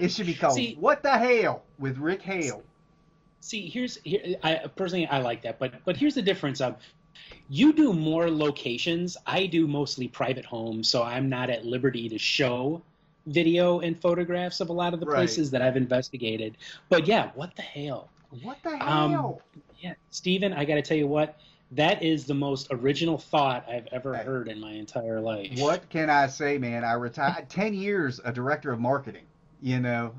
It 0.00 0.12
should 0.12 0.26
be 0.26 0.34
called 0.34 0.54
See- 0.54 0.76
"What 0.78 1.02
the 1.02 1.18
Hell" 1.18 1.64
with 1.80 1.98
Rick 1.98 2.22
Hale. 2.22 2.62
See, 3.40 3.68
here's 3.68 3.96
here, 4.04 4.36
I 4.44 4.66
personally 4.76 5.06
I 5.08 5.18
like 5.20 5.42
that, 5.42 5.58
but 5.58 5.72
but 5.84 5.96
here's 5.96 6.14
the 6.14 6.22
difference 6.22 6.60
of 6.60 6.76
you 7.48 7.72
do 7.72 7.92
more 7.92 8.30
locations. 8.30 9.16
I 9.26 9.46
do 9.46 9.66
mostly 9.66 10.06
private 10.06 10.44
homes, 10.44 10.88
so 10.88 11.02
I'm 11.02 11.28
not 11.28 11.50
at 11.50 11.64
liberty 11.64 12.08
to 12.10 12.18
show 12.18 12.80
video 13.26 13.80
and 13.80 14.00
photographs 14.00 14.60
of 14.60 14.68
a 14.68 14.72
lot 14.72 14.94
of 14.94 15.00
the 15.00 15.06
Right. 15.06 15.16
places 15.16 15.50
that 15.50 15.62
I've 15.62 15.76
investigated. 15.76 16.56
But 16.88 17.06
yeah, 17.08 17.30
what 17.34 17.56
the 17.56 17.62
hell? 17.62 18.08
What 18.42 18.62
the 18.62 18.70
Um, 18.80 19.10
hell? 19.12 19.42
Yeah, 19.80 19.94
Stephen, 20.10 20.52
I 20.52 20.64
got 20.64 20.76
to 20.76 20.82
tell 20.82 20.96
you 20.96 21.06
what, 21.08 21.40
that 21.72 22.02
is 22.02 22.24
the 22.24 22.34
most 22.34 22.68
original 22.70 23.18
thought 23.18 23.68
I've 23.68 23.86
ever 23.92 24.14
Hey. 24.16 24.24
heard 24.24 24.48
in 24.48 24.58
my 24.60 24.72
entire 24.72 25.20
life. 25.20 25.58
What 25.58 25.88
can 25.90 26.08
I 26.10 26.26
say, 26.28 26.56
man? 26.58 26.84
I 26.84 26.92
retired 26.94 27.48
10 27.50 27.74
years 27.74 28.20
a 28.24 28.32
director 28.32 28.72
of 28.72 28.80
marketing. 28.80 29.24
You 29.60 29.80
know, 29.80 30.14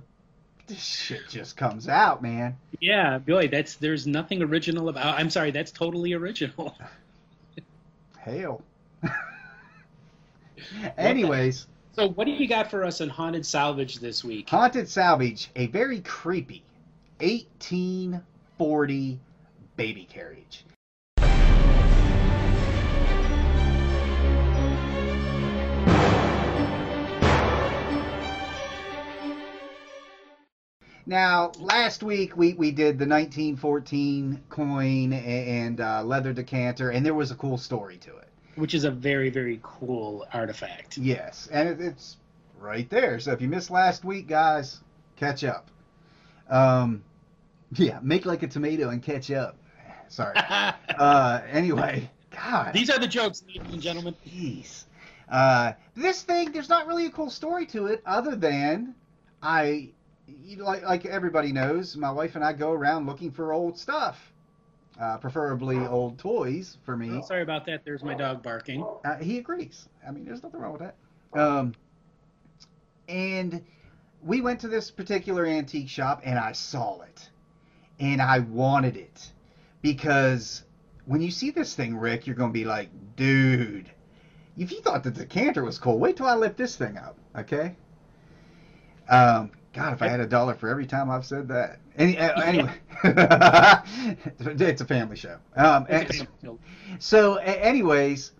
this 0.67 0.83
shit 0.83 1.27
just 1.29 1.57
comes 1.57 1.87
out, 1.87 2.21
man. 2.21 2.57
Yeah, 2.79 3.17
boy, 3.17 3.47
that's 3.47 3.75
there's 3.75 4.05
nothing 4.05 4.41
original 4.43 4.89
about. 4.89 5.17
I'm 5.19 5.29
sorry, 5.29 5.51
that's 5.51 5.71
totally 5.71 6.13
original. 6.13 6.75
Hell. 8.19 8.61
Anyways, 10.97 11.67
So, 11.93 12.09
what 12.09 12.25
do 12.25 12.31
you 12.31 12.47
got 12.47 12.69
for 12.69 12.83
us 12.83 13.01
in 13.01 13.09
haunted 13.09 13.45
salvage 13.45 13.95
this 13.99 14.23
week? 14.23 14.49
Haunted 14.49 14.87
Salvage, 14.89 15.49
a 15.55 15.67
very 15.67 16.01
creepy 16.01 16.63
1840 17.21 19.19
baby 19.77 20.07
carriage. 20.11 20.63
Now, 31.09 31.53
last 31.57 32.03
week 32.03 32.37
we, 32.37 32.53
we 32.53 32.69
did 32.69 32.99
the 32.99 33.07
1914 33.07 34.43
coin 34.47 35.11
and 35.11 35.81
uh, 35.81 36.03
leather 36.03 36.33
decanter, 36.33 36.91
and 36.91 37.03
there 37.03 37.15
was 37.15 37.31
a 37.31 37.35
cool 37.35 37.57
story 37.57 37.97
to 37.97 38.15
it. 38.17 38.27
Which 38.53 38.75
is 38.75 38.83
a 38.83 38.91
very 38.91 39.31
very 39.31 39.59
cool 39.63 40.27
artifact. 40.31 40.99
Yes, 40.99 41.49
and 41.51 41.67
it, 41.67 41.81
it's 41.81 42.17
right 42.59 42.87
there. 42.91 43.19
So 43.19 43.31
if 43.31 43.41
you 43.41 43.47
missed 43.47 43.71
last 43.71 44.05
week, 44.05 44.27
guys, 44.27 44.81
catch 45.15 45.43
up. 45.43 45.71
Um, 46.47 47.03
yeah, 47.73 47.97
make 48.03 48.27
like 48.27 48.43
a 48.43 48.47
tomato 48.47 48.89
and 48.89 49.01
catch 49.01 49.31
up. 49.31 49.57
Sorry. 50.09 50.35
Uh, 50.99 51.41
anyway, 51.49 52.09
God, 52.29 52.73
These 52.73 52.89
are 52.89 52.99
the 52.99 53.07
jokes, 53.07 53.41
ladies 53.47 53.71
and 53.71 53.81
gentlemen. 53.81 54.13
jeez. 54.27 54.83
Uh, 55.29 55.71
this 55.95 56.23
thing, 56.23 56.51
there's 56.51 56.67
not 56.67 56.87
really 56.87 57.05
a 57.05 57.09
cool 57.09 57.29
story 57.29 57.65
to 57.67 57.85
it, 57.85 58.03
other 58.05 58.35
than 58.35 58.95
I, 59.41 59.91
like 60.57 60.83
like 60.83 61.05
everybody 61.05 61.51
knows, 61.51 61.95
my 61.95 62.11
wife 62.11 62.35
and 62.35 62.43
I 62.43 62.53
go 62.53 62.71
around 62.71 63.05
looking 63.05 63.31
for 63.31 63.53
old 63.53 63.77
stuff, 63.77 64.33
uh, 64.99 65.17
preferably 65.17 65.77
old 65.77 66.17
toys 66.17 66.77
for 66.83 66.95
me. 66.97 67.21
Sorry 67.23 67.41
about 67.41 67.65
that. 67.65 67.85
There's 67.85 68.03
my 68.03 68.15
dog 68.15 68.43
barking. 68.43 68.85
Uh, 69.05 69.17
he 69.17 69.37
agrees. 69.37 69.87
I 70.07 70.11
mean, 70.11 70.25
there's 70.25 70.43
nothing 70.43 70.59
wrong 70.59 70.73
with 70.73 70.81
that. 70.81 70.95
Um, 71.39 71.73
and 73.07 73.63
we 74.23 74.41
went 74.41 74.59
to 74.61 74.67
this 74.67 74.91
particular 74.91 75.45
antique 75.45 75.89
shop, 75.89 76.21
and 76.23 76.37
I 76.37 76.51
saw 76.51 77.01
it, 77.01 77.29
and 77.99 78.21
I 78.21 78.39
wanted 78.39 78.97
it 78.97 79.31
because 79.81 80.63
when 81.05 81.21
you 81.21 81.31
see 81.31 81.51
this 81.51 81.73
thing, 81.73 81.97
Rick, 81.97 82.27
you're 82.27 82.35
going 82.35 82.51
to 82.51 82.53
be 82.53 82.65
like, 82.65 82.89
dude, 83.15 83.89
if 84.57 84.71
you 84.71 84.81
thought 84.81 85.03
the 85.03 85.11
decanter 85.11 85.63
was 85.63 85.79
cool, 85.79 85.97
wait 85.97 86.17
till 86.17 86.27
I 86.27 86.35
lift 86.35 86.57
this 86.57 86.75
thing 86.75 86.97
up, 86.97 87.17
okay? 87.35 87.75
Um, 89.09 89.51
God, 89.73 89.93
if 89.93 90.01
I 90.01 90.07
had 90.07 90.19
a 90.19 90.25
dollar 90.25 90.55
for 90.55 90.67
every 90.69 90.87
time 90.87 91.09
I've 91.11 91.25
said 91.25 91.47
that. 91.49 91.79
Any, 91.95 92.17
uh, 92.17 92.41
anyway, 92.41 92.73
it's 93.03 94.81
a 94.81 94.85
family 94.85 95.15
show. 95.15 95.37
Um, 95.55 95.85
and- 95.89 96.27
so, 96.97 97.35
anyways, 97.35 98.31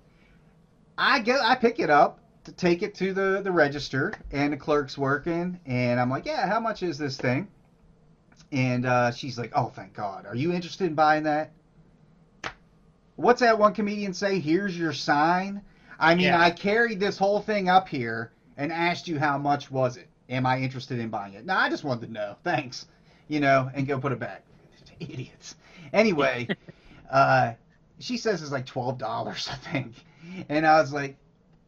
I 0.98 1.20
go, 1.20 1.40
I 1.42 1.56
pick 1.56 1.80
it 1.80 1.90
up 1.90 2.20
to 2.46 2.52
take 2.52 2.82
it 2.82 2.96
to 2.96 3.14
the 3.14 3.42
the 3.44 3.52
register, 3.52 4.14
and 4.32 4.54
the 4.54 4.58
clerk's 4.58 4.98
working, 4.98 5.60
and 5.66 6.00
I'm 6.00 6.10
like, 6.10 6.26
yeah, 6.26 6.48
how 6.48 6.60
much 6.60 6.82
is 6.84 6.98
this 6.98 7.16
thing? 7.16 7.48
And 8.52 8.86
uh, 8.88 9.12
she's 9.12 9.38
like, 9.38 9.52
oh, 9.56 9.68
thank 9.68 9.94
God. 9.94 10.26
Are 10.26 10.36
you 10.36 10.52
interested 10.52 10.88
in 10.88 10.96
buying 10.96 11.24
that? 11.24 11.52
What's 13.18 13.42
that 13.42 13.60
one 13.60 13.74
comedian 13.74 14.14
say? 14.14 14.40
Here's 14.40 14.78
your 14.78 14.94
sign. 14.94 15.62
I 16.00 16.16
mean, 16.16 16.26
Yeah. 16.28 16.42
I 16.42 16.50
carried 16.50 17.00
this 17.00 17.18
whole 17.18 17.42
thing 17.42 17.70
up 17.70 17.88
here 17.88 18.32
and 18.58 18.72
asked 18.72 19.08
you 19.08 19.20
how 19.20 19.38
much 19.38 19.70
was 19.70 19.98
it. 19.98 20.09
Am 20.30 20.46
I 20.46 20.60
interested 20.60 21.00
in 21.00 21.10
buying 21.10 21.34
it? 21.34 21.46
No, 21.46 21.56
I 21.56 21.70
just 21.70 21.84
wanted 21.84 22.08
to 22.08 22.14
know. 22.14 22.36
Thanks. 22.44 22.86
You 23.28 23.40
know, 23.40 23.70
and 23.74 23.88
go 23.88 24.00
put 24.00 24.12
it 24.12 24.20
back. 24.20 24.44
Idiots. 25.00 25.56
Anyway, 25.94 26.52
uh, 27.12 27.54
she 28.00 28.18
says 28.18 28.42
it's 28.42 28.52
like 28.52 28.66
twelve 28.66 28.98
dollars, 28.98 29.50
I 29.52 29.56
think, 29.56 29.96
and 30.50 30.66
I 30.66 30.80
was 30.82 30.94
like, 30.94 31.18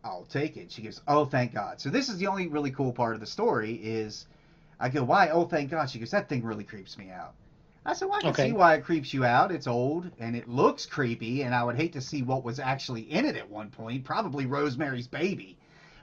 I'll 0.03 0.25
take 0.25 0.57
it. 0.57 0.71
She 0.71 0.81
goes, 0.81 1.01
Oh, 1.07 1.25
thank 1.25 1.53
God. 1.53 1.79
So 1.81 1.89
this 1.89 2.09
is 2.09 2.17
the 2.17 2.27
only 2.27 2.47
really 2.47 2.71
cool 2.71 2.91
part 2.93 3.15
of 3.15 3.19
the 3.21 3.27
story 3.27 3.73
is 3.75 4.27
I 4.79 4.89
go, 4.89 5.03
Why? 5.03 5.29
Oh, 5.29 5.45
thank 5.45 5.71
God. 5.71 5.89
She 5.89 5.99
goes, 5.99 6.11
That 6.11 6.29
thing 6.29 6.43
really 6.43 6.63
creeps 6.63 6.97
me 6.97 7.11
out. 7.11 7.33
I 7.85 7.93
said, 7.93 8.09
Well, 8.09 8.19
I 8.19 8.23
can 8.23 8.31
Okay. 8.31 8.47
see 8.47 8.53
why 8.53 8.75
it 8.75 8.83
creeps 8.83 9.13
you 9.13 9.25
out. 9.25 9.51
It's 9.51 9.67
old 9.67 10.11
and 10.19 10.35
it 10.35 10.47
looks 10.49 10.85
creepy, 10.85 11.43
and 11.43 11.53
I 11.55 11.63
would 11.63 11.75
hate 11.75 11.93
to 11.93 12.01
see 12.01 12.21
what 12.23 12.43
was 12.43 12.59
actually 12.59 13.01
in 13.01 13.25
it 13.25 13.35
at 13.35 13.49
one 13.49 13.69
point. 13.69 14.03
Probably 14.05 14.45
Rosemary's 14.45 15.07
baby. 15.07 15.57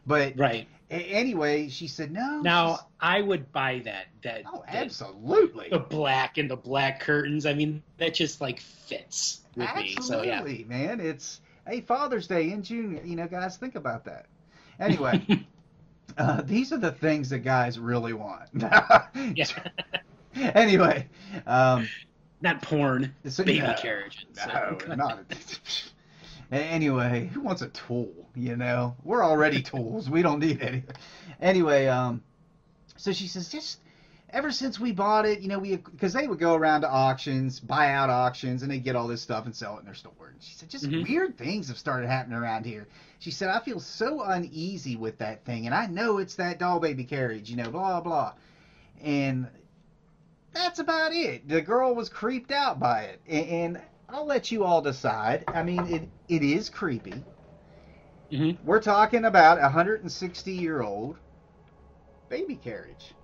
But 0.08 0.32
Right. 0.36 0.66
anyway, 0.90 1.68
she 1.68 1.86
said, 1.86 2.10
No. 2.10 2.40
Now 2.40 2.68
she's- 2.76 2.84
I 3.00 3.20
would 3.20 3.52
buy 3.52 3.82
that. 3.84 4.06
That 4.22 4.42
Oh, 4.52 4.64
that- 4.66 4.74
absolutely. 4.86 5.68
the 5.70 5.78
black 5.78 6.38
and 6.38 6.50
the 6.50 6.56
black 6.56 6.98
curtains. 7.00 7.46
I 7.46 7.52
mean, 7.54 7.82
that 7.98 8.14
just 8.14 8.40
like 8.40 8.58
fits 8.58 9.42
with 9.54 9.68
me. 9.76 9.94
So 10.00 10.22
yeah. 10.22 10.38
Absolutely, 10.38 10.64
man. 10.64 10.98
It's 11.00 11.40
hey 11.66 11.82
Father's 11.82 12.26
Day 12.26 12.50
in 12.50 12.62
June. 12.62 13.00
You 13.04 13.14
know, 13.16 13.28
guys, 13.28 13.56
think 13.58 13.74
about 13.76 14.04
that. 14.06 14.26
Anyway, 14.80 15.22
uh, 16.18 16.40
these 16.42 16.72
are 16.72 16.78
the 16.78 16.92
things 16.92 17.28
that 17.30 17.40
guys 17.40 17.78
really 17.78 18.14
want. 18.14 18.48
Yeah. 19.34 19.46
anyway, 20.34 21.06
um, 21.46 21.86
Not 22.40 22.62
porn. 22.62 23.14
so- 23.26 23.44
Baby 23.44 23.60
no, 23.60 23.74
carriage. 23.74 24.26
No, 24.46 24.78
not. 24.96 25.24
Anyway, 26.50 27.26
who 27.32 27.40
wants 27.40 27.62
a 27.62 27.68
tool? 27.68 28.12
You 28.34 28.56
know, 28.56 28.96
we're 29.02 29.24
already 29.24 29.62
tools. 29.62 30.08
We 30.08 30.22
don't 30.22 30.38
need 30.38 30.62
any. 30.62 30.84
Anyway, 31.40 31.86
um, 31.86 32.22
so 32.96 33.12
she 33.12 33.26
says, 33.26 33.50
just 33.50 33.80
ever 34.30 34.50
since 34.50 34.78
we 34.80 34.92
bought 34.92 35.26
it, 35.26 35.40
you 35.40 35.48
know, 35.48 35.58
we 35.58 35.76
because 35.76 36.12
they 36.14 36.26
would 36.26 36.38
go 36.38 36.54
around 36.54 36.82
to 36.82 36.90
auctions, 36.90 37.60
buy 37.60 37.92
out 37.92 38.08
auctions, 38.10 38.62
and 38.62 38.70
they 38.70 38.78
get 38.78 38.96
all 38.96 39.08
this 39.08 39.20
stuff 39.20 39.44
and 39.44 39.54
sell 39.54 39.76
it 39.76 39.80
in 39.80 39.84
their 39.84 39.94
store. 39.94 40.12
And 40.32 40.42
she 40.42 40.54
said, 40.54 40.70
just 40.70 40.86
Mhm. 40.86 41.06
weird 41.06 41.36
things 41.36 41.68
have 41.68 41.78
started 41.78 42.08
happening 42.08 42.38
around 42.38 42.64
here. 42.64 42.88
She 43.18 43.30
said, 43.30 43.50
I 43.50 43.60
feel 43.60 43.80
so 43.80 44.22
uneasy 44.22 44.96
with 44.96 45.18
that 45.18 45.44
thing, 45.44 45.66
and 45.66 45.74
I 45.74 45.86
know 45.86 46.18
it's 46.18 46.36
that 46.36 46.58
doll 46.58 46.80
baby 46.80 47.04
carriage, 47.04 47.50
you 47.50 47.56
know, 47.56 47.70
blah 47.70 48.00
blah, 48.00 48.32
and 49.02 49.48
that's 50.52 50.78
about 50.78 51.12
it. 51.12 51.46
The 51.48 51.60
girl 51.60 51.94
was 51.94 52.08
creeped 52.08 52.50
out 52.52 52.80
by 52.80 53.02
it, 53.02 53.20
and, 53.28 53.76
and 53.76 53.82
I'll 54.08 54.26
let 54.26 54.50
you 54.50 54.64
all 54.64 54.80
decide. 54.80 55.44
I 55.48 55.62
mean, 55.62 55.86
it 55.86 56.08
it 56.28 56.42
is 56.42 56.68
creepy. 56.68 57.24
Mhm. 58.32 58.56
We're 58.64 58.80
talking 58.80 59.24
about 59.24 59.58
a 59.58 59.62
160 59.62 60.52
year 60.52 60.82
old 60.82 61.16
baby 62.28 62.56
carriage. 62.56 63.14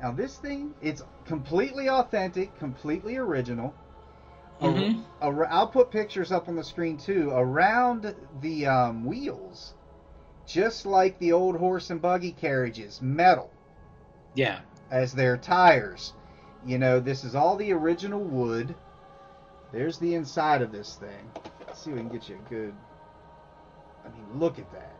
Now 0.00 0.12
this 0.12 0.38
thing, 0.38 0.74
it's 0.80 1.02
completely 1.24 1.88
authentic, 1.88 2.56
completely 2.58 3.16
original. 3.16 3.74
Ar- 4.60 4.70
Mhm. 4.70 5.04
ar- 5.20 5.46
I'll 5.46 5.66
put 5.66 5.90
pictures 5.90 6.32
up 6.32 6.48
on 6.48 6.56
the 6.56 6.64
screen 6.64 6.96
too. 6.96 7.30
Around 7.32 8.14
the 8.40 8.66
um, 8.66 9.04
wheels, 9.04 9.74
just 10.46 10.86
like 10.86 11.18
the 11.18 11.32
old 11.32 11.56
horse 11.56 11.90
and 11.90 12.00
buggy 12.00 12.32
carriages, 12.32 13.00
metal 13.02 13.50
Yeah. 14.34 14.60
as 14.90 15.12
their 15.12 15.36
tires. 15.36 16.12
You 16.68 16.76
know, 16.76 17.00
this 17.00 17.24
is 17.24 17.34
all 17.34 17.56
the 17.56 17.72
original 17.72 18.20
wood. 18.20 18.74
There's 19.72 19.96
the 19.96 20.14
inside 20.14 20.60
of 20.60 20.70
this 20.70 20.96
thing. 20.96 21.30
Let's 21.66 21.82
see 21.82 21.90
if 21.90 21.96
we 21.96 22.02
can 22.02 22.10
get 22.10 22.28
you 22.28 22.36
a 22.36 22.50
good. 22.50 22.74
I 24.04 24.08
mean, 24.10 24.38
look 24.38 24.58
at 24.58 24.70
that. 24.72 24.94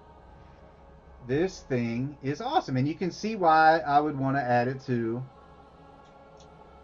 This 1.26 1.60
thing 1.68 2.16
is 2.22 2.40
awesome, 2.40 2.78
and 2.78 2.88
you 2.88 2.94
can 2.94 3.10
see 3.10 3.36
why 3.36 3.80
I 3.80 4.00
would 4.00 4.18
want 4.18 4.38
to 4.38 4.42
add 4.42 4.66
it 4.66 4.80
to 4.86 5.22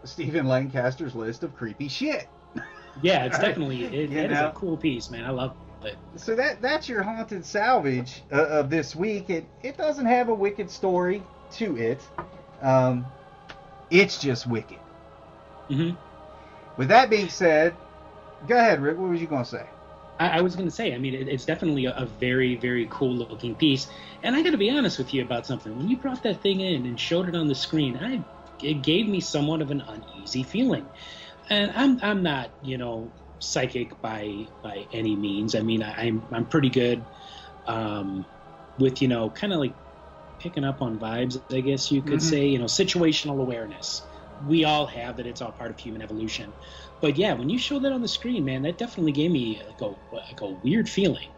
Stephen 0.03 0.47
Lancaster's 0.47 1.15
list 1.15 1.41
of 1.41 1.55
creepy 1.55 1.87
shit. 1.87 2.27
Yeah, 3.01 3.25
it's 3.25 3.39
definitely 3.39 3.85
it, 3.85 3.91
You 4.11 4.19
it 4.19 4.31
is 4.31 4.39
know? 4.39 4.49
a 4.49 4.51
cool 4.51 4.77
piece, 4.77 5.09
man. 5.09 5.25
I 5.25 5.31
love 5.31 5.55
it. 5.83 5.97
So 6.15 6.35
that 6.35 6.61
that's 6.61 6.87
your 6.87 7.01
haunted 7.01 7.43
salvage 7.43 8.21
uh, 8.31 8.45
of 8.45 8.69
this 8.69 8.95
week. 8.95 9.31
It 9.31 9.47
it 9.63 9.77
doesn't 9.77 10.05
have 10.05 10.29
a 10.29 10.35
wicked 10.35 10.69
story 10.69 11.23
to 11.53 11.75
it. 11.75 12.07
Um, 12.61 13.07
it's 13.89 14.19
just 14.19 14.47
wicked. 14.47 14.81
hmm 15.69 15.97
With 16.77 16.87
that 16.87 17.09
being 17.09 17.27
said, 17.27 17.79
go 18.45 18.57
ahead, 18.57 18.81
Rick. 18.81 18.97
What 18.97 19.09
was 19.09 19.21
you 19.21 19.27
gonna 19.27 19.45
say? 19.45 19.71
I, 20.19 20.39
I 20.39 20.41
was 20.41 20.55
going 20.55 20.67
to 20.67 20.73
say, 20.73 20.93
I 20.93 20.97
mean, 20.97 21.13
it, 21.13 21.27
it's 21.27 21.45
definitely 21.45 21.85
a, 21.85 21.93
a 21.95 22.05
very, 22.05 22.55
very 22.55 22.87
cool 22.89 23.15
looking 23.15 23.55
piece. 23.55 23.89
And 24.23 24.35
I 24.35 24.41
got 24.43 24.51
to 24.51 24.57
be 24.57 24.69
honest 24.69 24.97
with 24.97 25.13
you 25.13 25.21
about 25.23 25.45
something. 25.45 25.75
When 25.75 25.87
you 25.87 25.99
brought 25.99 26.23
that 26.23 26.41
thing 26.41 26.61
in 26.61 26.85
and 26.85 26.99
showed 26.99 27.27
it 27.27 27.35
on 27.35 27.47
the 27.47 27.55
screen, 27.55 27.97
I 27.97 28.25
it 28.61 28.83
gave 28.83 29.07
me 29.09 29.19
somewhat 29.19 29.61
of 29.61 29.71
an 29.71 29.81
uneasy 29.81 30.43
feeling. 30.43 30.91
And 31.49 31.71
I'm 31.75 31.99
I'm 32.03 32.23
not, 32.23 32.53
you 32.61 32.77
know, 32.77 33.13
psychic 33.39 34.01
by 34.01 34.47
by 34.63 34.87
any 34.91 35.15
means. 35.15 35.55
I 35.55 35.61
mean, 35.61 35.83
I, 35.83 36.07
I'm 36.07 36.27
I'm 36.33 36.47
pretty 36.47 36.69
good 36.69 37.09
um, 37.65 38.27
with 38.77 39.01
you 39.01 39.07
know, 39.09 39.31
kind 39.31 39.53
of 39.53 39.59
like 39.59 39.75
picking 40.45 40.63
up 40.63 40.81
on 40.81 40.99
vibes. 40.99 41.37
I 41.51 41.61
guess 41.61 41.91
you 41.91 42.03
could 42.03 42.21
Mhm. 42.21 42.29
say, 42.29 42.45
you 42.47 42.59
know, 42.59 42.65
situational 42.65 43.41
awareness. 43.41 44.03
We 44.39 44.63
all 44.63 44.85
have 44.87 45.17
that. 45.17 45.25
It's 45.27 45.41
all 45.41 45.51
part 45.51 45.71
of 45.71 45.79
human 45.79 46.01
evolution. 46.03 46.53
But 47.01 47.17
yeah, 47.17 47.33
when 47.33 47.49
you 47.49 47.57
show 47.57 47.79
that 47.79 47.91
on 47.93 48.01
the 48.01 48.07
screen, 48.07 48.45
man, 48.45 48.61
that 48.63 48.77
definitely 48.77 49.13
gave 49.13 49.31
me 49.31 49.61
like 49.67 49.81
a, 49.81 49.93
like 50.11 50.41
a 50.41 50.51
weird 50.51 50.89
feeling. 50.89 51.29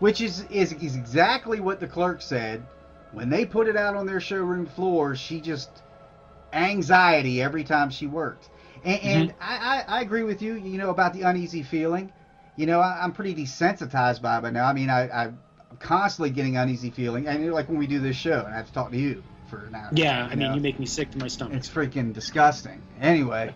Which 0.00 0.20
is, 0.20 0.42
is 0.42 0.72
is 0.72 0.96
exactly 0.96 1.60
what 1.60 1.80
the 1.80 1.86
clerk 1.86 2.22
said 2.22 2.68
when 3.10 3.28
they 3.30 3.46
put 3.46 3.68
it 3.68 3.76
out 3.76 3.94
on 3.96 4.06
their 4.06 4.20
showroom 4.20 4.66
floor. 4.66 5.14
She 5.14 5.40
just 5.40 5.82
anxiety 6.52 7.42
every 7.42 7.64
time 7.64 7.90
she 7.90 8.06
worked, 8.06 8.48
and, 8.82 9.00
and 9.02 9.34
I, 9.40 9.84
I 9.88 9.98
I 9.98 10.00
agree 10.02 10.22
with 10.24 10.42
you. 10.42 10.54
You 10.54 10.78
know 10.78 10.90
about 10.90 11.12
the 11.14 11.22
uneasy 11.22 11.62
feeling. 11.62 12.12
You 12.56 12.66
know 12.66 12.80
I, 12.80 13.02
I'm 13.02 13.12
pretty 13.12 13.34
desensitized 13.34 14.22
by 14.22 14.38
it 14.38 14.42
by 14.42 14.50
now. 14.50 14.66
I 14.66 14.72
mean 14.74 14.90
I 14.90 15.32
I'm 15.70 15.76
constantly 15.78 16.30
getting 16.30 16.56
uneasy 16.56 16.90
feeling, 16.90 17.26
and 17.26 17.52
like 17.52 17.68
when 17.68 17.78
we 17.78 17.86
do 17.86 17.98
this 17.98 18.16
show, 18.16 18.40
and 18.44 18.54
I 18.54 18.56
have 18.56 18.66
to 18.68 18.72
talk 18.72 18.90
to 18.90 18.96
you 18.98 19.22
for 19.48 19.64
an 19.66 19.74
hour. 19.74 19.90
Yeah, 19.92 20.24
I 20.30 20.34
mean, 20.34 20.48
know? 20.48 20.54
you 20.54 20.60
make 20.60 20.78
me 20.78 20.86
sick 20.86 21.10
to 21.12 21.18
my 21.18 21.28
stomach. 21.28 21.54
It's 21.56 21.68
freaking 21.68 22.12
disgusting. 22.12 22.82
Anyway, 23.00 23.54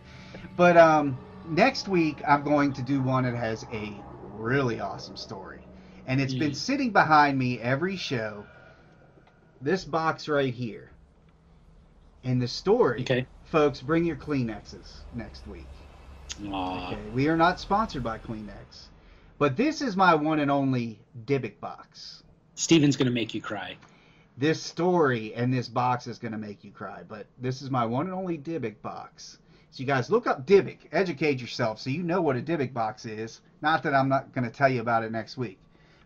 but 0.56 0.76
um, 0.76 1.18
next 1.48 1.88
week 1.88 2.22
I'm 2.26 2.42
going 2.42 2.72
to 2.74 2.82
do 2.82 3.00
one 3.00 3.24
that 3.24 3.34
has 3.34 3.64
a 3.72 3.92
really 4.36 4.80
awesome 4.80 5.16
story, 5.16 5.60
and 6.06 6.20
it's 6.20 6.34
been 6.34 6.52
Mm. 6.52 6.56
sitting 6.56 6.90
behind 6.90 7.38
me 7.38 7.60
every 7.60 7.96
show. 7.96 8.44
This 9.62 9.84
box 9.84 10.26
right 10.26 10.52
here, 10.54 10.90
and 12.24 12.40
the 12.40 12.48
story, 12.48 13.02
Okay. 13.02 13.26
folks. 13.44 13.80
Bring 13.82 14.04
your 14.04 14.16
Kleenexes 14.16 15.00
next 15.14 15.46
week. 15.46 15.68
Okay, 16.42 16.96
we 17.12 17.28
are 17.28 17.36
not 17.36 17.60
sponsored 17.60 18.02
by 18.02 18.16
Kleenex, 18.18 18.88
but 19.40 19.56
this 19.56 19.82
is 19.82 19.96
my 19.96 20.14
one 20.14 20.40
and 20.40 20.52
only 20.52 21.02
Dybbuk 21.26 21.60
box. 21.60 22.24
Stephen's 22.56 22.96
gonna 22.96 23.10
make 23.10 23.34
you 23.34 23.42
cry. 23.42 23.78
this 24.36 24.62
story 24.62 25.34
and 25.34 25.52
this 25.52 25.68
box 25.68 26.06
is 26.08 26.18
going 26.18 26.32
to 26.32 26.38
make 26.38 26.64
you 26.64 26.72
cry. 26.72 27.04
But 27.08 27.28
this 27.38 27.62
is 27.62 27.70
my 27.70 27.86
one 27.86 28.06
and 28.06 28.14
only 28.14 28.38
Dybbuk 28.38 28.82
box. 28.82 29.38
So 29.72 29.82
you 29.82 29.86
guys 29.86 30.10
look 30.10 30.26
up 30.26 30.46
Dybbuk, 30.46 30.88
educate 30.92 31.40
yourself 31.40 31.80
so 31.80 31.90
you 31.90 32.02
know 32.02 32.22
what 32.22 32.36
a 32.36 32.42
Dybbuk 32.42 32.72
box 32.74 33.06
is. 33.06 33.42
Not 33.62 33.82
that 33.84 33.94
I'm 33.94 34.08
not 34.08 34.32
going 34.32 34.44
to 34.44 34.50
tell 34.50 34.70
you 34.70 34.80
about 34.80 35.04
it 35.04 35.12
next 35.12 35.38
week. 35.38 35.60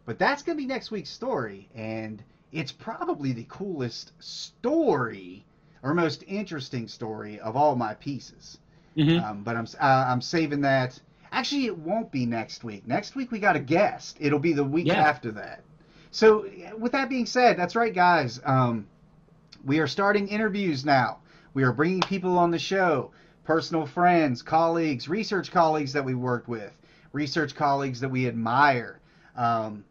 But 0.07 0.19
that's 0.19 0.43
going 0.43 0.59
to 0.59 0.63
be 0.63 0.67
next 0.67 0.91
week's 0.93 1.11
story. 1.11 1.71
And 1.75 2.25
it's 2.53 2.73
probably 2.73 3.33
the 3.33 3.47
coolest 3.49 4.13
story 4.21 5.47
or 5.83 5.95
most 5.95 6.25
interesting 6.27 6.89
story 6.89 7.41
of 7.41 7.57
all 7.57 7.77
my 7.77 7.95
pieces. 7.95 8.59
hmm 8.97 9.19
Um, 9.19 9.45
but 9.45 9.57
I'm 9.57 9.67
uh, 9.81 10.07
I'm 10.09 10.23
saving 10.23 10.63
that. 10.63 11.01
Actually, 11.35 11.67
it 11.67 11.77
won't 11.77 12.13
be 12.13 12.27
next 12.27 12.63
week. 12.63 12.87
Next 12.87 13.17
week 13.17 13.33
we 13.33 13.41
got 13.41 13.57
a 13.57 13.61
guest. 13.61 14.17
It'll 14.21 14.39
be 14.39 14.53
the 14.53 14.63
week 14.63 14.87
Yeah. 14.87 15.03
after 15.03 15.33
that. 15.33 15.65
So, 16.13 16.47
with 16.79 16.93
that 16.93 17.09
being 17.09 17.27
said, 17.27 17.57
that's 17.57 17.75
right, 17.75 17.93
guys. 17.93 18.41
Um, 18.45 18.87
we 19.65 19.81
are 19.81 19.89
starting 19.89 20.29
interviews 20.29 20.85
now. 20.85 21.19
We 21.53 21.65
are 21.65 21.73
bringing 21.73 22.03
people 22.03 22.39
on 22.39 22.53
the 22.53 22.59
show, 22.61 23.11
personal 23.43 23.85
friends, 23.85 24.43
colleagues, 24.43 25.09
research 25.09 25.51
colleagues 25.51 25.93
that 25.95 26.05
we 26.05 26.15
worked 26.15 26.47
with, 26.47 26.71
research 27.13 27.57
colleagues 27.57 27.99
that 27.99 28.09
we 28.11 28.29
admire. 28.29 29.01
Um, 29.35 29.85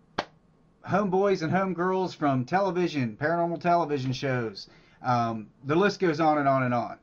homeboys 0.87 1.41
and 1.41 1.51
homegirls 1.51 2.15
from 2.15 2.45
television, 2.45 3.17
paranormal 3.19 3.59
television 3.59 4.13
shows. 4.13 4.69
Um, 5.01 5.47
the 5.65 5.75
list 5.75 5.99
goes 5.99 6.21
on 6.21 6.37
and 6.37 6.47
on 6.47 6.63
and 6.63 6.73
on. 6.73 6.99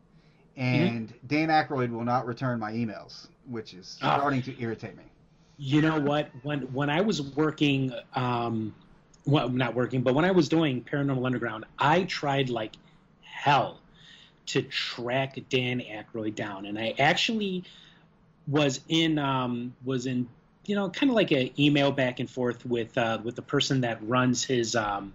And 0.57 1.13
Dan 1.27 1.49
Aykroyd 1.49 1.91
will 1.91 2.05
not 2.05 2.27
return 2.27 2.59
my 2.59 2.73
emails, 2.73 3.29
which 3.51 3.75
is 3.75 3.99
Ah. 4.03 4.17
starting 4.17 4.43
to 4.43 4.61
irritate 4.63 4.97
me. 4.97 5.05
You 5.59 5.83
know 5.83 6.01
what? 6.01 6.31
When 6.43 6.61
when 6.73 6.89
I 6.89 7.03
was 7.03 7.21
working, 7.21 7.93
um, 8.15 8.75
well, 9.27 9.49
not 9.51 9.75
working, 9.75 10.03
but 10.03 10.15
when 10.15 10.25
I 10.25 10.31
was 10.31 10.49
doing 10.49 10.83
Paranormal 10.83 11.27
Underground, 11.27 11.65
I 11.79 12.05
tried 12.05 12.49
like 12.49 12.73
hell 13.23 13.79
to 14.47 14.63
track 14.63 15.39
Dan 15.51 15.81
Aykroyd 15.81 16.35
down, 16.35 16.65
and 16.67 16.79
I 16.79 16.95
actually 16.99 17.65
was 18.47 18.81
in 18.89 19.19
um, 19.19 19.75
was 19.85 20.07
in 20.07 20.29
you 20.65 20.75
know 20.77 20.89
kind 20.89 21.11
of 21.11 21.17
like 21.17 21.31
an 21.31 21.51
email 21.59 21.93
back 21.93 22.21
and 22.21 22.31
forth 22.31 22.65
with 22.65 22.97
uh, 22.97 23.19
with 23.23 23.37
the 23.37 23.43
person 23.43 23.83
that 23.83 23.99
runs 24.09 24.43
his 24.45 24.75
um, 24.75 25.13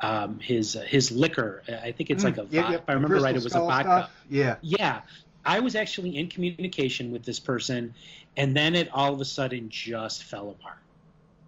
um, 0.00 0.38
his 0.40 0.76
uh, 0.76 0.80
his 0.82 1.10
liquor. 1.10 1.62
I 1.82 1.92
think 1.92 2.10
it's 2.10 2.22
like 2.22 2.36
a 2.36 2.42
Mm, 2.42 2.52
yep, 2.52 2.62
vodka. 2.64 2.72
yep. 2.72 2.82
If 2.82 2.90
I 2.90 2.92
remember 2.92 3.14
Crystal 3.14 3.24
right, 3.24 3.36
it 3.36 3.42
was 3.44 3.54
a 3.54 3.60
vodka. 3.60 3.82
stuff. 3.82 4.24
Yeah. 4.28 4.56
Yeah, 4.60 5.00
I 5.44 5.60
was 5.60 5.74
actually 5.74 6.16
in 6.16 6.28
communication 6.28 7.12
with 7.12 7.24
this 7.24 7.38
person, 7.38 7.94
and 8.36 8.56
then 8.56 8.74
it 8.74 8.88
all 8.92 9.12
of 9.12 9.20
a 9.20 9.24
sudden 9.24 9.68
just 9.68 10.24
fell 10.24 10.50
apart. 10.50 10.78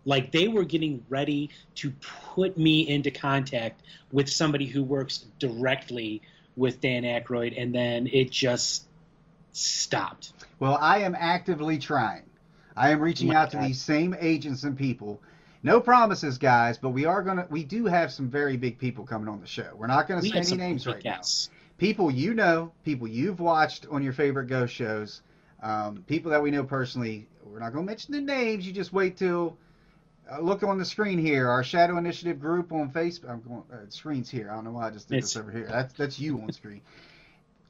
Like 0.05 0.31
they 0.31 0.49
were 0.49 0.65
getting 0.65 1.05
ready 1.09 1.51
to 1.77 1.91
put 2.35 2.57
me 2.57 2.89
into 2.89 3.11
contact 3.11 3.83
with 4.13 4.29
somebody 4.29 4.67
who 4.67 4.85
works 4.85 5.27
directly 5.39 6.23
with 6.57 6.81
Dan 6.81 7.03
Aykroyd, 7.03 7.61
and 7.61 7.75
then 7.75 8.07
it 8.13 8.31
just 8.31 8.87
stopped. 9.53 10.33
Well, 10.61 10.79
I 10.81 11.01
am 11.01 11.17
actively 11.19 11.79
trying. 11.79 12.23
I 12.77 12.91
am 12.91 13.01
reaching 13.01 13.29
My 13.29 13.37
out 13.37 13.51
to 13.53 13.59
these 13.59 13.81
same 13.81 14.15
agents 14.21 14.63
and 14.63 14.77
people. 14.77 15.21
No 15.63 15.81
promises, 15.81 16.39
guys, 16.39 16.79
but 16.79 16.91
we 16.91 17.07
are 17.07 17.23
gonna. 17.23 17.47
We 17.51 17.65
do 17.65 17.87
have 17.87 18.13
some 18.13 18.29
very 18.29 18.57
big 18.57 18.79
people 18.79 19.05
coming 19.05 19.29
on 19.29 19.41
the 19.41 19.47
show. 19.47 19.71
We're 19.75 19.87
not 19.89 20.07
gonna 20.07 20.21
We 20.21 20.31
say 20.31 20.39
any 20.39 20.57
names 20.57 20.87
right 20.87 21.03
now. 21.05 21.21
People 21.79 22.11
you 22.11 22.33
know, 22.35 22.73
people 22.85 23.07
you've 23.07 23.39
watched 23.41 23.87
on 23.91 24.03
your 24.03 24.13
favorite 24.15 24.47
ghost 24.47 24.75
shows, 24.75 25.21
um, 25.63 26.03
people 26.07 26.31
that 26.31 26.43
we 26.43 26.51
know 26.51 26.65
personally. 26.65 27.27
We're 27.45 27.59
not 27.61 27.73
gonna 27.73 27.85
mention 27.87 28.13
the 28.13 28.21
names. 28.21 28.67
You 28.67 28.73
just 28.73 28.93
wait 28.93 29.17
till. 29.17 29.57
Uh, 30.31 30.41
look 30.41 30.63
on 30.65 30.77
the 30.79 30.85
screen 30.85 31.19
here. 31.19 31.49
Our 31.49 31.63
Shadow 31.63 31.99
Initiative 31.99 32.41
group 32.41 32.73
on 32.73 32.91
Facebook. 32.91 33.31
I'm 33.31 33.43
going. 33.43 33.63
Uh, 33.73 33.89
screen's 33.91 34.29
here. 34.29 34.51
I 34.51 34.55
don't 34.55 34.65
know 34.65 34.73
why 34.73 34.89
I 34.89 34.91
just 34.91 35.09
did 35.09 35.19
It's- 35.19 35.33
this 35.35 35.41
over 35.41 35.53
here. 35.53 35.67
That's 35.71 35.93
that's 35.95 36.19
you 36.19 36.41
on 36.41 36.51
screen. 36.53 36.81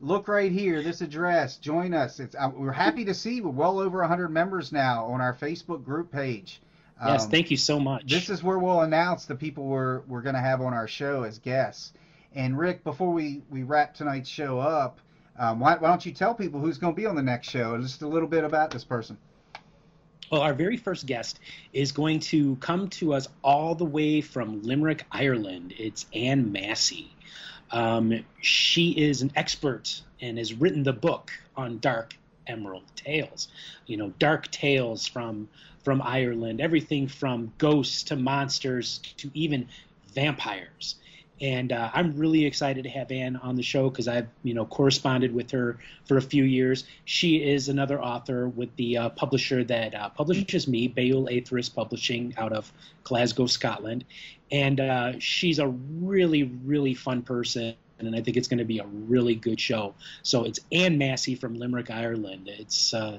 Look 0.01 0.29
right 0.29 0.53
here. 0.53 0.83
This 0.83 1.01
address. 1.01 1.57
Join 1.57 1.93
us. 1.95 2.21
It's 2.21 2.35
uh, 2.35 2.51
we're 2.55 2.73
happy 2.73 3.05
to 3.07 3.15
see 3.15 3.41
we're 3.41 3.51
well 3.51 3.79
over 3.79 3.99
100 4.01 4.29
members 4.29 4.71
now 4.73 5.07
on 5.07 5.21
our 5.21 5.35
Facebook 5.35 5.85
group 5.85 6.11
page. 6.13 6.61
Yes, 7.05 7.25
Um, 7.25 7.31
thank 7.31 7.51
you 7.51 7.57
so 7.59 7.79
much. 7.79 8.07
this 8.11 8.31
is 8.31 8.43
where 8.43 8.59
we'll 8.59 8.81
announce 8.81 9.27
the 9.27 9.35
people 9.35 9.65
we're 9.65 10.01
we're 10.03 10.23
going 10.23 10.35
to 10.35 10.41
have 10.41 10.61
on 10.63 10.73
our 10.73 10.89
show 10.89 11.25
as 11.25 11.39
guests. 11.39 11.93
And 12.37 12.59
Rick, 12.59 12.85
before 12.85 13.13
we 13.13 13.43
we 13.51 13.63
wrap 13.63 13.95
tonight's 13.95 14.29
show 14.29 14.61
up, 14.61 15.01
um, 15.39 15.59
why, 15.59 15.77
why 15.77 15.89
don't 15.89 16.05
you 16.05 16.13
tell 16.13 16.35
people 16.35 16.61
who's 16.61 16.77
going 16.77 16.95
to 16.95 16.97
be 16.97 17.07
on 17.07 17.17
the 17.17 17.23
next 17.23 17.49
show? 17.49 17.81
Just 17.81 18.03
a 18.03 18.07
little 18.07 18.29
bit 18.29 18.45
about 18.45 18.71
this 18.71 18.85
person. 18.85 19.17
Well, 20.31 20.43
our 20.43 20.53
very 20.53 20.77
first 20.77 21.07
guest 21.07 21.41
is 21.73 21.93
going 21.93 22.21
to 22.21 22.57
come 22.57 22.89
to 22.89 23.15
us 23.15 23.29
all 23.43 23.75
the 23.75 23.87
way 23.87 24.21
from 24.21 24.63
Limerick, 24.63 25.07
Ireland. 25.11 25.73
It's 25.79 26.05
Anne 26.13 26.53
Massey. 26.53 27.11
Um, 27.71 28.25
she 28.43 28.91
is 28.91 29.23
an 29.23 29.33
expert 29.35 30.03
and 30.21 30.37
has 30.37 30.53
written 30.53 30.83
the 30.83 30.93
book 30.93 31.33
on 31.57 31.79
dark 31.79 32.15
emerald 32.47 32.85
tales. 32.97 33.49
You 33.87 33.97
know, 33.97 34.13
dark 34.19 34.51
tales 34.51 35.07
from 35.07 35.49
from 35.85 36.03
Ireland, 36.03 36.61
everything 36.61 37.09
from 37.09 37.53
ghosts 37.57 38.03
to 38.05 38.17
monsters 38.17 38.99
to 39.19 39.31
even 39.33 39.69
vampires. 40.13 40.97
And 41.41 41.71
uh, 41.71 41.91
I'm 41.93 42.17
really 42.17 42.47
excited 42.47 42.85
to 42.85 42.91
have 42.91 43.11
Anne 43.11 43.37
on 43.37 43.57
the 43.57 43.63
show 43.63 43.91
because 43.91 44.09
I've 44.09 44.29
you 44.43 44.55
know 44.55 44.65
corresponded 44.65 45.35
with 45.35 45.51
her 45.51 45.79
for 46.07 46.17
a 46.17 46.23
few 46.23 46.45
years. 46.45 46.85
She 47.05 47.37
is 47.37 47.69
another 47.69 48.01
author 48.01 48.49
with 48.49 48.75
the 48.77 48.97
uh, 48.97 49.09
publisher 49.11 49.63
that 49.65 49.95
uh, 49.95 50.09
publishes 50.11 50.67
me, 50.67 50.89
Beul 50.89 51.29
Aithris 51.31 51.75
Publishing, 51.75 52.35
out 52.39 52.53
of 52.53 52.73
Glasgow, 53.05 53.47
Scotland. 53.47 54.05
And 54.51 54.81
uh, 54.81 55.13
she's 55.19 55.59
a 55.59 55.69
really, 55.69 56.45
really 56.45 56.95
fun 56.95 57.23
person, 57.23 57.75
and 57.99 58.15
I 58.17 58.23
think 58.23 58.37
it's 58.37 58.49
going 58.49 58.59
to 58.59 58.65
be 58.65 58.79
a 58.79 58.87
really 58.87 59.35
good 59.35 59.61
show. 59.61 59.95
So 60.23 60.45
it's 60.45 60.61
Anne 60.73 60.97
Massey 60.97 61.35
from 61.35 61.59
Limerick, 61.59 61.91
Ireland. 61.91 62.49
It's 62.49 62.95
uh, 62.95 63.19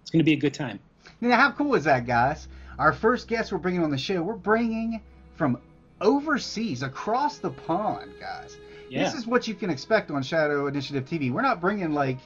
it's 0.00 0.10
going 0.10 0.20
to 0.20 0.24
be 0.24 0.32
a 0.32 0.36
good 0.36 0.54
time. 0.54 0.80
Now, 1.20 1.36
how 1.36 1.52
cool 1.52 1.74
is 1.74 1.84
that, 1.84 2.06
guys? 2.06 2.48
Our 2.78 2.92
first 2.94 3.28
guest 3.28 3.52
we're 3.52 3.58
bringing 3.58 3.82
on 3.82 3.90
the 3.90 3.98
show, 3.98 4.22
we're 4.22 4.34
bringing 4.34 5.02
from 5.34 5.58
overseas, 6.00 6.82
across 6.82 7.38
the 7.38 7.50
pond, 7.50 8.12
guys. 8.20 8.58
Yeah. 8.90 9.04
This 9.04 9.14
is 9.14 9.26
what 9.26 9.46
you 9.46 9.54
can 9.54 9.70
expect 9.70 10.10
on 10.10 10.22
Shadow 10.22 10.66
Initiative 10.66 11.04
TV. 11.04 11.30
We're 11.32 11.42
not 11.42 11.60
bringing 11.60 11.92
like 11.92 12.18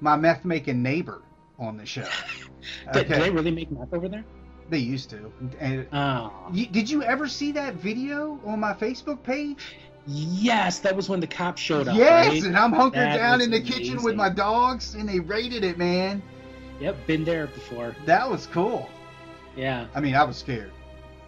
my 0.00 0.16
meth 0.16 0.44
making 0.44 0.82
neighbor 0.82 1.22
on 1.58 1.76
the 1.76 1.86
show. 1.86 2.06
Did, 2.92 3.08
do 3.08 3.14
they 3.14 3.30
really 3.30 3.50
make 3.50 3.70
meth 3.70 3.92
over 3.94 4.08
there? 4.08 4.24
They 4.68 4.78
used 4.78 5.10
to. 5.10 5.32
And 5.58 5.86
Oh, 5.92 6.32
you, 6.52 6.66
did 6.66 6.88
you 6.88 7.02
ever 7.02 7.26
see 7.26 7.50
that 7.52 7.74
video 7.74 8.38
on 8.44 8.60
my 8.60 8.72
Facebook 8.74 9.22
page? 9.22 9.76
yes, 10.06 10.78
that 10.80 10.94
was 10.96 11.08
when 11.08 11.20
the 11.20 11.26
cops 11.26 11.60
showed 11.60 11.86
up. 11.88 11.96
yes, 11.96 12.28
right? 12.28 12.42
and 12.44 12.56
I'm 12.56 12.72
hunkered 12.72 13.02
That 13.02 13.16
down 13.18 13.40
in 13.40 13.50
the 13.50 13.60
kitchen 13.60 14.02
with 14.02 14.14
my 14.14 14.28
dogs, 14.28 14.94
and 14.94 15.08
they 15.08 15.20
raided 15.20 15.62
it, 15.64 15.76
man. 15.78 16.22
Yep, 16.80 17.06
been 17.06 17.24
there 17.24 17.46
before. 17.48 17.94
That 18.06 18.28
was 18.28 18.46
cool. 18.46 18.88
Yeah, 19.56 19.86
I 19.94 20.00
mean, 20.00 20.14
I 20.14 20.24
was 20.24 20.36
scared. 20.38 20.72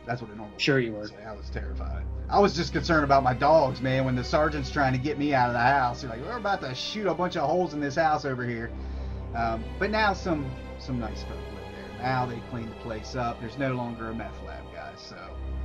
That's 0.06 0.20
what 0.20 0.30
a 0.30 0.36
normal. 0.36 0.58
Sure 0.58 0.78
you 0.78 0.92
were. 0.92 1.06
Say. 1.06 1.24
I 1.26 1.32
was 1.32 1.48
terrified. 1.50 2.04
I 2.28 2.38
was 2.40 2.54
just 2.56 2.72
concerned 2.72 3.04
about 3.04 3.22
my 3.22 3.34
dogs, 3.34 3.80
man. 3.80 4.04
When 4.04 4.16
the 4.16 4.24
sergeant's 4.24 4.70
trying 4.70 4.92
to 4.92 4.98
get 4.98 5.18
me 5.18 5.34
out 5.34 5.48
of 5.48 5.54
the 5.54 5.60
house, 5.60 6.02
you're 6.02 6.10
like, 6.10 6.24
we're 6.24 6.36
about 6.36 6.60
to 6.62 6.74
shoot 6.74 7.06
a 7.06 7.14
bunch 7.14 7.36
of 7.36 7.48
holes 7.48 7.74
in 7.74 7.80
this 7.80 7.94
house 7.94 8.24
over 8.24 8.44
here. 8.44 8.70
Um, 9.34 9.64
but 9.78 9.90
now 9.90 10.12
some 10.12 10.50
some 10.78 10.98
nice 10.98 11.22
folk 11.22 11.38
live 11.54 11.72
there. 11.74 12.02
Now 12.02 12.26
they 12.26 12.40
cleaned 12.50 12.70
the 12.70 12.76
place 12.76 13.14
up. 13.14 13.40
There's 13.40 13.58
no 13.58 13.74
longer 13.74 14.10
a 14.10 14.14
meth 14.14 14.42
lab, 14.46 14.64
guys. 14.74 15.00
So 15.00 15.16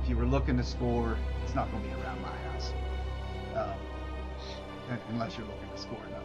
if 0.02 0.08
you 0.08 0.16
were 0.16 0.26
looking 0.26 0.56
to 0.56 0.64
score, 0.64 1.16
it's 1.44 1.54
not 1.54 1.70
going 1.72 1.82
to 1.82 1.88
be 1.88 2.02
around 2.02 2.22
my 2.22 2.36
house. 2.50 2.72
Um, 3.56 4.98
unless 5.10 5.36
you're 5.36 5.46
looking 5.46 5.68
to 5.74 5.78
score 5.78 6.00
another 6.06 6.24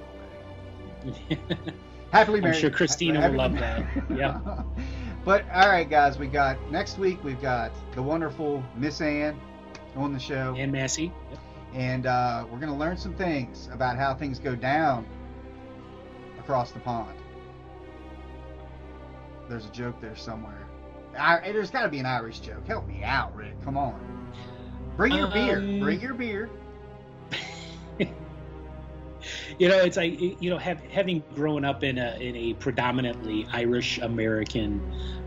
way. 1.30 1.74
Happily 2.12 2.42
married. 2.42 2.56
I'm 2.56 2.62
sure 2.62 2.70
Christina 2.70 3.20
Happily 3.20 3.38
will 3.38 3.44
love 3.44 3.60
that. 3.60 3.86
Yeah. 4.16 4.40
but 5.26 5.46
all 5.54 5.70
right, 5.70 5.90
guys, 5.90 6.18
we 6.18 6.28
got 6.28 6.58
next 6.72 6.98
week. 6.98 7.24
We've 7.24 7.42
got 7.42 7.72
the 7.96 8.02
wonderful 8.02 8.64
Miss 8.76 9.02
Anne 9.02 9.40
on 9.96 10.14
the 10.14 10.20
show, 10.20 10.56
Anne 10.58 10.72
Massey. 10.72 11.12
Yep. 11.30 11.40
and 11.74 12.06
uh, 12.06 12.46
we're 12.52 12.60
gonna 12.60 12.78
learn 12.78 12.98
some 12.98 13.14
things 13.16 13.70
about 13.72 13.98
how 13.98 14.14
things 14.16 14.40
go 14.40 14.56
down 14.56 15.06
across 16.40 16.72
the 16.72 16.80
pond. 16.80 17.18
There's 19.50 19.66
a 19.66 19.70
joke 19.72 20.00
there 20.02 20.16
somewhere. 20.16 20.68
I, 21.18 21.52
there's 21.52 21.70
got 21.70 21.84
to 21.84 21.90
be 21.90 22.00
an 22.00 22.06
Irish 22.08 22.40
joke. 22.40 22.66
Help 22.66 22.88
me 22.88 23.04
out, 23.04 23.36
Rick. 23.36 23.62
Come 23.64 23.78
on. 23.78 24.32
Bring 24.98 25.12
your 25.14 25.28
beer. 25.28 25.58
Um, 25.58 25.80
Bring 25.80 26.00
your 26.00 26.14
beer. 26.16 26.50
You 29.60 29.70
know, 29.70 29.78
it's 29.78 29.98
like 29.98 30.20
you 30.20 30.50
know, 30.50 30.58
have, 30.58 30.80
having 30.82 31.24
grown 31.36 31.64
up 31.66 31.84
in 31.84 31.98
a 31.98 32.16
in 32.20 32.36
a 32.36 32.54
predominantly 32.54 33.48
Irish 33.54 33.98
American 34.00 34.82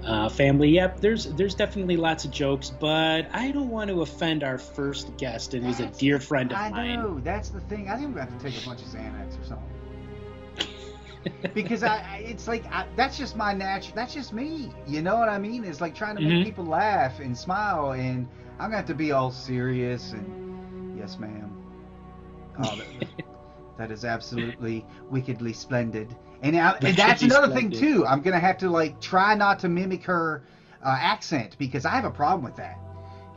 uh, 0.05 0.29
family. 0.29 0.71
Yep, 0.71 1.01
there's 1.01 1.25
there's 1.35 1.55
definitely 1.55 1.97
lots 1.97 2.25
of 2.25 2.31
jokes, 2.31 2.71
but 2.71 3.29
I 3.33 3.51
don't 3.53 3.71
want 3.71 3.91
to 3.91 4.03
offend 4.03 4.43
our 4.45 4.59
first 4.59 5.17
guest, 5.17 5.55
and 5.55 5.65
he's 5.67 5.81
a 5.81 5.87
dear 5.87 6.21
friend 6.21 6.53
of 6.53 6.59
I 6.59 6.71
mine. 6.71 6.91
I 6.91 6.97
know. 6.97 7.21
That's 7.21 7.51
the 7.51 7.61
thing. 7.61 7.89
I 7.89 7.97
think 7.97 8.15
we 8.15 8.21
have 8.21 8.37
to 8.37 8.43
take 8.43 8.57
a 8.57 8.65
bunch 8.67 8.83
of 8.83 8.89
Xanax 8.89 9.41
or 9.41 9.45
something. 9.45 9.73
because 11.55 11.83
I, 11.83 11.99
I 11.99 12.17
it's 12.27 12.47
like 12.49 12.65
I, 12.67 12.87
that's 12.97 13.17
just 13.19 13.37
my 13.37 13.53
natural. 13.53 13.95
That's 13.95 14.15
just 14.15 14.33
me. 14.33 14.73
You 14.87 15.03
know 15.03 15.17
what 15.17 15.29
I 15.29 15.39
mean? 15.39 15.65
It's 15.65 15.81
like 15.81 15.95
trying 15.95 16.15
to 16.17 16.21
make 16.21 16.41
Mhm. 16.41 16.45
people 16.45 16.65
laugh 16.65 17.21
and 17.21 17.37
smile, 17.37 17.93
and 17.93 18.29
I'm 18.59 18.67
gonna 18.67 18.77
have 18.77 18.87
to 18.87 18.95
be 18.95 19.13
all 19.13 19.31
serious 19.31 20.13
and 20.13 20.97
yes, 20.99 21.19
ma'am. 21.19 21.53
Oh, 22.59 22.79
that, 23.77 23.91
is 23.91 24.05
absolutely 24.05 24.85
wickedly 25.11 25.53
splendid. 25.53 26.17
And, 26.43 26.57
I, 26.57 26.73
and 26.85 26.97
that's 26.97 27.23
another 27.23 27.49
thing 27.49 27.71
too. 27.71 28.05
I'm 28.07 28.21
gonna 28.21 28.39
have 28.39 28.59
to 28.59 28.71
like 28.71 29.01
try 29.01 29.35
not 29.35 29.59
to 29.61 29.69
mimic 29.69 30.05
her 30.05 30.43
uh, 30.83 30.97
accent 30.99 31.57
because 31.59 31.85
I 31.85 31.91
have 31.91 32.05
a 32.05 32.11
problem 32.11 32.43
with 32.45 32.57
that. 32.57 32.79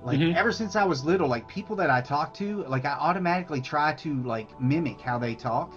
Like 0.04 0.22
Mhm. 0.22 0.34
ever 0.34 0.52
since 0.52 0.76
I 0.76 0.84
was 0.84 1.04
little, 1.04 1.28
like 1.28 1.48
people 1.48 1.76
that 1.78 1.90
I 1.90 2.02
talk 2.02 2.34
to, 2.36 2.64
like 2.68 2.86
I 2.86 2.94
automatically 2.94 3.62
try 3.62 3.94
to 3.94 4.22
like 4.24 4.60
mimic 4.60 5.02
how 5.02 5.18
they 5.18 5.36
talk. 5.36 5.74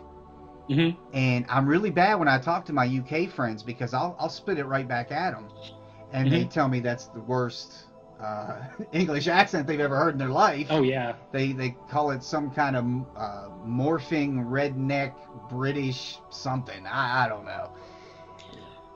hmm 0.68 0.90
And 1.12 1.44
I'm 1.48 1.66
really 1.66 1.90
bad 1.90 2.14
when 2.18 2.28
I 2.28 2.38
talk 2.38 2.64
to 2.66 2.72
my 2.72 2.84
UK 2.84 3.26
friends 3.28 3.62
because 3.62 3.92
I'll 3.94 4.16
I'll 4.18 4.28
spit 4.28 4.58
it 4.58 4.64
right 4.64 4.86
back 4.86 5.10
at 5.10 5.32
them, 5.32 5.48
and 6.12 6.30
they 6.30 6.44
Mhm. 6.44 6.46
tell 6.46 6.68
me 6.68 6.80
that's 6.80 7.06
the 7.06 7.20
worst 7.20 7.88
uh, 8.22 8.62
English 8.92 9.28
accent 9.28 9.66
they've 9.66 9.80
ever 9.80 9.96
heard 9.96 10.14
in 10.14 10.18
their 10.18 10.28
life. 10.28 10.68
Oh 10.70 10.82
yeah, 10.82 11.14
They 11.32 11.52
they 11.52 11.76
call 11.90 12.10
it 12.10 12.22
some 12.22 12.50
kind 12.50 12.76
of 12.76 12.84
uh, 13.16 13.48
morphing 13.66 14.46
redneck 14.46 15.14
British 15.48 16.18
something. 16.30 16.86
I, 16.86 17.26
I 17.26 17.28
don't 17.28 17.44
know. 17.44 17.70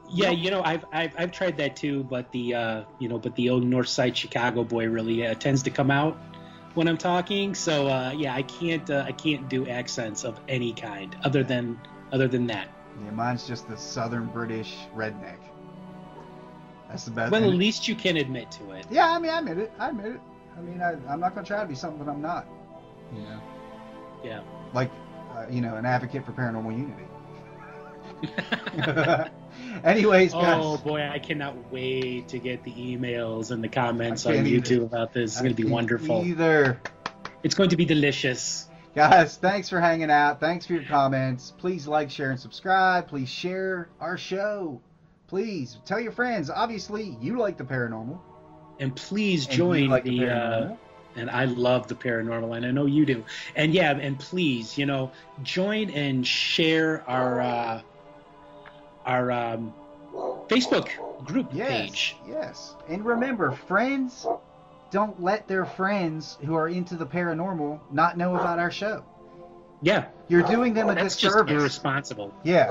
Yeah, 0.09 0.31
you 0.31 0.51
know, 0.51 0.63
I've, 0.63 0.85
I've 0.93 1.13
I've 1.19 1.33
tried 1.33 1.57
that 1.57 1.75
too, 1.75 2.05
but 2.05 2.31
the 2.31 2.55
uh, 2.55 2.83
you 2.99 3.09
know, 3.09 3.19
but 3.19 3.35
the 3.35 3.51
old 3.51 3.65
North 3.65 3.89
Side 3.89 4.17
Chicago 4.17 4.63
boy 4.63 4.87
really 4.89 5.27
uh, 5.27 5.35
tends 5.35 5.65
to 5.65 5.71
come 5.71 5.91
out 5.91 6.17
when 6.75 6.87
I'm 6.87 6.99
talking. 6.99 7.55
So 7.55 7.89
uh, 7.89 8.13
yeah, 8.17 8.35
I 8.35 8.43
can't 8.43 8.89
uh, 8.89 9.05
I 9.07 9.13
can't 9.13 9.49
do 9.49 9.67
accents 9.67 10.25
of 10.25 10.39
any 10.49 10.73
kind 10.73 11.17
other 11.25 11.43
than 11.43 11.81
other 12.13 12.29
than 12.29 12.47
that. 12.47 12.69
Yeah, 13.05 13.11
mine's 13.11 13.47
just 13.47 13.69
the 13.69 13.77
Southern 13.77 14.27
British 14.27 14.77
redneck. 14.95 15.39
That's 16.89 17.05
the 17.05 17.11
best. 17.11 17.33
Well, 17.33 17.43
at 17.45 17.55
least 17.55 17.89
you 17.89 17.95
can 17.95 18.17
admit 18.17 18.51
to 18.53 18.71
it. 18.73 18.87
yeah, 18.91 19.11
I 19.11 19.19
mean, 19.19 19.31
I 19.31 19.39
admit 19.39 19.59
it. 19.59 19.73
I 19.79 19.89
admit 19.91 20.07
it. 20.07 20.21
I 20.57 20.61
mean, 20.61 20.81
I, 20.81 20.93
I'm 21.13 21.21
not 21.21 21.35
gonna 21.35 21.47
try 21.47 21.61
to 21.61 21.69
be 21.69 21.75
something 21.75 22.05
that 22.05 22.11
I'm 22.11 22.23
not. 22.23 22.47
You 23.15 23.23
know, 23.23 23.41
Yeah. 24.25 24.41
like, 24.73 24.91
uh, 25.37 25.47
you 25.51 25.61
know, 25.61 25.77
an 25.77 25.85
advocate 25.85 26.25
for 26.25 26.33
paranormal 26.33 26.77
unity. 26.77 27.05
Anyways, 29.85 30.33
guys. 30.33 30.61
Oh 30.63 30.77
boy, 30.79 31.03
I 31.03 31.19
cannot 31.19 31.71
wait 31.73 32.29
to 32.29 32.39
get 32.39 32.63
the 32.65 32.73
emails 32.73 33.51
and 33.51 33.63
the 33.63 33.69
comments 33.69 34.27
on 34.27 34.35
YouTube 34.35 34.71
either. 34.71 34.83
about 34.85 35.13
this. 35.13 35.33
It's 35.33 35.41
I 35.41 35.45
going 35.45 35.55
to 35.57 35.63
be 35.63 35.69
wonderful. 35.69 36.25
Either. 36.25 36.81
It's 37.43 37.55
going 37.55 37.71
to 37.71 37.77
be 37.77 37.85
delicious. 37.85 38.69
Guys, 38.95 39.37
thanks 39.37 39.69
for 39.69 39.79
hanging 39.81 40.11
out. 40.11 40.41
Thanks 40.41 40.67
for 40.67 40.73
your 40.73 40.85
comments. 40.85 41.53
Please 41.59 41.87
like, 41.87 42.11
share, 42.11 42.31
and 42.31 42.41
subscribe. 42.41 43.09
Please 43.09 43.29
share 43.29 43.89
our 44.01 44.17
show. 44.17 44.81
Please 45.29 45.79
tell 45.85 45.99
your 46.01 46.13
friends. 46.13 46.51
Obviously, 46.51 47.17
you 47.21 47.39
like 47.39 47.57
the 47.57 47.65
paranormal. 47.65 48.19
And 48.79 48.95
please 48.95 49.47
and 49.47 49.57
join 49.57 49.89
like 49.89 50.05
the, 50.05 50.29
uh, 50.29 50.31
paranormal. 50.31 50.79
and 51.17 51.31
I 51.31 51.47
love 51.47 51.89
the 51.89 51.95
paranormal, 51.95 52.57
and 52.57 52.67
I 52.67 52.71
know 52.71 52.87
you 52.87 53.07
do. 53.07 53.25
And 53.57 53.73
yeah, 53.73 53.93
and 53.93 54.19
please, 54.19 54.77
you 54.79 54.87
know, 54.87 55.11
join 55.43 55.91
and 55.91 56.27
share 56.27 57.03
our 57.09 57.41
uh, 57.41 57.83
our 59.05 59.33
um, 59.33 59.73
Facebook 60.49 60.91
group 61.25 61.49
yes, 61.53 61.69
page. 61.69 62.17
Yes. 62.29 62.75
And 62.89 63.05
remember, 63.05 63.51
friends 63.53 64.27
don't 64.91 65.21
let 65.21 65.49
their 65.49 65.65
friends 65.65 66.39
who 66.45 66.55
are 66.55 66.69
into 66.69 66.97
the 66.97 67.07
paranormal 67.07 67.81
not 67.91 68.17
know 68.17 68.37
about 68.37 68.59
our 68.59 68.71
show. 68.71 69.05
Yeah, 69.83 70.07
You're 70.29 70.43
doing 70.43 70.73
them 70.75 70.89
a 70.89 70.95
that's 70.95 71.17
just 71.17 71.35
disservice. 71.35 71.53
irresponsible. 71.53 72.35
yeah. 72.45 72.71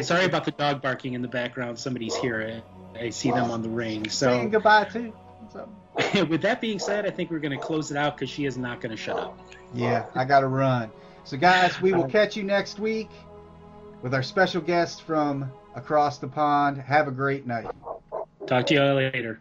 Sorry 0.00 0.24
about 0.24 0.44
the 0.44 0.52
dog 0.52 0.80
barking 0.80 1.12
in 1.12 1.22
the 1.22 1.28
background. 1.28 1.78
Somebody's 1.78 2.16
here. 2.16 2.62
I 2.96 2.98
I 2.98 3.10
see 3.10 3.30
them 3.30 3.50
on 3.50 3.62
the 3.62 3.68
ring. 3.68 4.08
saying 4.08 4.46
So, 4.46 4.50
goodbye 4.50 4.84
too. 4.84 5.12
So, 5.52 5.68
with 6.24 6.42
that 6.42 6.60
being 6.60 6.78
said, 6.78 7.06
I 7.06 7.10
think 7.10 7.30
we're 7.30 7.38
going 7.38 7.58
to 7.58 7.64
close 7.64 7.90
it 7.90 7.96
out 7.96 8.16
because 8.16 8.30
she 8.30 8.44
is 8.44 8.56
not 8.56 8.80
going 8.80 8.90
to 8.90 8.96
shut 8.96 9.18
up. 9.18 9.38
yeah, 9.74 10.06
I 10.14 10.24
gotta 10.24 10.46
run. 10.46 10.90
So 11.24 11.36
guys, 11.36 11.80
we 11.80 11.92
will 11.92 12.00
uh-huh. 12.00 12.08
catch 12.10 12.36
you 12.36 12.42
next 12.42 12.78
week 12.78 13.10
with 14.02 14.14
our 14.14 14.22
special 14.22 14.60
guest 14.60 15.02
from 15.02 15.50
across 15.74 16.18
the 16.18 16.28
pond. 16.28 16.78
Have 16.78 17.08
a 17.08 17.12
great 17.12 17.46
night. 17.46 17.66
Talk 18.46 18.66
to 18.66 18.74
you 18.74 18.82
later. 18.82 19.40